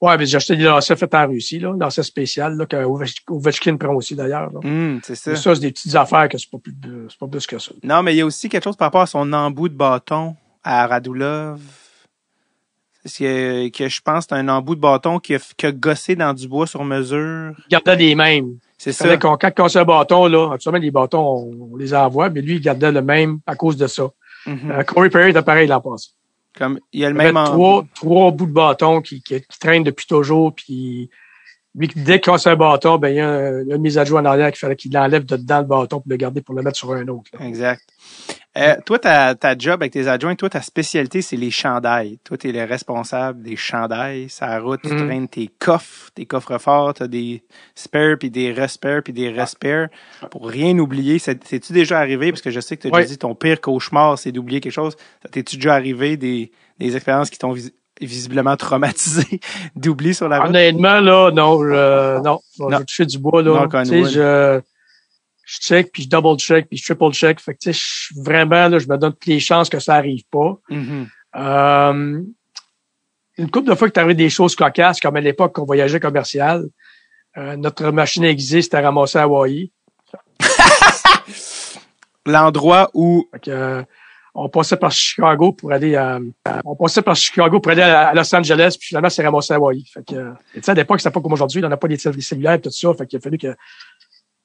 Ouais, 0.00 0.16
mais 0.16 0.24
j'ai 0.24 0.36
acheté 0.38 0.56
des 0.56 0.64
lacets 0.64 0.96
faits 0.96 1.14
en 1.14 1.26
Russie, 1.28 1.58
là, 1.58 1.74
lacets 1.78 2.02
spécial, 2.02 2.56
là, 2.56 2.64
que 2.64 2.76
Ovech- 2.76 3.22
Ovechkin 3.28 3.76
prend 3.76 3.94
aussi, 3.94 4.14
d'ailleurs. 4.14 4.50
Hmm, 4.62 4.98
c'est 5.02 5.14
ça. 5.14 5.32
Mais 5.32 5.36
ça, 5.36 5.54
c'est 5.54 5.60
des 5.60 5.72
petites 5.72 5.94
affaires 5.94 6.26
que 6.28 6.38
c'est 6.38 6.50
pas 6.50 6.56
plus, 6.58 6.74
c'est 7.10 7.18
pas 7.18 7.26
plus 7.28 7.46
que 7.46 7.58
ça. 7.58 7.72
Non, 7.82 8.02
mais 8.02 8.14
il 8.14 8.18
y 8.18 8.20
a 8.22 8.26
aussi 8.26 8.48
quelque 8.48 8.64
chose 8.64 8.76
par 8.76 8.86
rapport 8.86 9.02
à 9.02 9.06
son 9.06 9.30
embout 9.32 9.68
de 9.68 9.74
bâton 9.74 10.36
à 10.64 10.86
Radulov. 10.86 11.60
C'est 13.04 13.24
que, 13.24 13.68
que 13.68 13.88
je 13.88 14.00
pense 14.02 14.26
que 14.26 14.34
c'est 14.34 14.40
un 14.40 14.48
embout 14.48 14.74
de 14.74 14.80
bâton 14.80 15.18
qui 15.18 15.34
a, 15.34 15.38
qui 15.56 15.66
a 15.66 15.72
gossé 15.72 16.16
dans 16.16 16.32
du 16.34 16.48
bois 16.48 16.66
sur 16.66 16.84
mesure? 16.84 17.52
Il 17.66 17.70
gardait 17.70 17.96
les 17.96 18.14
mêmes. 18.14 18.58
C'est 18.78 18.92
ça. 18.92 19.16
qu'on, 19.18 19.36
quand 19.36 19.48
on 19.48 19.64
cassait 19.64 19.78
un 19.78 19.84
bâton, 19.84 20.26
là, 20.26 20.52
absolument, 20.52 20.82
les 20.82 20.90
bâtons, 20.90 21.20
on, 21.20 21.72
on 21.72 21.76
les 21.76 21.92
envoie, 21.94 22.30
mais 22.30 22.40
lui, 22.40 22.54
il 22.56 22.60
gardait 22.60 22.92
le 22.92 23.02
même 23.02 23.40
à 23.46 23.54
cause 23.54 23.76
de 23.76 23.86
ça. 23.86 24.08
Mhm. 24.46 24.70
Euh, 24.70 24.82
Corey 24.84 25.10
Perry 25.10 25.30
était 25.30 25.42
pareil 25.42 25.66
l'an 25.66 25.80
passé. 25.82 26.10
Comme, 26.54 26.80
il 26.92 27.00
y 27.00 27.04
a 27.04 27.10
le 27.10 27.16
Il 27.16 27.22
y 27.22 27.24
avait 27.24 27.32
même 27.32 27.44
trois, 27.44 27.78
embout. 27.78 27.88
trois 27.94 28.30
bouts 28.32 28.46
de 28.46 28.52
bâton 28.52 29.00
qui, 29.02 29.22
qui, 29.22 29.40
qui 29.40 29.58
traînent 29.58 29.84
depuis 29.84 30.06
toujours, 30.06 30.54
puis 30.54 31.10
lui, 31.74 31.88
dès 31.94 32.20
qu'il 32.20 32.32
casse 32.32 32.46
un 32.48 32.56
bâton, 32.56 32.98
ben, 32.98 33.08
il 33.10 33.16
y 33.16 33.20
a 33.20 33.28
un- 33.28 33.60
une 33.64 33.78
mise 33.78 33.96
à 33.96 34.04
jour 34.04 34.18
en 34.18 34.24
arrière 34.24 34.50
qu'il 34.50 34.58
fallait 34.58 34.74
qu'il 34.76 34.92
l'enlève 34.92 35.24
de 35.24 35.36
dedans 35.36 35.60
le 35.60 35.66
bâton 35.66 36.00
pour 36.00 36.10
le 36.10 36.16
garder 36.16 36.40
pour 36.42 36.54
le 36.54 36.62
mettre 36.62 36.76
sur 36.78 36.92
un 36.92 37.06
autre. 37.08 37.30
là. 37.38 37.46
Exact. 37.46 37.82
Euh, 38.58 38.74
toi, 38.84 38.98
ta, 38.98 39.36
ta 39.36 39.56
job 39.56 39.80
avec 39.80 39.92
tes 39.92 40.08
adjoints, 40.08 40.34
toi, 40.34 40.50
ta 40.50 40.60
spécialité, 40.60 41.22
c'est 41.22 41.36
les 41.36 41.52
chandails. 41.52 42.18
Toi, 42.24 42.36
tu 42.36 42.48
es 42.48 42.52
le 42.52 42.64
responsable 42.64 43.42
des 43.42 43.54
chandails. 43.54 44.28
Ça 44.28 44.58
route, 44.58 44.80
tu 44.82 44.92
Mhm. 44.92 45.06
traînes 45.06 45.28
tes 45.28 45.46
coffres, 45.60 46.10
tes 46.12 46.26
coffres 46.26 46.58
forts, 46.58 46.94
tu 46.94 47.04
as 47.04 47.06
des 47.06 47.44
spares, 47.76 48.16
puis 48.18 48.28
des 48.30 48.50
respares, 48.52 49.02
puis 49.04 49.12
des 49.12 49.30
respares. 49.30 49.86
Pour 50.32 50.48
rien 50.48 50.76
oublier, 50.80 51.20
C'est- 51.20 51.44
c'est-tu 51.44 51.72
déjà 51.72 52.00
arrivé? 52.00 52.32
Parce 52.32 52.42
que 52.42 52.50
je 52.50 52.58
sais 52.58 52.76
que 52.76 52.82
tu 52.82 52.88
as 52.88 52.90
déjà 52.90 53.06
dit 53.06 53.18
ton 53.18 53.36
pire 53.36 53.60
cauchemar, 53.60 54.18
c'est 54.18 54.32
d'oublier 54.32 54.60
quelque 54.60 54.72
chose. 54.72 54.96
T'es-tu 55.30 55.54
déjà 55.54 55.74
arrivé 55.74 56.16
des, 56.16 56.50
des 56.80 56.96
expériences 56.96 57.30
qui 57.30 57.38
t'ont 57.38 57.54
visiblement 58.00 58.56
traumatisé 58.56 59.40
d'oublier 59.76 60.12
sur 60.12 60.28
la 60.28 60.38
route? 60.40 60.48
Honnêtement, 60.48 61.00
là, 61.00 61.30
non, 61.30 61.62
je, 61.62 62.20
non, 62.22 62.40
je 62.58 62.62
Non. 62.64 62.78
vais 62.78 62.84
toucher 62.84 63.06
du 63.06 63.18
bois, 63.18 63.42
là. 63.42 63.66
Non, 63.66 63.68
Tu 63.68 63.88
sais, 63.88 64.04
je, 64.04 64.60
je 65.44 65.60
check, 65.60 65.90
puis 65.92 66.02
je 66.04 66.08
double 66.08 66.38
check, 66.38 66.68
puis 66.68 66.78
je 66.78 66.84
triple 66.84 67.12
check. 67.12 67.40
Fait 67.40 67.54
que, 67.54 67.58
tu 67.60 67.72
sais, 67.72 67.78
je- 68.14 68.20
vraiment, 68.22 68.68
là, 68.68 68.78
je 68.78 68.86
me 68.88 68.96
donne 68.96 69.12
toutes 69.12 69.26
les 69.26 69.40
chances 69.40 69.68
que 69.68 69.78
ça 69.78 69.94
arrive 69.94 70.22
pas. 70.30 70.58
Mhm. 70.70 71.08
Euh, 71.36 72.22
une 73.38 73.50
couple 73.50 73.70
de 73.70 73.74
fois 73.74 73.88
que 73.88 73.92
t'arrivais 73.94 74.14
des 74.14 74.28
choses 74.30 74.54
cocasses, 74.56 75.00
comme 75.00 75.16
à 75.16 75.20
l'époque 75.20 75.54
qu'on 75.54 75.64
voyageait 75.64 76.00
commercial, 76.00 76.64
euh, 77.36 77.56
notre 77.56 77.90
machine 77.90 78.24
aiguisée 78.24 78.60
s'était 78.62 78.80
ramassée 78.80 79.18
à 79.18 79.22
Hawaii. 79.22 79.72
L'endroit 82.26 82.90
où 82.94 83.26
Fait 83.32 83.40
que, 83.40 83.50
euh, 83.50 83.82
on 84.42 84.48
passait 84.48 84.76
par 84.76 84.90
Chicago 84.90 85.52
pour 85.52 85.70
aller 85.70 85.96
à, 85.96 86.18
on 86.64 86.74
passait 86.74 87.02
par 87.02 87.14
Chicago 87.14 87.60
pour 87.60 87.72
aller 87.72 87.82
à, 87.82 88.14
Los 88.14 88.34
Angeles, 88.34 88.76
puis 88.78 88.88
finalement, 88.88 89.10
c'est 89.10 89.22
ramassé 89.22 89.52
à 89.52 89.56
Hawaii. 89.56 89.84
Fait 89.84 90.02
que, 90.02 90.14
euh, 90.14 90.32
et 90.54 90.62
sais, 90.62 90.70
à 90.70 90.74
l'époque, 90.74 91.00
c'était 91.00 91.12
pas 91.12 91.20
comme 91.20 91.34
aujourd'hui, 91.34 91.62
on 91.62 91.68
n'a 91.68 91.76
pas 91.76 91.88
des 91.88 91.98
télé- 91.98 92.22
cellulaires, 92.22 92.58
tout 92.58 92.70
ça. 92.70 92.94
Fait 92.94 93.06
qu'il 93.06 93.18
a 93.18 93.20
fallu 93.20 93.36
que, 93.36 93.54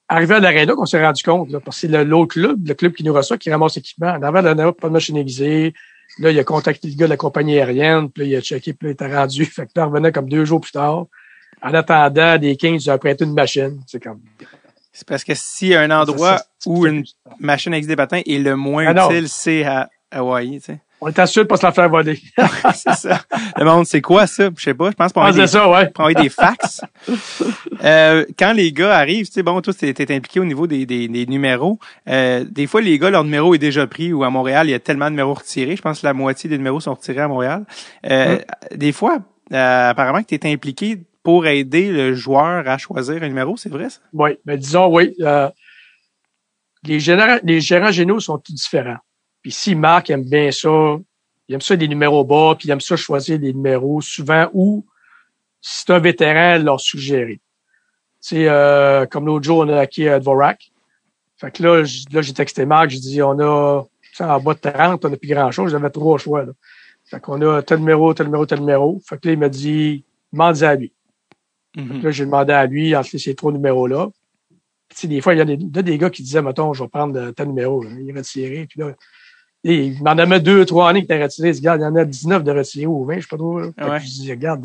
arrivé 0.09 0.35
à 0.35 0.39
l'aréna, 0.41 0.73
qu'on 0.73 0.85
s'est 0.85 1.03
rendu 1.03 1.23
compte, 1.23 1.49
là, 1.49 1.61
parce 1.61 1.79
que 1.79 1.87
c'est 1.87 2.03
l'autre 2.03 2.33
club, 2.33 2.67
le 2.67 2.73
club 2.73 2.91
qui 2.91 3.05
nous 3.05 3.13
reçoit, 3.13 3.37
qui 3.37 3.49
ramasse 3.49 3.77
l'équipement. 3.77 4.09
En 4.09 4.21
avant 4.21 4.39
de 4.39 4.45
l'aréna, 4.47 4.73
pas 4.73 4.89
de 4.89 4.93
machine 4.93 5.15
aiguisée. 5.15 5.73
Là, 6.19 6.31
il 6.31 6.39
a 6.39 6.43
contacté 6.43 6.89
le 6.89 6.95
gars 6.95 7.05
de 7.05 7.11
la 7.11 7.17
compagnie 7.17 7.57
aérienne, 7.57 8.09
puis 8.09 8.23
là, 8.23 8.29
il 8.29 8.35
a 8.35 8.41
checké, 8.41 8.73
puis 8.73 8.87
là, 8.87 8.91
il 8.91 8.93
était 8.93 9.15
rendu. 9.15 9.45
Fait 9.45 9.65
que 9.65 9.71
là, 9.77 9.85
revenait 9.85 10.11
comme 10.11 10.27
deux 10.27 10.43
jours 10.43 10.59
plus 10.59 10.73
tard. 10.73 11.05
En 11.63 11.73
attendant, 11.73 12.37
des 12.37 12.57
15, 12.57 12.85
ils 12.85 12.91
ont 12.91 12.97
prêté 12.97 13.23
une 13.23 13.33
machine. 13.33 13.79
C'est 13.87 14.03
comme, 14.03 14.19
c'est 14.95 15.07
parce 15.07 15.23
que 15.23 15.33
s'il 15.35 15.67
y 15.69 15.75
a 15.75 15.81
un 15.81 15.91
endroit 15.91 16.37
Ça, 16.37 16.45
où 16.65 16.87
une 16.87 17.03
machine 17.39 17.73
avec 17.73 17.85
des 17.85 17.95
patins 17.95 18.21
est 18.25 18.39
le 18.39 18.55
moins 18.55 18.93
Ah 18.95 19.05
utile, 19.07 19.29
c'est 19.29 19.63
à 19.65 19.89
Hawaii, 20.11 20.59
tu 20.61 20.67
sais. 20.67 20.79
on 21.01 21.09
était 21.09 21.25
sûr 21.27 21.43
de 21.43 21.47
pas 21.49 21.57
se 21.57 21.65
la 21.65 21.71
faire 21.73 21.89
voler. 21.89 22.19
c'est 22.73 22.93
ça. 22.95 23.19
Le 23.57 23.65
monde, 23.65 23.85
c'est 23.85 23.99
quoi 24.01 24.25
ça? 24.27 24.49
Je 24.57 24.63
sais 24.63 24.73
pas. 24.73 24.89
Je 24.91 24.95
pense 24.95 25.11
qu'on 25.11 25.21
Ah, 25.21 25.31
des, 25.33 25.45
ça, 25.47 25.69
ouais. 25.69 25.91
envoyer 25.97 26.15
des 26.15 26.29
fax. 26.29 26.81
Euh, 27.83 28.25
quand 28.39 28.53
les 28.53 28.71
gars 28.71 28.95
arrivent, 28.97 29.27
tu 29.27 29.33
sais, 29.33 29.43
bon, 29.43 29.61
toi, 29.61 29.71
t'es 29.73 29.93
t'es 29.93 30.11
impliqué 30.15 30.39
au 30.39 30.45
niveau 30.45 30.65
des, 30.65 30.85
des, 30.87 31.07
des 31.07 31.25
numéros. 31.27 31.77
Euh, 32.09 32.43
des 32.49 32.65
fois, 32.65 32.81
les 32.81 32.97
gars, 32.97 33.11
leur 33.11 33.23
numéro 33.23 33.53
est 33.53 33.59
déjà 33.59 33.85
pris 33.85 34.11
ou 34.13 34.23
à 34.23 34.29
Montréal, 34.31 34.67
il 34.67 34.71
y 34.71 34.73
a 34.73 34.79
tellement 34.79 35.05
de 35.05 35.11
numéros 35.11 35.33
retirés. 35.35 35.75
Je 35.75 35.81
pense 35.83 35.99
que 36.01 36.07
la 36.07 36.13
moitié 36.13 36.49
des 36.49 36.57
numéros 36.57 36.79
sont 36.79 36.93
retirés 36.95 37.19
à 37.21 37.27
Montréal. 37.27 37.63
Euh, 38.09 38.39
Des 38.73 38.91
fois, 38.91 39.19
euh, 39.53 39.89
apparemment 39.89 40.23
que 40.23 40.33
tu 40.33 40.35
es 40.35 40.51
impliqué 40.51 40.99
pour 41.25 41.47
aider 41.47 41.91
le 41.91 42.13
joueur 42.13 42.69
à 42.69 42.77
choisir 42.77 43.23
un 43.23 43.27
numéro, 43.27 43.57
c'est 43.57 43.69
vrai 43.69 43.89
ça? 43.89 43.99
Oui, 44.13 44.37
mais 44.45 44.57
disons, 44.57 44.95
oui. 44.95 45.15
euh, 45.21 45.49
les, 46.83 46.99
les 47.43 47.61
gérants 47.61 47.91
généraux 47.91 48.19
sont 48.19 48.37
tous 48.37 48.53
différents. 48.53 48.99
Puis 49.41 49.51
si 49.51 49.73
Marc 49.73 50.11
aime 50.11 50.23
bien 50.23 50.51
ça, 50.51 50.97
il 51.49 51.55
aime 51.55 51.61
ça 51.61 51.75
des 51.75 51.87
numéros 51.87 52.23
bas, 52.23 52.53
puis 52.55 52.67
il 52.67 52.71
aime 52.71 52.79
ça 52.79 52.95
choisir 52.95 53.39
des 53.39 53.53
numéros 53.53 54.01
souvent 54.01 54.49
où, 54.53 54.85
si 55.61 55.79
c'est 55.79 55.93
un 55.93 55.99
vétéran, 55.99 56.63
leur 56.63 56.79
suggérer. 56.79 57.41
C'est 58.19 58.47
euh, 58.47 59.07
comme 59.07 59.25
l'autre 59.25 59.45
jour, 59.45 59.57
on 59.59 59.69
a 59.69 59.79
acquis 59.79 60.07
euh, 60.07 60.19
Dvorak. 60.19 60.71
Fait 61.37 61.49
que 61.49 61.63
là, 61.63 61.81
là 62.11 62.21
j'ai 62.21 62.33
texté 62.33 62.67
Marc, 62.67 62.91
j'ai 62.91 62.99
dit, 62.99 63.21
on 63.23 63.39
a, 63.39 63.83
en 64.19 64.39
bas 64.39 64.53
de 64.53 64.59
30, 64.59 65.03
on 65.03 65.09
n'a 65.09 65.17
plus 65.17 65.29
grand-chose, 65.29 65.71
j'avais 65.71 65.89
trois 65.89 66.19
choix. 66.19 66.45
Là. 66.45 66.51
Fait 67.03 67.19
qu'on 67.19 67.41
a 67.41 67.63
tel 67.63 67.79
numéro, 67.79 68.13
tel 68.13 68.27
numéro, 68.27 68.45
tel 68.45 68.59
numéro. 68.59 69.01
Fait 69.09 69.19
que 69.19 69.27
là, 69.27 69.33
il 69.33 69.39
m'a 69.39 69.49
dit, 69.49 70.05
demande 70.31 70.61
à 70.61 70.75
lui. 70.75 70.91
Mhm. 71.75 72.01
Là, 72.03 72.11
j'ai 72.11 72.25
demandé 72.25 72.53
à 72.53 72.65
lui, 72.65 72.95
entre 72.95 73.17
ces 73.17 73.35
trois 73.35 73.51
numéros-là. 73.51 74.07
Puis, 74.87 74.95
tu 74.95 75.01
sais, 75.01 75.07
des 75.07 75.21
fois, 75.21 75.33
il 75.33 75.37
y 75.37 75.41
a 75.41 75.45
des, 75.45 75.57
a 75.79 75.81
des 75.81 75.97
gars 75.97 76.09
qui 76.09 76.23
disaient, 76.23 76.41
mettons, 76.41 76.73
je 76.73 76.83
vais 76.83 76.89
prendre 76.89 77.17
euh, 77.19 77.31
tel 77.31 77.47
numéro. 77.47 77.83
là. 77.83 77.89
Il 77.99 78.15
retiré. 78.15 78.65
Puis 78.69 78.79
là, 78.79 78.91
et 79.67 79.85
il 79.87 80.03
m'en 80.03 80.11
avait 80.11 80.39
deux, 80.39 80.63
trois 80.63 80.89
années 80.91 80.99
qui 80.99 81.05
étaient 81.05 81.23
retirés. 81.23 81.49
Il 81.49 81.53
dit, 81.53 81.59
regarde, 81.61 81.81
il 81.81 81.83
y 81.85 81.87
en 81.87 81.95
a 81.95 82.05
19 82.05 82.43
de 82.43 82.51
retirés 82.51 82.85
ou 82.85 83.03
20, 83.03 83.15
je 83.15 83.21
sais 83.21 83.27
pas 83.27 83.37
trop. 83.37 83.55
que 83.61 83.83
Ouais. 83.83 83.99
Je 83.99 84.05
dis, 84.05 84.29
regarde, 84.29 84.63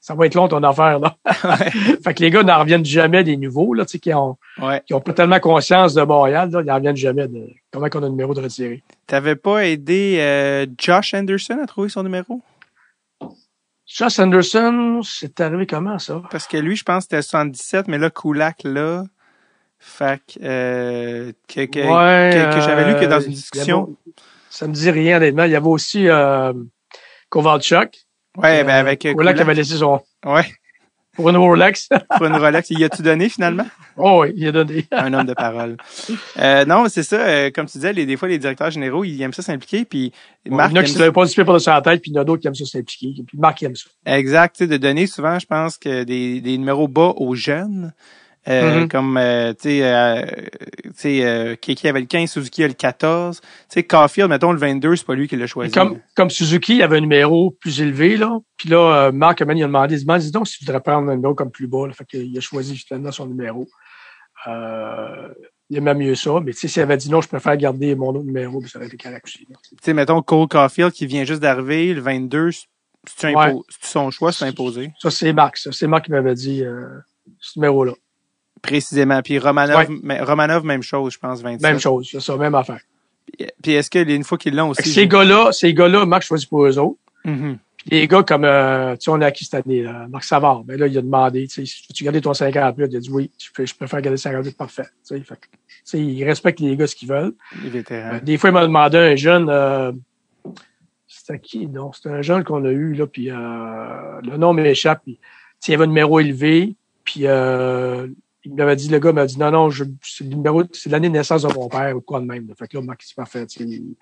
ça 0.00 0.14
va 0.14 0.24
être 0.24 0.34
long 0.34 0.48
ton 0.48 0.62
affaire, 0.62 0.98
là. 0.98 1.14
Ouais. 1.44 1.70
fait 2.02 2.14
que 2.14 2.22
les 2.22 2.30
gars 2.30 2.42
n'en 2.42 2.58
reviennent 2.58 2.86
jamais 2.86 3.22
des 3.22 3.36
nouveaux, 3.36 3.74
là, 3.74 3.84
tu 3.84 3.92
sais, 3.92 3.98
qui 3.98 4.14
ont, 4.14 4.38
Ouais. 4.62 4.82
qui 4.86 4.94
ont 4.94 5.00
pas 5.02 5.12
tellement 5.12 5.40
conscience 5.40 5.92
de 5.92 6.00
Montréal, 6.02 6.48
là. 6.50 6.62
Ils 6.62 6.66
n'en 6.66 6.74
reviennent 6.76 6.96
jamais 6.96 7.28
de 7.28 7.50
comment 7.70 7.90
qu'on 7.90 7.98
a 7.98 8.06
le 8.06 8.08
numéro 8.12 8.32
de 8.32 8.40
retiré. 8.40 8.82
T'avais 9.06 9.36
pas 9.36 9.66
aidé 9.66 10.16
euh, 10.20 10.64
Josh 10.78 11.12
Anderson 11.12 11.58
à 11.62 11.66
trouver 11.66 11.90
son 11.90 12.02
numéro? 12.02 12.40
Josh 13.86 14.18
Anderson, 14.18 15.00
c'est 15.04 15.40
arrivé 15.40 15.66
comment, 15.66 15.98
ça? 15.98 16.22
Parce 16.30 16.46
que 16.46 16.56
lui, 16.56 16.74
je 16.76 16.84
pense 16.84 17.04
que 17.04 17.16
c'était 17.16 17.22
77, 17.22 17.88
mais 17.88 17.98
là, 17.98 18.10
Kulak, 18.10 18.62
là. 18.64 19.04
Fait 19.78 20.20
que, 20.26 20.38
euh, 20.42 21.32
que, 21.46 21.66
que, 21.66 21.78
Ouais, 21.80 22.30
que- 22.32 22.54
que 22.54 22.60
j'avais 22.62 22.86
lu 22.88 22.94
que 22.98 23.04
dans 23.04 23.16
euh, 23.16 23.24
une 23.26 23.32
y 23.32 23.34
discussion. 23.34 23.82
avait- 23.84 24.14
ça 24.48 24.66
me 24.66 24.72
dit 24.72 24.90
rien, 24.90 25.18
honnêtement. 25.18 25.44
Il 25.44 25.50
y 25.50 25.56
avait 25.56 25.66
aussi 25.66 26.08
euh, 26.08 26.54
Kovalchuk. 27.28 27.94
Ouais, 28.38 28.60
Euh, 28.60 28.64
ben 28.64 28.70
avec. 28.76 29.04
euh, 29.04 29.10
Kulak 29.14 29.34
Kulak. 29.34 29.40
avait 29.40 29.54
laissé 29.54 29.76
son. 29.76 30.00
Ouais, 30.24 30.46
Pour 31.14 31.28
une 31.28 31.36
Rolex. 31.36 31.88
pour 32.16 32.24
une 32.26 32.36
Rolex. 32.36 32.70
Il 32.70 32.82
a-tu 32.82 33.02
donné 33.02 33.28
finalement? 33.28 33.66
oh 33.96 34.22
oui, 34.22 34.32
il 34.36 34.48
a 34.48 34.52
donné. 34.52 34.86
Un 34.92 35.12
homme 35.12 35.26
de 35.26 35.34
parole. 35.34 35.76
Euh, 36.38 36.64
non, 36.64 36.86
c'est 36.88 37.02
ça. 37.02 37.16
euh, 37.16 37.50
comme 37.50 37.66
tu 37.66 37.78
disais, 37.78 37.92
les, 37.92 38.06
des 38.06 38.16
fois, 38.16 38.28
les 38.28 38.38
directeurs 38.38 38.70
généraux, 38.70 39.04
ils 39.04 39.20
aiment 39.22 39.32
ça 39.32 39.42
s'impliquer. 39.42 39.84
Puis 39.84 40.12
Marc, 40.48 40.70
il 40.72 40.76
y 40.76 40.78
en 40.78 40.80
a 40.82 40.84
qui 40.84 40.98
ne 40.98 41.10
pas 41.10 41.24
du 41.24 41.32
pied 41.34 41.44
par-dessus 41.44 41.70
la 41.70 41.80
tête, 41.82 42.02
puis 42.02 42.10
il 42.10 42.14
y 42.14 42.18
en 42.18 42.22
a 42.22 42.24
d'autres 42.24 42.42
qui 42.42 42.48
aiment 42.48 42.54
ça 42.54 42.64
s'impliquer. 42.64 43.14
Puis 43.26 43.38
Marc 43.38 43.62
il 43.62 43.66
aime 43.66 43.76
ça. 43.76 43.88
Exact, 44.06 44.56
tu 44.56 44.64
sais, 44.64 44.66
de 44.66 44.76
donner 44.76 45.06
souvent, 45.06 45.38
je 45.38 45.46
pense 45.46 45.78
que 45.78 46.04
des, 46.04 46.40
des 46.40 46.58
numéros 46.58 46.88
bas 46.88 47.12
aux 47.16 47.34
jeunes, 47.34 47.92
euh, 48.46 48.80
Mhm. 48.80 48.88
comme 48.88 49.16
euh, 49.16 49.54
tu 49.54 49.70
sais, 49.70 49.80
euh, 49.82 50.20
tu 50.84 50.90
sais, 50.96 51.24
euh, 51.24 51.54
Kiki 51.56 51.88
avait 51.88 52.00
le 52.00 52.06
15, 52.06 52.30
Suzuki 52.30 52.62
a 52.62 52.68
le 52.68 52.74
14. 52.74 53.40
Tu 53.40 53.46
sais, 53.70 53.82
Caulfield, 53.84 54.28
mettons 54.28 54.52
le 54.52 54.58
22, 54.58 54.96
c'est 54.96 55.06
pas 55.06 55.14
lui 55.14 55.28
qui 55.28 55.36
l'a 55.36 55.44
Et 55.44 55.46
choisi. 55.48 55.72
Comme, 55.72 55.98
comme 56.14 56.28
Suzuki 56.28 56.82
avait 56.82 56.98
un 56.98 57.00
numéro 57.00 57.52
plus 57.52 57.80
élevé, 57.80 58.18
là. 58.18 58.38
Puis 58.58 58.68
là, 58.68 59.06
euh, 59.06 59.12
Marc 59.12 59.40
Amen, 59.40 59.56
il 59.56 59.62
a 59.64 59.66
demandé, 59.66 59.94
il 59.94 59.98
dit, 60.06 60.26
dis 60.26 60.30
donc 60.30 60.46
si 60.46 60.58
tu 60.58 60.66
voudrais 60.66 60.82
prendre 60.82 61.08
un 61.10 61.14
numéro 61.14 61.34
comme 61.34 61.50
plus 61.50 61.66
bas. 61.68 61.86
Là. 61.86 61.94
Fait 61.94 62.04
qu'il 62.04 62.36
a 62.36 62.40
choisi 62.42 62.74
justement 62.74 63.10
son 63.12 63.26
numéro. 63.26 63.66
Euh, 64.46 65.28
il 65.70 65.78
aimait 65.78 65.94
mieux 65.94 66.14
ça. 66.14 66.40
Mais 66.44 66.52
s'il 66.52 66.82
avait 66.82 66.96
dit 66.96 67.10
non, 67.10 67.20
je 67.20 67.28
préfère 67.28 67.56
garder 67.56 67.94
mon 67.94 68.08
autre 68.10 68.24
numéro, 68.24 68.60
puis 68.60 68.68
ça 68.70 68.78
aurait 68.78 68.88
été 68.88 68.96
correct 68.96 69.24
aussi. 69.26 69.46
Tu 69.46 69.54
sais, 69.82 69.94
mettons 69.94 70.20
Cole 70.22 70.48
Caulfield 70.48 70.92
qui 70.92 71.06
vient 71.06 71.24
juste 71.24 71.40
d'arriver, 71.40 71.94
le 71.94 72.00
22, 72.00 72.50
c'est 73.06 73.34
Ouais. 73.34 73.54
son 73.82 74.10
choix, 74.10 74.32
c'est 74.32 74.44
imposé? 74.46 74.92
Ça, 74.98 75.10
c'est 75.10 75.32
Marc, 75.32 75.56
ça. 75.56 75.72
C'est 75.72 75.86
Marc 75.86 76.06
qui 76.06 76.10
m'avait 76.12 76.34
dit 76.34 76.62
euh, 76.64 76.86
ce 77.40 77.58
numéro-là. 77.58 77.92
Précisément. 78.62 79.20
Puis 79.22 79.38
Romanov, 79.38 79.88
Ouais. 79.88 80.20
Romanov, 80.22 80.64
même 80.64 80.82
chose, 80.82 81.14
je 81.14 81.18
pense, 81.18 81.42
27. 81.42 81.62
Même 81.62 81.80
chose, 81.80 82.08
c'est 82.10 82.20
ça, 82.20 82.36
même 82.36 82.54
affaire. 82.54 82.80
Puis, 83.62 83.72
est-ce 83.72 83.90
que 83.90 83.98
une 83.98 84.22
fois 84.24 84.38
qu'ils 84.38 84.54
l'ont 84.54 84.68
aussi. 84.70 84.88
ces 84.90 85.08
gars-là, 85.08 85.50
ces 85.52 85.72
gars-là, 85.74 86.06
Marc 86.06 86.22
choisit 86.24 86.48
pour 86.48 86.64
eux 86.66 86.78
autres. 86.78 86.98
Mhm. 87.24 87.56
Puis 87.56 87.63
les 87.86 88.08
gars 88.08 88.22
comme, 88.22 88.44
euh, 88.44 88.94
tu 88.96 89.04
sais, 89.04 89.10
on 89.10 89.20
a 89.20 89.26
acquis 89.26 89.44
cette 89.44 89.66
année, 89.66 89.82
là, 89.82 90.06
Marc 90.08 90.24
Savard, 90.24 90.64
ben 90.64 90.78
là, 90.78 90.86
il 90.86 90.96
a 90.96 91.02
demandé, 91.02 91.46
tu 91.46 91.66
sais, 91.66 91.82
tu 91.94 92.04
garder 92.04 92.20
ton 92.20 92.32
58, 92.34 92.86
il 92.90 92.96
a 92.96 93.00
dit 93.00 93.10
oui, 93.10 93.30
je 93.38 93.50
préfère- 93.52 93.66
je 93.66 93.74
préfère 93.76 94.00
garder 94.02 94.16
58, 94.16 94.56
parfait. 94.56 94.82
Tu 95.06 95.16
sais, 95.16 95.20
fait 95.20 95.34
que, 95.36 95.46
tu 95.46 95.58
sais, 95.84 96.00
il 96.00 96.24
respecte 96.24 96.60
les 96.60 96.76
gars 96.76 96.86
ce 96.86 96.96
qu'ils 96.96 97.08
veulent. 97.08 97.34
Les 97.62 97.70
vétérans. 97.70 98.14
Euh, 98.16 98.20
des 98.20 98.38
fois, 98.38 98.50
il 98.50 98.54
m'a 98.54 98.62
demandé 98.62 98.96
un 98.98 99.16
jeune, 99.16 99.48
euh, 99.50 99.92
c'était 101.06 101.38
qui, 101.38 101.66
non? 101.66 101.92
C'était 101.92 102.10
un 102.10 102.22
jeune 102.22 102.44
qu'on 102.44 102.64
a 102.64 102.70
eu, 102.70 102.94
là, 102.94 103.06
puis 103.06 103.30
euh, 103.30 104.20
le 104.22 104.36
nom 104.36 104.52
m'échappe. 104.52 105.02
Puis, 105.04 105.18
il 105.66 105.70
y 105.70 105.74
avait 105.74 105.84
un 105.84 105.88
numéro 105.88 106.20
élevé, 106.20 106.74
puis 107.04 107.26
euh, 107.26 108.06
il 108.44 108.54
m'avait 108.54 108.76
dit, 108.76 108.88
le 108.88 108.98
gars 108.98 109.12
m'a 109.12 109.24
dit, 109.26 109.38
non, 109.38 109.50
non, 109.50 109.70
je, 109.70 109.84
c'est 110.02 110.24
le 110.24 110.30
numéro, 110.30 110.62
c'est 110.72 110.90
l'année 110.90 111.08
de 111.08 111.14
naissance 111.14 111.42
de 111.42 111.52
mon 111.54 111.68
père, 111.68 111.96
ou 111.96 112.00
quoi 112.00 112.20
de 112.20 112.26
même. 112.26 112.46
Fait 112.58 112.68
que 112.68 112.76
là, 112.76 112.82
Marc, 112.82 113.02
c'est 113.02 113.14
parfait. 113.16 113.46
tu 113.46 113.58
sais, 113.60 113.64
Il, 113.64 113.94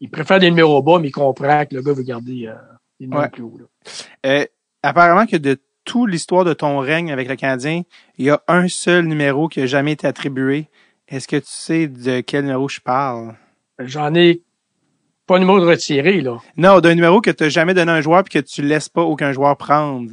il 0.00 0.10
préfère 0.10 0.38
des 0.38 0.50
numéros 0.50 0.82
bas, 0.82 0.98
mais 0.98 1.08
il 1.08 1.12
comprend 1.12 1.64
que 1.66 1.74
le 1.74 1.82
gars 1.82 1.92
veut 1.92 2.02
garder 2.02 2.46
euh, 2.46 2.54
des 3.00 3.06
numéros 3.06 3.22
Ouais. 3.22 3.28
plus 3.30 3.42
hauts. 3.42 3.58
Euh, 4.26 4.44
apparemment 4.82 5.26
que 5.26 5.36
de 5.36 5.58
toute 5.84 6.10
l'histoire 6.10 6.44
de 6.44 6.52
ton 6.52 6.78
règne 6.78 7.10
avec 7.12 7.28
le 7.28 7.36
Canadien, 7.36 7.82
il 8.18 8.26
y 8.26 8.30
a 8.30 8.42
un 8.46 8.68
seul 8.68 9.06
numéro 9.06 9.48
qui 9.48 9.60
a 9.60 9.66
jamais 9.66 9.92
été 9.92 10.06
attribué. 10.06 10.68
Est-ce 11.08 11.26
que 11.26 11.36
tu 11.36 11.46
sais 11.46 11.88
de 11.88 12.20
quel 12.20 12.42
numéro 12.44 12.68
je 12.68 12.80
parle? 12.80 13.34
J'en 13.78 14.14
ai 14.14 14.42
pas 15.26 15.36
un 15.36 15.40
numéro 15.40 15.60
de 15.60 15.66
retiré, 15.66 16.20
là. 16.20 16.38
Non, 16.56 16.80
d'un 16.80 16.94
numéro 16.94 17.20
que 17.20 17.30
tu 17.30 17.44
n'as 17.44 17.48
jamais 17.50 17.74
donné 17.74 17.90
à 17.92 17.94
un 17.94 18.00
joueur 18.00 18.22
puis 18.24 18.40
que 18.40 18.46
tu 18.46 18.62
laisses 18.62 18.88
pas 18.88 19.02
aucun 19.02 19.32
joueur 19.32 19.56
prendre, 19.56 20.12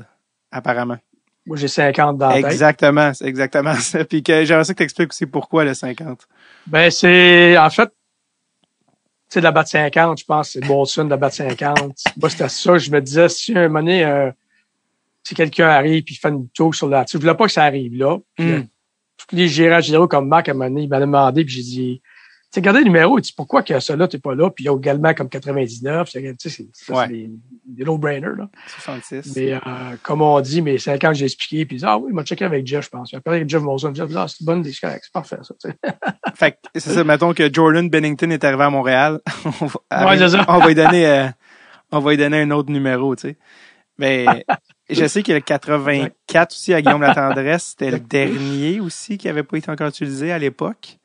apparemment. 0.52 0.98
Moi, 1.46 1.58
j'ai 1.58 1.68
50 1.68 2.18
dans 2.18 2.30
la 2.30 2.36
tête. 2.36 2.46
Exactement, 2.46 3.14
c'est 3.14 3.26
exactement 3.26 3.76
ça. 3.80 4.04
Puis 4.06 4.24
que 4.24 4.46
j'aimerais 4.46 4.64
ça 4.64 4.74
que 4.74 4.78
tu 4.80 4.84
expliques 4.84 5.12
aussi 5.12 5.26
pourquoi 5.26 5.64
le 5.64 5.74
50. 5.74 6.28
Ben, 6.68 6.90
c'est, 6.90 7.58
en 7.58 7.70
fait, 7.70 7.92
c'est 9.36 9.42
de 9.42 9.44
la 9.44 9.52
batte 9.52 9.68
50, 9.68 10.18
je 10.20 10.24
pense, 10.24 10.52
c'est 10.52 10.66
Bolson 10.66 11.04
de 11.04 11.10
la 11.10 11.18
batte 11.18 11.34
50. 11.34 11.78
Moi, 12.16 12.30
c'était 12.30 12.48
ça, 12.48 12.78
je 12.78 12.90
me 12.90 13.02
disais, 13.02 13.28
si 13.28 13.52
un 13.58 13.68
moment 13.68 13.80
donné, 13.82 14.06
euh, 14.06 14.32
si 15.24 15.36
quelqu'un 15.36 15.68
arrive 15.68 16.04
puis 16.04 16.16
fait 16.16 16.30
une 16.30 16.48
joke 16.54 16.74
sur 16.74 16.88
la, 16.88 17.04
tu 17.04 17.12
sais, 17.12 17.18
je 17.18 17.22
voulais 17.22 17.36
pas 17.36 17.46
que 17.48 17.52
ça 17.52 17.64
arrive 17.64 17.98
là. 17.98 18.18
Puis, 18.38 18.46
Mm. 18.46 18.52
euh, 18.54 18.62
tous 19.18 19.36
les 19.36 19.48
gérants 19.50 19.82
généraux 19.82 20.08
comme 20.08 20.30
Marc, 20.30 20.48
à 20.48 20.52
un 20.52 20.56
moment 20.56 20.70
donné, 20.70 20.84
il 20.84 20.90
m'a 20.90 21.02
demandé, 21.02 21.44
puis 21.44 21.56
j'ai 21.56 21.62
dit, 21.64 22.02
sais, 22.56 22.60
regardez 22.62 22.80
le 22.80 22.86
numéro, 22.86 23.18
il 23.20 23.22
dit, 23.22 23.34
pourquoi 23.36 23.64
que 23.64 23.80
celui-là, 23.80 24.08
t'es 24.08 24.18
pas 24.18 24.36
là? 24.36 24.50
Puis 24.50 24.66
il 24.66 24.68
y 24.68 24.70
a 24.70 24.76
également 24.76 25.14
comme 25.14 25.30
99, 25.30 26.10
tu 26.10 26.20
sais, 26.20 26.50
c'est, 26.50 26.94
Ouais. 26.94 27.06
c'est 27.08 27.14
des, 27.14 27.30
des 27.66 27.84
no-brainers, 27.84 28.36
là. 28.38 28.50
66. 28.68 29.36
Mais 29.36 29.54
euh, 29.54 29.60
comme 30.04 30.22
on 30.22 30.40
dit, 30.42 30.62
mais 30.62 30.78
50, 30.78 31.16
j'ai 31.16 31.26
expliqué, 31.26 31.66
puis 31.66 31.80
ah 31.84 31.98
oui, 31.98 32.08
il 32.10 32.16
m'a 32.16 32.24
checké 32.24 32.46
avec 32.46 32.66
Jeff, 32.66 32.86
je 32.86 32.90
pense. 32.90 33.12
Il 33.12 33.18
a 33.18 33.22
parlé 33.22 33.40
avec 33.40 33.50
Jeff 33.50 33.62
Molson. 33.62 33.94
Jeff 33.94 34.10
ah, 34.16 34.28
c'est 34.28 34.40
une 34.42 34.46
bonne 34.46 34.64
c'est 34.64 34.74
c'est 34.74 35.12
parfait, 35.14 35.38
ça, 35.44 35.54
tu 35.60 35.70
sais. 35.70 35.76
Fait 36.36 36.52
que 36.52 36.58
c'est 36.76 36.92
ça, 36.92 37.04
mettons 37.04 37.34
que 37.34 37.52
Jordan 37.52 37.90
Bennington 37.90 38.30
est 38.32 38.44
arrivé 38.44 38.64
à 38.64 38.70
Montréal. 38.70 39.20
on, 39.62 39.66
va, 39.66 40.08
Ouais, 40.08 40.18
c'est 40.18 40.30
ça. 40.30 40.46
on 40.48 40.60
va 40.60 40.68
lui 40.68 40.76
donner 40.76 41.08
euh, 41.08 41.28
on 41.92 42.00
va 42.00 42.12
lui 42.12 42.18
donner 42.18 42.42
un 42.42 42.52
autre 42.52 42.72
numéro, 42.72 43.16
tu 43.16 43.30
sais. 43.30 43.38
Mais 43.98 44.26
je 44.90 45.06
sais 45.06 45.24
que 45.24 45.32
le 45.32 45.40
84 45.40 46.52
aussi 46.52 46.74
à 46.74 46.82
Guillaume 46.82 47.02
Latendresse, 47.02 47.76
c'était 47.78 47.92
le 47.92 48.00
dernier 48.00 48.80
aussi 48.80 49.18
qui 49.18 49.30
avait 49.30 49.44
pas 49.44 49.58
été 49.58 49.72
encore 49.72 49.88
utilisé 49.88 50.32
à 50.32 50.40
l'époque. 50.40 50.98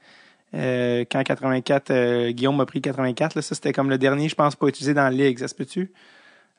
Euh, 0.54 1.04
quand 1.10 1.22
84, 1.22 1.90
euh, 1.90 2.30
Guillaume 2.32 2.60
a 2.60 2.66
pris 2.66 2.80
84, 2.80 3.36
là, 3.36 3.42
ça 3.42 3.54
c'était 3.54 3.72
comme 3.72 3.88
le 3.90 3.98
dernier, 3.98 4.28
je 4.28 4.34
pense, 4.34 4.56
pas 4.56 4.66
utilisé 4.66 4.94
dans 4.94 5.02
la 5.04 5.10
ligue, 5.10 5.38
ça 5.38 5.48
se 5.48 5.54
peut-tu? 5.54 5.92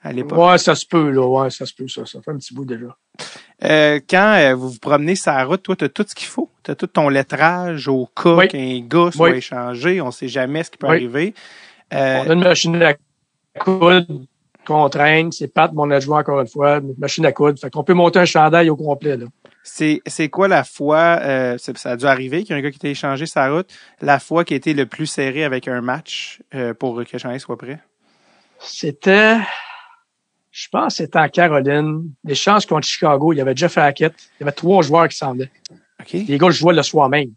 À 0.03 0.11
l'époque. 0.13 0.39
Ouais, 0.39 0.57
ça 0.57 0.73
se 0.73 0.85
peut, 0.85 1.11
là. 1.11 1.21
Ouais, 1.27 1.49
ça 1.51 1.65
se 1.65 1.73
peut, 1.75 1.87
ça. 1.87 2.05
Ça 2.07 2.19
fait 2.21 2.31
un 2.31 2.37
petit 2.37 2.55
bout 2.55 2.65
déjà. 2.65 2.97
Euh, 3.63 3.99
quand 4.09 4.33
euh, 4.39 4.55
vous 4.55 4.69
vous 4.71 4.79
promenez 4.79 5.15
sur 5.15 5.31
la 5.31 5.45
route, 5.45 5.61
toi, 5.61 5.75
tu 5.75 5.85
as 5.85 5.89
tout 5.89 6.03
ce 6.07 6.15
qu'il 6.15 6.27
faut. 6.27 6.49
Tu 6.63 6.71
as 6.71 6.75
tout 6.75 6.87
ton 6.87 7.07
lettrage 7.07 7.87
au 7.87 8.07
cas 8.07 8.33
Oui. 8.35 8.47
qu'un 8.47 8.79
gars 8.79 9.11
soit 9.11 9.29
Oui. 9.29 9.37
échangé. 9.37 10.01
On 10.01 10.09
sait 10.09 10.27
jamais 10.27 10.63
ce 10.63 10.71
qui 10.71 10.77
peut 10.79 10.87
Oui. 10.87 10.95
arriver. 10.95 11.35
Euh, 11.93 12.23
On 12.25 12.29
a 12.31 12.33
une 12.33 12.43
machine 12.43 12.81
à 12.81 12.95
coudre 13.59 14.05
qu'on 14.71 14.89
traîne. 14.89 15.31
C'est 15.31 15.47
Pat, 15.47 15.71
mon 15.73 15.89
adjoint, 15.91 16.19
encore 16.19 16.41
une 16.41 16.47
fois. 16.47 16.77
Une 16.77 16.95
machine 16.97 17.25
à 17.25 17.31
coudre. 17.31 17.59
Fait 17.59 17.69
qu'on 17.69 17.83
peut 17.83 17.93
monter 17.93 18.19
un 18.19 18.25
chandail 18.25 18.69
au 18.69 18.75
complet, 18.75 19.17
là. 19.17 19.25
c'est 19.63 20.01
c'est 20.05 20.29
quoi 20.29 20.47
la 20.47 20.63
fois, 20.63 21.19
euh, 21.21 21.57
ça 21.57 21.91
a 21.91 21.95
dû 21.95 22.05
arriver 22.05 22.43
qu'il 22.43 22.51
y 22.51 22.53
a 22.53 22.57
un 22.57 22.61
gars 22.61 22.71
qui 22.71 22.79
t'a 22.79 22.89
échangé 22.89 23.25
la 23.35 23.51
route, 23.51 23.69
la 24.01 24.19
fois 24.19 24.43
qui 24.43 24.53
a 24.53 24.57
été 24.57 24.73
le 24.73 24.85
plus 24.85 25.05
serré 25.05 25.43
avec 25.43 25.67
un 25.67 25.81
match 25.81 26.41
euh, 26.55 26.73
pour 26.73 26.95
que 26.95 27.13
le 27.13 27.19
chandail 27.19 27.39
soit 27.39 27.57
prêt? 27.57 27.79
C'était, 28.59 29.37
je 30.51 30.67
pense, 30.69 30.95
c'était 30.95 31.19
en 31.19 31.29
Caroline. 31.29 32.11
Les 32.23 32.35
chances 32.35 32.65
contre 32.65 32.87
Chicago, 32.87 33.33
il 33.33 33.37
y 33.37 33.41
avait 33.41 33.55
Jeff 33.55 33.77
Hackett. 33.77 34.13
Il 34.39 34.41
y 34.41 34.43
avait 34.43 34.51
trois 34.51 34.81
joueurs 34.83 35.07
qui 35.07 35.17
s'en 35.17 35.33
venaient. 35.33 35.51
Les 36.13 36.37
gars, 36.37 36.49
jouais 36.49 36.73
le 36.73 36.83
soir 36.83 37.09
même. 37.09 37.29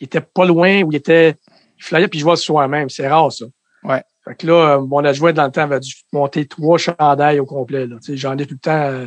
Ils 0.00 0.04
étaient 0.04 0.20
pas 0.20 0.44
loin 0.44 0.82
ou 0.82 0.92
ils 0.92 0.96
étaient, 0.96 1.36
ils 1.78 1.84
flyaient 1.84 2.08
puis 2.08 2.18
ils 2.18 2.22
jouaient 2.22 2.32
le 2.32 2.36
soir 2.36 2.68
même. 2.68 2.88
C'est 2.88 3.06
rare, 3.08 3.32
ça. 3.32 3.46
Ouais. 3.82 4.02
Fait 4.24 4.34
que 4.34 4.46
là, 4.46 4.76
euh, 4.76 4.80
mon 4.80 5.04
adjoint 5.04 5.32
dans 5.32 5.44
le 5.44 5.50
temps 5.50 5.62
avait 5.62 5.80
dû 5.80 5.92
monter 6.12 6.46
trois 6.46 6.78
chandails 6.78 7.40
au 7.40 7.46
complet, 7.46 7.86
j'en 8.08 8.38
ai 8.38 8.46
tout 8.46 8.54
le 8.54 8.58
temps 8.60 8.72
euh, 8.72 9.06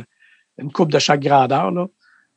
une 0.58 0.70
coupe 0.70 0.92
de 0.92 0.98
chaque 0.98 1.20
grandeur, 1.20 1.70
là. 1.70 1.86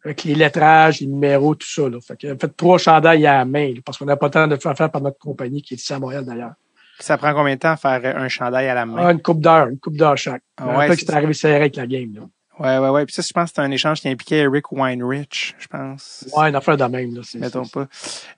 Avec 0.04 0.24
les 0.24 0.34
lettrages, 0.34 1.00
les 1.00 1.06
numéros, 1.06 1.54
tout 1.54 1.68
ça, 1.68 1.88
là. 1.88 2.00
Fait 2.02 2.28
a 2.28 2.36
fait 2.36 2.58
trois 2.58 2.80
chandails 2.80 3.26
à 3.28 3.40
la 3.40 3.46
main, 3.46 3.68
là, 3.68 3.82
parce 3.86 4.00
qu'on 4.00 4.06
n'a 4.06 4.18
pas 4.18 4.28
le 4.28 4.32
temps 4.32 4.48
de 4.48 4.56
le 4.56 4.60
faire 4.60 4.76
faire 4.76 4.90
par 4.90 5.02
notre 5.02 5.20
compagnie 5.20 5.62
qui 5.62 5.76
est 5.76 5.78
ici 5.78 5.94
à 5.94 6.00
Montréal, 6.00 6.26
d'ailleurs. 6.26 6.54
Ça 7.00 7.18
prend 7.18 7.34
combien 7.34 7.56
de 7.56 7.60
temps 7.60 7.72
à 7.72 7.78
faire 7.78 8.18
un 8.18 8.28
chandail 8.28 8.68
à 8.68 8.74
la 8.74 8.86
main? 8.86 9.08
Ah, 9.08 9.12
une 9.12 9.22
coupe 9.22 9.42
d'heure, 9.42 9.68
une 9.68 9.80
coupe 9.80 9.98
d'heure 9.98 10.18
chaque. 10.18 10.42
Ah 10.58 10.78
ouais, 10.78 10.88
que 10.88 10.96
c'est 10.96 11.12
arrivé 11.12 11.34
serré 11.34 11.56
avec 11.56 11.76
la 11.76 11.86
game, 11.86 12.14
là. 12.16 12.22
Ouais, 12.60 12.78
ouais, 12.78 12.90
ouais. 12.90 13.06
Puis 13.06 13.16
ça, 13.16 13.24
je 13.28 13.34
pense 13.34 13.50
que 13.50 13.56
c'est 13.56 13.62
un 13.62 13.72
échange 13.72 14.02
qui 14.02 14.10
impliquait 14.10 14.40
Eric 14.40 14.72
Weinrich, 14.72 15.56
je 15.58 15.68
pense. 15.68 16.28
Ouais, 16.36 16.50
une 16.50 16.56
affaire 16.56 16.78
de 16.78 16.84
même, 16.84 17.16
là. 17.16 17.22
Mettons 17.36 17.66
pas. 17.66 17.88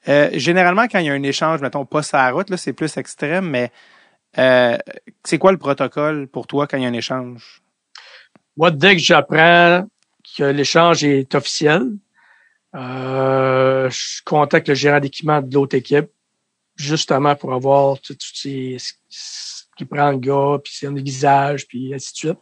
Euh, 0.08 0.30
généralement, 0.34 0.84
quand 0.84 1.00
il 1.00 1.08
y 1.08 1.10
a 1.10 1.14
un 1.14 1.24
échange, 1.24 1.62
mettons 1.62 1.86
pas 1.86 2.04
sur 2.04 2.18
la 2.18 2.32
route, 2.32 2.50
là, 2.50 2.56
c'est 2.56 2.74
plus 2.74 2.96
extrême, 2.96 3.50
mais 3.50 3.72
euh, 4.38 4.78
c'est 5.24 5.38
quoi 5.38 5.52
le 5.52 5.58
protocole 5.58 6.28
pour 6.28 6.48
toi 6.48 6.68
quand 6.68 6.78
il 6.78 6.84
y 6.84 6.86
a 6.86 6.90
un 6.90 6.94
échange? 6.94 7.62
Moi, 8.58 8.72
dès 8.72 8.96
que 8.96 9.02
j'apprends 9.02 9.88
que 10.38 10.44
l'échange 10.44 11.04
est 11.04 11.34
officiel, 11.36 11.92
euh, 12.76 13.90
je 13.90 14.22
contacte 14.26 14.68
le 14.68 14.74
gérant 14.76 15.00
d'équipement 15.00 15.42
de 15.42 15.54
l'autre 15.54 15.76
équipe, 15.76 16.10
justement 16.76 17.36
pour 17.36 17.54
avoir 17.54 18.00
tout, 18.00 18.16
ce 18.20 18.78
qui 19.78 19.86
prend 19.86 20.12
le 20.12 20.18
gars, 20.18 20.60
puis 20.64 20.74
son 20.74 20.94
visage, 20.94 21.68
puis 21.68 21.94
ainsi 21.94 22.14
de 22.14 22.18
suite. 22.18 22.40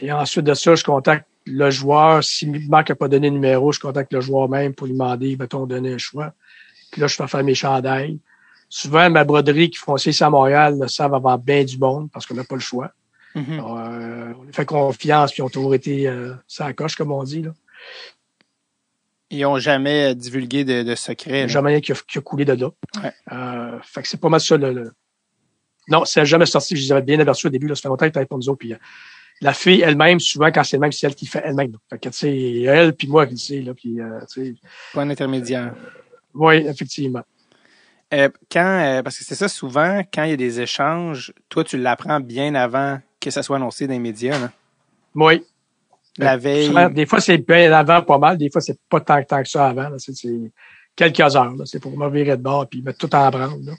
Et 0.00 0.12
ensuite 0.12 0.44
de 0.44 0.54
ça, 0.54 0.74
je 0.74 0.84
contacte 0.84 1.26
le 1.46 1.70
joueur. 1.70 2.22
Si 2.22 2.46
Marc 2.46 2.90
n'a 2.90 2.94
pas 2.94 3.08
donné 3.08 3.28
de 3.28 3.34
numéro, 3.34 3.72
je 3.72 3.80
contacte 3.80 4.12
le 4.12 4.20
joueur 4.20 4.48
même 4.48 4.74
pour 4.74 4.86
lui 4.86 4.92
demander, 4.92 5.34
va-t-on 5.36 5.66
donner 5.66 5.94
un 5.94 5.98
choix? 5.98 6.32
Puis 6.90 7.00
là, 7.00 7.06
je 7.06 7.16
fais 7.16 7.26
faire 7.26 7.44
mes 7.44 7.54
chandails. 7.54 8.18
Souvent, 8.68 9.08
ma 9.10 9.24
broderie 9.24 9.70
qui 9.70 9.78
font 9.78 9.96
ici 9.96 10.22
à 10.22 10.30
Montréal 10.30 10.78
le 10.80 10.88
savent 10.88 11.14
avoir 11.14 11.38
bien 11.38 11.64
du 11.64 11.78
monde 11.78 12.10
parce 12.12 12.26
qu'on 12.26 12.34
n'a 12.34 12.44
pas 12.44 12.54
le 12.56 12.60
choix. 12.60 12.92
Mhm. 13.34 13.60
Euh, 13.60 14.32
on 14.38 14.42
les 14.42 14.52
fait 14.52 14.64
confiance, 14.66 15.32
puis 15.32 15.40
ils 15.40 15.42
ont 15.44 15.48
toujours 15.48 15.74
été 15.74 16.06
euh, 16.08 16.34
sans 16.46 16.72
coche, 16.72 16.96
comme 16.96 17.12
on 17.12 17.22
dit. 17.24 17.42
Là. 17.42 17.52
Ils 19.30 19.44
ont 19.44 19.58
jamais 19.58 20.14
divulgué 20.14 20.64
de, 20.64 20.94
secret. 20.94 21.48
jamais 21.48 21.70
rien 21.72 21.80
qui 21.80 21.92
a, 21.92 21.94
qui 21.94 22.18
a 22.18 22.20
coulé 22.22 22.44
de 22.44 22.54
là. 22.54 22.70
Ouais. 23.02 23.12
Euh, 23.32 23.78
fait 23.82 24.02
que 24.02 24.08
c'est 24.08 24.20
pas 24.20 24.28
mal 24.30 24.40
ça. 24.40 24.56
Le, 24.56 24.72
le- 24.72 24.92
Non, 25.88 26.04
ça 26.06 26.20
n'a 26.20 26.24
jamais 26.24 26.46
sorti. 26.46 26.76
Je 26.76 26.82
les 26.82 26.92
avais 26.92 27.02
bien 27.02 27.20
avertis 27.20 27.46
au 27.46 27.50
début. 27.50 27.68
Là, 27.68 27.74
ça 27.74 27.82
fait 27.82 27.88
longtemps 27.88 28.08
qu'ils 28.10 28.26
pour 28.26 28.38
nous 28.38 28.48
autres. 28.48 28.58
Puis, 28.58 28.72
euh, 28.72 28.78
la 29.40 29.52
fille 29.52 29.82
elle-même, 29.82 30.18
souvent, 30.18 30.46
quand 30.50 30.64
c'est 30.64 30.76
elle-même, 30.76 30.92
c'est 30.92 31.06
elle 31.06 31.14
qui 31.14 31.26
fait 31.26 31.42
elle-même. 31.44 31.72
Fait 31.90 31.98
que, 31.98 32.08
tu 32.08 32.16
sais, 32.16 32.60
elle 32.62 32.94
puis 32.94 33.06
moi 33.06 33.26
qui 33.26 33.32
le 33.34 33.38
sais. 33.38 33.60
Là, 33.60 33.74
puis, 33.74 34.00
euh, 34.00 34.18
tu 34.32 34.46
sais, 34.46 34.54
Pas 34.94 35.02
un 35.02 35.10
intermédiaire. 35.10 35.74
oui, 36.34 36.56
effectivement. 36.66 37.22
Euh, 38.14 38.28
quand, 38.50 38.80
euh, 38.82 39.02
parce 39.02 39.18
que 39.18 39.24
c'est 39.24 39.34
ça, 39.34 39.48
souvent, 39.48 40.00
quand 40.12 40.22
il 40.24 40.30
y 40.30 40.32
a 40.32 40.36
des 40.36 40.60
échanges, 40.60 41.32
toi, 41.48 41.62
tu 41.64 41.76
l'apprends 41.76 42.20
bien 42.20 42.54
avant 42.54 42.98
que 43.20 43.30
ça 43.30 43.42
soit 43.42 43.56
annoncé 43.56 43.86
dans 43.86 43.92
les 43.92 43.98
médias. 43.98 44.38
Là. 44.38 44.50
Oui. 45.14 45.44
La 46.16 46.36
veille. 46.36 46.66
Souvent, 46.66 46.88
Des 46.88 47.06
fois, 47.06 47.20
c'est 47.20 47.38
bien 47.38 47.70
avant 47.72 48.02
pas 48.02 48.18
mal. 48.18 48.38
Des 48.38 48.50
fois, 48.50 48.60
c'est 48.60 48.78
pas 48.88 49.00
tant, 49.00 49.22
tant 49.22 49.42
que 49.42 49.48
ça 49.48 49.68
avant. 49.68 49.88
C'est 49.98 50.12
quelques 50.96 51.20
heures. 51.36 51.54
C'est 51.64 51.80
pour 51.80 51.96
me 51.96 52.08
virer 52.10 52.36
de 52.36 52.42
bord 52.42 52.66
puis 52.68 52.82
mettre 52.82 52.98
tout 52.98 53.14
en 53.14 53.28
branle. 53.30 53.60
là. 53.64 53.72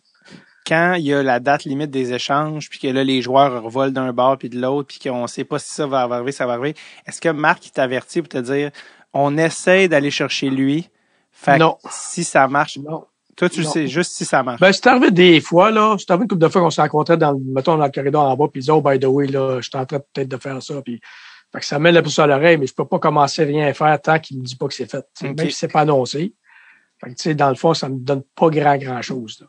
Quand 0.65 0.93
il 0.93 1.05
y 1.05 1.13
a 1.13 1.23
la 1.23 1.39
date 1.39 1.63
limite 1.63 1.89
des 1.89 2.13
échanges, 2.13 2.69
puis 2.69 2.77
que 2.80 2.88
là, 2.88 3.03
les 3.03 3.21
joueurs 3.23 3.63
revolent 3.63 3.91
d'un 3.91 4.13
bord 4.13 4.38
puis 4.38 4.49
de 4.49 4.59
l'autre, 4.61 4.88
puis 4.89 4.99
qu'on 5.09 5.25
sait 5.25 5.43
pas 5.43 5.57
si 5.57 5.73
ça 5.73 5.88
va 5.88 6.01
arriver, 6.01 6.32
ça 6.32 6.45
va 6.45 6.53
arriver, 6.53 6.75
est-ce 7.07 7.19
que 7.19 7.30
Marc 7.30 7.71
t'avertit 7.73 8.21
pour 8.21 8.30
te 8.30 8.38
dire 8.38 8.69
on 9.11 9.36
essaie 9.38 9.88
d'aller 9.88 10.11
chercher 10.11 10.49
lui? 10.51 10.88
Fait 11.32 11.53
que 11.53 11.59
Non. 11.59 11.77
si 11.89 12.23
ça 12.23 12.47
marche, 12.47 12.77
Non. 12.77 13.05
Toi 13.40 13.50
tu 13.50 13.62
Non. 13.62 13.72
sais 13.72 13.88
juste 13.88 14.12
si 14.12 14.26
ça 14.26 14.44
marche. 14.44 14.60
Ben, 14.60 14.72
c'est 14.72 14.86
arrivé 14.88 15.12
des 15.12 15.40
fois, 15.42 15.72
là. 15.72 15.96
C'est 15.98 16.12
arrivé 16.12 16.24
une 16.24 16.28
couple 16.30 16.42
de 16.42 16.48
fois 16.50 16.62
qu'on 16.62 16.70
se 16.70 16.82
rencontrait 16.82 17.18
dans, 17.18 17.32
le- 17.32 17.40
mettons, 17.40 17.78
dans 17.78 17.86
le 17.86 17.92
corridor 17.92 18.24
en 18.30 18.36
bas, 18.36 18.46
puis 18.52 18.60
ils 18.60 18.64
disaient, 18.64 18.72
oh, 18.74 18.82
by 18.82 19.00
the 19.00 19.06
way, 19.06 19.28
là, 19.28 19.62
je 19.62 19.70
suis 19.70 19.78
en 19.78 19.86
train 19.86 20.00
peut-être 20.14 20.28
de 20.28 20.38
faire 20.38 20.62
ça, 20.62 20.82
puis, 20.82 21.00
fait 21.52 21.60
que 21.60 21.66
ça 21.66 21.80
me 21.80 21.86
met 21.86 21.92
la 21.92 22.02
pousse 22.04 22.20
à 22.20 22.28
l'oreille, 22.28 22.58
mais 22.58 22.68
je 22.68 22.74
peux 22.76 22.86
pas 22.86 23.00
commencer 23.00 23.44
rien 23.44 23.68
à 23.68 23.74
faire 23.74 24.00
tant 24.02 24.20
qu'il 24.20 24.38
me 24.40 24.44
dit 24.44 24.56
pas 24.56 24.68
que 24.68 24.74
c'est 24.74 24.90
fait. 24.92 25.06
Même 25.24 25.38
si 25.40 25.52
c'est 25.54 25.68
pas 25.72 25.82
annoncé. 25.82 26.34
Fait 27.02 27.10
que, 27.12 27.16
tu 27.16 27.24
sais, 27.24 27.34
dans 27.34 27.50
le 27.50 27.56
fond, 27.56 27.74
ça 27.74 27.88
me 27.90 27.98
donne 27.98 28.22
pas 28.36 28.50
grand, 28.50 28.78
grand 28.78 29.02
chose, 29.02 29.38
là. 29.42 29.48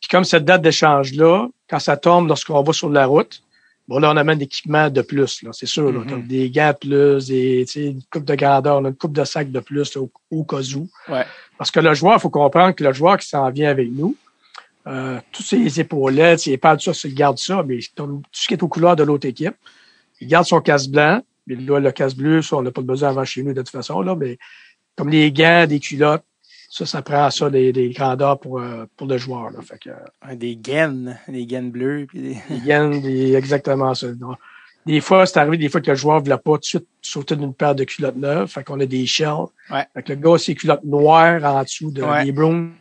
Puis 0.00 0.08
comme 0.08 0.24
cette 0.24 0.44
date 0.44 0.62
d'échange-là, 0.62 1.48
quand 1.68 1.78
ça 1.78 1.96
tombe 1.96 2.28
lorsqu'on 2.28 2.62
va 2.62 2.72
sur 2.72 2.88
la 2.90 3.06
route, 3.06 3.42
bon, 3.88 3.98
là, 3.98 4.10
on 4.10 4.16
amène 4.16 4.38
d'équipements 4.38 4.90
de 4.90 5.02
plus, 5.02 5.42
là, 5.42 5.50
c'est 5.52 5.66
sûr, 5.66 5.92
là, 5.92 6.00
Mhm. 6.00 6.10
comme 6.10 6.26
des 6.26 6.50
gants 6.50 6.72
de 6.72 6.88
plus, 6.88 7.26
des, 7.28 7.64
tu 7.66 7.72
sais, 7.72 7.86
une 7.86 8.02
coupe 8.10 8.24
de 8.24 8.34
grandeur, 8.34 8.80
là, 8.80 8.88
une 8.88 8.96
coupe 8.96 9.12
de 9.12 9.24
sac 9.24 9.50
de 9.50 9.60
plus, 9.60 9.94
là, 9.94 10.02
au, 10.02 10.10
au 10.30 10.44
cas 10.44 10.60
où. 10.74 10.88
Ouais. 11.08 11.24
Parce 11.58 11.70
que 11.70 11.80
le 11.80 11.94
joueur, 11.94 12.14
il 12.16 12.20
faut 12.20 12.30
comprendre 12.30 12.74
que 12.74 12.84
le 12.84 12.92
joueur 12.92 13.16
qui 13.18 13.28
s'en 13.28 13.48
vient 13.50 13.70
avec 13.70 13.90
nous, 13.90 14.16
euh, 14.86 15.18
tous 15.32 15.42
ses 15.42 15.80
épaulettes, 15.80 16.40
ses 16.40 16.56
pads, 16.58 16.76
tout 16.76 16.92
ça, 16.92 17.08
il 17.08 17.14
garde 17.14 17.38
ça, 17.38 17.62
mais 17.66 17.78
tout 17.94 18.22
ce 18.32 18.46
qui 18.46 18.54
est 18.54 18.62
aux 18.62 18.68
couleurs 18.68 18.96
de 18.96 19.02
l'autre 19.02 19.26
équipe, 19.26 19.54
il 20.20 20.28
garde 20.28 20.46
son 20.46 20.60
casque 20.60 20.90
blanc, 20.90 21.22
mais 21.46 21.56
là, 21.56 21.80
le 21.80 21.90
casque 21.92 22.16
bleu, 22.16 22.42
ça, 22.42 22.56
on 22.56 22.62
n'a 22.62 22.70
pas 22.70 22.82
besoin 22.82 23.08
avant 23.10 23.24
chez 23.24 23.42
nous 23.42 23.52
de 23.52 23.60
toute 23.62 23.70
façon, 23.70 24.00
là, 24.00 24.14
mais 24.16 24.38
comme 24.96 25.10
les 25.10 25.30
gants, 25.32 25.66
des 25.66 25.80
culottes, 25.80 26.24
ça, 26.76 26.84
ça 26.86 27.02
prend 27.02 27.30
ça 27.30 27.48
des, 27.48 27.72
des 27.72 27.90
grandeurs 27.90 28.38
pour, 28.38 28.60
euh, 28.60 28.84
pour 28.96 29.06
le 29.06 29.16
joueur. 29.16 29.50
Là. 29.50 29.60
Fait 29.62 29.78
que, 29.78 29.90
euh, 29.90 30.34
Des 30.34 30.56
gaines, 30.56 31.18
des 31.26 31.46
gaines 31.46 31.70
bleues, 31.70 32.04
puis 32.06 32.20
des... 32.20 32.36
les 32.50 32.60
gaines, 32.60 33.00
des- 33.00 33.34
exactement 33.34 33.94
ça. 33.94 34.08
Donc, 34.12 34.36
Des 34.84 35.00
fois, 35.00 35.24
c'est 35.26 35.38
arrivé 35.38 35.56
des 35.56 35.68
fois 35.68 35.80
que 35.80 35.90
le 35.90 35.96
joueur 35.96 36.16
ne 36.20 36.24
voulait 36.24 36.36
pas 36.36 36.52
tout 36.52 36.58
de 36.58 36.64
suite 36.64 36.86
sauter 37.00 37.34
d'une 37.36 37.54
paire 37.54 37.74
de 37.74 37.84
culottes 37.84 38.16
neuves. 38.16 38.48
Fait 38.48 38.62
qu'on 38.62 38.78
a 38.80 38.86
des 38.86 39.06
shells. 39.06 39.46
Ouais. 39.70 39.86
Fait 39.94 40.02
que 40.02 40.12
le 40.12 40.18
gars 40.20 40.38
ses 40.38 40.54
culottes 40.54 40.84
noires 40.84 41.42
en 41.44 41.62
dessous 41.62 41.90
de, 41.90 42.02
Ouais. 42.02 42.24
des 42.24 42.32
browns. 42.32 42.72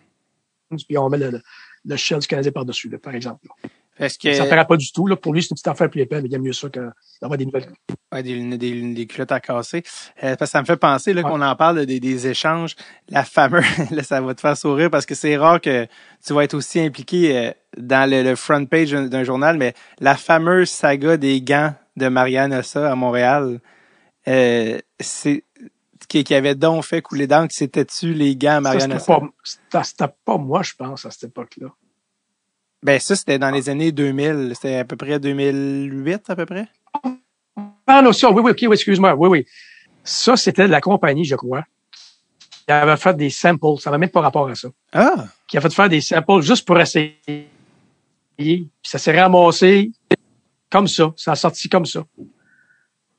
Puis 0.88 0.98
on 0.98 1.10
met 1.10 1.18
le, 1.18 1.41
le 1.86 1.96
shell 1.96 2.20
du 2.20 2.28
Canadien 2.28 2.52
par-dessus, 2.52 2.89
par 2.98 3.16
exemple. 3.16 3.48
là. 3.48 3.70
Parce 3.98 4.18
que 4.18 4.34
Ça 4.34 4.43
ne 4.43 4.50
paraît 4.50 4.66
pas 4.66 4.76
du 4.78 4.91
tout. 4.91 5.08
Là. 5.08 5.16
Pour 5.16 5.34
lui, 5.34 5.41
c'est 5.41 5.52
une 5.52 5.56
petite 5.56 5.68
affaire 5.70 5.89
plus 5.89 6.02
épais, 6.02 6.22
mais 6.22 6.28
il 6.28 6.32
y 6.32 6.36
a 6.36 6.39
mieux 6.39 6.52
ça 6.54 6.68
que 6.70 6.82
d'avoir 7.22 7.38
des 7.38 7.46
nouvelles. 7.46 7.68
Ouais, 8.12 8.24
des, 8.24 8.58
des, 8.58 8.93
des 8.93 9.08
culottes 9.08 9.32
à 9.32 9.39
casser. 9.39 9.84
Euh, 10.24 10.36
parce 10.36 10.52
que 10.52 10.54
ça 10.54 10.62
me 10.62 10.66
fait 10.66 10.76
penser 10.78 11.14
là, 11.14 11.22
Ouais. 11.22 11.30
qu'on 11.30 11.41
en 11.41 11.56
parle 11.56 11.86
des, 11.86 12.00
des 12.02 12.28
échanges. 12.28 12.76
La 13.10 13.24
fameuse, 13.24 13.64
là, 13.91 14.04
ça 14.04 14.20
va 14.20 14.36
te 14.36 14.41
faire 14.41 14.58
sourire 14.58 14.89
parce 14.89 15.06
que 15.06 15.16
c'est 15.16 15.38
rare 15.38 15.62
que 15.62 15.88
tu 16.26 16.34
vas 16.34 16.43
être 16.43 16.56
aussi 16.56 16.80
impliqué 16.82 17.38
euh, 17.38 17.52
dans 17.78 18.10
le, 18.10 18.22
le 18.24 18.36
front 18.36 18.66
page 18.66 18.91
d'un 18.91 19.24
journal, 19.24 19.58
mais 19.58 19.74
la 20.00 20.16
fameuse 20.16 20.70
saga 20.70 21.16
des 21.18 21.41
gants 21.41 21.74
de 21.96 22.08
Marianne 22.10 22.54
Ossa 22.54 22.91
à 22.91 22.96
Montréal, 22.96 23.60
euh, 24.28 24.78
c'est 25.00 25.43
qui, 26.10 26.24
qui 26.24 26.36
avait 26.36 26.56
donc 26.56 26.84
fait 26.84 27.02
couler 27.02 27.28
d'encre, 27.28 27.54
c'était-tu 27.56 28.14
les 28.14 28.36
gants 28.36 28.50
à 28.52 28.56
Ça, 28.56 28.62
Marianne 28.62 28.82
c'était 29.00 29.12
Ossa? 29.12 29.20
pas, 29.20 29.28
c'était- 29.43 29.84
c'était 29.84 30.14
pas 30.26 30.38
moi, 30.38 30.62
je 30.64 30.74
pense, 30.78 31.06
à 31.06 31.12
cette 31.12 31.30
époque-là. 31.30 31.68
Ben 32.86 32.99
ça, 32.99 33.15
c'était 33.15 33.39
dans 33.39 33.49
les 33.49 33.67
années 33.67 33.91
2000. 33.91 34.51
C'était 34.53 34.75
à 34.75 34.86
peu 34.86 34.95
près 34.95 35.19
2008, 35.19 36.29
à 36.29 36.36
peu 36.36 36.45
près. 36.45 36.67
Ah 37.88 38.03
non, 38.03 38.13
ça, 38.13 38.29
oui, 38.29 38.43
oui, 38.45 38.51
ok, 38.51 38.59
oui, 38.61 38.73
excuse-moi, 38.73 39.15
oui, 39.15 39.27
oui. 39.27 39.45
Ça, 40.03 40.38
c'était 40.38 40.67
de 40.67 40.71
la 40.71 40.81
compagnie, 40.81 41.25
je 41.25 41.36
crois. 41.36 41.63
qui 42.67 42.71
avait 42.71 42.95
fait 42.97 43.17
des 43.17 43.31
samples, 43.31 43.79
ça 43.79 43.89
n'avait 43.89 44.01
même 44.01 44.11
pas 44.11 44.21
rapport 44.21 44.47
à 44.47 44.53
ça. 44.53 44.67
Ah! 44.93 45.25
Qui 45.47 45.57
a 45.57 45.61
fait 45.61 45.73
faire 45.73 45.89
des 45.89 45.99
samples 45.99 46.41
juste 46.41 46.67
pour 46.67 46.79
essayer. 46.79 47.49
Puis 48.38 48.69
ça 48.83 48.99
s'est 48.99 49.19
ramassé 49.19 49.91
comme 50.69 50.88
ça. 50.88 51.11
Ça 51.17 51.31
a 51.31 51.36
sorti 51.36 51.67
comme 51.67 51.88
ça. 51.88 52.03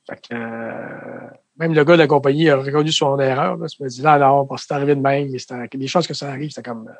Fait 0.09 0.29
que, 0.29 0.33
euh, 0.33 1.27
même 1.57 1.73
le 1.73 1.83
gars 1.83 1.97
de 1.97 2.03
la 2.03 2.07
compagnie 2.07 2.49
a 2.49 2.55
reconnu 2.55 2.93
son 2.93 3.19
erreur. 3.19 3.57
Là. 3.57 3.67
Il 3.67 3.83
m'a 3.83 3.89
dit, 3.89 4.01
là, 4.01 4.17
non, 4.17 4.45
que 4.45 4.55
c'est 4.61 4.73
arrivé 4.73 4.95
de 4.95 5.01
même. 5.01 5.27
Des 5.73 5.87
choses 5.87 6.07
que 6.07 6.13
ça 6.13 6.29
arrive, 6.29 6.51
c'était 6.51 6.69
comme, 6.69 6.87
euh, 6.87 6.93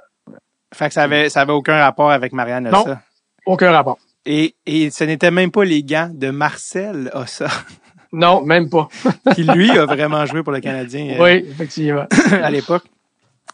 Fait 0.73 0.87
que 0.89 0.93
ça 0.93 1.03
avait, 1.03 1.29
ça 1.29 1.41
avait 1.41 1.53
aucun 1.53 1.77
rapport 1.79 2.11
avec 2.11 2.33
Marianne 2.33 2.69
Non. 2.69 2.81
Ossa. 2.81 3.01
aucun 3.45 3.71
rapport. 3.71 3.97
Et, 4.25 4.55
et 4.65 4.89
ce 4.89 5.03
n'était 5.05 5.31
même 5.31 5.51
pas 5.51 5.63
les 5.63 5.83
gants 5.83 6.11
de 6.13 6.29
Marcel 6.29 7.09
Ossa, 7.13 7.47
Non, 8.11 8.41
même 8.41 8.69
pas. 8.69 8.87
qui 9.35 9.43
lui 9.43 9.71
a 9.77 9.85
vraiment 9.85 10.25
joué 10.25 10.43
pour 10.43 10.51
le 10.53 10.59
Canadien 10.59 11.15
euh, 11.17 11.23
Oui, 11.23 11.45
effectivement. 11.49 12.05
à 12.43 12.49
l'époque. 12.49 12.83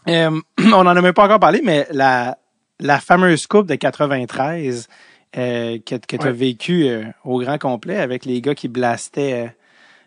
Euh, 0.07 0.39
on 0.59 0.71
en 0.73 0.87
a 0.87 1.01
même 1.01 1.13
pas 1.13 1.25
encore 1.25 1.39
parlé, 1.39 1.61
mais 1.63 1.87
la, 1.91 2.37
la 2.79 2.99
fameuse 2.99 3.45
coupe 3.47 3.67
de 3.67 3.75
93 3.75 4.87
euh, 5.37 5.77
que, 5.85 5.95
que 5.95 6.15
tu 6.17 6.21
as 6.21 6.25
Ouais. 6.25 6.31
vécu 6.31 6.85
euh, 6.87 7.03
au 7.23 7.39
grand 7.39 7.57
complet 7.57 7.97
avec 7.99 8.25
les 8.25 8.41
gars 8.41 8.53
qui 8.55 8.67
blastaient. 8.67 9.45
euh, 9.45 9.47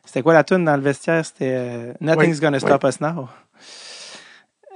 c'était 0.05 0.23
quoi 0.23 0.35
la 0.35 0.45
tune 0.45 0.65
dans 0.65 0.77
le 0.77 0.83
vestiaire? 0.83 1.25
C'était 1.25 1.55
euh, 1.57 1.93
Nothing's 2.01 2.37
Oui, 2.37 2.41
Gonna 2.41 2.61
Stop 2.61 2.85
Us 2.85 3.01
Now. 3.01 3.29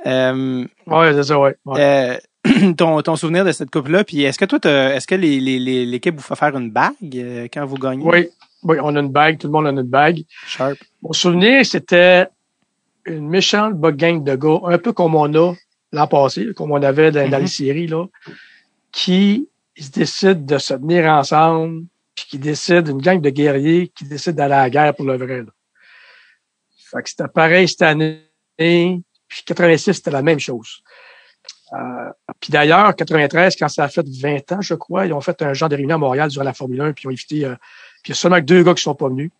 Euh, 0.06 0.64
Oui, 0.86 1.06
c'est 1.12 1.22
ça, 1.24 1.38
oui. 1.38 1.50
Ouais. 1.66 1.80
euh, 2.44 2.72
ton, 2.76 3.00
ton 3.02 3.16
souvenir 3.16 3.44
de 3.44 3.52
cette 3.52 3.70
coupe-là, 3.70 4.04
puis 4.04 4.22
est-ce 4.22 4.38
que 4.38 4.44
toi, 4.46 4.58
est-ce 4.64 5.06
que 5.06 5.14
les, 5.14 5.40
les, 5.40 5.58
les- 5.58 5.84
l'équipe 5.86 6.14
vous 6.16 6.22
fait 6.22 6.36
faire 6.36 6.56
une 6.56 6.70
bague 6.70 6.94
euh, 7.16 7.48
quand 7.52 7.64
vous 7.66 7.76
gagnez? 7.76 8.02
oui, 8.04 8.28
oui, 8.62 8.76
on 8.82 8.94
a 8.96 9.00
une 9.00 9.08
bague, 9.10 9.38
tout 9.38 9.46
le 9.46 9.52
monde 9.52 9.66
a 9.66 9.70
une 9.70 9.82
bague. 9.82 10.22
Sharp. 10.46 10.78
Mon 11.02 11.12
souvenir, 11.12 11.64
c'était 11.66 12.26
une 13.06 13.28
méchante 13.28 13.78
gang 13.80 14.22
de 14.22 14.34
gars, 14.36 14.60
un 14.64 14.78
peu 14.78 14.92
comme 14.92 15.14
on 15.14 15.32
a 15.34 15.54
l'an 15.92 16.06
passé, 16.06 16.48
comme 16.56 16.70
on 16.72 16.82
avait 16.82 17.10
dans, 17.10 17.28
dans 17.28 17.36
Mhm. 17.38 17.42
les 17.42 17.48
séries, 17.48 17.86
là, 17.86 18.06
qui 18.92 19.48
se 19.76 19.90
décident 19.90 20.40
de 20.40 20.58
se 20.58 20.74
tenir 20.74 21.06
ensemble, 21.06 21.84
puis 22.14 22.26
qui 22.28 22.38
décident, 22.38 22.90
une 22.92 23.00
gang 23.02 23.20
de 23.20 23.30
guerriers 23.30 23.88
qui 23.88 24.04
décident 24.04 24.36
d'aller 24.36 24.54
à 24.54 24.62
la 24.62 24.70
guerre 24.70 24.94
pour 24.94 25.06
le 25.06 25.16
vrai. 25.16 25.38
Là. 25.38 25.50
Fait 26.90 27.02
que 27.02 27.08
c'était 27.08 27.28
pareil 27.28 27.66
cette 27.68 27.82
année, 27.82 28.20
puis 29.30 29.42
86, 29.46 29.94
c'était 29.94 30.10
la 30.10 30.22
même 30.22 30.40
chose. 30.40 30.82
Euh, 31.72 32.10
puis 32.40 32.50
d'ailleurs, 32.50 32.94
93, 32.96 33.54
quand 33.56 33.68
ça 33.68 33.84
a 33.84 33.88
fait 33.88 34.04
20 34.06 34.52
ans, 34.52 34.60
je 34.60 34.74
crois, 34.74 35.06
ils 35.06 35.12
ont 35.12 35.20
fait 35.20 35.40
un 35.42 35.54
genre 35.54 35.68
de 35.68 35.76
réunion 35.76 35.94
à 35.94 35.98
Montréal 35.98 36.28
durant 36.28 36.44
la 36.44 36.52
Formule 36.52 36.80
1, 36.80 36.92
puis 36.92 37.04
ils 37.04 37.06
ont 37.06 37.10
invité, 37.10 37.44
euh, 37.44 37.54
puis 38.02 38.06
il 38.06 38.10
y 38.10 38.12
a 38.12 38.16
seulement 38.16 38.38
que 38.38 38.44
deux 38.44 38.64
gars 38.64 38.74
qui 38.74 38.82
sont 38.82 38.96
pas 38.96 39.08
venus. 39.08 39.30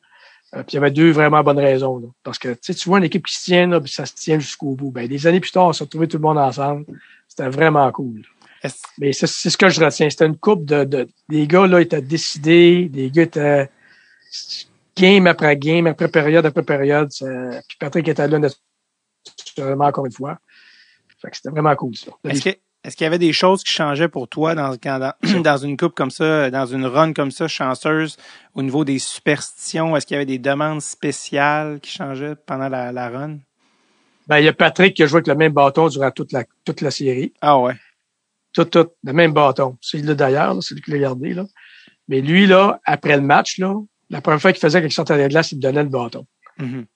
Euh, 0.55 0.63
puis 0.63 0.73
il 0.73 0.75
y 0.75 0.79
avait 0.79 0.93
deux 0.93 1.11
vraiment 1.11 1.43
bonnes 1.43 1.59
raisons. 1.59 1.99
là. 1.99 2.07
Parce 2.23 2.39
que 2.39 2.51
tu 2.51 2.59
sais, 2.63 2.75
tu 2.75 2.89
vois 2.89 2.99
une 2.99 3.05
équipe 3.05 3.27
qui 3.27 3.35
se 3.35 3.45
tient, 3.45 3.67
là, 3.67 3.81
puis 3.81 3.91
ça 3.91 4.07
se 4.07 4.15
tient 4.15 4.39
jusqu'au 4.39 4.75
bout. 4.75 4.93
Ben, 4.93 5.09
des 5.09 5.27
années 5.27 5.41
plus 5.41 5.51
tard, 5.51 5.67
on 5.67 5.73
s'est 5.73 5.85
retrouvé 5.85 6.07
tout 6.07 6.19
le 6.19 6.23
monde 6.23 6.39
ensemble. 6.39 6.87
C'était 7.29 7.49
vraiment 7.49 7.91
cool. 7.91 8.23
Mais 8.99 9.13
c'est 9.13 9.27
ce 9.27 9.57
que 9.57 9.69
je 9.69 9.83
retiens. 9.83 10.11
C'était 10.11 10.27
une 10.27 10.37
coupe 10.37 10.65
de, 10.65 10.85
de. 10.85 11.09
Les 11.29 11.47
gars 11.47 11.67
là 11.67 11.81
étaient 11.81 12.03
décidés, 12.03 12.91
les 12.93 13.11
gars 13.11 13.23
étaient 13.23 13.71
game 14.97 15.27
après 15.27 15.57
game, 15.57 15.87
après 15.87 16.09
période 16.09 16.45
après 16.45 16.63
période. 16.63 17.09
Puis 17.11 17.77
Patrick 17.79 18.07
était 18.09 18.29
là 18.29 18.39
naturellement 19.39 19.87
encore 19.87 20.07
une 20.07 20.13
fois. 20.13 20.39
Fait 21.21 21.31
que 21.31 21.37
c'était 21.37 21.51
vraiment 21.51 21.75
cool 21.77 21.95
ça. 21.97 22.13
Est-ce 22.25 22.43
que 22.43 22.51
est-ce 22.83 22.97
qu'il 22.97 23.05
y 23.05 23.07
avait 23.07 23.19
des 23.19 23.35
choses 23.35 23.63
qui 23.63 23.73
changeaient 23.73 24.09
pour 24.09 24.27
toi 24.27 24.55
dans, 24.55 24.73
quand- 24.79 24.99
dans, 24.99 25.43
dans 25.43 25.57
une 25.59 25.77
coupe 25.77 25.95
comme 25.95 26.11
ça, 26.11 26.51
dans 26.51 26.65
une 26.65 26.87
run 26.87 27.13
comme 27.13 27.31
ça, 27.31 27.47
chanceuse, 27.47 28.17
au 28.55 28.63
niveau 28.63 28.85
des 28.87 28.99
superstitions? 28.99 29.95
Est-ce 29.97 30.07
qu'il 30.07 30.15
y 30.15 30.17
avait 30.17 30.25
des 30.25 30.39
demandes 30.39 30.81
spéciales 30.81 31.81
qui 31.81 31.91
changeaient 31.91 32.37
pendant 32.37 32.71
la, 32.71 32.91
la 32.91 33.11
run? 33.11 33.39
Ben, 34.29 34.39
il 34.39 34.45
y 34.45 34.49
a 34.49 34.55
Patrick 34.55 34.95
qui 34.95 35.03
a 35.03 35.07
joué 35.07 35.19
avec 35.19 35.27
le 35.27 35.35
même 35.35 35.53
bâton 35.53 35.89
durant 35.89 36.11
toute 36.11 36.33
la 36.33 36.45
toute 36.65 36.81
la 36.81 36.91
série. 36.91 37.35
Ah 37.43 37.59
ouais. 37.59 37.75
tout, 38.55 38.65
tout, 38.65 38.89
le 39.05 39.13
même 39.13 39.33
bâton. 39.33 39.77
C'est 39.83 39.99
là 39.99 40.15
d'ailleurs, 40.15 40.55
là, 40.55 40.61
c'est 40.63 40.75
lui 40.75 40.83
qui 40.83 40.91
l'a 40.93 40.99
gardé, 40.99 41.35
là. 41.35 41.45
Mais 42.09 42.21
lui, 42.23 42.47
là, 42.47 42.81
après 42.85 43.17
le 43.17 43.23
match, 43.23 43.59
là, 43.59 43.75
la 44.09 44.21
première 44.21 44.41
fois 44.41 44.53
qu'il 44.53 44.61
faisait 44.61 44.81
quelque 44.81 44.93
chose 44.93 45.11
à 45.11 45.17
la 45.17 45.29
glace, 45.29 45.53
il 45.53 45.57
me 45.57 45.61
donnait 45.63 45.83
le 45.83 45.89
bâton. 45.91 46.27
Mhm. 46.59 46.87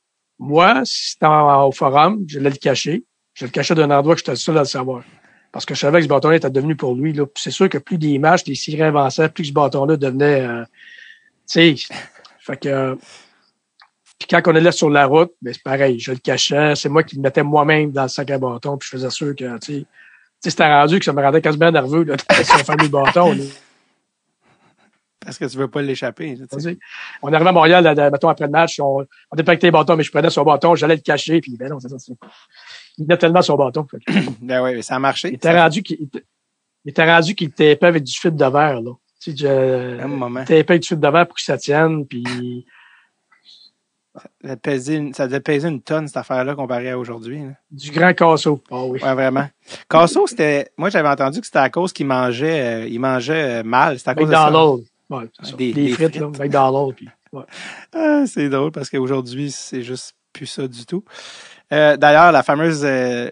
Moi, 0.44 0.82
si 0.84 1.12
c'était 1.12 1.26
au 1.26 1.72
forum, 1.72 2.24
je 2.28 2.38
l'ai 2.38 2.50
le 2.50 2.56
caché. 2.56 3.04
Je 3.34 3.46
le 3.46 3.50
cachais 3.50 3.74
d'un 3.74 3.90
endroit 3.90 4.14
que 4.14 4.20
j'étais 4.20 4.36
seul 4.36 4.56
à 4.56 4.60
le 4.60 4.66
savoir. 4.66 5.02
Parce 5.50 5.64
que 5.64 5.74
je 5.74 5.80
savais 5.80 5.98
que 5.98 6.04
ce 6.04 6.08
bâton-là 6.08 6.36
était 6.36 6.50
devenu 6.50 6.76
pour 6.76 6.94
lui, 6.94 7.12
là. 7.12 7.24
C'est 7.36 7.50
sûr 7.50 7.68
que 7.68 7.78
plus 7.78 7.98
des 7.98 8.18
matchs, 8.18 8.44
les 8.46 8.54
séries 8.54 8.82
avançaient, 8.82 9.28
plus 9.28 9.46
ce 9.46 9.52
bâton-là 9.52 9.96
devenait, 9.96 10.40
euh, 10.40 10.64
tu 11.48 11.76
sais, 11.76 11.94
fait 12.40 12.56
que, 12.60 12.98
puis 14.18 14.28
quand 14.28 14.42
on 14.46 14.56
allait 14.56 14.72
sur 14.72 14.90
la 14.90 15.06
route, 15.06 15.32
ben 15.40 15.54
c'est 15.54 15.62
pareil, 15.62 15.98
je 15.98 16.12
le 16.12 16.18
cachais, 16.18 16.74
c'est 16.76 16.88
moi 16.88 17.02
qui 17.02 17.16
le 17.16 17.22
mettais 17.22 17.42
moi-même 17.42 17.90
dans 17.90 18.02
le 18.02 18.08
sac 18.08 18.30
à 18.30 18.38
bâton, 18.38 18.76
puis 18.76 18.88
je 18.90 18.96
faisais 18.96 19.10
sûr 19.10 19.34
que, 19.34 19.58
tu 19.58 19.80
sais, 19.80 19.86
c'était 20.40 20.66
rendu 20.66 20.98
que 20.98 21.04
ça 21.04 21.12
me 21.12 21.22
rendait 21.22 21.40
quasiment 21.40 21.70
nerveux, 21.70 22.04
là, 22.04 22.16
de 22.16 22.22
ce 22.42 22.64
fameux 22.64 22.88
bâton, 22.88 23.32
là. 23.32 23.44
Parce 25.24 25.38
que 25.38 25.44
tu 25.46 25.56
veux 25.56 25.68
pas 25.68 25.82
l'échapper. 25.82 26.36
On 27.22 27.32
arrivait 27.32 27.48
à 27.48 27.52
Montréal, 27.52 27.84
là, 27.84 27.94
de- 27.94 28.10
mettons, 28.10 28.28
après 28.28 28.44
le 28.46 28.50
match, 28.50 28.78
on, 28.80 28.98
on 29.30 29.36
dépactait 29.36 29.66
les 29.68 29.70
bâtons, 29.70 29.96
mais 29.96 30.02
je 30.02 30.10
prenais 30.10 30.30
son 30.30 30.42
bâton, 30.42 30.74
j'allais 30.74 30.96
le 30.96 31.00
cacher, 31.00 31.40
puis 31.40 31.56
ben 31.56 31.68
non, 31.70 31.80
c'est 31.80 31.88
ça. 31.88 32.12
Il 32.98 33.04
venait 33.04 33.16
tellement 33.18 33.42
son 33.42 33.56
bâton. 33.56 33.86
Ben 34.40 34.62
ouais, 34.62 34.82
ça 34.82 34.96
a 34.96 34.98
marché. 34.98 35.28
il 35.28 35.34
était 35.34 35.58
rendu 35.60 35.82
qu'il 35.82 36.02
était- 36.86 37.04
rendu 37.12 37.34
qu'il 37.34 37.48
était 37.48 37.72
épais 37.72 37.86
avec 37.86 38.02
du 38.04 38.12
fil 38.12 38.30
de 38.34 38.44
verre, 38.44 38.80
là. 38.80 38.92
Tu 39.20 39.30
sais, 39.30 39.36
je, 39.38 40.04
moment. 40.06 40.44
tapé 40.44 40.78
dessus 40.78 40.96
de 40.96 41.00
devant 41.00 41.24
pour 41.24 41.36
que 41.36 41.42
ça 41.42 41.56
tienne, 41.56 42.06
puis 42.06 42.66
Ça 44.14 44.54
devait 44.54 44.96
une, 44.96 45.12
ça 45.14 45.26
devait 45.26 45.40
peser 45.40 45.68
une 45.68 45.82
tonne, 45.82 46.06
cette 46.06 46.18
affaire-là, 46.18 46.54
comparé 46.54 46.90
à 46.90 46.98
aujourd'hui. 46.98 47.40
du 47.70 47.90
grand 47.90 48.12
casseau. 48.14 48.62
Ah 48.70 48.84
oui. 48.84 49.02
Ouais, 49.02 49.14
vraiment. 49.14 49.48
Casso, 49.90 50.26
c'était, 50.28 50.68
moi, 50.76 50.88
j'avais 50.90 51.08
entendu 51.08 51.40
que 51.40 51.46
c'était 51.46 51.58
à 51.58 51.70
cause 51.70 51.92
qu'il 51.92 52.06
mangeait, 52.06 52.84
euh, 52.84 52.86
il 52.86 53.00
mangeait 53.00 53.60
euh, 53.60 53.62
mal. 53.64 53.98
C'était 53.98 54.10
à 54.10 54.14
cause 54.14 54.28
de 54.28 54.34
ça. 54.34 54.50
Ouais. 55.10 55.24
Des- 55.58 55.72
Des, 55.72 55.84
des 55.86 55.92
frites, 55.92 56.16
frites. 56.16 56.38
McDonald's, 56.38 56.94
puis, 56.96 57.08
ouais. 57.32 57.44
Ah, 57.94 58.24
c'est 58.26 58.48
drôle 58.48 58.72
parce 58.72 58.88
qu'aujourd'hui, 58.90 59.50
c'est 59.50 59.82
juste 59.82 60.14
plus 60.32 60.46
ça 60.46 60.66
du 60.66 60.84
tout. 60.86 61.04
Euh, 61.72 61.96
d'ailleurs, 61.96 62.32
la 62.32 62.42
fameuse 62.42 62.82
euh, 62.84 63.28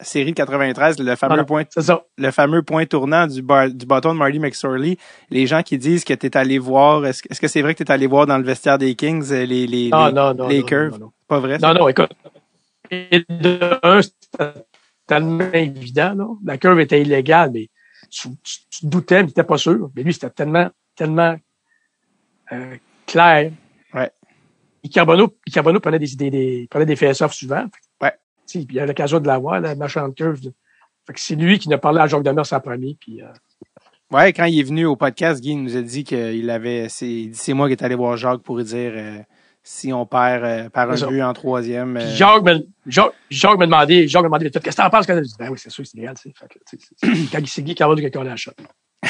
série 0.00 0.30
de 0.32 0.36
93, 0.36 0.98
le 0.98 1.16
fameux 1.16 1.44
point, 1.44 1.64
ça. 1.76 2.02
le 2.18 2.30
fameux 2.30 2.62
point 2.62 2.84
tournant 2.86 3.26
du, 3.26 3.42
bar- 3.42 3.70
du 3.70 3.86
bâton 3.86 4.12
de 4.14 4.18
Marty 4.18 4.38
McSorley, 4.38 4.96
les 5.30 5.46
gens 5.46 5.62
qui 5.62 5.78
disent 5.78 6.04
que 6.04 6.14
tu 6.14 6.26
es 6.26 6.36
allé 6.36 6.58
voir, 6.58 7.04
est-ce 7.06 7.40
que 7.40 7.48
c'est 7.48 7.62
vrai 7.62 7.74
que 7.74 7.82
tu 7.84 7.88
es 7.90 7.92
allé 7.92 8.06
voir 8.06 8.26
dans 8.26 8.38
le 8.38 8.44
vestiaire 8.44 8.78
des 8.78 8.94
Kings 8.94 9.30
euh, 9.32 9.44
les, 9.44 9.66
les, 9.66 9.88
Non, 9.90 10.06
les, 10.06 10.12
non, 10.12 10.34
non. 10.34 10.48
les 10.48 10.60
non, 10.60 10.66
curves? 10.66 10.98
Pas 11.28 11.40
vrai? 11.40 11.58
ça? 11.58 11.72
Non, 11.72 11.80
non, 11.80 11.88
écoute. 11.88 12.10
Et 12.90 13.24
de 13.28 13.58
un, 13.82 14.00
c'était 14.02 14.52
tellement 15.06 15.52
évident, 15.52 16.14
là. 16.16 16.26
La 16.44 16.58
curve 16.58 16.80
était 16.80 17.00
illégale, 17.02 17.50
mais 17.52 17.68
tu, 18.10 18.28
tu, 18.42 18.58
tu 18.70 18.86
doutais, 18.86 19.16
mais 19.16 19.22
tu 19.24 19.28
n'étais 19.30 19.44
pas 19.44 19.58
sûr. 19.58 19.90
Mais 19.96 20.02
lui, 20.02 20.12
c'était 20.12 20.30
tellement, 20.30 20.68
tellement 20.96 21.36
euh, 22.52 22.76
clair. 23.06 23.52
Ouais. 23.94 24.10
Et 24.82 24.88
Carbonneau 24.88 25.80
prenait 25.80 25.98
des, 25.98 26.06
des, 26.16 26.30
des, 26.30 26.66
prenait 26.70 26.86
des 26.86 26.96
face-off 26.96 27.32
souvent. 27.32 27.66
Ouais. 28.00 28.12
Sais, 28.46 28.60
Puis 28.64 28.76
il 28.76 28.80
a 28.80 28.86
l'occasion 28.86 29.20
de 29.20 29.26
l'avoir, 29.26 29.60
la 29.60 29.74
marchande 29.74 30.14
curve. 30.14 30.40
Fait 31.06 31.12
que 31.12 31.20
c'est 31.20 31.34
lui 31.36 31.58
qui 31.58 31.68
nous 31.68 31.74
a 31.74 31.78
parlé 31.78 32.00
à 32.00 32.06
Jacques 32.06 32.22
Demers 32.22 32.52
en 32.52 32.60
premier. 32.60 32.96
Puis, 33.00 33.22
euh, 33.22 33.26
Ouais, 34.12 34.32
quand 34.32 34.44
il 34.44 34.60
est 34.60 34.62
venu 34.62 34.86
au 34.86 34.94
podcast, 34.94 35.40
Guy 35.42 35.56
nous 35.56 35.76
a 35.76 35.82
dit 35.82 36.04
qu'il 36.04 36.48
avait, 36.50 36.88
c'est, 36.88 37.30
c'est 37.32 37.52
moi 37.54 37.66
qui 37.66 37.72
est 37.72 37.82
allé 37.82 37.96
voir 37.96 38.16
Jacques 38.16 38.42
pour 38.42 38.56
lui 38.56 38.64
dire 38.64 38.92
euh, 38.94 39.18
si 39.64 39.92
on 39.92 40.06
perd 40.06 40.68
par 40.70 40.88
un 40.88 40.96
C'est 40.96 41.08
but 41.08 41.22
en 41.22 41.32
troisième. 41.32 41.98
Jacques, 42.14 42.44
me, 42.44 42.64
Jacques, 42.86 43.14
Jacques 43.30 43.58
m'a 43.58 43.66
demandé, 43.66 44.06
Jacques 44.06 44.22
m'a 44.22 44.28
demandé, 44.38 44.48
qu'est-ce 44.50 44.76
que 44.76 44.82
t'en 44.82 44.90
penses? 44.90 45.06
quand- 45.08 45.20
Ben 45.40 45.50
oui, 45.50 45.58
c'est 45.58 45.70
sûr, 45.70 45.84
c'est 45.84 45.98
sais. 46.00 46.32
Fait 46.36 46.46
que, 46.48 46.58
sais, 46.64 46.78
c'est- 46.96 47.32
Quand 47.32 47.38
il 47.40 47.48
s'est 47.48 47.62
Guy 47.64 47.74
Carbonneau 47.74 48.00
qui 48.00 48.06
a 48.06 48.10
collé 48.10 48.30
la 48.30 48.36
shot. 48.36 48.52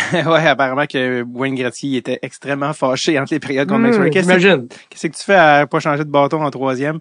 ouais, 0.12 0.47
apparemment 0.47 0.86
que 0.86 1.22
Wayne 1.34 1.55
Gretzky 1.55 1.97
était 1.97 2.18
extrêmement 2.22 2.72
fâché 2.72 3.18
entre 3.18 3.32
les 3.34 3.40
périodes. 3.40 3.68
Qu'est-ce, 4.11 4.26
que- 4.28 4.38
J'imagine, 4.38 4.68
qu'est-ce 4.90 5.07
que 5.07 5.16
tu 5.16 5.22
fais 5.24 5.34
à 5.34 5.66
pas 5.66 5.80
changer 5.80 6.05
de 6.05 6.11
bâton 6.11 6.42
en 6.42 6.51
troisième? 6.51 6.99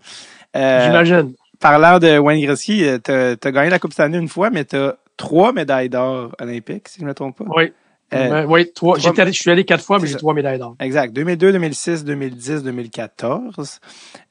Euh, 0.56 0.86
j'imagine. 0.86 1.34
parlant 1.60 2.00
de 2.00 2.18
Wayne 2.18 2.44
Gretzky, 2.46 2.86
euh, 2.86 2.98
t'as, 2.98 3.36
t'as 3.36 3.52
gagné 3.52 3.70
la 3.70 3.80
Coupe 3.80 3.94
Stanley 3.94 4.18
une 4.18 4.30
fois, 4.30 4.50
mais 4.50 4.64
t'as 4.64 4.94
trois 5.18 5.52
médailles 5.54 5.90
d'or 5.90 6.32
olympiques, 6.42 6.88
si 6.90 7.00
je 7.00 7.04
ne 7.04 7.10
me 7.10 7.14
trompe 7.14 7.38
pas. 7.38 7.46
Oui. 7.56 7.72
Euh, 8.16 8.30
Ben, 8.30 8.46
oui, 8.46 8.72
trois. 8.74 8.98
trois- 8.98 9.26
je 9.26 9.32
suis 9.32 9.52
allé 9.52 9.66
quatre 9.66 9.84
fois, 9.84 10.00
mais 10.00 10.08
j'ai 10.08 10.16
trois 10.16 10.34
médailles 10.34 10.58
d'or. 10.60 10.76
Exact. 10.80 11.12
2002, 11.14 11.52
2006, 11.52 12.06
2010, 12.06 12.64
2014. 12.64 13.80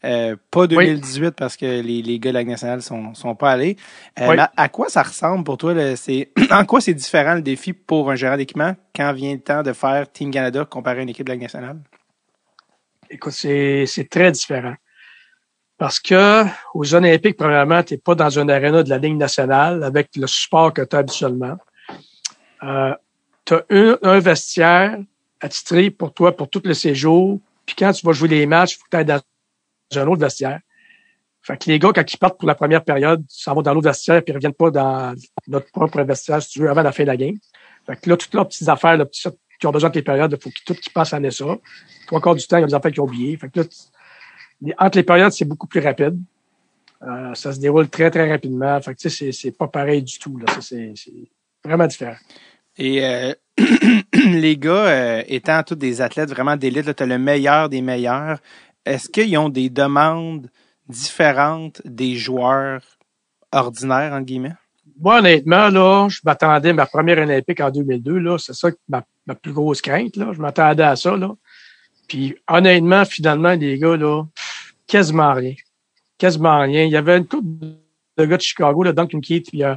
Euh, 0.05 0.37
pas 0.51 0.67
2018 0.67 1.33
parce 1.33 1.57
que 1.57 1.67
les, 1.67 2.03
les 2.03 2.19
gars 2.19 2.31
de 2.31 2.35
la 2.35 2.45
nationale 2.45 2.83
sont, 2.83 3.15
sont 3.15 3.35
pas 3.35 3.51
allés. 3.53 3.77
Euh, 4.21 4.29
Oui. 4.31 4.37
mais 4.37 4.45
à 4.57 4.69
quoi 4.69 4.89
ça 4.89 5.03
ressemble 5.03 5.45
pour 5.45 5.57
toi? 5.59 5.75
c'est, 5.97 6.31
en 6.51 6.65
quoi 6.65 6.81
c'est 6.81 6.95
différent 6.95 7.35
le 7.35 7.43
défi 7.43 7.73
pour 7.73 8.11
un 8.11 8.15
gérant 8.15 8.37
d'équipement 8.37 8.75
quand 8.95 9.13
vient 9.13 9.33
le 9.35 9.41
temps 9.41 9.63
de 9.63 9.73
faire 9.73 10.11
Team 10.11 10.31
Canada 10.31 10.65
comparé 10.65 11.01
à 11.01 11.03
une 11.03 11.09
équipe 11.11 11.27
de 11.27 11.33
la 11.33 11.39
nationale? 11.39 11.79
Écoute, 13.11 13.33
c'est, 13.33 13.85
c'est 13.87 14.09
très 14.09 14.33
différent. 14.33 14.75
Parce 15.77 15.99
que 16.01 16.45
aux 16.73 16.95
Olympiques, 16.95 17.37
premièrement, 17.37 17.83
tu 17.83 17.95
n'es 17.95 17.99
pas 17.99 18.15
dans 18.15 18.39
un 18.39 18.49
aréna 18.49 18.83
de 18.83 18.89
la 18.89 18.99
Ligue 18.99 19.17
nationale 19.17 19.83
avec 19.83 20.11
le 20.17 20.27
support 20.27 20.73
que 20.73 20.83
tu 20.83 20.95
as 20.97 21.01
habituellement. 21.01 21.57
Euh, 22.63 22.95
tu 23.45 23.55
as 23.55 23.65
un, 23.71 23.99
un 24.03 24.21
vestiaire 24.21 24.99
attitré 25.41 25.91
pour 25.91 26.13
toi 26.13 26.37
pour 26.37 26.49
tout 26.49 26.63
le 26.65 26.75
séjour. 26.75 27.41
Puis 27.67 27.77
quand 27.79 27.93
tu 27.93 28.05
vas 28.07 28.13
jouer 28.13 28.29
les 28.29 28.47
matchs, 28.47 28.75
il 28.75 28.77
faut 28.77 28.85
que 28.85 28.91
tu 28.91 28.97
ailles 28.97 29.05
dans 29.05 29.21
un 30.01 30.07
autre 30.07 30.21
vestiaire. 30.21 30.61
Fait 31.43 31.59
que 31.59 31.71
les 31.71 31.79
gars, 31.79 31.93
quand 31.95 32.11
ils 32.11 32.17
partent 32.17 32.39
pour 32.39 32.49
la 32.49 32.55
première 32.55 32.83
période, 32.83 33.21
ils 33.21 33.43
s'en 33.43 33.55
vont 33.55 33.61
dans 33.63 33.75
l'autre 33.75 33.89
vestiaire 33.89 34.23
puis 34.23 34.33
ils 34.33 34.37
reviennent 34.37 34.55
pas 34.55 34.71
dans 34.71 35.15
notre 35.47 35.71
propre 35.71 36.03
vestiaire, 36.03 36.43
si 36.43 36.51
tu 36.51 36.61
veux, 36.61 36.71
avant 36.71 36.83
la 36.83 36.93
fin 36.93 37.03
de 37.03 37.09
la 37.09 37.17
game. 37.17 37.37
Fait 37.87 37.97
que 38.01 38.09
là, 38.09 38.17
toutes 38.17 38.33
leurs 38.33 38.49
petites 38.49 38.69
affaires, 38.69 38.97
là, 38.97 39.05
petites- 39.05 39.39
qui 39.61 39.67
ont 39.67 39.71
besoin 39.71 39.91
de 39.91 39.95
tes 39.95 40.03
périodes, 40.03 40.33
il 40.33 40.43
faut 40.43 40.51
qu'ils 40.51 40.65
tout 40.65 40.75
qu'ils 40.75 40.93
passent 40.93 41.13
à 41.13 41.31
ça. 41.31 41.45
Trois 42.07 42.21
quarts 42.21 42.35
du 42.35 42.47
temps, 42.47 42.57
il 42.57 42.63
y 42.63 42.65
a 42.65 42.67
des 42.67 42.75
affaires 42.75 42.91
qui 42.93 43.01
ont 43.01 43.05
oublié. 43.05 43.37
Fait 43.37 43.49
que 43.51 43.61
là, 43.61 43.67
entre 44.79 44.99
les 44.99 45.05
périodes, 45.05 45.33
c'est 45.33 45.45
beaucoup 45.45 45.67
plus 45.67 45.81
rapide. 45.81 46.19
Euh, 47.03 47.35
ça 47.35 47.53
se 47.53 47.61
déroule 47.61 47.89
très, 47.89 48.11
très 48.11 48.31
rapidement. 48.31 48.81
Fait 48.81 48.95
que 48.95 49.09
c'est, 49.09 49.33
c'est 49.33 49.53
pas 49.53 49.69
pareil 49.69 50.03
du 50.03 50.19
tout. 50.19 50.39
Ça, 50.49 50.61
c'est 50.61 50.95
vraiment 51.63 51.87
différent. 51.87 52.17
Et 52.77 53.05
euh, 53.05 53.33
les 54.13 54.57
gars, 54.57 54.87
euh, 54.87 55.23
étant 55.27 55.63
tous 55.63 55.75
des 55.75 56.01
athlètes 56.01 56.31
vraiment 56.31 56.57
d'élite, 56.57 56.95
tu 56.95 57.03
as 57.03 57.07
le 57.07 57.19
meilleur 57.19 57.69
des 57.69 57.83
meilleurs. 57.83 58.39
Est-ce 58.85 59.09
qu'ils 59.09 59.37
ont 59.39 59.49
des 59.49 59.71
demandes 59.71 60.51
différentes 60.89 61.81
des 61.85 62.17
joueurs 62.17 62.83
ordinaires, 63.53 64.13
entre 64.13 64.27
guillemets? 64.27 64.55
Moi, 65.01 65.19
honnêtement, 65.19 65.69
là, 65.71 66.09
je 66.09 66.21
m'attendais 66.25 66.71
à 66.71 66.75
ma 66.75 66.87
première 66.87 67.19
Olympique 67.19 67.61
en 67.61 67.71
2002. 67.71 68.19
Là, 68.19 68.39
c'est 68.39 68.55
ça 68.55 68.69
ma, 68.89 69.05
ma 69.27 69.35
plus 69.35 69.53
grosse 69.53 69.81
crainte. 69.81 70.17
Là. 70.17 70.33
Je 70.33 70.41
m'attendais 70.41 70.83
à 70.83 70.97
ça. 70.97 71.17
Là. 71.17 71.35
Puis 72.09 72.37
honnêtement, 72.49 73.05
finalement, 73.05 73.53
les 73.53 73.79
gars, 73.79 73.97
là, 73.97 74.25
quasiment 74.87 75.33
rien. 75.33 75.55
Quasiment 76.19 76.61
rien. 76.61 76.85
Il 76.85 76.93
y 76.93 76.97
avait 76.97 77.17
une 77.17 77.27
couple 77.27 77.67
de 78.17 78.25
gars 78.25 78.37
de 78.37 78.43
Chicago, 78.43 78.83
là, 78.83 78.93
Duncan 78.93 79.21
Keith, 79.21 79.49
puis 79.49 79.65
euh, 79.65 79.75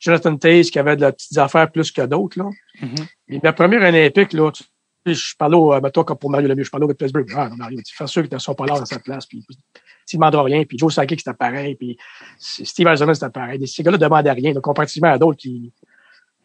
Jonathan 0.00 0.36
Taze 0.36 0.70
qui 0.70 0.78
avait 0.78 0.96
de 0.96 1.02
la 1.02 1.12
petites 1.12 1.38
affaires 1.38 1.70
plus 1.70 1.92
que 1.92 2.02
d'autres. 2.02 2.38
Là. 2.38 2.50
Mhm. 2.80 2.94
Mais 3.28 3.40
ma 3.42 3.52
première 3.52 3.82
Olympique, 3.82 4.32
là, 4.32 4.50
tu 4.50 4.64
je 5.06 5.34
parlais 5.36 5.56
au, 5.56 5.72
euh, 5.72 5.80
mettons, 5.80 6.04
comme 6.04 6.18
pour 6.18 6.30
Mario 6.30 6.48
Lemieux, 6.48 6.64
je 6.64 6.70
parlais 6.70 6.84
au 6.84 6.94
Pittsburgh. 6.94 7.26
Ah, 7.34 7.48
Mario, 7.56 7.80
tu 7.84 7.94
fais 7.94 8.06
sûr 8.06 8.22
qu'ils 8.22 8.34
ne 8.34 8.38
sont 8.38 8.54
pas 8.54 8.66
là 8.66 8.74
à 8.74 8.84
sa 8.84 8.98
place. 8.98 9.26
Puis, 9.26 9.44
ne 9.48 10.18
demandent 10.18 10.44
rien, 10.44 10.64
puis 10.64 10.76
Joe 10.78 10.92
Sakic, 10.92 11.20
c'était 11.20 11.36
pareil, 11.36 11.74
puis 11.76 11.96
Steve 12.38 12.86
Eisenman, 12.88 13.14
c'était 13.14 13.30
pareil. 13.30 13.66
Ces 13.66 13.82
gars-là 13.82 13.96
ne 13.96 14.02
demandaient 14.02 14.32
rien, 14.32 14.52
là, 14.52 14.60
comparativement 14.60 15.10
à 15.10 15.18
d'autres 15.18 15.38
qui. 15.38 15.72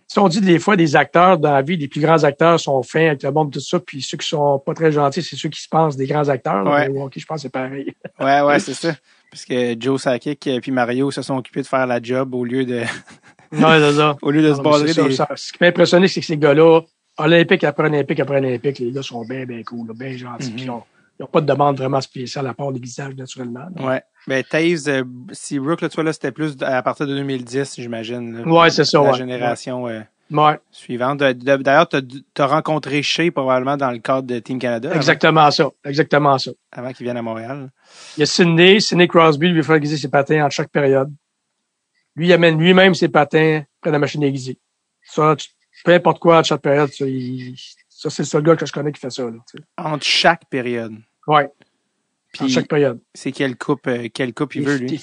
Si 0.08 0.20
on 0.20 0.28
dit 0.28 0.40
des 0.40 0.60
fois 0.60 0.76
des 0.76 0.96
acteurs 0.96 1.40
dans 1.40 1.52
la 1.52 1.64
vie, 1.64 1.78
les 1.78 1.88
plus 1.88 2.00
grands 2.00 2.24
acteurs 2.24 2.60
sont 2.60 2.84
fins 2.84 3.08
avec 3.08 3.24
le 3.24 3.32
monde, 3.32 3.52
tout 3.52 3.60
ça, 3.60 3.80
puis 3.80 4.04
ceux 4.04 4.18
qui 4.18 4.28
sont 4.28 4.60
pas 4.60 4.76
très 4.76 4.92
gentils, 4.92 5.24
c'est 5.24 5.36
ceux 5.36 5.50
qui 5.50 5.60
se 5.60 5.68
pensent 5.68 5.98
des 5.98 6.06
grands 6.06 6.30
acteurs. 6.30 6.64
là. 6.64 6.72
Ouais. 6.72 6.90
Mais, 6.90 7.00
je 7.16 7.26
pense 7.26 7.38
que 7.38 7.42
c'est 7.42 7.50
pareil. 7.50 7.92
Ouais, 8.20 8.42
ouais, 8.42 8.60
c'est 8.60 8.76
ça. 8.76 8.94
Parce 9.32 9.44
que 9.44 9.76
Joe 9.78 10.00
Sakic 10.00 10.46
et 10.48 10.62
puis 10.62 10.72
Mario 10.72 11.10
se 11.10 11.24
sont 11.24 11.36
occupés 11.36 11.64
de 11.64 11.68
faire 11.68 11.88
la 11.88 12.02
job 12.02 12.36
au 12.36 12.46
lieu 12.46 12.66
de, 12.66 12.84
non, 13.60 13.70
c'est 13.80 13.94
ça. 13.94 14.18
au 14.22 14.32
lieu 14.32 14.42
de 14.42 14.54
se 14.54 14.58
Non, 14.58 14.64
mais 14.64 14.70
baser 14.72 14.94
ça, 14.94 15.04
des. 15.04 15.14
ça. 15.16 15.28
Ce 15.36 15.52
qui 15.52 15.58
m'a 15.62 15.68
impressionné, 15.68 16.08
c'est 16.08 16.20
que 16.22 16.26
ces 16.26 16.38
gars-là, 16.38 16.82
Olympique 17.18 17.64
après 17.64 17.86
Olympique 17.88 18.20
après 18.20 18.38
Olympique, 18.38 18.80
les 18.80 18.92
gars 18.92 19.02
sont 19.04 19.24
bien, 19.26 19.46
bien 19.46 19.64
cool, 19.64 19.88
là, 19.88 19.94
bien 19.98 20.16
gentils. 20.18 20.50
Mhm. 20.50 20.56
puis 20.56 20.66
Ils 20.66 21.22
n'ont 21.22 21.28
pas 21.32 21.40
de 21.42 21.46
demande 21.46 21.78
vraiment 21.78 22.02
spéciale 22.02 22.46
à 22.48 22.54
part 22.54 22.72
les 22.72 22.80
visages, 22.80 23.16
naturellement. 23.16 23.68
là. 23.78 23.86
Ouais. 23.88 24.02
Ben, 24.28 24.44
Taves, 24.44 24.88
euh, 24.90 25.04
Seabrook, 25.32 25.80
là, 25.82 25.88
tu 25.90 25.96
vois, 25.96 26.04
là, 26.04 26.12
c'était 26.14 26.32
plus 26.32 26.58
à 26.62 26.82
partir 26.82 27.08
de 27.08 27.16
2010, 27.16 27.76
j'imagine. 27.78 28.40
là. 28.40 28.48
Ouais, 28.48 28.70
c'est 28.70 28.84
ça, 28.84 29.02
La 29.02 29.12
ouais. 29.12 29.18
génération 29.18 29.88
euh, 29.88 30.02
Ouais, 30.32 30.58
suivante. 30.72 31.20
D'ailleurs, 31.20 31.88
tu 31.88 31.98
as 32.42 32.48
rencontré 32.48 33.04
Shea 33.04 33.30
probablement 33.32 33.78
dans 33.78 33.92
le 33.92 34.00
cadre 34.00 34.24
de 34.28 34.40
Team 34.40 34.58
Canada. 34.60 34.90
avant- 34.90 34.98
exactement 34.98 35.52
ça. 35.52 35.70
Exactement 35.86 36.38
ça. 36.40 36.50
Avant, 36.72 36.92
qu'il 36.92 37.06
vienne 37.06 37.16
à 37.18 37.22
Montréal. 37.22 37.70
Il 38.18 38.22
y 38.22 38.24
a 38.24 38.26
Sidney, 38.26 38.80
Sidney 38.80 39.08
Crosby, 39.08 39.50
lui, 39.50 39.60
il 39.60 39.64
fait 39.64 39.76
aiguiser 39.78 39.98
ses 39.98 40.10
patins 40.10 40.44
en 40.44 40.50
chaque 40.50 40.70
période. 40.72 41.14
Lui, 42.16 42.28
il 42.28 42.34
amène 42.34 42.58
lui-même 42.60 42.94
ses 42.96 43.10
patins 43.10 43.64
près 43.82 43.90
de 43.90 43.94
la 43.94 44.00
machine 44.00 44.24
aiguisée. 44.24 44.58
Ça, 45.04 45.36
tu- 45.36 45.50
peu 45.84 45.94
importe 45.94 46.20
quoi, 46.20 46.40
à 46.40 46.44
chaque 46.44 46.62
période, 46.62 46.92
ça, 46.92 47.06
il- 47.06 47.56
ça, 47.90 48.10
c'est 48.10 48.24
le 48.24 48.28
seul 48.28 48.44
gars 48.44 48.56
que 48.56 48.66
je 48.66 48.72
connais 48.72 48.92
qui 48.92 49.00
fait 49.00 49.10
ça, 49.10 49.24
là. 49.24 49.32
Entre 49.78 50.06
chaque 50.06 50.46
période. 50.50 50.96
Ouais, 51.28 51.44
en 51.46 51.50
Puis, 52.46 52.50
chaque 52.50 52.68
période. 52.68 53.00
c'est 53.14 53.32
quelle 53.32 53.58
coupe, 53.58 53.88
euh, 53.88 54.08
quelle 54.14 54.34
coupe 54.34 54.56
il 54.56 54.64
veut, 54.64 54.78
lui? 54.78 54.94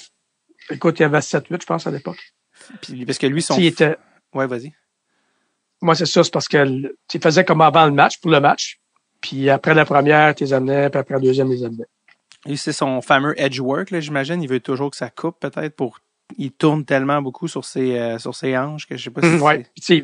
il- 0.69 0.75
Écoute, 0.75 0.99
il 0.99 1.03
y 1.03 1.05
avait 1.05 1.21
7-8, 1.21 1.61
je 1.61 1.65
pense, 1.65 1.85
à 1.87 1.91
l'époque. 1.91 2.19
Parce 3.05 3.17
que 3.17 3.27
lui, 3.27 3.41
son. 3.41 3.57
Il 3.57 3.65
était, 3.65 3.97
Ouais, 4.33 4.47
vas-y. 4.47 4.73
Moi, 5.81 5.95
c'est 5.95 6.05
ça, 6.05 6.23
c'est 6.23 6.31
parce 6.31 6.47
que 6.47 6.95
tu 7.07 7.19
faisais 7.19 7.43
comme 7.43 7.61
avant 7.61 7.85
le 7.85 7.91
match, 7.91 8.19
pour 8.19 8.31
le 8.31 8.39
match. 8.39 8.79
Puis 9.21 9.49
après 9.49 9.73
la 9.73 9.85
première, 9.85 10.33
tu 10.33 10.43
les 10.45 10.53
amenais, 10.53 10.89
puis 10.89 10.99
après 10.99 11.13
la 11.15 11.19
deuxième, 11.19 11.49
tu 11.49 11.55
les 11.55 11.63
amenais. 11.65 11.85
Lui, 12.45 12.57
c'est 12.57 12.73
son 12.73 13.01
fameux 13.01 13.39
edge 13.39 13.59
work, 13.59 13.91
là, 13.91 13.99
j'imagine. 13.99 14.41
Il 14.41 14.49
veut 14.49 14.59
toujours 14.59 14.89
que 14.91 14.97
ça 14.97 15.09
coupe, 15.09 15.39
peut-être, 15.39 15.75
pour. 15.75 15.99
Il 16.37 16.51
tourne 16.51 16.85
tellement 16.85 17.21
beaucoup 17.21 17.47
sur 17.47 17.65
ses, 17.65 17.97
euh, 17.97 18.17
sur 18.19 18.35
ses 18.35 18.57
hanches 18.57 18.87
que 18.87 18.97
je 18.97 19.03
sais 19.03 19.09
pas 19.09 19.21
si. 19.21 19.41
ouais. 19.41 19.59
Puis 19.73 19.81
tu 19.81 19.83
sais, 19.83 19.97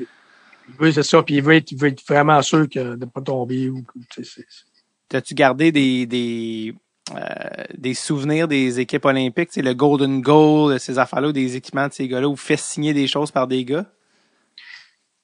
il 0.69 0.75
veut, 0.79 0.91
c'est 0.91 1.03
ça, 1.03 1.23
puis 1.23 1.35
il 1.35 1.43
veut 1.43 1.55
être, 1.55 1.71
il 1.71 1.77
veut 1.77 1.87
être 1.89 2.05
vraiment 2.07 2.41
sûr 2.41 2.67
que 2.69 2.79
de 2.95 3.05
ne 3.05 3.05
pas 3.05 3.21
tomber 3.21 3.69
ou, 3.69 3.83
c'est- 4.11 4.45
T'as-tu 5.07 5.33
gardé 5.33 5.71
des, 5.71 6.05
des, 6.05 6.75
euh, 7.15 7.63
des 7.75 7.95
souvenirs 7.95 8.47
des 8.47 8.79
équipes 8.79 9.05
olympiques, 9.05 9.55
le 9.55 9.73
Golden 9.73 10.21
Goal, 10.21 10.79
ces 10.79 10.99
affaires-là, 10.99 11.31
des 11.31 11.55
équipements 11.55 11.87
de 11.87 11.93
ces 11.93 12.07
gars-là, 12.07 12.27
ou 12.29 12.35
fait 12.35 12.57
signer 12.57 12.93
des 12.93 13.07
choses 13.07 13.31
par 13.31 13.47
des 13.47 13.65
gars? 13.65 13.85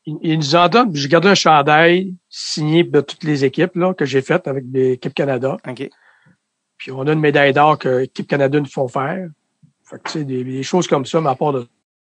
il, 0.06 0.18
il 0.22 0.38
nous 0.38 0.56
en 0.56 0.70
donne. 0.70 0.96
J'ai 0.96 1.08
gardé 1.08 1.28
un 1.28 1.36
chandail 1.36 2.16
signé 2.30 2.84
de 2.84 3.02
toutes 3.02 3.24
les 3.24 3.44
équipes 3.46 3.76
là, 3.76 3.94
que 3.94 4.06
j'ai 4.06 4.22
faites 4.22 4.48
avec 4.48 4.64
l'équipe 4.72 5.14
Canada. 5.14 5.58
OK. 5.68 5.90
Puis 6.78 6.92
on 6.92 7.02
a 7.08 7.14
une 7.14 7.20
médaille 7.20 7.54
d'or 7.54 7.78
que 7.78 7.90
l'équipe 7.90 8.28
Canada 8.28 8.60
nous 8.60 8.66
font 8.66 8.88
faire. 8.88 9.30
Fait 9.86 9.98
que 9.98 10.04
tu 10.10 10.20
sais, 10.20 10.26
des, 10.26 10.44
des 10.44 10.64
choses 10.64 10.88
comme 10.88 11.06
ça, 11.06 11.22
mais 11.22 11.30
à 11.30 11.36
part 11.36 11.54
de 11.54 11.68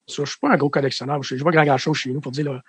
ça, 0.06 0.24
je 0.24 0.30
suis 0.30 0.38
pas 0.38 0.50
un 0.52 0.56
gros 0.56 0.68
collectionneur. 0.70 1.22
Je 1.22 1.36
sais 1.36 1.42
pas 1.44 1.50
grand 1.50 1.64
grand 1.64 1.78
chose 1.78 1.96
chez 1.96 2.10
nous 2.10 2.20
pour 2.20 2.32
dire 2.32 2.44
là. 2.52 2.60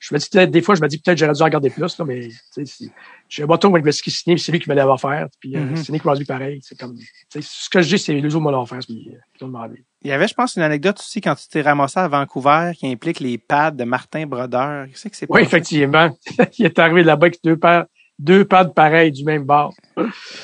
je 0.00 0.14
me 0.14 0.18
dis 0.20 0.28
peut-être, 0.30 0.50
des 0.50 0.62
fois, 0.62 0.74
je 0.76 0.80
me 0.80 0.86
dis 0.88 0.98
peut-être 0.98 1.18
j'aurais 1.18 1.32
dû 1.32 1.42
en 1.42 1.48
garder 1.48 1.70
plus, 1.70 1.98
là, 1.98 2.04
mais, 2.04 2.28
tu 2.54 2.64
sais, 2.64 2.86
j'ai 3.28 3.42
un 3.42 3.46
bâton 3.46 3.68
Wayne 3.68 3.82
Gretzky 3.82 4.10
signé, 4.12 4.38
c'est 4.38 4.52
lui 4.52 4.60
qui 4.60 4.70
me 4.70 4.74
l'avait 4.76 4.90
offert. 4.90 5.26
Puis, 5.40 5.56
euh, 5.56 5.60
Mhm. 5.60 5.76
c'est 5.76 5.92
Nick 5.92 6.02
Crosby 6.02 6.24
pareil. 6.24 6.60
C'est 6.62 6.78
comme, 6.78 6.96
tu 7.30 7.42
ce 7.42 7.68
que 7.68 7.82
je 7.82 7.88
dis, 7.96 7.98
c'est 7.98 8.14
les 8.14 8.24
autres 8.34 8.40
m'ont 8.40 8.62
offert, 8.62 8.78
puis, 8.86 9.10
euh, 9.12 9.18
ils 9.40 9.44
ont 9.44 9.48
demandé. 9.48 9.84
Il 10.02 10.08
y 10.08 10.12
avait, 10.12 10.28
je 10.28 10.34
pense, 10.34 10.54
une 10.54 10.62
anecdote 10.62 10.98
aussi 11.00 11.20
quand 11.20 11.34
tu 11.34 11.48
t'es 11.48 11.60
ramassé 11.62 11.98
à 11.98 12.06
Vancouver 12.06 12.70
qui 12.78 12.86
implique 12.86 13.18
les 13.18 13.36
pads 13.38 13.72
de 13.72 13.82
Martin 13.82 14.24
Brodeur. 14.26 14.86
Qu'est-ce 14.86 15.08
que 15.08 15.16
c'est 15.16 15.26
Oui, 15.28 15.42
effectivement. 15.42 16.16
il 16.58 16.64
est 16.66 16.78
arrivé 16.78 17.02
là-bas 17.02 17.26
avec 17.26 17.40
deux 17.42 17.56
paires, 17.56 17.86
deux 18.20 18.44
pads 18.44 18.66
pareils 18.66 19.10
du 19.10 19.24
même 19.24 19.42
bord. 19.42 19.74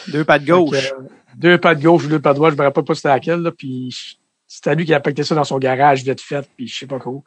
Deux 0.09 0.25
pads 0.25 0.41
gauche. 0.41 0.93
Euh, 0.93 1.07
deux 1.37 1.59
pas 1.59 1.75
de 1.75 1.83
gauche 1.83 2.05
ou 2.05 2.09
deux 2.09 2.21
pas 2.21 2.33
de 2.33 2.39
droite, 2.39 2.55
je 2.55 2.59
me 2.59 2.65
rappelle 2.65 2.85
pas 2.85 2.95
c'était 2.95 3.09
laquelle, 3.09 3.41
là, 3.41 3.51
puis 3.53 4.19
c'était 4.47 4.75
lui 4.75 4.85
qui 4.85 4.95
a 4.95 5.01
pacté 5.01 5.25
ça 5.25 5.35
dans 5.35 5.45
son 5.45 5.59
garage 5.59 6.03
vite 6.03 6.21
fait, 6.21 6.49
puis 6.57 6.69
je 6.69 6.79
sais 6.79 6.87
pas 6.87 6.99
quoi. 6.99 7.23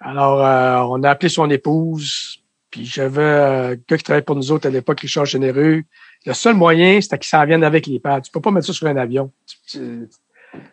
Alors, 0.00 0.44
euh, 0.44 0.96
on 0.96 1.02
a 1.02 1.10
appelé 1.10 1.28
son 1.28 1.48
épouse, 1.50 2.42
puis 2.70 2.84
j'avais 2.84 3.22
euh, 3.22 3.72
un 3.72 3.74
gars 3.74 3.96
qui 3.96 4.02
travaillait 4.02 4.24
pour 4.24 4.36
nous 4.36 4.50
autres 4.50 4.66
à 4.66 4.70
l'époque, 4.70 5.00
Richard 5.00 5.26
Généreux. 5.26 5.82
Le 6.24 6.32
seul 6.32 6.54
moyen, 6.54 7.00
c'était 7.00 7.18
qu'il 7.18 7.28
s'en 7.28 7.44
vienne 7.44 7.62
avec 7.64 7.86
les 7.86 8.00
pads. 8.00 8.22
Tu 8.22 8.32
peux 8.32 8.40
pas 8.40 8.50
mettre 8.50 8.66
ça 8.66 8.72
sur 8.72 8.86
un 8.86 8.96
avion. 8.96 9.30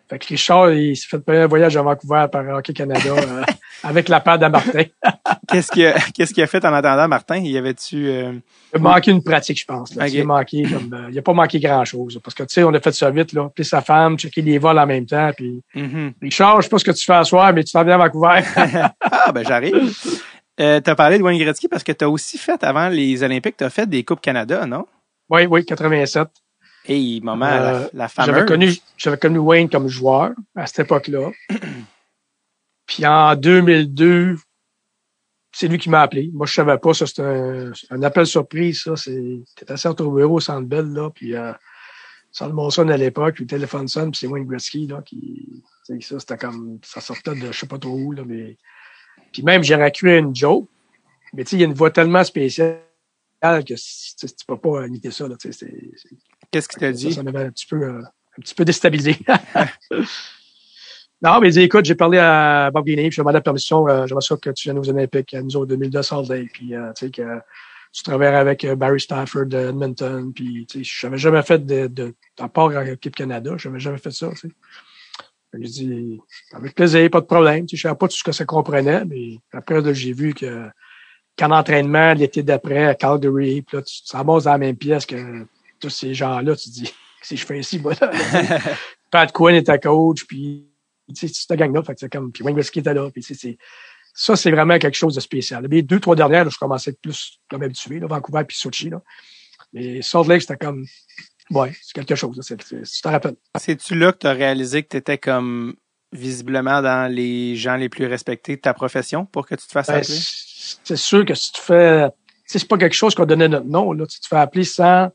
Fait 0.10 0.20
que 0.20 0.28
Richard, 0.28 0.72
il 0.72 0.96
s'est 0.96 1.08
fait 1.08 1.20
payer 1.20 1.40
un 1.40 1.48
voyage 1.48 1.76
à 1.78 1.82
Vancouver 1.82 2.26
par 2.32 2.48
Hockey 2.48 2.74
Canada 2.74 3.16
euh, 3.16 3.44
avec 3.84 4.10
la 4.10 4.20
pad 4.20 4.44
à 4.44 4.50
Martin. 4.50 4.84
Qu'est-ce 5.48 5.72
qu'il 5.72 5.86
a, 5.88 5.94
qu'est-ce 6.14 6.32
qu'il 6.32 6.44
a 6.44 6.48
fait 6.48 6.64
en 6.64 6.72
attendant, 6.74 7.08
Martin? 7.08 7.38
Il 7.38 7.50
y 7.50 7.58
avait-tu, 7.58 8.08
euh, 8.08 8.34
Il 8.74 8.78
a 8.78 8.80
manqué 8.80 9.10
une 9.10 9.24
pratique, 9.24 9.60
je 9.60 9.66
pense. 9.66 9.96
Là. 9.96 10.08
Il 10.08 10.22
a 10.22 10.24
manqué 10.24 10.62
comme 10.62 10.94
euh, 10.94 11.10
il 11.12 11.18
a 11.18 11.24
pas 11.24 11.34
manqué 11.34 11.60
grand-chose. 11.60 12.20
Parce 12.24 12.36
que 12.36 12.44
tu 12.44 12.54
sais, 12.54 12.64
on 12.64 12.72
a 12.74 12.80
fait 12.80 12.92
ça 12.92 13.10
vite, 13.10 13.34
là. 13.34 13.50
Puis 13.56 13.66
sa 13.66 13.82
femme, 13.82 14.16
checker 14.20 14.44
les 14.44 14.60
vols 14.60 14.78
en 14.78 14.86
même 14.86 15.08
temps, 15.08 15.32
puis 15.36 15.64
mhm. 15.74 16.14
Richard, 16.22 16.58
je 16.58 16.66
sais 16.66 16.70
pas 16.70 16.78
ce 16.78 16.84
que 16.86 16.92
tu 16.92 17.04
fais 17.04 17.14
à 17.14 17.24
soir, 17.24 17.52
mais 17.54 17.64
tu 17.64 17.72
t'en 17.72 17.84
viens 17.84 17.96
à 17.96 17.98
Vancouver. 17.98 18.42
ah, 19.02 19.32
ben, 19.34 19.44
j'arrive. 19.48 19.92
Euh, 20.60 20.80
t'as 20.82 20.94
parlé 20.94 21.18
de 21.18 21.24
Wayne 21.24 21.40
Gretzky 21.40 21.68
parce 21.68 21.84
que 21.84 21.94
t'as 21.94 22.08
aussi 22.08 22.38
fait, 22.38 22.64
avant 22.64 22.90
les 22.90 23.24
Olympiques, 23.24 23.58
t'as 23.58 23.70
fait 23.72 23.88
des 23.90 24.04
Coupes 24.04 24.22
Canada, 24.22 24.66
non? 24.68 24.86
oui, 25.30 25.46
oui, 25.48 25.66
87. 25.66 26.28
Et 26.88 27.20
moment, 27.22 27.46
Euh, 27.46 27.88
la, 27.94 28.06
la 28.06 28.08
J'avais 28.08 28.32
fameuse. 28.32 28.46
connu, 28.48 28.74
j'avais 28.98 29.18
connu 29.18 29.38
Wayne 29.40 29.70
comme 29.70 29.88
joueur 29.88 30.32
à 30.56 30.66
cette 30.68 30.80
époque-là. 30.80 31.30
Puis 32.90 33.06
en 33.06 33.36
2002, 33.36 34.36
c'est 35.52 35.68
lui 35.68 35.78
qui 35.78 35.92
m'a 35.92 36.02
appelé. 36.02 36.32
Moi, 36.34 36.48
je 36.48 36.54
savais 36.54 36.78
pas. 36.80 36.92
Ça, 36.96 37.06
c'était 37.06 37.22
un, 37.22 37.72
un 37.92 38.02
appel 38.02 38.26
surprise. 38.26 38.82
Ça, 38.82 39.90
à 39.90 39.94
ton 39.94 40.12
bureau 40.12 40.38
au 40.38 40.40
Centre 40.40 40.68
Bell, 40.68 40.88
là. 40.88 41.12
Puis 41.12 41.36
euh, 41.36 41.54
sonne 42.32 42.90
à 42.90 42.98
l'époque, 42.98 43.36
puis 43.36 43.44
le 43.44 43.50
téléphone 43.50 43.88
sonne, 43.88 44.10
puis 44.10 44.20
c'est 44.20 44.28
Wayne 44.28 44.48
Gretzky, 44.48 44.88
là, 44.88 45.04
qui, 45.04 45.64
ça, 46.02 46.20
c'était 46.20 46.38
comme, 46.38 46.80
ça 46.84 47.00
sortait 47.00 47.36
de 47.36 47.52
je 47.52 47.60
sais 47.60 47.68
pas 47.68 47.78
trop 47.78 47.96
où, 47.96 48.12
là, 48.12 48.24
mais. 48.26 48.58
Puis 49.32 49.44
même, 49.44 49.62
j'ai 49.62 49.76
raculé 49.76 50.18
une 50.18 50.36
joke. 50.36 50.68
Mais 51.34 51.44
tu 51.44 51.52
sais, 51.52 51.56
il 51.58 51.60
y 51.60 51.64
a 51.64 51.68
une 51.68 51.76
voix 51.76 51.92
tellement 51.92 52.24
spéciale 52.24 52.82
que 53.40 53.76
tu 53.76 54.46
peux 54.48 54.58
pas 54.58 54.88
imiter 54.88 55.12
ça, 55.12 55.28
là. 55.28 55.36
Qu'est-ce 55.40 56.68
qu'il 56.68 56.80
t'a 56.80 56.88
ça, 56.88 56.92
dit? 56.92 57.14
ça 57.14 57.22
m'avait 57.22 57.46
un 57.46 57.52
petit 57.52 57.68
peu, 57.68 57.84
euh, 57.84 58.02
un 58.02 58.42
petit 58.42 58.56
peu 58.56 58.66
déstabilisé. 58.66 59.20
non, 61.22 61.40
mais 61.40 61.50
il 61.50 61.52
dit, 61.52 61.62
écoute, 61.62 61.86
j'ai 61.86 61.96
parlé 61.96 62.18
à 62.18 62.72
Bob 62.72 62.86
Guinée, 62.86 63.10
puis 63.10 63.12
j'ai 63.12 63.22
demandé 63.22 63.36
la 63.36 63.42
permission, 63.42 63.88
euh, 63.88 64.08
j'aimerais 64.08 64.22
ça 64.22 64.38
que 64.38 64.50
tu 64.52 64.70
viennes 64.70 64.80
aux 64.80 64.90
Olympiques, 64.90 65.34
à 65.34 65.42
nous 65.42 65.56
autres 65.58 65.68
2200 65.76 66.24
Day, 66.24 66.48
puis 66.52 66.76
euh, 66.76 66.94
tu 66.94 67.06
sais 67.06 67.12
que 67.12 67.40
tu 67.92 68.04
travaillerais 68.04 68.38
avec 68.38 68.64
euh, 68.64 68.76
Barry 68.76 69.02
Stafford 69.02 69.48
de 69.48 69.58
Edmonton, 69.70 70.32
puis 70.34 70.66
tu 70.66 70.86
sais, 70.86 70.92
j'avais 71.02 71.18
jamais 71.18 71.42
fait 71.42 71.66
de, 71.66 71.88
de 71.88 72.14
à 72.40 72.48
part 72.48 72.70
à 72.70 72.84
l'équipe 72.84 73.16
Canada, 73.16 73.56
j'avais 73.58 73.80
jamais 73.80 73.98
fait 73.98 74.12
ça, 74.12 74.30
tu 74.30 74.38
sais. 74.38 74.50
J'ai 75.54 75.68
dit, 75.68 76.22
avec 76.54 76.76
plaisir, 76.76 77.10
pas 77.10 77.22
de 77.22 77.26
problème. 77.26 77.66
Tu 77.66 77.76
sais, 77.76 77.78
je 77.78 77.82
savais 77.88 77.98
pas 77.98 78.08
tout 78.08 78.16
ce 78.16 78.24
que 78.24 78.32
ça 78.32 78.46
comprenait, 78.46 79.04
mais 79.06 79.40
après, 79.52 79.82
là, 79.82 79.94
j'ai 79.94 80.14
vu 80.14 80.34
que 80.34 80.70
qu'en 81.38 81.52
entraînement, 81.52 82.14
l'été 82.14 82.44
d'après, 82.44 82.86
à 82.86 82.96
Calgary, 82.96 83.62
puis 83.62 83.78
là, 83.78 83.84
tu 83.84 84.04
te 84.04 84.16
ramasses 84.16 84.44
dans 84.44 84.52
la 84.52 84.58
même 84.58 84.76
pièce 84.76 85.06
que 85.06 85.46
tous 85.80 85.90
ces 85.90 86.14
gens-là, 86.14 86.56
tu 86.56 86.70
dis, 86.70 86.94
si 87.22 87.38
je 87.38 87.46
fais 87.46 87.60
ici, 87.60 87.80
moi, 87.80 87.94
là. 88.00 88.12
Pat 89.12 89.32
Quinn 89.32 89.56
était 89.56 89.80
coach, 89.80 90.26
puis, 90.28 90.69
tu 91.14 91.28
sais, 91.28 91.34
cette 91.34 91.58
gang-là, 91.58 91.84
fait 91.84 91.94
que 91.94 92.00
c'est 92.00 92.12
comme, 92.12 92.32
puis 92.32 92.44
Wayne 92.44 92.56
Gretzky 92.56 92.80
était 92.80 92.94
là, 92.94 93.10
puis 93.12 93.24
tu 93.24 93.36
c'est, 93.36 93.58
ça, 94.14 94.36
c'est 94.36 94.52
vraiment 94.52 94.78
quelque 94.80 94.96
chose 94.96 95.16
de 95.16 95.20
spécial. 95.20 95.66
Les 95.70 95.82
deux, 95.82 96.00
trois 96.00 96.16
dernières, 96.16 96.44
là, 96.44 96.50
je 96.52 96.58
commençais 96.58 96.90
à 96.90 96.92
être 96.92 97.02
plus 97.02 97.40
comme 97.50 97.64
habitué, 97.64 98.00
là, 98.00 98.08
Vancouver 98.08 98.44
puis 98.48 98.58
Sochi, 98.58 98.90
là. 98.90 99.02
Mais 99.74 100.02
Salt 100.02 100.28
Lake, 100.28 100.42
c'était 100.42 100.58
comme, 100.58 100.86
ouais, 101.52 101.72
c'est 101.82 101.94
quelque 101.94 102.16
chose, 102.16 102.36
là, 102.36 102.44
c'est, 102.44 102.62
c'est, 102.64 102.82
tu 102.82 103.02
te 103.02 103.08
rappelles. 103.08 103.36
C'est-tu 103.58 103.96
là 103.96 104.12
que 104.12 104.18
t'as 104.18 104.34
réalisé 104.34 104.84
que 104.84 104.90
t'étais 104.90 105.18
comme 105.18 105.76
visiblement 106.12 106.82
dans 106.82 107.12
les 107.12 107.56
gens 107.56 107.76
les 107.76 107.90
plus 107.90 108.08
respectés 108.08 108.56
de 108.56 108.62
ta 108.62 108.74
profession 108.74 109.26
pour 109.26 109.46
que 109.46 109.56
tu 109.56 109.68
te 109.68 109.72
fasses 109.72 109.88
Ben, 109.88 109.98
appeler? 109.98 110.16
c'est 110.16 110.50
c'est 110.84 110.98
sûr 110.98 111.26
que 111.26 111.34
si 111.34 111.52
tu 111.52 111.62
fais, 111.62 112.10
tu 112.10 112.60
c'est 112.60 112.68
pas 112.68 112.78
quelque 112.78 112.96
chose 112.96 113.16
qu'on 113.16 113.26
donnait 113.26 113.48
notre 113.48 113.68
nom, 113.68 113.94
là. 113.94 114.06
Tu 114.06 114.20
te 114.20 114.28
fais 114.28 114.38
appeler 114.38 114.64
sans 114.64 115.10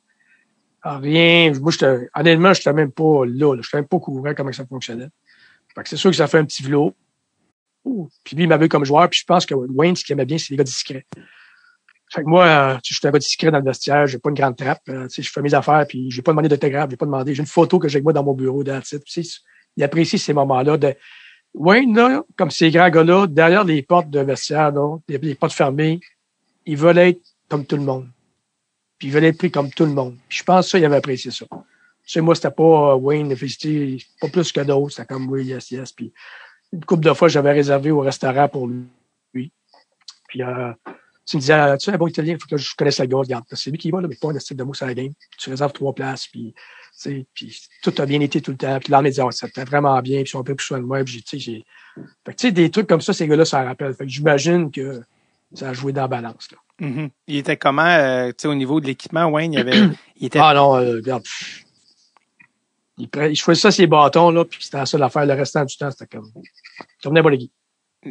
rien. 0.82 1.52
Moi, 1.60 1.72
j'étais, 1.72 2.08
honnêtement, 2.14 2.52
j'étais 2.52 2.72
même 2.72 2.92
pas 2.92 3.24
là, 3.26 3.54
là. 3.54 3.62
J'étais 3.62 3.78
même 3.78 3.88
pas 3.88 3.98
courant 3.98 4.32
comment 4.36 4.52
ça 4.52 4.66
fonctionnait. 4.66 5.08
C'est 5.84 5.96
sûr 5.96 6.10
que 6.10 6.16
ça 6.16 6.26
fait 6.26 6.38
un 6.38 6.44
petit. 6.44 6.64
Ouh. 6.72 8.09
Puis 8.24 8.36
lui, 8.36 8.44
il 8.44 8.48
m'avait 8.48 8.68
comme 8.68 8.84
joueur, 8.84 9.09
puis 9.10 9.20
je 9.20 9.24
pense 9.24 9.44
que 9.44 9.55
Wayne, 9.55 9.94
ce 9.96 10.05
qu'il 10.05 10.14
aimait 10.14 10.24
bien, 10.24 10.38
c'est 10.38 10.51
les 10.51 10.56
gars 10.56 10.64
discrets. 10.64 11.06
Fait 12.12 12.22
que 12.22 12.28
moi, 12.28 12.44
euh, 12.44 12.74
sais, 12.76 12.94
j'étais 12.94 13.09
un 13.09 13.10
gars 13.10 13.18
discret 13.18 13.51
dans 13.51 13.59
le 13.59 13.64
vestiaire, 13.64 14.06
j'ai 14.06 14.18
pas 14.18 14.30
une 14.30 14.36
grande 14.36 14.56
trappe. 14.56 14.82
euh, 14.88 15.09
je 15.10 15.30
fais 15.30 15.42
mes 15.42 15.52
affaires, 15.52 15.84
puis 15.88 16.10
j'ai 16.10 16.22
pas 16.22 16.32
demandé 16.32 16.48
d'autographe, 16.48 16.90
j'ai 16.90 16.96
pas 16.96 17.06
demandé. 17.06 17.34
J'ai 17.34 17.40
une 17.40 17.46
photo 17.46 17.78
que 17.78 17.88
j'ai 17.88 17.96
avec 17.96 18.05
moi 18.05 18.12
dans 18.12 18.22
mon 18.22 18.34
bureau 18.34 18.64
sais, 18.82 19.22
il 19.76 19.82
apprécie 19.82 20.18
ces 20.18 20.32
moments-là 20.32 20.78
Wayne, 21.55 21.94
là, 21.94 22.22
comme 22.36 22.51
ces 22.51 22.70
grands 22.70 22.90
gars-là, 22.90 23.26
derrière 23.28 23.64
les 23.64 23.82
portes 23.82 24.10
de 24.10 24.20
vestiaire, 24.20 24.72
là, 24.72 24.96
les, 25.09 25.34
portes 25.34 25.52
fermées, 25.52 26.01
ils 26.66 26.76
veulent 26.76 26.98
être 26.98 27.20
comme 27.48 27.64
tout 27.64 27.76
le 27.76 27.82
monde. 27.82 28.09
Puis 28.98 29.09
ils 29.09 29.10
veulent 29.12 29.24
être 29.24 29.38
pris 29.38 29.51
comme 29.51 29.70
tout 29.70 29.84
le 29.84 29.92
monde. 29.92 30.16
Je 30.28 30.42
pense 30.42 30.66
que 30.66 30.70
ça, 30.72 30.78
il 30.78 30.84
avait 30.84 30.96
apprécié 30.96 31.30
ça. 31.30 31.46
Tu 32.06 32.12
sais, 32.12 32.20
moi, 32.20 32.35
c'était 32.35 32.51
pas 32.51 32.93
euh, 32.93 32.97
Wayne, 32.97 33.35
félicité, 33.35 33.98
pas 34.20 34.28
plus 34.28 34.52
que 34.52 34.60
d'autres. 34.60 34.90
C'était 34.90 35.06
comme 35.06 35.28
oui, 35.31 35.44
yes, 35.44 35.70
yes. 35.70 35.93
Puis 35.93 36.12
une 36.72 36.85
couple 36.85 37.05
de 37.05 37.12
fois, 37.12 37.28
j'avais 37.28 37.52
réservé 37.52 37.90
au 37.90 38.01
restaurant 38.01 38.48
pour 38.48 38.66
lui. 38.66 38.85
Puis 40.28 40.43
euh, 40.43 40.72
tu 41.24 41.36
me 41.36 41.40
disais, 41.40 41.55
Ah, 41.55 41.76
tu 41.78 41.90
es 41.90 41.93
un 41.94 41.97
bon 41.97 42.09
italien, 42.09 42.35
il 42.35 42.40
faut 42.40 42.48
que 42.48 42.56
je 42.56 42.74
connaisse 42.76 42.98
la 42.98 43.06
gars. 43.06 43.18
Regarde, 43.18 43.44
c'est 43.52 43.70
lui 43.70 43.78
qui 43.78 43.90
va, 43.90 44.01
là, 44.01 44.09
mais 44.09 44.16
pas 44.16 44.31
un 44.31 44.39
style 44.39 44.56
de 44.56 44.64
mots 44.64 44.74
sur 44.74 44.86
la 44.86 44.94
game. 44.94 45.12
Tu 45.39 45.51
réserves 45.51 45.72
trois 45.72 45.94
places, 45.94 46.26
puis, 46.26 46.52
tu 46.55 46.62
sais, 46.93 47.26
puis 47.32 47.56
tout 47.82 47.94
a 47.98 48.06
bien 48.06 48.20
été 48.20 48.40
tout 48.40 48.51
le 48.51 48.56
temps. 48.56 48.78
Puis 48.81 48.90
l'année, 48.90 49.12
oh, 49.20 49.31
c'était 49.31 49.64
vraiment 49.64 50.01
bien, 50.02 50.22
puis 50.22 50.32
ils 50.35 50.36
ont 50.36 50.44
pris 50.44 50.55
plus 50.55 50.66
soin 50.66 50.78
de 50.78 50.85
moi. 50.85 51.02
Puis, 51.05 51.22
tu 51.22 51.28
sais, 51.28 51.39
j'ai... 51.39 51.64
Fait 52.26 52.32
que, 52.32 52.39
tu 52.40 52.48
sais, 52.48 52.52
des 52.52 52.70
trucs 52.70 52.89
comme 52.89 53.01
ça, 53.01 53.12
ces 53.12 53.28
gars-là, 53.28 53.44
ça 53.44 53.62
rappelle. 53.62 53.94
Fait 53.94 54.05
que 54.05 54.10
j'imagine 54.10 54.70
que 54.70 55.02
ça 55.55 55.70
a 55.70 55.72
joué 55.72 55.93
dans 55.93 56.02
la 56.02 56.09
balance. 56.09 56.48
Là. 56.51 56.59
Mhm. 56.86 57.10
Il 57.28 57.36
était 57.36 57.56
comment, 57.56 57.82
euh, 57.82 58.28
tu 58.28 58.35
sais, 58.39 58.48
au 58.48 58.55
niveau 58.55 58.81
de 58.81 58.86
l'équipement, 58.86 59.26
Wayne? 59.26 59.52
Il, 59.52 59.60
avait, 59.60 59.81
il 60.16 60.26
était 60.26 60.40
Ah 60.43 60.52
non, 60.55 60.76
euh, 60.76 60.97
regarde. 60.97 61.22
pff. 61.22 61.64
Il, 62.98 63.08
il 63.30 63.36
choisissait 63.36 63.70
ses 63.72 63.86
bâtons, 63.86 64.30
là, 64.30 64.44
puis 64.44 64.58
c'était 64.62 64.76
la 64.78 64.86
seule 64.86 65.02
affaire. 65.02 65.26
Le 65.26 65.34
restant 65.34 65.64
du 65.64 65.76
temps, 65.76 65.90
c'était 65.90 66.06
comme. 66.16 66.30
Venait 67.04 67.22
pas 67.22 67.30
les 67.30 67.50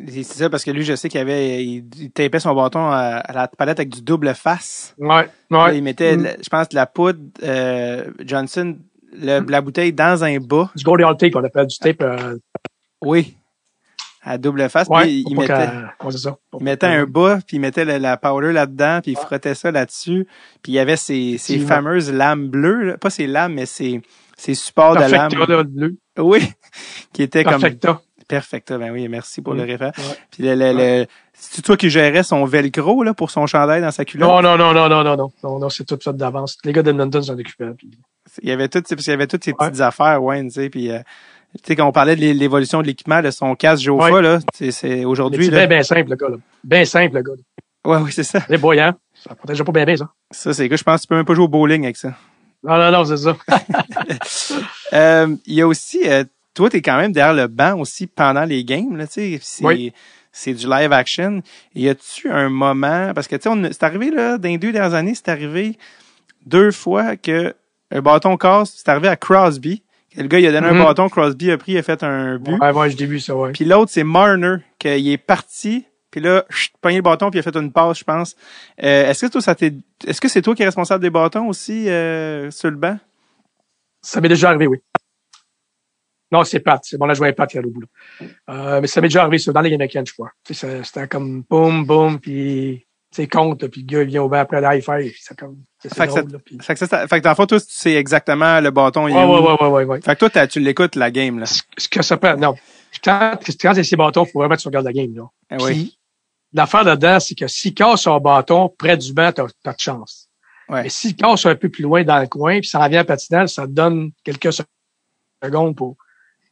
C'est 0.07 0.23
ça, 0.23 0.49
parce 0.49 0.63
que 0.65 0.71
lui, 0.71 0.83
je 0.83 0.95
sais 0.95 1.07
qu'il 1.07 1.19
avait, 1.21 1.63
il, 1.63 1.85
il 1.99 2.11
tapait 2.11 2.39
son 2.39 2.53
bâton 2.53 2.79
à, 2.89 3.17
à 3.23 3.31
la 3.33 3.47
palette 3.47 3.79
avec 3.79 3.89
du 3.89 4.01
double 4.01 4.33
face. 4.35 4.93
Ouais, 4.97 5.29
Là, 5.49 5.65
ouais. 5.65 5.77
il 5.77 5.83
mettait, 5.83 6.17
Mm. 6.17 6.27
je 6.43 6.49
pense, 6.49 6.67
de 6.69 6.75
la 6.75 6.85
poudre, 6.85 7.19
euh, 7.43 8.11
Johnson, 8.25 8.77
le- 9.13 9.39
la 9.49 9.61
bouteille 9.61 9.93
dans 9.93 10.23
un 10.23 10.37
bas. 10.39 10.69
Du 10.75 10.83
Hall 10.85 11.15
tape, 11.17 11.35
on 11.35 11.43
appelle 11.43 11.67
du 11.67 11.77
tape. 11.77 12.01
Euh, 12.01 12.37
Oui. 13.01 13.37
À 14.25 14.37
double 14.37 14.69
face. 14.69 14.87
ouais, 14.87 15.01
puis 15.03 15.25
il, 15.29 15.37
mettait, 15.37 15.53
ça? 16.11 16.37
Il 16.57 16.63
mettait 16.63 16.87
un 16.87 17.05
bas, 17.05 17.39
puis 17.45 17.57
il 17.57 17.59
mettait 17.59 17.83
la, 17.83 17.99
la 17.99 18.15
powder 18.15 18.53
là-dedans, 18.53 18.99
puis 19.03 19.11
il 19.11 19.17
frottait 19.17 19.53
ça 19.53 19.69
là-dessus. 19.69 20.25
Puis 20.61 20.71
il 20.71 20.75
y 20.75 20.79
avait 20.79 20.95
ces, 20.95 21.37
ces 21.37 21.59
fameuses 21.59 22.09
lames 22.11 22.47
bleues, 22.47 22.83
là. 22.83 22.97
pas 22.97 23.09
ces 23.09 23.27
lames, 23.27 23.53
mais 23.55 23.65
ces, 23.65 24.01
c'est 24.37 24.55
support 24.55 24.95
de 24.95 25.01
l'âme. 25.01 25.31
Oui, 26.17 26.41
qui 27.13 27.23
était 27.23 27.43
Perfecta. 27.43 27.87
comme... 27.87 27.97
Perfecta. 28.27 28.77
Ben 28.77 28.91
oui, 28.91 29.07
merci 29.09 29.41
pour 29.41 29.53
le 29.53 29.63
référent. 29.63 29.91
Ouais. 29.97 30.17
Puis 30.31 30.43
le, 30.43 30.55
le, 30.55 30.73
le... 30.73 31.05
c'est 31.33 31.61
toi 31.61 31.75
qui 31.75 31.89
gérais 31.89 32.23
son 32.23 32.45
velcro 32.45 33.03
là, 33.03 33.13
pour 33.13 33.31
son 33.31 33.47
chandail 33.47 33.81
dans 33.81 33.91
sa 33.91 34.05
culotte? 34.05 34.29
Non, 34.29 34.41
non, 34.41 34.57
non, 34.57 34.73
non, 34.73 34.89
non, 34.89 35.03
non, 35.03 35.31
non. 35.43 35.59
Non, 35.59 35.69
c'est 35.69 35.83
tout 35.83 35.99
fait 36.01 36.15
d'avance. 36.15 36.57
Les 36.63 36.71
gars 36.71 36.83
d'Edmonton 36.83 37.21
s'en 37.21 37.37
occupaient. 37.37 37.71
Puis... 37.77 37.91
Il 38.41 38.49
y 38.49 38.51
avait 38.51 38.69
toutes, 38.69 38.87
parce 38.87 39.05
il 39.05 39.09
y 39.09 39.13
avait 39.13 39.27
toutes 39.27 39.43
ces 39.43 39.53
petites 39.53 39.81
affaires, 39.81 40.23
ouais, 40.23 40.41
tu 40.43 40.51
sais, 40.51 40.69
puis... 40.69 40.91
Euh, 40.91 40.99
tu 41.57 41.67
sais, 41.67 41.75
quand 41.75 41.85
on 41.85 41.91
parlait 41.91 42.15
de 42.15 42.21
l'évolution 42.21 42.81
de 42.81 42.87
l'équipement, 42.87 43.21
de 43.21 43.29
son 43.29 43.53
casque 43.53 43.83
Jofa, 43.83 44.21
là, 44.21 44.39
c'est 44.53 45.05
aujourd'hui. 45.05 45.45
C'est 45.45 45.51
bien, 45.51 45.67
bien 45.67 45.83
simple, 45.83 46.09
le 46.09 46.15
gars, 46.15 46.29
là. 46.29 46.37
Bien 46.63 46.83
simple, 46.83 47.13
le 47.13 47.21
gars. 47.21 47.33
Là. 47.33 47.91
Ouais, 47.91 48.03
oui, 48.03 48.11
c'est 48.11 48.23
ça. 48.23 48.39
C'est 48.47 48.57
boyant. 48.57 48.87
Hein? 48.87 48.97
Ça 49.13 49.35
protège 49.35 49.61
pas 49.61 49.71
bien, 49.71 49.85
bien, 49.85 49.95
ça. 49.95 50.09
Ça, 50.31 50.51
c'est 50.53 50.67
que 50.67 50.75
je 50.75 50.83
pense 50.83 51.01
que 51.01 51.01
tu 51.03 51.07
peux 51.09 51.15
même 51.15 51.25
pas 51.25 51.35
jouer 51.35 51.45
au 51.45 51.49
bowling 51.49 51.83
avec 51.83 51.97
ça. 51.97 52.15
Non, 52.63 52.77
non, 52.77 52.91
non, 52.91 53.05
c'est 53.05 53.17
ça. 53.17 53.35
Euh, 54.93 55.35
il 55.47 55.55
y 55.55 55.61
a 55.61 55.67
aussi, 55.67 56.01
euh, 56.07 56.23
toi, 56.53 56.69
t'es 56.69 56.81
quand 56.83 56.97
même 56.97 57.11
derrière 57.11 57.33
le 57.33 57.47
banc 57.47 57.79
aussi 57.79 58.05
pendant 58.05 58.43
les 58.43 58.63
games, 58.63 58.95
là, 58.95 59.07
tu 59.07 59.13
sais. 59.13 59.39
C'est, 59.41 59.65
Oui. 59.65 59.91
c'est 60.31 60.53
du 60.53 60.67
live 60.67 60.93
action. 60.93 61.41
Y 61.73 61.89
a-tu 61.89 62.29
un 62.29 62.49
moment, 62.49 63.11
parce 63.15 63.27
que, 63.27 63.35
tu 63.35 63.49
sais, 63.49 63.69
c'est 63.71 63.83
arrivé, 63.83 64.11
là, 64.11 64.37
dans 64.37 64.49
les 64.49 64.59
deux 64.59 64.71
dernières 64.71 64.93
années, 64.93 65.15
c'est 65.15 65.29
arrivé 65.29 65.79
deux 66.45 66.69
fois 66.71 67.15
que 67.17 67.55
un 67.89 68.01
bâton 68.01 68.37
casse, 68.37 68.73
c'est 68.75 68.89
arrivé 68.89 69.07
à 69.07 69.15
Crosby. 69.15 69.81
Le 70.15 70.27
gars, 70.27 70.37
il 70.39 70.45
a 70.45 70.51
donné 70.51 70.67
un 70.67 70.83
bâton, 70.83 71.09
Crosby 71.09 71.49
a 71.49 71.57
pris, 71.57 71.71
il 71.71 71.77
a 71.79 71.83
fait 71.83 72.03
un 72.03 72.37
but. 72.37 72.53
Ouais, 72.59 72.71
ouais, 72.71 72.89
j'ai 72.91 73.05
vu 73.07 73.19
ça, 73.19 73.35
ouais. 73.35 73.51
Puis 73.51 73.65
l'autre, 73.65 73.91
c'est 73.91 74.03
Marner, 74.03 74.57
qu'il 74.77 75.07
est 75.09 75.17
parti, 75.17 75.85
puis 76.13 76.21
là, 76.21 76.45
chut, 76.51 76.71
pogné 76.79 76.97
le 76.97 77.01
bâton, 77.01 77.31
puis 77.31 77.39
il 77.39 77.39
a 77.39 77.43
fait 77.43 77.57
une 77.57 77.71
passe, 77.71 77.97
je 77.97 78.03
pense. 78.03 78.35
Euh, 78.83 79.09
est-ce 79.09 79.25
que 79.25 79.31
toi, 79.31 79.41
ça 79.41 79.55
t'est, 79.55 79.73
est-ce 80.05 80.21
que 80.21 80.27
c'est 80.27 80.43
toi 80.43 80.53
qui 80.53 80.61
es 80.61 80.65
responsable 80.65 81.01
des 81.01 81.09
bâtons 81.09 81.47
aussi 81.47 81.89
euh, 81.89 82.51
sur 82.51 82.69
le 82.69 82.77
banc? 82.77 82.99
Ça 84.03 84.21
m'est 84.21 84.29
déjà 84.29 84.49
arrivé, 84.49 84.67
oui. 84.67 84.77
Non, 86.31 86.43
c'est 86.43 86.59
Pat. 86.59 86.79
C'est 86.83 86.97
bon, 86.99 87.07
là, 87.07 87.15
je 87.15 87.17
voyais 87.17 87.33
Pat 87.33 87.49
qui 87.49 87.57
est 87.57 87.65
au 87.65 87.69
bout. 87.71 87.81
là. 87.81 88.27
Euh, 88.49 88.81
mais 88.81 88.85
ça 88.85 89.01
m'est 89.01 89.07
déjà 89.07 89.21
arrivé 89.23 89.39
ça, 89.39 89.51
dans 89.51 89.61
les 89.61 89.73
américaines, 89.73 90.05
je 90.05 90.13
crois. 90.13 90.29
C'était 90.47 91.07
comme 91.07 91.43
boum, 91.49 91.83
boum, 91.85 92.19
puis 92.19 92.85
sais, 93.11 93.27
compte, 93.27 93.65
puis 93.67 93.81
le 93.81 93.87
gars 93.87 94.01
il 94.03 94.07
vient 94.09 94.21
au 94.23 94.29
banc 94.29 94.37
après 94.37 94.61
la 94.61 94.71
five, 94.81 95.11
puis 95.11 95.21
ça 95.21 95.33
comme. 95.33 95.57
C'est 95.79 95.93
Fait 95.93 96.05
que 96.07 96.11
drôle, 96.11 96.31
là, 96.31 96.39
puis- 96.45 96.57
Fait 96.61 96.73
que, 96.75 96.85
ça, 96.85 97.07
fait 97.07 97.19
que 97.19 97.23
dans 97.23 97.29
le 97.31 97.35
fond, 97.35 97.45
toi, 97.47 97.59
tu 97.59 97.65
sais 97.69 97.93
exactement 97.93 98.59
le 98.59 98.69
bâton. 98.71 99.07
il 99.07 99.11
est 99.11 99.15
Ouais, 99.15 99.23
ouais, 99.23 99.39
où. 99.39 99.45
ouais, 99.45 99.61
ouais, 99.61 99.67
ouais, 99.67 99.83
ouais. 99.85 100.01
Fait 100.01 100.15
que 100.15 100.25
toi, 100.27 100.47
tu 100.47 100.59
l'écoutes, 100.59 100.95
la 100.95 101.09
game, 101.11 101.39
là. 101.39 101.45
Ce 101.45 101.87
que 101.89 102.01
ça 102.03 102.17
peut, 102.17 102.35
non. 102.35 102.55
Quand, 103.03 103.37
quand 103.61 103.73
c'est 103.75 103.83
ses 103.83 103.95
bâtons, 103.95 104.25
faut 104.25 104.39
vraiment 104.39 104.55
que 104.55 104.61
tu 104.61 104.67
regardes 104.67 104.85
la 104.85 104.93
game, 104.93 105.15
là. 105.15 105.23
Ah 105.51 105.57
oui. 105.61 105.97
L'affaire 106.53 106.83
là-dedans, 106.83 107.19
c'est 107.19 107.35
que 107.35 107.47
s'il 107.47 107.73
casse 107.73 108.01
son 108.01 108.19
bâton 108.19 108.69
près 108.77 108.97
du 108.97 109.13
banc, 109.13 109.31
t'as, 109.31 109.45
t'as 109.63 109.73
de 109.73 109.79
chance. 109.79 110.29
Ouais. 110.69 110.83
Mais 110.83 110.89
s'il 110.89 111.15
casse 111.15 111.45
un 111.45 111.55
peu 111.55 111.69
plus 111.69 111.83
loin 111.83 112.03
dans 112.03 112.19
le 112.19 112.27
coin, 112.27 112.59
puis 112.59 112.69
ça 112.69 112.79
en 112.79 112.87
vient 112.87 113.01
à 113.01 113.03
patinage, 113.03 113.49
ça 113.49 113.63
te 113.63 113.71
donne 113.71 114.11
quelques 114.23 114.53
secondes 115.41 115.75
pour 115.75 115.97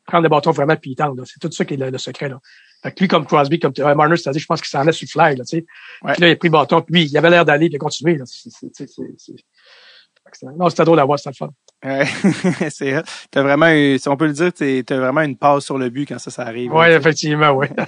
prendre 0.06 0.24
le 0.24 0.30
bâton 0.30 0.52
vraiment 0.52 0.76
puis 0.76 0.96
tendre, 0.96 1.16
là. 1.16 1.24
C'est 1.26 1.40
tout 1.40 1.52
ça 1.52 1.64
qui 1.66 1.76
est 1.76 1.78
le, 1.78 1.90
le 1.90 1.98
secret, 1.98 2.30
là. 2.30 2.40
Fait 2.84 2.92
que 2.92 3.00
lui, 3.00 3.08
comme 3.08 3.26
Crosby, 3.26 3.60
comme 3.60 3.74
euh, 3.80 3.96
Marner, 3.96 4.18
c'est-à-dire, 4.18 4.42
je 4.42 4.48
pense 4.48 4.60
qu'il 4.60 4.70
s'en 4.70 4.80
allait 4.80 4.92
sur 4.92 5.06
le 5.06 5.12
fly, 5.12 5.36
là, 5.36 5.44
tu 5.46 5.58
sais. 5.58 5.66
Ouais. 6.02 6.14
Puis 6.14 6.22
là, 6.22 6.28
il 6.30 6.32
a 6.32 6.36
pris 6.36 6.48
le 6.48 6.52
bâton, 6.54 6.82
puis 6.82 6.96
lui, 6.96 7.06
il 7.06 7.18
avait 7.18 7.30
l'air 7.30 7.46
d'aller, 7.46 7.68
puis 7.68 7.74
il 7.74 7.76
a 7.76 7.80
continué, 7.80 8.18
là. 8.18 8.26
C'est, 8.26 8.50
c'est, 8.74 8.88
c'est, 8.88 10.44
Non, 10.58 10.70
c'était 10.70 10.84
drôle 10.86 11.00
à 11.00 11.06
voir, 11.06 11.20
c'était 11.20 11.30
le 11.30 11.36
fun. 11.36 11.50
Ouais. 11.84 12.06
c'est. 12.70 13.04
T'as 13.30 13.44
vraiment, 13.44 13.70
eu- 13.70 14.00
si 14.00 14.10
on 14.10 14.18
peut 14.18 14.28
le 14.28 14.34
dire, 14.34 14.52
t'as 14.52 14.98
vraiment 14.98 15.22
une 15.22 15.38
passe 15.38 15.66
sur 15.66 15.78
le 15.78 15.90
but 15.90 16.08
quand 16.08 16.18
ça, 16.20 16.32
ça 16.32 16.44
arrive. 16.44 16.74
Ouais, 16.74 16.94
effectivement, 16.94 17.52
ouais. 17.52 17.70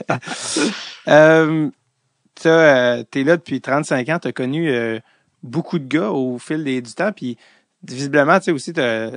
Euh, 1.09 1.69
t'as, 2.35 2.49
euh, 2.99 3.03
t'es 3.09 3.23
là 3.23 3.37
depuis 3.37 3.61
35 3.61 4.09
ans, 4.09 4.19
t'as 4.19 4.31
connu 4.31 4.69
euh, 4.69 4.99
beaucoup 5.43 5.79
de 5.79 5.87
gars 5.87 6.11
au 6.11 6.39
fil 6.39 6.63
des, 6.63 6.81
du 6.81 6.93
temps, 6.93 7.11
puis 7.11 7.37
visiblement, 7.87 8.37
tu 8.39 8.45
sais 8.45 8.51
aussi, 8.51 8.73
t'as 8.73 9.11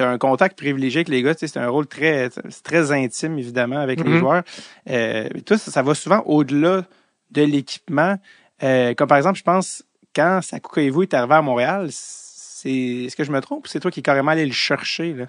as 0.00 0.04
un 0.04 0.18
contact 0.18 0.58
privilégié 0.58 0.98
avec 0.98 1.08
les 1.08 1.22
gars, 1.22 1.34
tu 1.34 1.40
sais, 1.40 1.46
c'est 1.46 1.60
un 1.60 1.68
rôle 1.68 1.86
très 1.86 2.28
très 2.64 2.90
intime, 2.92 3.38
évidemment, 3.38 3.78
avec 3.78 4.00
les 4.02 4.10
Mhm. 4.10 4.18
joueurs. 4.18 4.42
Euh, 4.90 5.28
mais 5.32 5.40
toi, 5.42 5.56
ça, 5.56 5.70
ça 5.70 5.82
va 5.82 5.94
souvent 5.94 6.22
au-delà 6.26 6.84
de 7.30 7.42
l'équipement. 7.42 8.16
Euh, 8.64 8.94
comme 8.94 9.06
par 9.08 9.18
exemple, 9.18 9.38
je 9.38 9.44
pense, 9.44 9.84
quand 10.14 10.40
Sakuka 10.42 10.80
Evo 10.82 11.02
est 11.02 11.14
arrivé 11.14 11.34
à 11.34 11.42
Montréal, 11.42 11.88
c'est 11.90 12.70
est-ce 12.70 13.14
que 13.14 13.22
je 13.24 13.30
me 13.30 13.40
trompe 13.40 13.66
ou 13.66 13.68
c'est 13.68 13.78
toi 13.80 13.90
qui 13.92 14.00
est 14.00 14.02
carrément 14.02 14.32
allé 14.32 14.46
le 14.46 14.52
chercher, 14.52 15.12
là? 15.12 15.26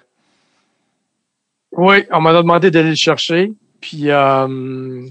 Oui, 1.72 2.04
on 2.10 2.20
m'a 2.20 2.32
demandé 2.32 2.70
d'aller 2.70 2.90
le 2.90 2.94
chercher. 2.96 3.52
Puis, 3.80 4.10
euh, 4.10 5.02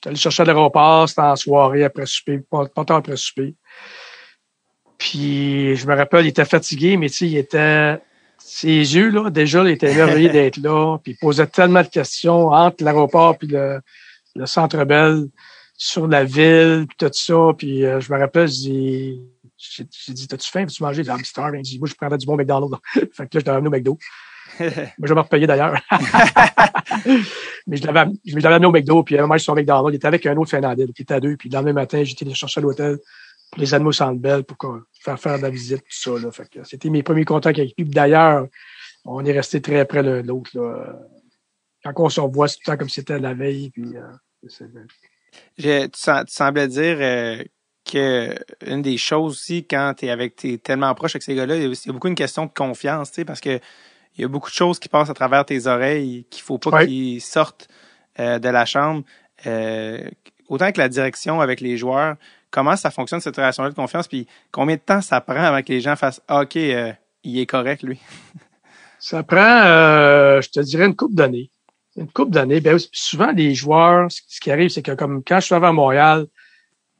j'étais 0.00 0.08
allé 0.08 0.16
chercher 0.16 0.42
à 0.42 0.46
l'aéroport. 0.46 1.08
C'était 1.08 1.20
en 1.20 1.36
soirée 1.36 1.84
après 1.84 2.06
souper, 2.06 2.38
pas, 2.50 2.66
pas 2.66 2.84
tard 2.84 2.96
après 2.98 3.16
souper. 3.16 3.54
Puis, 4.96 5.76
je 5.76 5.86
me 5.86 5.94
rappelle, 5.94 6.24
il 6.24 6.28
était 6.28 6.44
fatigué, 6.44 6.96
mais 6.96 7.08
il 7.08 7.36
était... 7.36 7.98
Ses 8.38 8.96
yeux, 8.96 9.10
là, 9.10 9.28
déjà, 9.28 9.62
il 9.62 9.70
était 9.70 9.92
émerveillé 9.92 10.30
d'être 10.30 10.56
là. 10.56 10.98
Puis, 11.02 11.12
il 11.12 11.16
posait 11.18 11.46
tellement 11.46 11.82
de 11.82 11.88
questions 11.88 12.48
entre 12.48 12.82
l'aéroport 12.82 13.36
puis 13.36 13.48
le, 13.48 13.80
le 14.34 14.46
Centre 14.46 14.82
Bell 14.84 15.26
sur 15.76 16.06
la 16.06 16.24
ville, 16.24 16.86
puis 16.88 16.96
tout 16.98 17.10
ça. 17.12 17.52
Puis, 17.56 17.84
euh, 17.84 18.00
je 18.00 18.12
me 18.12 18.18
rappelle. 18.18 18.48
J'ai 18.48 19.20
dit, 20.08 20.26
t'as-tu 20.26 20.50
faim? 20.50 20.62
Veux-tu 20.62 20.82
manger? 20.82 21.02
Il 21.02 21.04
dit, 21.04 21.10
I'm 21.10 21.24
starving. 21.24 21.62
J'ai 21.64 21.72
dit, 21.72 21.78
moi, 21.78 21.88
je 21.88 21.94
prendrais 21.94 22.16
du 22.16 22.24
bon 22.24 22.36
McDonald's. 22.36 22.76
fait 22.94 23.08
que 23.10 23.20
là, 23.20 23.28
je 23.34 23.40
t'ai 23.40 23.50
ramené 23.50 23.68
au 23.68 23.70
McDo. 23.70 23.98
Moi, 24.60 24.68
je 25.02 25.08
vais 25.08 25.14
me 25.14 25.20
repayer 25.20 25.46
d'ailleurs. 25.46 25.80
mais 27.66 27.76
je 27.76 27.86
l'avais, 27.86 28.10
je 28.24 28.34
l'avais 28.36 28.54
amené 28.54 28.66
au 28.66 28.72
McDo, 28.72 29.02
puis 29.02 29.16
à 29.16 29.20
un 29.20 29.22
moment, 29.22 29.34
je 29.36 29.42
suis 29.42 29.50
au 29.50 29.54
McDonald's. 29.54 29.90
Il 29.92 29.96
était 29.96 30.06
avec 30.06 30.26
un 30.26 30.36
autre 30.36 30.50
Finlandais, 30.50 30.86
donc 30.86 30.98
il 30.98 31.02
était 31.02 31.14
à 31.14 31.20
deux. 31.20 31.36
Puis 31.36 31.48
le 31.48 31.54
lendemain 31.56 31.72
matin, 31.72 32.02
j'étais 32.04 32.24
allé 32.24 32.32
le 32.32 32.36
chercher 32.36 32.60
à 32.60 32.62
l'hôtel 32.62 32.98
pour 33.50 33.60
les 33.60 33.74
animaux 33.74 33.92
Centre 33.92 34.20
Bell 34.20 34.44
pour 34.44 34.56
qu'on- 34.56 34.82
faire 35.02 35.18
faire 35.18 35.36
de 35.38 35.42
la 35.42 35.50
visite, 35.50 35.78
tout 35.78 35.84
ça. 35.90 36.10
Là. 36.24 36.30
Fait 36.30 36.48
que 36.48 36.62
c'était 36.64 36.90
mes 36.90 37.02
premiers 37.02 37.24
contacts 37.24 37.58
avec 37.58 37.70
lui. 37.76 37.84
Puis 37.84 37.94
D'ailleurs, 37.94 38.46
on 39.04 39.24
est 39.24 39.32
resté 39.32 39.60
très 39.60 39.84
près 39.84 40.02
de 40.02 40.22
l'autre. 40.26 40.50
là. 40.54 40.94
Quand 41.84 41.92
on 42.04 42.08
se 42.08 42.20
revoit, 42.20 42.48
c'est 42.48 42.56
tout 42.56 42.62
le 42.66 42.72
temps 42.72 42.78
comme 42.78 42.88
si 42.88 42.96
c'était 42.96 43.18
la 43.18 43.34
veille. 43.34 43.70
Puis, 43.70 43.96
euh, 43.96 44.02
c'est- 44.48 44.66
Je- 45.58 45.86
tu, 45.86 45.90
tu 46.26 46.32
semblais 46.34 46.68
dire 46.68 46.98
euh, 47.00 47.42
que 47.90 48.34
une 48.66 48.82
des 48.82 48.98
choses 48.98 49.32
aussi, 49.32 49.66
quand 49.66 49.94
tu 49.96 50.06
es 50.06 50.10
avec 50.10 50.36
t'es 50.36 50.58
tellement 50.58 50.94
proche 50.94 51.12
avec 51.14 51.22
ces 51.22 51.34
gars-là, 51.34 51.54
a 51.54 51.92
beaucoup 51.92 52.08
une 52.08 52.14
question 52.14 52.44
de 52.46 52.50
confiance, 52.54 53.10
tu 53.10 53.16
sais, 53.16 53.24
parce 53.24 53.40
que 53.40 53.58
il 54.16 54.22
y 54.22 54.24
a 54.24 54.28
beaucoup 54.28 54.50
de 54.50 54.54
choses 54.54 54.78
qui 54.78 54.88
passent 54.88 55.10
à 55.10 55.14
travers 55.14 55.44
tes 55.44 55.66
oreilles 55.66 56.24
qu'il 56.30 56.42
faut 56.42 56.58
pas 56.58 56.70
Ouais. 56.70 56.86
qu'ils 56.86 57.20
sortent 57.20 57.68
euh, 58.18 58.38
de 58.38 58.48
la 58.48 58.64
chambre. 58.66 59.02
Euh, 59.46 60.08
autant 60.48 60.70
que 60.72 60.78
la 60.78 60.88
direction 60.88 61.40
avec 61.40 61.60
les 61.60 61.76
joueurs, 61.76 62.16
comment 62.50 62.76
ça 62.76 62.90
fonctionne 62.90 63.20
cette 63.20 63.36
relation-là 63.36 63.70
de 63.70 63.74
confiance, 63.74 64.08
puis 64.08 64.26
combien 64.50 64.76
de 64.76 64.80
temps 64.80 65.00
ça 65.00 65.20
prend 65.20 65.36
avant 65.42 65.62
que 65.62 65.72
les 65.72 65.80
gens 65.80 65.96
fassent 65.96 66.20
Ah, 66.28 66.42
OK, 66.42 66.56
euh, 66.56 66.92
il 67.24 67.38
est 67.38 67.46
correct, 67.46 67.82
lui. 67.82 67.98
Ça 69.02 69.22
prend, 69.22 69.38
je 70.42 70.50
te 70.50 70.60
dirais, 70.60 70.84
une 70.84 70.94
couple 70.94 71.14
d'années. 71.14 71.50
Une 71.96 72.10
couple 72.12 72.32
d'années. 72.32 72.60
Ben, 72.60 72.78
souvent, 72.92 73.32
les 73.32 73.54
joueurs, 73.54 74.12
ce 74.12 74.20
ce 74.28 74.40
qui 74.40 74.50
arrive, 74.50 74.68
c'est 74.68 74.82
que 74.82 74.92
comme 74.92 75.22
quand 75.24 75.40
je 75.40 75.46
suis 75.46 75.54
arrivé 75.54 75.68
à 75.68 75.72
Montréal, 75.72 76.26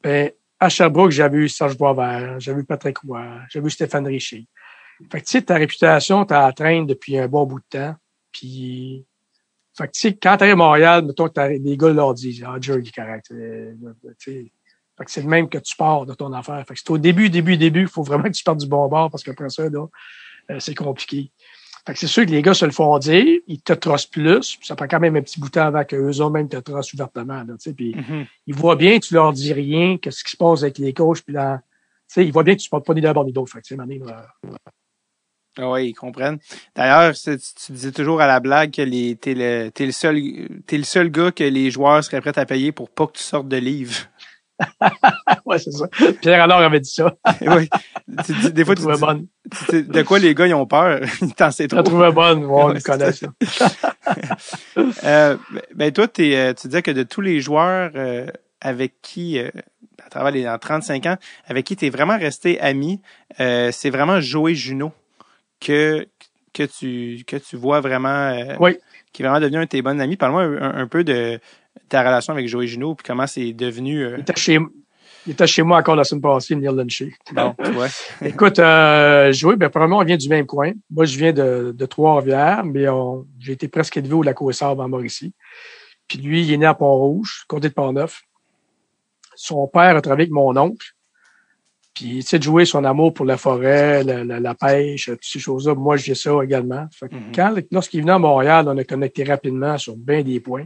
ben, 0.02 0.30
à 0.58 0.68
Sherbrooke, 0.70 1.10
j'avais 1.10 1.36
eu 1.36 1.48
Serge 1.50 1.76
Boisvert, 1.76 2.40
j'avais 2.40 2.60
eu 2.62 2.64
Patrick 2.64 2.96
Roy, 2.98 3.22
j'avais 3.50 3.66
eu 3.66 3.70
Stéphane 3.70 4.06
Richer. 4.06 4.46
Fait 5.10 5.20
que, 5.20 5.27
tu 5.27 5.31
sais, 5.32 5.43
ta 5.43 5.55
réputation, 5.56 6.24
t'as 6.24 6.47
la 6.47 6.52
traîne 6.52 6.86
depuis 6.86 7.18
un 7.18 7.28
bon 7.28 7.47
bout 7.47 7.60
de 7.60 7.64
temps. 7.78 7.94
Puis, 8.32 9.05
fait 9.77 9.86
que, 9.86 9.93
tu 9.93 10.01
sais, 10.01 10.16
quand 10.16 10.36
t'arrives 10.36 10.55
à 10.55 10.56
Montréal, 10.56 11.05
mettons 11.05 11.28
que 11.28 11.40
les 11.40 11.77
gars 11.77 11.90
leur 11.90 12.14
disent, 12.14 12.44
ah, 12.47 12.56
Jerry, 12.60 12.82
il 12.82 12.89
est 12.89 12.93
correct. 12.94 13.31
euh, 13.32 13.72
sais. 14.18 14.52
Fait 14.98 15.05
que 15.06 15.10
c'est 15.10 15.22
le 15.22 15.28
même 15.28 15.48
que 15.48 15.56
tu 15.56 15.77
pars 15.77 16.05
de 16.05 16.12
ton 16.12 16.31
affaire. 16.35 16.62
Fait 16.66 16.74
que 16.74 16.81
c'est 16.81 16.90
au 16.90 16.98
début, 16.98 17.31
début, 17.31 17.56
début, 17.56 17.82
il 17.82 17.89
faut 17.89 18.02
vraiment 18.02 18.24
que 18.24 18.31
tu 18.36 18.44
partes 18.44 18.60
du 18.60 18.66
bon 18.66 18.86
bord 18.89 19.10
parce 19.10 19.22
qu'après 19.22 19.48
ça, 19.48 19.66
là, 19.70 19.86
euh, 20.51 20.60
c'est 20.60 20.74
compliqué. 20.74 21.31
Fait 21.86 21.94
que 21.94 21.98
c'est 21.98 22.06
sûr 22.06 22.27
que 22.27 22.31
les 22.31 22.43
gars 22.43 22.52
se 22.52 22.66
le 22.66 22.70
font 22.70 22.98
dire, 22.98 23.40
ils 23.47 23.62
te 23.62 23.72
trossent 23.72 24.06
plus, 24.06 24.59
ça 24.60 24.77
prend 24.77 24.86
quand 24.86 25.01
même 25.01 25.16
un 25.16 25.22
petit 25.22 25.40
bout 25.40 25.47
de 25.47 25.52
temps 25.52 25.66
avant 25.66 25.85
qu'eux 25.85 26.20
autres 26.20 26.31
même 26.31 26.48
te 26.51 26.59
trossent 26.59 26.93
ouvertement. 26.93 27.43
Là, 27.43 27.55
tu 27.55 27.60
sais, 27.60 27.72
puis 27.72 27.97
ils 28.47 28.55
voient 28.55 28.77
bien, 28.77 28.98
tu 28.98 29.14
leur 29.14 29.32
dis 29.32 29.55
rien, 29.55 29.97
qu'est-ce 29.97 30.22
qui 30.22 30.32
se 30.32 30.36
passe 30.36 30.62
avec 30.62 30.77
les 30.77 30.93
coachs, 30.93 31.22
puis 31.22 31.32
là, 31.32 31.62
tu 31.62 32.14
sais, 32.14 32.27
ils 32.27 32.32
voient 32.32 32.43
bien 32.43 32.55
que 32.55 32.60
tu 32.60 32.68
portes 32.68 32.85
pas 32.85 32.93
ni 32.93 33.01
d'un 33.01 33.14
bord 33.14 33.24
ni 33.24 33.32
d'autre. 33.32 33.51
Fait 33.51 33.60
que, 33.60 33.66
tu 33.66 33.68
sais, 33.68 33.77
Mané, 33.77 33.98
là, 33.98 34.27
Ah 34.47 34.70
oui, 35.62 35.88
ils 35.88 35.94
comprennent. 35.94 36.38
D'ailleurs, 36.74 37.14
tu, 37.14 37.36
tu 37.38 37.72
disais 37.72 37.92
toujours 37.92 38.20
à 38.20 38.26
la 38.26 38.40
blague 38.40 38.72
que 38.72 38.82
les 38.82 39.16
t'es 39.16 39.34
le 39.34 39.70
t'es 39.70 39.86
le 39.86 39.92
seul 39.92 40.20
t'es 40.66 40.78
le 40.78 40.84
seul 40.84 41.10
gars 41.10 41.30
que 41.32 41.44
les 41.44 41.70
joueurs 41.70 42.02
seraient 42.04 42.20
prêts 42.20 42.38
à 42.38 42.46
payer 42.46 42.72
pour 42.72 42.90
pas 42.90 43.06
que 43.06 43.12
tu 43.12 43.22
sortes 43.22 43.48
de 43.48 43.56
livre. 43.56 43.94
ouais, 45.46 45.58
c'est 45.58 45.70
ça. 45.72 45.86
Pierre 46.20 46.42
alors 46.42 46.58
avait 46.58 46.80
dit 46.80 46.90
ça. 46.90 47.14
oui. 47.40 47.68
Tu 48.24 48.52
des 48.52 48.64
fois, 48.64 48.74
tu 48.74 48.82
bonne. 48.82 49.26
tu 49.68 49.82
de 49.82 50.02
quoi 50.02 50.18
les 50.18 50.34
gars 50.34 50.46
ils 50.46 50.54
ont 50.54 50.66
peur? 50.66 51.00
Ils 51.22 51.34
t'en 51.34 51.50
sais 51.50 51.68
trop. 51.68 51.82
trouvais 51.82 52.12
bonne. 52.12 52.44
On 52.44 52.72
Ouais, 52.72 52.80
connaît, 52.80 53.12
ça. 53.12 53.28
Euh, 55.04 55.36
ben 55.74 55.92
toi, 55.92 56.08
t'es, 56.08 56.36
euh, 56.36 56.54
tu 56.54 56.68
disais 56.68 56.82
que 56.82 56.90
de 56.90 57.02
tous 57.02 57.20
les 57.20 57.40
joueurs 57.40 57.90
euh, 57.94 58.26
avec 58.60 58.94
qui, 59.02 59.38
euh, 59.38 59.50
à 60.04 60.10
travers 60.10 60.32
les 60.32 60.48
en 60.48 60.58
35 60.58 61.06
ans, 61.06 61.16
avec 61.46 61.64
qui 61.66 61.76
tu 61.76 61.86
es 61.86 61.90
vraiment 61.90 62.18
resté 62.18 62.60
ami, 62.60 63.00
c'est 63.38 63.90
vraiment 63.90 64.20
Joey 64.20 64.54
Juno 64.54 64.92
que 65.60 66.06
que 66.52 66.62
tu 66.64 67.22
que 67.26 67.36
tu 67.36 67.56
vois 67.56 67.80
vraiment, 67.80 68.08
euh, 68.08 68.56
Oui. 68.60 68.76
qui 69.12 69.22
est 69.22 69.26
vraiment 69.26 69.40
devenu 69.40 69.58
un 69.58 69.62
de 69.64 69.68
tes 69.68 69.82
bons 69.82 70.00
amis. 70.00 70.16
Parle-moi 70.16 70.42
un, 70.42 70.74
un 70.82 70.86
peu 70.88 71.04
de 71.04 71.38
ta 71.88 72.00
relation 72.00 72.32
avec 72.32 72.48
Joey 72.48 72.66
Juno 72.66 72.94
puis 72.94 73.04
comment 73.06 73.26
c'est 73.26 73.52
devenu. 73.52 74.04
euh, 74.04 74.14
Il 74.16 74.20
était 74.22 74.36
chez, 74.36 74.58
il 75.26 75.32
était 75.32 75.46
chez 75.46 75.62
moi 75.62 75.78
encore 75.78 75.94
la 75.96 76.02
semaine 76.04 76.22
passée, 76.22 76.56
Neil 76.56 76.74
Lunchy. 76.74 77.12
bon, 77.32 77.54
tu 77.64 77.70
vois. 77.70 77.86
Écoute, 78.22 78.58
euh, 78.58 79.32
Joey, 79.32 79.56
ben, 79.56 79.68
probablement, 79.68 79.98
on 79.98 80.04
vient 80.04 80.16
du 80.16 80.28
même 80.28 80.46
coin. 80.46 80.72
Moi, 80.90 81.04
je 81.04 81.16
viens 81.18 81.32
de, 81.32 81.72
de 81.76 81.86
Trois-Rivières, 81.86 82.64
mais 82.64 82.88
on- 82.88 83.26
j'ai 83.38 83.52
été 83.52 83.68
presque 83.68 83.96
élevé 83.96 84.14
au 84.14 84.22
lac 84.22 84.40
aux 84.42 84.50
Sables 84.52 84.80
en 84.80 84.88
Mauricie. 84.88 85.32
Puis 86.08 86.18
lui, 86.18 86.42
il 86.42 86.52
est 86.52 86.56
né 86.56 86.66
à 86.66 86.74
Pont-Rouge, 86.74 87.44
côté 87.46 87.68
de 87.68 87.74
Pont-Neuf. 87.74 88.22
Son 89.36 89.66
père 89.68 89.96
a 89.96 90.00
travaillé 90.00 90.24
avec 90.24 90.32
mon 90.32 90.56
oncle. 90.56 90.88
Puis, 91.94 92.20
tu 92.20 92.22
sais, 92.22 92.38
de 92.38 92.42
jouer 92.44 92.64
son 92.64 92.84
amour 92.84 93.12
pour 93.12 93.26
la 93.26 93.36
forêt, 93.36 94.02
la, 94.04 94.24
la- 94.24 94.40
la 94.40 94.54
pêche, 94.54 95.06
toutes 95.06 95.18
ces 95.22 95.38
choses-là. 95.40 95.74
Moi, 95.74 95.96
j'ai 95.96 96.14
ça 96.14 96.30
également. 96.42 96.86
Fait 96.92 97.08
que 97.08 97.14
quand, 97.34 97.54
lorsqu'il 97.72 97.98
est 97.98 98.02
venu 98.02 98.12
à 98.12 98.18
Montréal, 98.18 98.64
on 98.68 98.78
a 98.78 98.84
connecté 98.84 99.24
rapidement 99.24 99.76
sur 99.76 99.96
bien 99.96 100.22
des 100.22 100.40
points. 100.40 100.64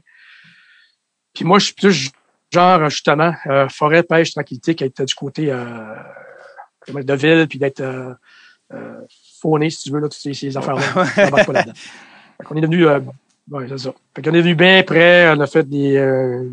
Puis 1.34 1.44
moi, 1.44 1.59
je 1.59 1.66
suis 1.66 1.74
plus 1.74 2.10
genre, 2.52 2.88
justement, 2.88 3.32
euh, 3.46 3.68
forêt, 3.68 4.02
pêche, 4.05 4.32
tranquillité, 4.32 4.74
qui 4.74 4.84
était 4.84 5.05
du 5.05 5.14
côté 5.14 5.51
euh, 5.51 5.94
de 6.88 7.14
ville, 7.14 7.46
puis 7.48 7.59
d'être 7.59 7.80
euh, 7.80 8.12
euh, 8.72 9.01
fauné, 9.40 9.70
si 9.70 9.82
tu 9.84 9.90
veux, 9.90 10.01
là, 10.01 10.09
toutes 10.09 10.14
ces, 10.20 10.34
ces 10.34 10.56
affaires-là. 10.56 10.82
Qu'on 12.44 12.55
est 12.56 12.60
devenu, 12.60 12.86
euh, 12.86 13.01
ouais, 13.51 13.66
c'est 13.68 13.78
ça. 13.78 13.94
Fait 14.14 14.22
qu'on 14.22 14.30
est 14.34 14.38
devenu 14.38 14.55
bien 14.55 14.82
près, 14.84 15.28
on 15.34 15.40
a 15.40 15.46
fait 15.46 15.68
des 15.68 15.96
euh, 15.96 16.48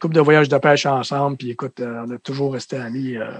couples 0.00 0.14
de 0.14 0.20
voyages 0.20 0.48
de 0.48 0.56
pêche 0.58 0.86
ensemble, 0.86 1.36
puis 1.36 1.50
écoute, 1.50 1.80
euh, 1.80 2.04
on 2.06 2.10
a 2.14 2.18
toujours 2.18 2.52
resté 2.54 2.76
amis 2.76 3.16
euh, 3.16 3.30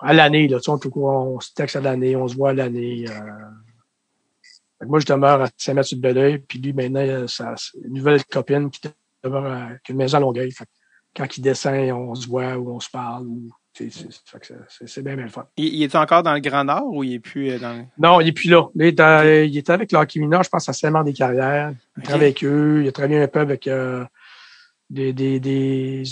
à 0.00 0.12
l'année, 0.12 0.48
là, 0.48 0.58
tu 0.58 0.64
sais, 0.64 0.70
on, 0.70 0.80
on, 0.96 1.36
on 1.36 1.40
se 1.40 1.52
texte 1.54 1.76
à 1.76 1.80
l'année, 1.80 2.16
on 2.16 2.26
se 2.28 2.34
voit 2.34 2.50
à 2.50 2.54
l'année. 2.54 3.04
Euh, 3.08 4.86
moi, 4.86 4.98
je 5.00 5.06
demeure 5.06 5.42
à 5.42 5.48
Saint-Mathieu-de-Belleuil, 5.56 6.38
puis 6.38 6.58
lui, 6.58 6.72
maintenant, 6.72 7.02
il 7.02 7.10
a 7.10 7.28
sa, 7.28 7.54
nouvelle 7.88 8.24
copine 8.24 8.70
qui 8.70 8.80
demeure 9.22 9.46
à, 9.46 9.68
une 9.88 9.96
maison 9.96 10.16
à 10.16 10.20
Longueuil. 10.20 10.50
Fait 10.52 10.66
quand 11.14 11.36
il 11.36 11.40
descend, 11.42 11.74
on 11.90 12.14
se 12.14 12.28
voit 12.28 12.56
ou 12.56 12.70
on 12.70 12.80
se 12.80 12.88
parle. 12.88 13.26
Ou, 13.26 13.50
c'est, 13.74 15.02
bien, 15.02 15.14
bien 15.16 15.24
le 15.24 15.30
fun. 15.30 15.46
Il, 15.56 15.74
il 15.74 15.82
est 15.82 15.94
encore 15.94 16.22
dans 16.22 16.34
le 16.34 16.40
Grand 16.40 16.64
Nord 16.64 16.86
ou 16.86 17.04
il 17.04 17.14
est 17.14 17.18
plus 17.20 17.50
euh, 17.50 17.58
dans 17.58 17.72
le... 17.72 17.84
Non, 17.98 18.20
il 18.20 18.28
est 18.28 18.32
plus 18.32 18.48
là. 18.48 18.68
Il, 18.74 18.82
est 18.82 18.92
dans- 18.92 19.26
il 19.26 19.56
était 19.56 19.72
avec 19.72 19.92
l'hockey 19.92 20.20
mineur, 20.20 20.42
je 20.42 20.48
pense, 20.48 20.68
à 20.68 20.72
Saint-Marc 20.72 21.04
des 21.04 21.12
Carrières. 21.12 21.72
Il 21.96 22.00
Ok. 22.00 22.04
travaille 22.04 22.26
avec 22.26 22.44
eux. 22.44 22.82
Il 22.82 22.88
a 22.88 22.92
travaillé 22.92 23.22
un 23.22 23.28
peu 23.28 23.40
avec 23.40 23.66
euh, 23.66 24.04
des, 24.88 25.12
des, 25.12 25.40
des 25.40 26.02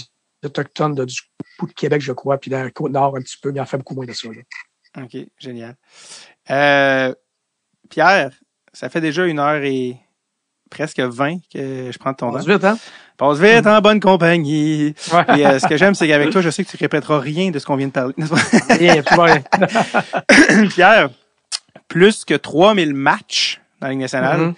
Autochtones 0.45 0.95
de, 0.95 1.05
du 1.05 1.21
bout 1.59 1.67
de 1.67 1.73
Québec, 1.73 2.01
je 2.01 2.13
crois, 2.13 2.39
puis 2.39 2.51
dans 2.51 2.63
la 2.63 2.71
Côte-Nord 2.71 3.17
un 3.17 3.21
petit 3.21 3.37
peu, 3.43 3.51
mais 3.51 3.59
il 3.59 3.61
en 3.61 3.67
fait 3.67 3.79
beaucoup 3.79 3.95
moins 3.95 4.07
de 4.07 4.13
ça. 4.13 4.29
Là. 4.29 5.03
OK, 5.03 5.17
génial. 5.39 5.77
Euh, 6.51 7.15
Pierre, 7.91 8.31
ça 8.73 8.89
fait 8.89 9.01
déjà 9.01 9.27
une 9.27 9.39
heure 9.39 9.63
et 9.63 9.97
presque 10.71 11.01
vingt 11.01 11.39
que 11.53 11.91
je 11.91 11.99
prends 11.99 12.13
de 12.13 12.17
ton 12.17 12.31
temps. 12.31 12.37
passe 12.37 12.47
vite, 12.47 12.65
hein? 12.65 12.79
Passe 13.17 13.39
vite 13.39 13.67
en 13.67 13.81
bonne 13.81 14.01
compagnie. 14.01 14.95
Ouais. 15.13 15.39
Et 15.39 15.47
euh, 15.47 15.59
ce 15.59 15.67
que 15.67 15.77
j'aime, 15.77 15.95
c'est 15.95 16.07
qu'avec 16.07 16.31
toi, 16.31 16.41
je 16.41 16.51
sais 16.51 16.65
que 16.65 16.71
tu 16.71 16.77
répéteras 16.77 17.19
rien 17.19 17.51
de 17.51 17.59
ce 17.59 17.67
qu'on 17.67 17.77
vient 17.77 17.89
de 17.89 17.93
parler. 17.93 18.15
N'est-ce 18.17 18.31
pas? 18.31 18.75
Rien, 18.75 18.99
absolument 18.99 19.25
rien. 19.25 20.69
Pierre, 20.69 21.11
plus 21.89 22.25
que 22.25 22.35
3000 22.35 22.95
matchs 22.95 23.61
dans 23.81 23.87
la 23.89 23.93
Ligue 23.93 24.03
nationale. 24.03 24.41
Mhm. 24.41 24.55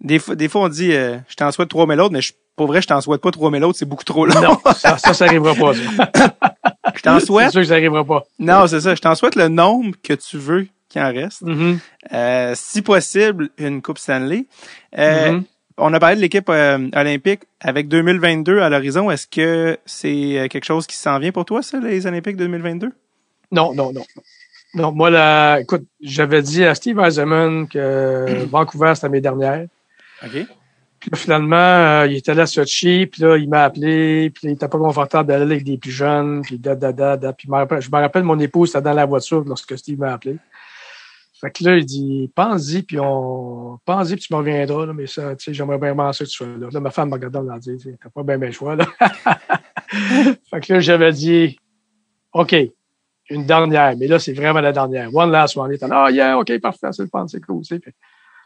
Des, 0.00 0.18
fois, 0.18 0.34
des 0.34 0.48
fois, 0.48 0.62
on 0.62 0.68
dit, 0.68 0.92
euh, 0.92 1.18
je 1.28 1.36
t'en 1.36 1.52
souhaite 1.52 1.68
3000 1.68 2.00
autres, 2.00 2.12
mais 2.12 2.22
je, 2.22 2.32
pour 2.56 2.66
vrai, 2.66 2.82
je 2.82 2.86
t'en 2.88 3.00
souhaite 3.00 3.20
pas 3.20 3.30
3000 3.30 3.64
autres, 3.64 3.78
c'est 3.78 3.86
beaucoup 3.88 4.04
trop 4.04 4.26
long. 4.26 4.40
Non, 4.40 4.58
ça, 4.74 4.98
ça, 4.98 5.14
ça 5.14 5.24
arrivera 5.24 5.54
pas. 5.54 5.72
Ça. 5.74 6.34
je 6.96 7.00
t'en 7.02 7.18
C'est 7.20 7.26
souhaite. 7.26 7.50
sûr 7.50 7.60
que 7.62 7.66
ça 7.66 7.74
arrivera 7.74 8.04
pas. 8.04 8.22
Non, 8.38 8.66
c'est 8.66 8.80
ça. 8.80 8.94
Je 8.94 9.00
t'en 9.00 9.14
souhaite 9.14 9.36
le 9.36 9.48
nombre 9.48 9.94
que 10.02 10.12
tu 10.12 10.36
veux 10.38 10.66
qu'il 10.88 11.00
en 11.02 11.12
reste. 11.12 11.42
Mhm. 11.42 11.78
Euh, 12.12 12.52
si 12.54 12.82
possible, 12.82 13.48
une 13.58 13.80
Coupe 13.82 13.98
Stanley. 13.98 14.46
Euh, 14.98 15.32
Mhm. 15.32 15.44
On 15.78 15.94
a 15.94 15.98
parlé 15.98 16.16
de 16.16 16.20
l'équipe 16.20 16.50
euh, 16.50 16.88
olympique 16.94 17.40
avec 17.60 17.88
2022 17.88 18.60
à 18.60 18.68
l'horizon. 18.68 19.10
Est-ce 19.10 19.26
que 19.26 19.78
c'est 19.86 20.46
quelque 20.50 20.64
chose 20.64 20.86
qui 20.86 20.96
s'en 20.96 21.18
vient 21.18 21.32
pour 21.32 21.46
toi, 21.46 21.62
ça, 21.62 21.78
les 21.80 22.06
Olympiques 22.06 22.36
2022? 22.36 22.92
Non, 23.52 23.72
non, 23.72 23.90
non. 23.92 24.02
Non, 24.74 24.92
moi, 24.92 25.08
là, 25.08 25.58
écoute, 25.60 25.84
j'avais 26.02 26.42
dit 26.42 26.62
à 26.64 26.74
Steve 26.74 26.98
Eisenman 27.00 27.66
que 27.68 28.44
Vancouver, 28.50 28.92
c'était 28.94 29.08
mes 29.08 29.22
dernières. 29.22 29.66
OK. 30.24 30.46
Puis 31.02 31.10
là, 31.10 31.18
finalement, 31.18 31.56
euh, 31.56 32.06
il 32.06 32.16
était 32.18 32.32
là 32.32 32.42
à 32.44 32.46
Sochi, 32.46 33.08
puis 33.10 33.22
là, 33.22 33.36
il 33.36 33.48
m'a 33.48 33.64
appelé, 33.64 34.30
puis 34.30 34.42
il 34.44 34.50
était 34.52 34.68
pas 34.68 34.78
confortable 34.78 35.26
d'aller 35.26 35.56
avec 35.56 35.64
des 35.64 35.76
plus 35.76 35.90
jeunes, 35.90 36.42
puis 36.42 36.60
da, 36.60 36.76
da, 36.76 36.92
da, 36.92 37.16
da. 37.16 37.32
Puis 37.32 37.48
je 37.48 37.90
me 37.90 37.96
rappelle, 37.96 38.22
mon 38.22 38.38
épouse 38.38 38.70
était 38.70 38.82
dans 38.82 38.92
la 38.92 39.04
voiture 39.04 39.42
lorsque 39.44 39.76
Steve 39.76 39.98
m'a 39.98 40.12
appelé. 40.12 40.36
Fait 41.40 41.50
que 41.50 41.64
là, 41.64 41.76
il 41.76 41.84
dit, 41.84 42.30
pense-y, 42.36 42.84
puis 42.84 43.00
on, 43.00 43.80
pense-y, 43.84 44.14
puis 44.14 44.26
tu 44.26 44.32
me 44.32 44.38
reviendras, 44.38 44.86
là, 44.86 44.92
mais 44.92 45.08
ça, 45.08 45.34
tu 45.34 45.42
sais, 45.42 45.52
j'aimerais 45.52 45.78
vraiment 45.78 46.12
ça 46.12 46.24
que 46.24 46.30
tu 46.30 46.36
sois 46.36 46.46
là. 46.46 46.68
Là, 46.70 46.78
ma 46.78 46.90
femme 46.92 47.08
me 47.08 47.14
regardait, 47.14 47.40
elle 47.40 47.44
m'a 47.46 47.58
dit, 47.58 47.76
t'as 48.00 48.08
pas 48.08 48.22
bien 48.22 48.36
le 48.36 48.52
choix, 48.52 48.76
là. 48.76 48.86
fait 49.90 50.60
que 50.60 50.72
là, 50.72 50.78
j'avais 50.78 51.10
dit, 51.10 51.58
OK, 52.32 52.54
une 53.28 53.44
dernière, 53.44 53.96
mais 53.96 54.06
là, 54.06 54.20
c'est 54.20 54.34
vraiment 54.34 54.60
la 54.60 54.70
dernière. 54.70 55.12
One 55.12 55.32
last 55.32 55.56
one. 55.56 55.68
Il 55.72 55.74
était 55.74 55.88
là, 55.88 56.04
ah, 56.04 56.10
yeah, 56.12 56.38
OK, 56.38 56.56
parfait, 56.60 56.92
c'est 56.92 57.02
le 57.02 57.08
fun, 57.08 57.26
c'est 57.26 57.40
cool, 57.40 57.62
tu 57.62 57.74
sais. 57.74 57.92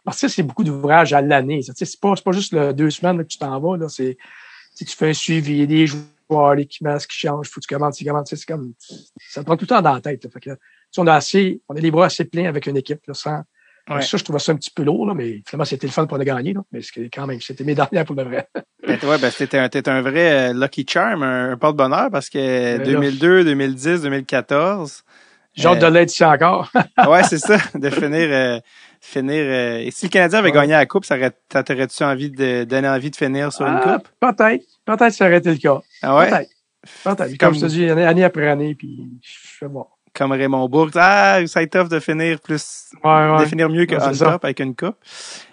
Parce 0.06 0.20
que 0.20 0.28
c'est 0.28 0.42
beaucoup 0.42 0.64
d'ouvrages 0.64 1.12
à 1.12 1.20
l'année. 1.20 1.60
C'est 1.62 2.00
pas, 2.00 2.14
c'est 2.16 2.24
pas 2.24 2.32
juste 2.32 2.52
le 2.54 2.72
deux 2.72 2.88
semaines 2.90 3.18
là, 3.18 3.24
que 3.24 3.28
tu 3.28 3.38
t'en 3.38 3.60
vas. 3.60 3.76
Là, 3.76 3.88
c'est, 3.90 4.16
tu 4.78 4.86
fais 4.86 5.10
un 5.10 5.12
suivi, 5.12 5.66
des 5.66 5.86
joueurs, 5.86 6.54
l'équipement, 6.54 6.98
ce 6.98 7.06
qui 7.06 7.18
change, 7.18 7.48
faut 7.50 7.60
que 7.60 7.66
tu 7.66 7.74
commandes, 7.74 7.92
tu 7.92 8.04
commandes. 8.04 8.26
C'est 8.26 8.46
comme, 8.46 8.72
ça 9.28 9.42
te 9.42 9.46
prend 9.46 9.56
tout 9.56 9.64
le 9.64 9.68
temps 9.68 9.82
dans 9.82 9.94
la 9.94 10.00
tête. 10.00 10.24
là. 10.24 10.30
Fait 10.30 10.40
que, 10.40 10.50
on 10.96 11.06
a 11.06 11.14
assez, 11.14 11.60
on 11.68 11.76
a 11.76 11.80
les 11.80 11.90
bras 11.90 12.06
assez 12.06 12.24
pleins 12.24 12.46
avec 12.48 12.66
une 12.66 12.76
équipe, 12.78 13.00
là, 13.06 13.12
sans, 13.12 13.42
Ouais. 13.88 14.02
ça, 14.02 14.16
je 14.16 14.24
trouvais 14.24 14.40
ça 14.40 14.50
un 14.50 14.56
petit 14.56 14.72
peu 14.72 14.82
lourd, 14.82 15.06
là, 15.06 15.14
mais 15.14 15.42
finalement, 15.46 15.64
c'était 15.64 15.86
le 15.86 15.92
fun 15.92 16.06
pour 16.06 16.18
le 16.18 16.24
gagner, 16.24 16.52
là. 16.52 16.62
Mais 16.72 16.80
c'est 16.82 17.08
quand 17.08 17.24
même, 17.28 17.40
c'était 17.40 17.62
mes 17.62 17.76
dernières 17.76 18.04
pour 18.04 18.16
le 18.16 18.24
vrai. 18.24 18.48
Ben, 18.86 18.98
ouais, 19.02 19.18
ben, 19.18 19.32
t'es 19.32 19.58
un, 19.58 19.68
un 19.96 20.00
vrai 20.00 20.50
euh, 20.50 20.52
lucky 20.52 20.86
charm, 20.88 21.24
un, 21.24 21.50
un 21.50 21.56
porte-bonheur 21.56 22.08
parce 22.12 22.30
que 22.30 22.38
Ben 22.38 22.78
là. 22.78 22.84
2002, 22.84 23.44
2010, 23.44 24.02
2014. 24.02 25.02
J'ai 25.54 25.66
hâte 25.66 25.82
euh, 25.82 25.88
de 25.88 25.92
l'être 25.94 26.12
ici 26.12 26.24
encore. 26.24 26.70
ouais, 27.08 27.24
c'est 27.24 27.38
ça, 27.38 27.58
de 27.74 27.90
finir, 27.90 28.28
euh, 28.30 28.60
finir. 29.06 29.44
euh, 29.46 29.78
et 29.78 29.90
si 29.90 30.06
le 30.06 30.10
Canadien 30.10 30.38
avait 30.40 30.48
Ouais. 30.50 30.54
gagné 30.54 30.72
la 30.74 30.86
coupe, 30.86 31.04
ça 31.04 31.16
aurait, 31.16 31.32
ça 31.52 31.62
t'aurais-tu 31.62 32.02
envie 32.04 32.30
de 32.30 32.64
donner 32.64 32.88
envie 32.88 33.10
de 33.10 33.16
finir 33.16 33.52
sur 33.52 33.66
une 33.66 33.80
Ah, 33.82 33.98
coupe? 33.98 34.08
Peut-être. 34.20 34.64
Peut-être 34.84 35.12
ça 35.12 35.26
aurait 35.26 35.38
été 35.38 35.50
le 35.50 35.56
cas. 35.58 35.80
Ah 36.02 36.16
ouais? 36.16 36.28
Peut-être. 36.30 36.50
Peut-être. 37.04 37.28
Comme- 37.30 37.38
Comme 37.38 37.54
je 37.54 37.60
te 37.60 37.66
dis, 37.66 37.88
année, 37.90 38.04
année 38.04 38.24
après 38.24 38.48
année, 38.48 38.74
puis 38.74 39.08
je 39.22 39.32
fais 39.58 39.66
voir. 39.66 39.86
Comme 40.14 40.32
Raymond 40.32 40.68
Bourg. 40.68 40.90
Ah, 40.94 41.40
ça 41.46 41.62
être 41.62 41.78
tough 41.78 41.88
de 41.90 42.00
finir 42.00 42.40
plus, 42.40 42.86
Ouais, 43.04 43.10
ouais. 43.32 43.40
de 43.40 43.44
finir 43.44 43.68
mieux 43.68 43.84
ça. 44.14 44.24
top 44.32 44.44
avec 44.44 44.60
une 44.60 44.74
coupe. 44.74 44.96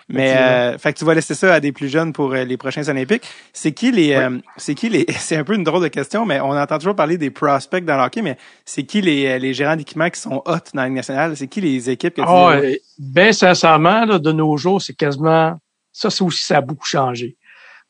Mais, 0.09 0.35
euh, 0.35 0.77
fait 0.77 0.93
que 0.93 0.99
tu 0.99 1.05
vas 1.05 1.13
laisser 1.13 1.33
ça 1.33 1.53
à 1.53 1.59
des 1.59 1.71
plus 1.71 1.87
jeunes 1.87 2.13
pour 2.13 2.33
euh, 2.33 2.43
les 2.43 2.57
prochains 2.57 2.87
Olympiques. 2.87 3.23
C'est 3.53 3.71
qui 3.71 3.91
les, 3.91 4.13
euh, 4.13 4.37
c'est 4.57 4.75
qui 4.75 4.89
les, 4.89 5.05
c'est 5.17 5.37
un 5.37 5.43
peu 5.43 5.55
une 5.55 5.63
drôle 5.63 5.83
de 5.83 5.87
question, 5.87 6.25
mais 6.25 6.39
on 6.41 6.51
entend 6.51 6.77
toujours 6.77 6.95
parler 6.95 7.17
des 7.17 7.29
prospects 7.29 7.83
dans 7.83 7.97
le 7.97 8.03
hockey, 8.03 8.21
mais 8.21 8.37
c'est 8.65 8.83
qui 8.83 9.01
les, 9.01 9.27
euh, 9.27 9.37
les 9.37 9.53
gérants 9.53 9.75
d'équipement 9.75 10.09
qui 10.09 10.19
sont 10.19 10.41
hot 10.45 10.57
dans 10.73 10.81
la 10.81 10.85
Ligue 10.85 10.95
nationale? 10.95 11.37
C'est 11.37 11.47
qui 11.47 11.61
les 11.61 11.89
équipes 11.89 12.15
que 12.15 12.21
tu 12.21 12.27
dis, 12.27 12.67
euh, 12.67 12.75
ben 12.99 13.31
sincèrement, 13.31 14.05
là, 14.05 14.19
de 14.19 14.31
nos 14.31 14.57
jours, 14.57 14.81
c'est 14.81 14.93
quasiment 14.93 15.57
ça, 15.91 16.09
c'est 16.09 16.23
aussi 16.23 16.43
ça 16.43 16.57
a 16.57 16.61
beaucoup 16.61 16.85
changé. 16.85 17.37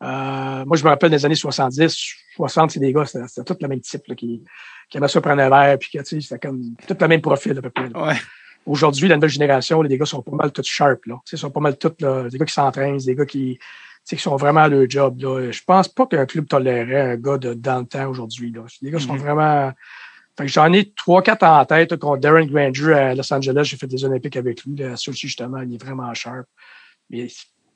Euh, 0.03 0.65
moi, 0.65 0.75
je 0.75 0.83
me 0.83 0.89
rappelle 0.89 1.11
des 1.11 1.25
années 1.25 1.35
70, 1.35 2.15
60, 2.35 2.71
c'est 2.71 2.79
des 2.79 2.91
gars, 2.91 3.05
c'était 3.05 3.25
c'était 3.27 3.53
tout 3.53 3.57
le 3.61 3.67
même 3.69 3.79
type 3.79 4.01
là, 4.07 4.15
qui, 4.15 4.43
qui 4.89 4.97
aimaient 4.97 5.07
ça 5.07 5.21
prendre 5.21 5.41
un 5.41 5.49
verre, 5.49 5.77
puis 5.79 5.89
que, 5.91 5.99
tu 5.99 6.05
sais, 6.05 6.21
c'était 6.21 6.47
comme 6.47 6.61
tout 6.85 6.97
le 6.99 7.07
même 7.07 7.21
profil 7.21 7.57
à 7.57 7.61
peu 7.61 7.69
près. 7.69 7.89
là. 7.89 8.07
Ouais. 8.07 8.15
Aujourd'hui, 8.65 9.07
la 9.07 9.15
nouvelle 9.15 9.29
génération, 9.29 9.81
les 9.81 9.97
gars 9.97 10.05
sont 10.05 10.21
pas 10.21 10.35
mal 10.35 10.51
tous 10.51 10.65
sharp. 10.65 11.05
Là. 11.05 11.19
Ils 11.31 11.37
sont 11.37 11.51
pas 11.51 11.59
mal 11.59 11.77
tous 11.77 11.93
là, 11.99 12.29
des 12.29 12.37
gars 12.37 12.45
qui 12.45 12.53
s'entraînent, 12.53 12.97
des 12.97 13.15
gars 13.15 13.25
qui, 13.25 13.59
qui 14.07 14.17
sont 14.17 14.35
vraiment 14.37 14.61
à 14.61 14.67
leur 14.69 14.89
job. 14.89 15.21
Là. 15.21 15.51
Je 15.51 15.61
pense 15.65 15.87
pas 15.87 16.05
qu'un 16.07 16.25
club 16.25 16.47
tolérerait 16.47 17.11
un 17.13 17.17
gars 17.17 17.37
de 17.37 17.53
dans 17.53 17.79
le 17.79 17.85
temps 17.85 18.07
aujourd'hui. 18.09 18.51
Là. 18.51 18.61
Les 18.81 18.91
gars 18.91 18.99
sont 18.99 19.13
Mhm. 19.13 19.19
vraiment. 19.19 19.71
J'en 20.45 20.73
ai 20.73 20.91
trois, 20.93 21.21
quatre 21.21 21.43
en 21.43 21.63
tête. 21.65 21.95
contre 21.97 22.19
Darren 22.21 22.45
Granger 22.47 22.93
à 22.93 23.13
Los 23.15 23.31
Angeles, 23.31 23.63
j'ai 23.65 23.77
fait 23.77 23.85
des 23.87 24.03
Olympiques 24.03 24.35
avec 24.37 24.63
lui. 24.63 24.75
Là, 24.77 24.95
Sochi, 24.97 25.27
justement, 25.27 25.61
il 25.61 25.75
est 25.75 25.83
vraiment 25.83 26.11
sharp. 26.13 26.47
Mais 27.09 27.27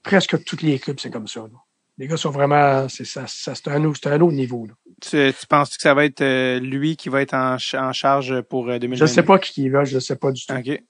presque 0.01 0.43
tous 0.43 0.61
les 0.63 0.79
clubs, 0.79 0.99
c'est 0.99 1.11
comme 1.11 1.27
ça. 1.27 1.41
Là. 1.41 1.66
Les 1.97 2.07
gars 2.07 2.17
sont 2.17 2.29
vraiment. 2.31 2.87
C'est 2.89 3.05
ça, 3.05 3.23
ça 3.27 3.53
c'est 3.55 3.67
un, 3.69 3.81
un 3.83 3.85
autre 3.85 4.31
niveau. 4.33 4.65
Là. 4.67 4.73
Tu, 5.01 5.33
tu 5.39 5.47
penses 5.47 5.75
que 5.75 5.81
ça 5.81 5.93
va 5.93 6.05
être 6.05 6.21
euh, 6.21 6.59
lui 6.59 6.95
qui 6.95 7.09
va 7.09 7.21
être 7.21 7.33
en, 7.33 7.55
en 7.73 7.93
charge 7.93 8.41
pour 8.41 8.67
euh, 8.69 8.79
2022? 8.79 9.05
Je 9.05 9.11
sais 9.11 9.23
pas 9.23 9.39
qui 9.39 9.69
va, 9.69 9.83
je 9.83 9.99
sais 9.99 10.15
pas 10.15 10.31
du 10.31 10.45
tout. 10.45 10.53
OK. 10.53 10.81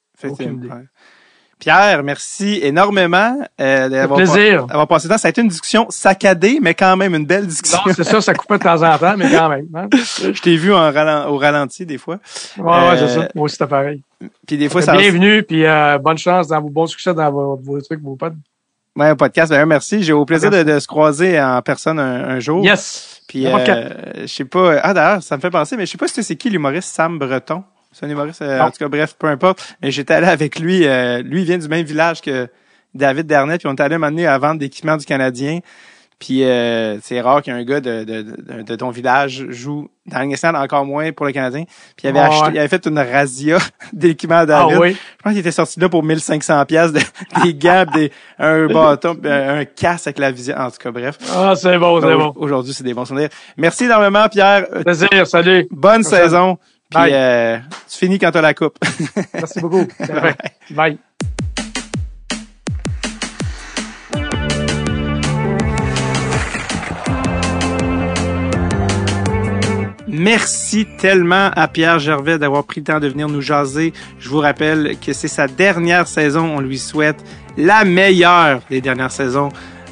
Pierre, 1.59 2.03
merci 2.03 2.59
énormement 2.61 3.35
euh, 3.59 3.89
d'avoir 3.89 4.17
plaisir. 4.17 4.67
pas- 4.67 4.85
passé 4.85 5.07
le 5.07 5.13
temps. 5.13 5.17
Ça 5.17 5.27
a 5.27 5.31
été 5.31 5.41
une 5.41 5.47
discussion 5.47 5.87
saccadée, 5.89 6.59
mais 6.61 6.75
quand 6.75 6.95
même 6.95 7.15
une 7.15 7.25
belle 7.25 7.47
discussion. 7.47 7.79
Non, 7.83 7.93
c'est 7.95 8.03
ça, 8.03 8.21
ça 8.21 8.35
coupait 8.35 8.59
de 8.59 8.63
temps 8.63 8.83
en 8.83 8.95
temps, 8.99 9.17
mais 9.17 9.31
quand 9.31 9.49
même. 9.49 9.65
Hein? 9.73 9.87
Je 9.91 10.39
t'ai 10.39 10.55
vu 10.55 10.71
en 10.71 10.91
au 11.29 11.37
ralenti 11.37 11.85
des 11.87 11.97
fois. 11.97 12.19
Ouais, 12.59 12.63
ouais, 12.63 12.71
Euh, 12.71 13.07
c'est 13.07 13.13
ça. 13.21 13.29
Moi 13.33 13.45
aussi, 13.45 13.53
c'était 13.55 13.67
pareil. 13.69 14.03
Puis 14.45 14.57
des 14.57 14.69
fois, 14.69 14.83
ça... 14.83 14.95
Bienvenue, 14.95 15.41
puis 15.41 15.65
euh, 15.65 15.97
bonne 15.97 16.19
chance 16.19 16.47
dans 16.47 16.61
vos 16.61 16.69
bons 16.69 16.85
succès 16.85 17.13
dans 17.15 17.31
vos, 17.31 17.55
vos 17.55 17.81
trucs, 17.81 18.01
vos 18.01 18.15
potes. 18.15 18.35
Ouais, 18.97 19.07
un 19.07 19.15
podcast. 19.15 19.51
Ben, 19.51 19.65
merci. 19.65 20.03
J'ai 20.03 20.11
au 20.13 20.25
plaisir 20.25 20.49
de, 20.49 20.63
de 20.63 20.79
se 20.79 20.87
croiser 20.87 21.39
en 21.39 21.61
personne 21.61 21.99
un, 21.99 22.29
un 22.29 22.39
jour. 22.39 22.65
Yes! 22.65 23.21
Puis, 23.27 23.45
euh, 23.45 23.89
je 24.21 24.25
sais 24.27 24.45
pas. 24.45 24.79
Ah, 24.81 24.93
d'ailleurs, 24.93 25.21
ça 25.23 25.35
me 25.37 25.41
fait 25.41 25.49
penser, 25.51 25.77
mais 25.77 25.85
je 25.85 25.91
sais 25.91 25.97
pas 25.97 26.07
si 26.07 26.23
c'est 26.23 26.35
qui 26.35 26.49
l'humoriste 26.49 26.93
Sam 26.95 27.19
Breton. 27.19 27.63
C'est 27.91 28.05
un 28.05 28.09
humoriste. 28.09 28.41
euh, 28.41 28.59
en 28.59 28.69
tout 28.71 28.77
cas, 28.79 28.87
bref, 28.87 29.15
peu 29.17 29.27
importe. 29.27 29.75
Mais 29.81 29.91
j'étais 29.91 30.13
allé 30.13 30.27
avec 30.27 30.59
lui. 30.59 30.85
euh, 30.87 31.21
lui, 31.21 31.41
il 31.41 31.45
vient 31.45 31.57
du 31.57 31.67
même 31.67 31.85
village 31.85 32.21
que 32.21 32.47
David 32.93 33.27
Dernet. 33.27 33.57
Puis 33.57 33.67
on 33.67 33.75
est 33.75 33.81
allé 33.81 33.97
m'amener 33.97 34.27
à 34.27 34.37
vendre 34.37 34.59
d'équipements 34.59 34.97
du 34.97 35.05
Canadien. 35.05 35.59
Puis 36.19 36.43
euh, 36.43 36.97
c'est 37.01 37.21
rare 37.21 37.43
qu'un 37.43 37.63
gars 37.63 37.79
de, 37.79 38.03
de, 38.03 38.21
de, 38.23 38.61
de 38.63 38.75
ton 38.75 38.89
village 38.89 39.45
joue 39.49 39.87
dans 40.07 40.19
le 40.21 40.57
encore 40.57 40.85
moins 40.85 41.11
pour 41.11 41.25
le 41.27 41.31
Canadien. 41.31 41.65
Puis 41.95 42.05
il 42.05 42.09
avait, 42.09 42.19
acheté, 42.19 42.45
ouais. 42.45 42.51
il 42.53 42.59
avait 42.59 42.67
fait 42.67 42.85
une 42.87 42.97
razzia 42.97 43.57
d'équipements 43.93 44.37
à 44.37 44.41
Ah 44.41 44.45
David. 44.45 44.77
oui? 44.79 44.93
Je 44.93 45.23
pense 45.23 45.31
qu'il 45.33 45.39
était 45.39 45.51
sorti 45.51 45.79
là 45.79 45.89
pour 45.89 46.01
1500 46.03 46.65
pièces 46.65 46.91
de, 46.93 47.01
des 47.43 47.53
gants, 47.53 47.85
des, 47.93 48.11
un 48.39 48.65
bâton, 48.67 49.15
pis 49.15 49.27
un, 49.29 49.59
un 49.59 49.65
casque 49.65 50.07
avec 50.07 50.17
la 50.19 50.31
vision. 50.31 50.55
En 50.57 50.71
tout 50.71 50.77
cas, 50.77 50.91
bref. 50.91 51.17
Ah, 51.35 51.53
c'est 51.55 51.77
bon, 51.77 52.01
c'est 52.01 52.15
bon. 52.15 52.33
Aujourd'hui, 52.35 52.73
c'est 52.73 52.83
des 52.83 52.93
bons 52.95 53.05
souvenirs. 53.05 53.29
Merci 53.55 53.85
énormément, 53.85 54.27
Pierre. 54.27 54.65
Euh, 54.73 54.83
Plaisir, 54.83 55.27
salut. 55.27 55.67
Bonne 55.69 56.01
Merci. 56.01 56.09
saison. 56.09 56.57
Puis 56.89 57.01
euh, 57.11 57.57
tu 57.91 57.97
finis 57.97 58.17
quand 58.17 58.31
t'as 58.31 58.41
la 58.41 58.53
coupe. 58.53 58.77
Merci 59.33 59.59
beaucoup. 59.59 59.85
Bye. 60.71 60.97
Merci 70.07 70.87
tellement 70.97 71.51
à 71.53 71.67
Pierre 71.67 71.99
Gervais 71.99 72.39
d'avoir 72.39 72.63
pris 72.63 72.79
le 72.79 72.85
temps 72.85 72.99
de 72.99 73.07
venir 73.07 73.27
nous 73.27 73.41
jaser. 73.41 73.91
Je 74.19 74.29
vous 74.29 74.39
rappelle 74.39 74.95
que 75.05 75.11
c'est 75.11 75.27
sa 75.27 75.47
dernière 75.47 76.07
saison. 76.07 76.55
On 76.55 76.61
lui 76.61 76.77
souhaite 76.77 77.23
la 77.57 77.83
meilleure 77.83 78.61
des 78.69 78.79
dernières 78.79 79.11
saisons 79.11 79.49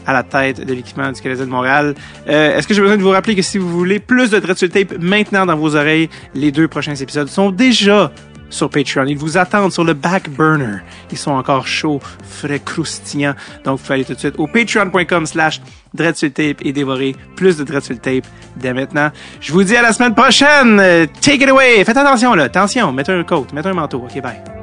à 0.08 0.14
la 0.14 0.24
tête 0.24 0.66
de 0.66 0.74
l'équipement 0.74 1.12
du 1.12 1.20
Canadien 1.20 1.46
de 1.46 1.50
Montréal. 1.50 1.96
Euh, 2.30 2.58
Est-ce 2.58 2.68
que 2.68 2.74
j'ai 2.74 2.82
besoin 2.82 2.96
de 2.98 3.02
vous 3.02 3.10
rappeler 3.10 3.36
que 3.36 3.42
si 3.42 3.58
vous 3.58 3.70
voulez 3.70 4.00
plus 4.00 4.30
de 4.30 4.40
Dread 4.40 4.58
sur 4.58 4.68
le 4.68 4.72
Tape 4.72 4.98
maintenant 5.02 5.46
dans 5.46 5.56
vos 5.58 5.76
oreilles, 5.76 6.10
les 6.34 6.52
deux 6.52 6.68
prochains 6.68 6.96
épisodes 6.96 7.28
sont 7.28 7.52
déjà 7.52 8.12
sur 8.50 8.70
Patreon. 8.70 9.06
Ils 9.06 9.18
vous 9.18 9.38
attendent 9.38 9.72
sur 9.72 9.84
le 9.84 9.94
back 9.94 10.30
burner. 10.30 10.80
Ils 11.12 11.18
sont 11.18 11.32
encore 11.32 11.68
chauds, 11.68 12.00
frais, 12.24 12.62
croustillants. 12.64 13.36
Donc, 13.64 13.80
vous 13.80 13.84
pouvez 13.84 13.96
aller 13.96 14.06
tout 14.06 14.14
de 14.14 14.20
suite 14.20 14.36
au 14.38 14.48
patreon.com 14.48 15.26
slash 15.26 15.62
tape 15.98 16.62
et 16.62 16.74
dévorer 16.74 17.16
plus 17.36 17.58
de 17.58 17.64
tape 17.64 18.26
dès 18.58 18.74
maintenant. 18.74 19.12
Je 19.40 19.54
vous 19.54 19.64
dis 19.64 19.76
à 19.76 19.82
la 19.82 19.94
semaine 19.94 20.16
prochaine. 20.16 20.78
Take 21.22 21.44
it 21.44 21.50
away. 21.50 21.84
Faites 21.84 21.98
attention, 21.98 22.34
là. 22.34 22.44
Attention. 22.44 22.92
Mettez 22.92 23.12
un 23.12 23.24
coat. 23.24 23.48
Mettez 23.54 23.70
un 23.70 23.74
manteau. 23.74 24.00
OK, 24.00 24.22
bye. 24.22 24.55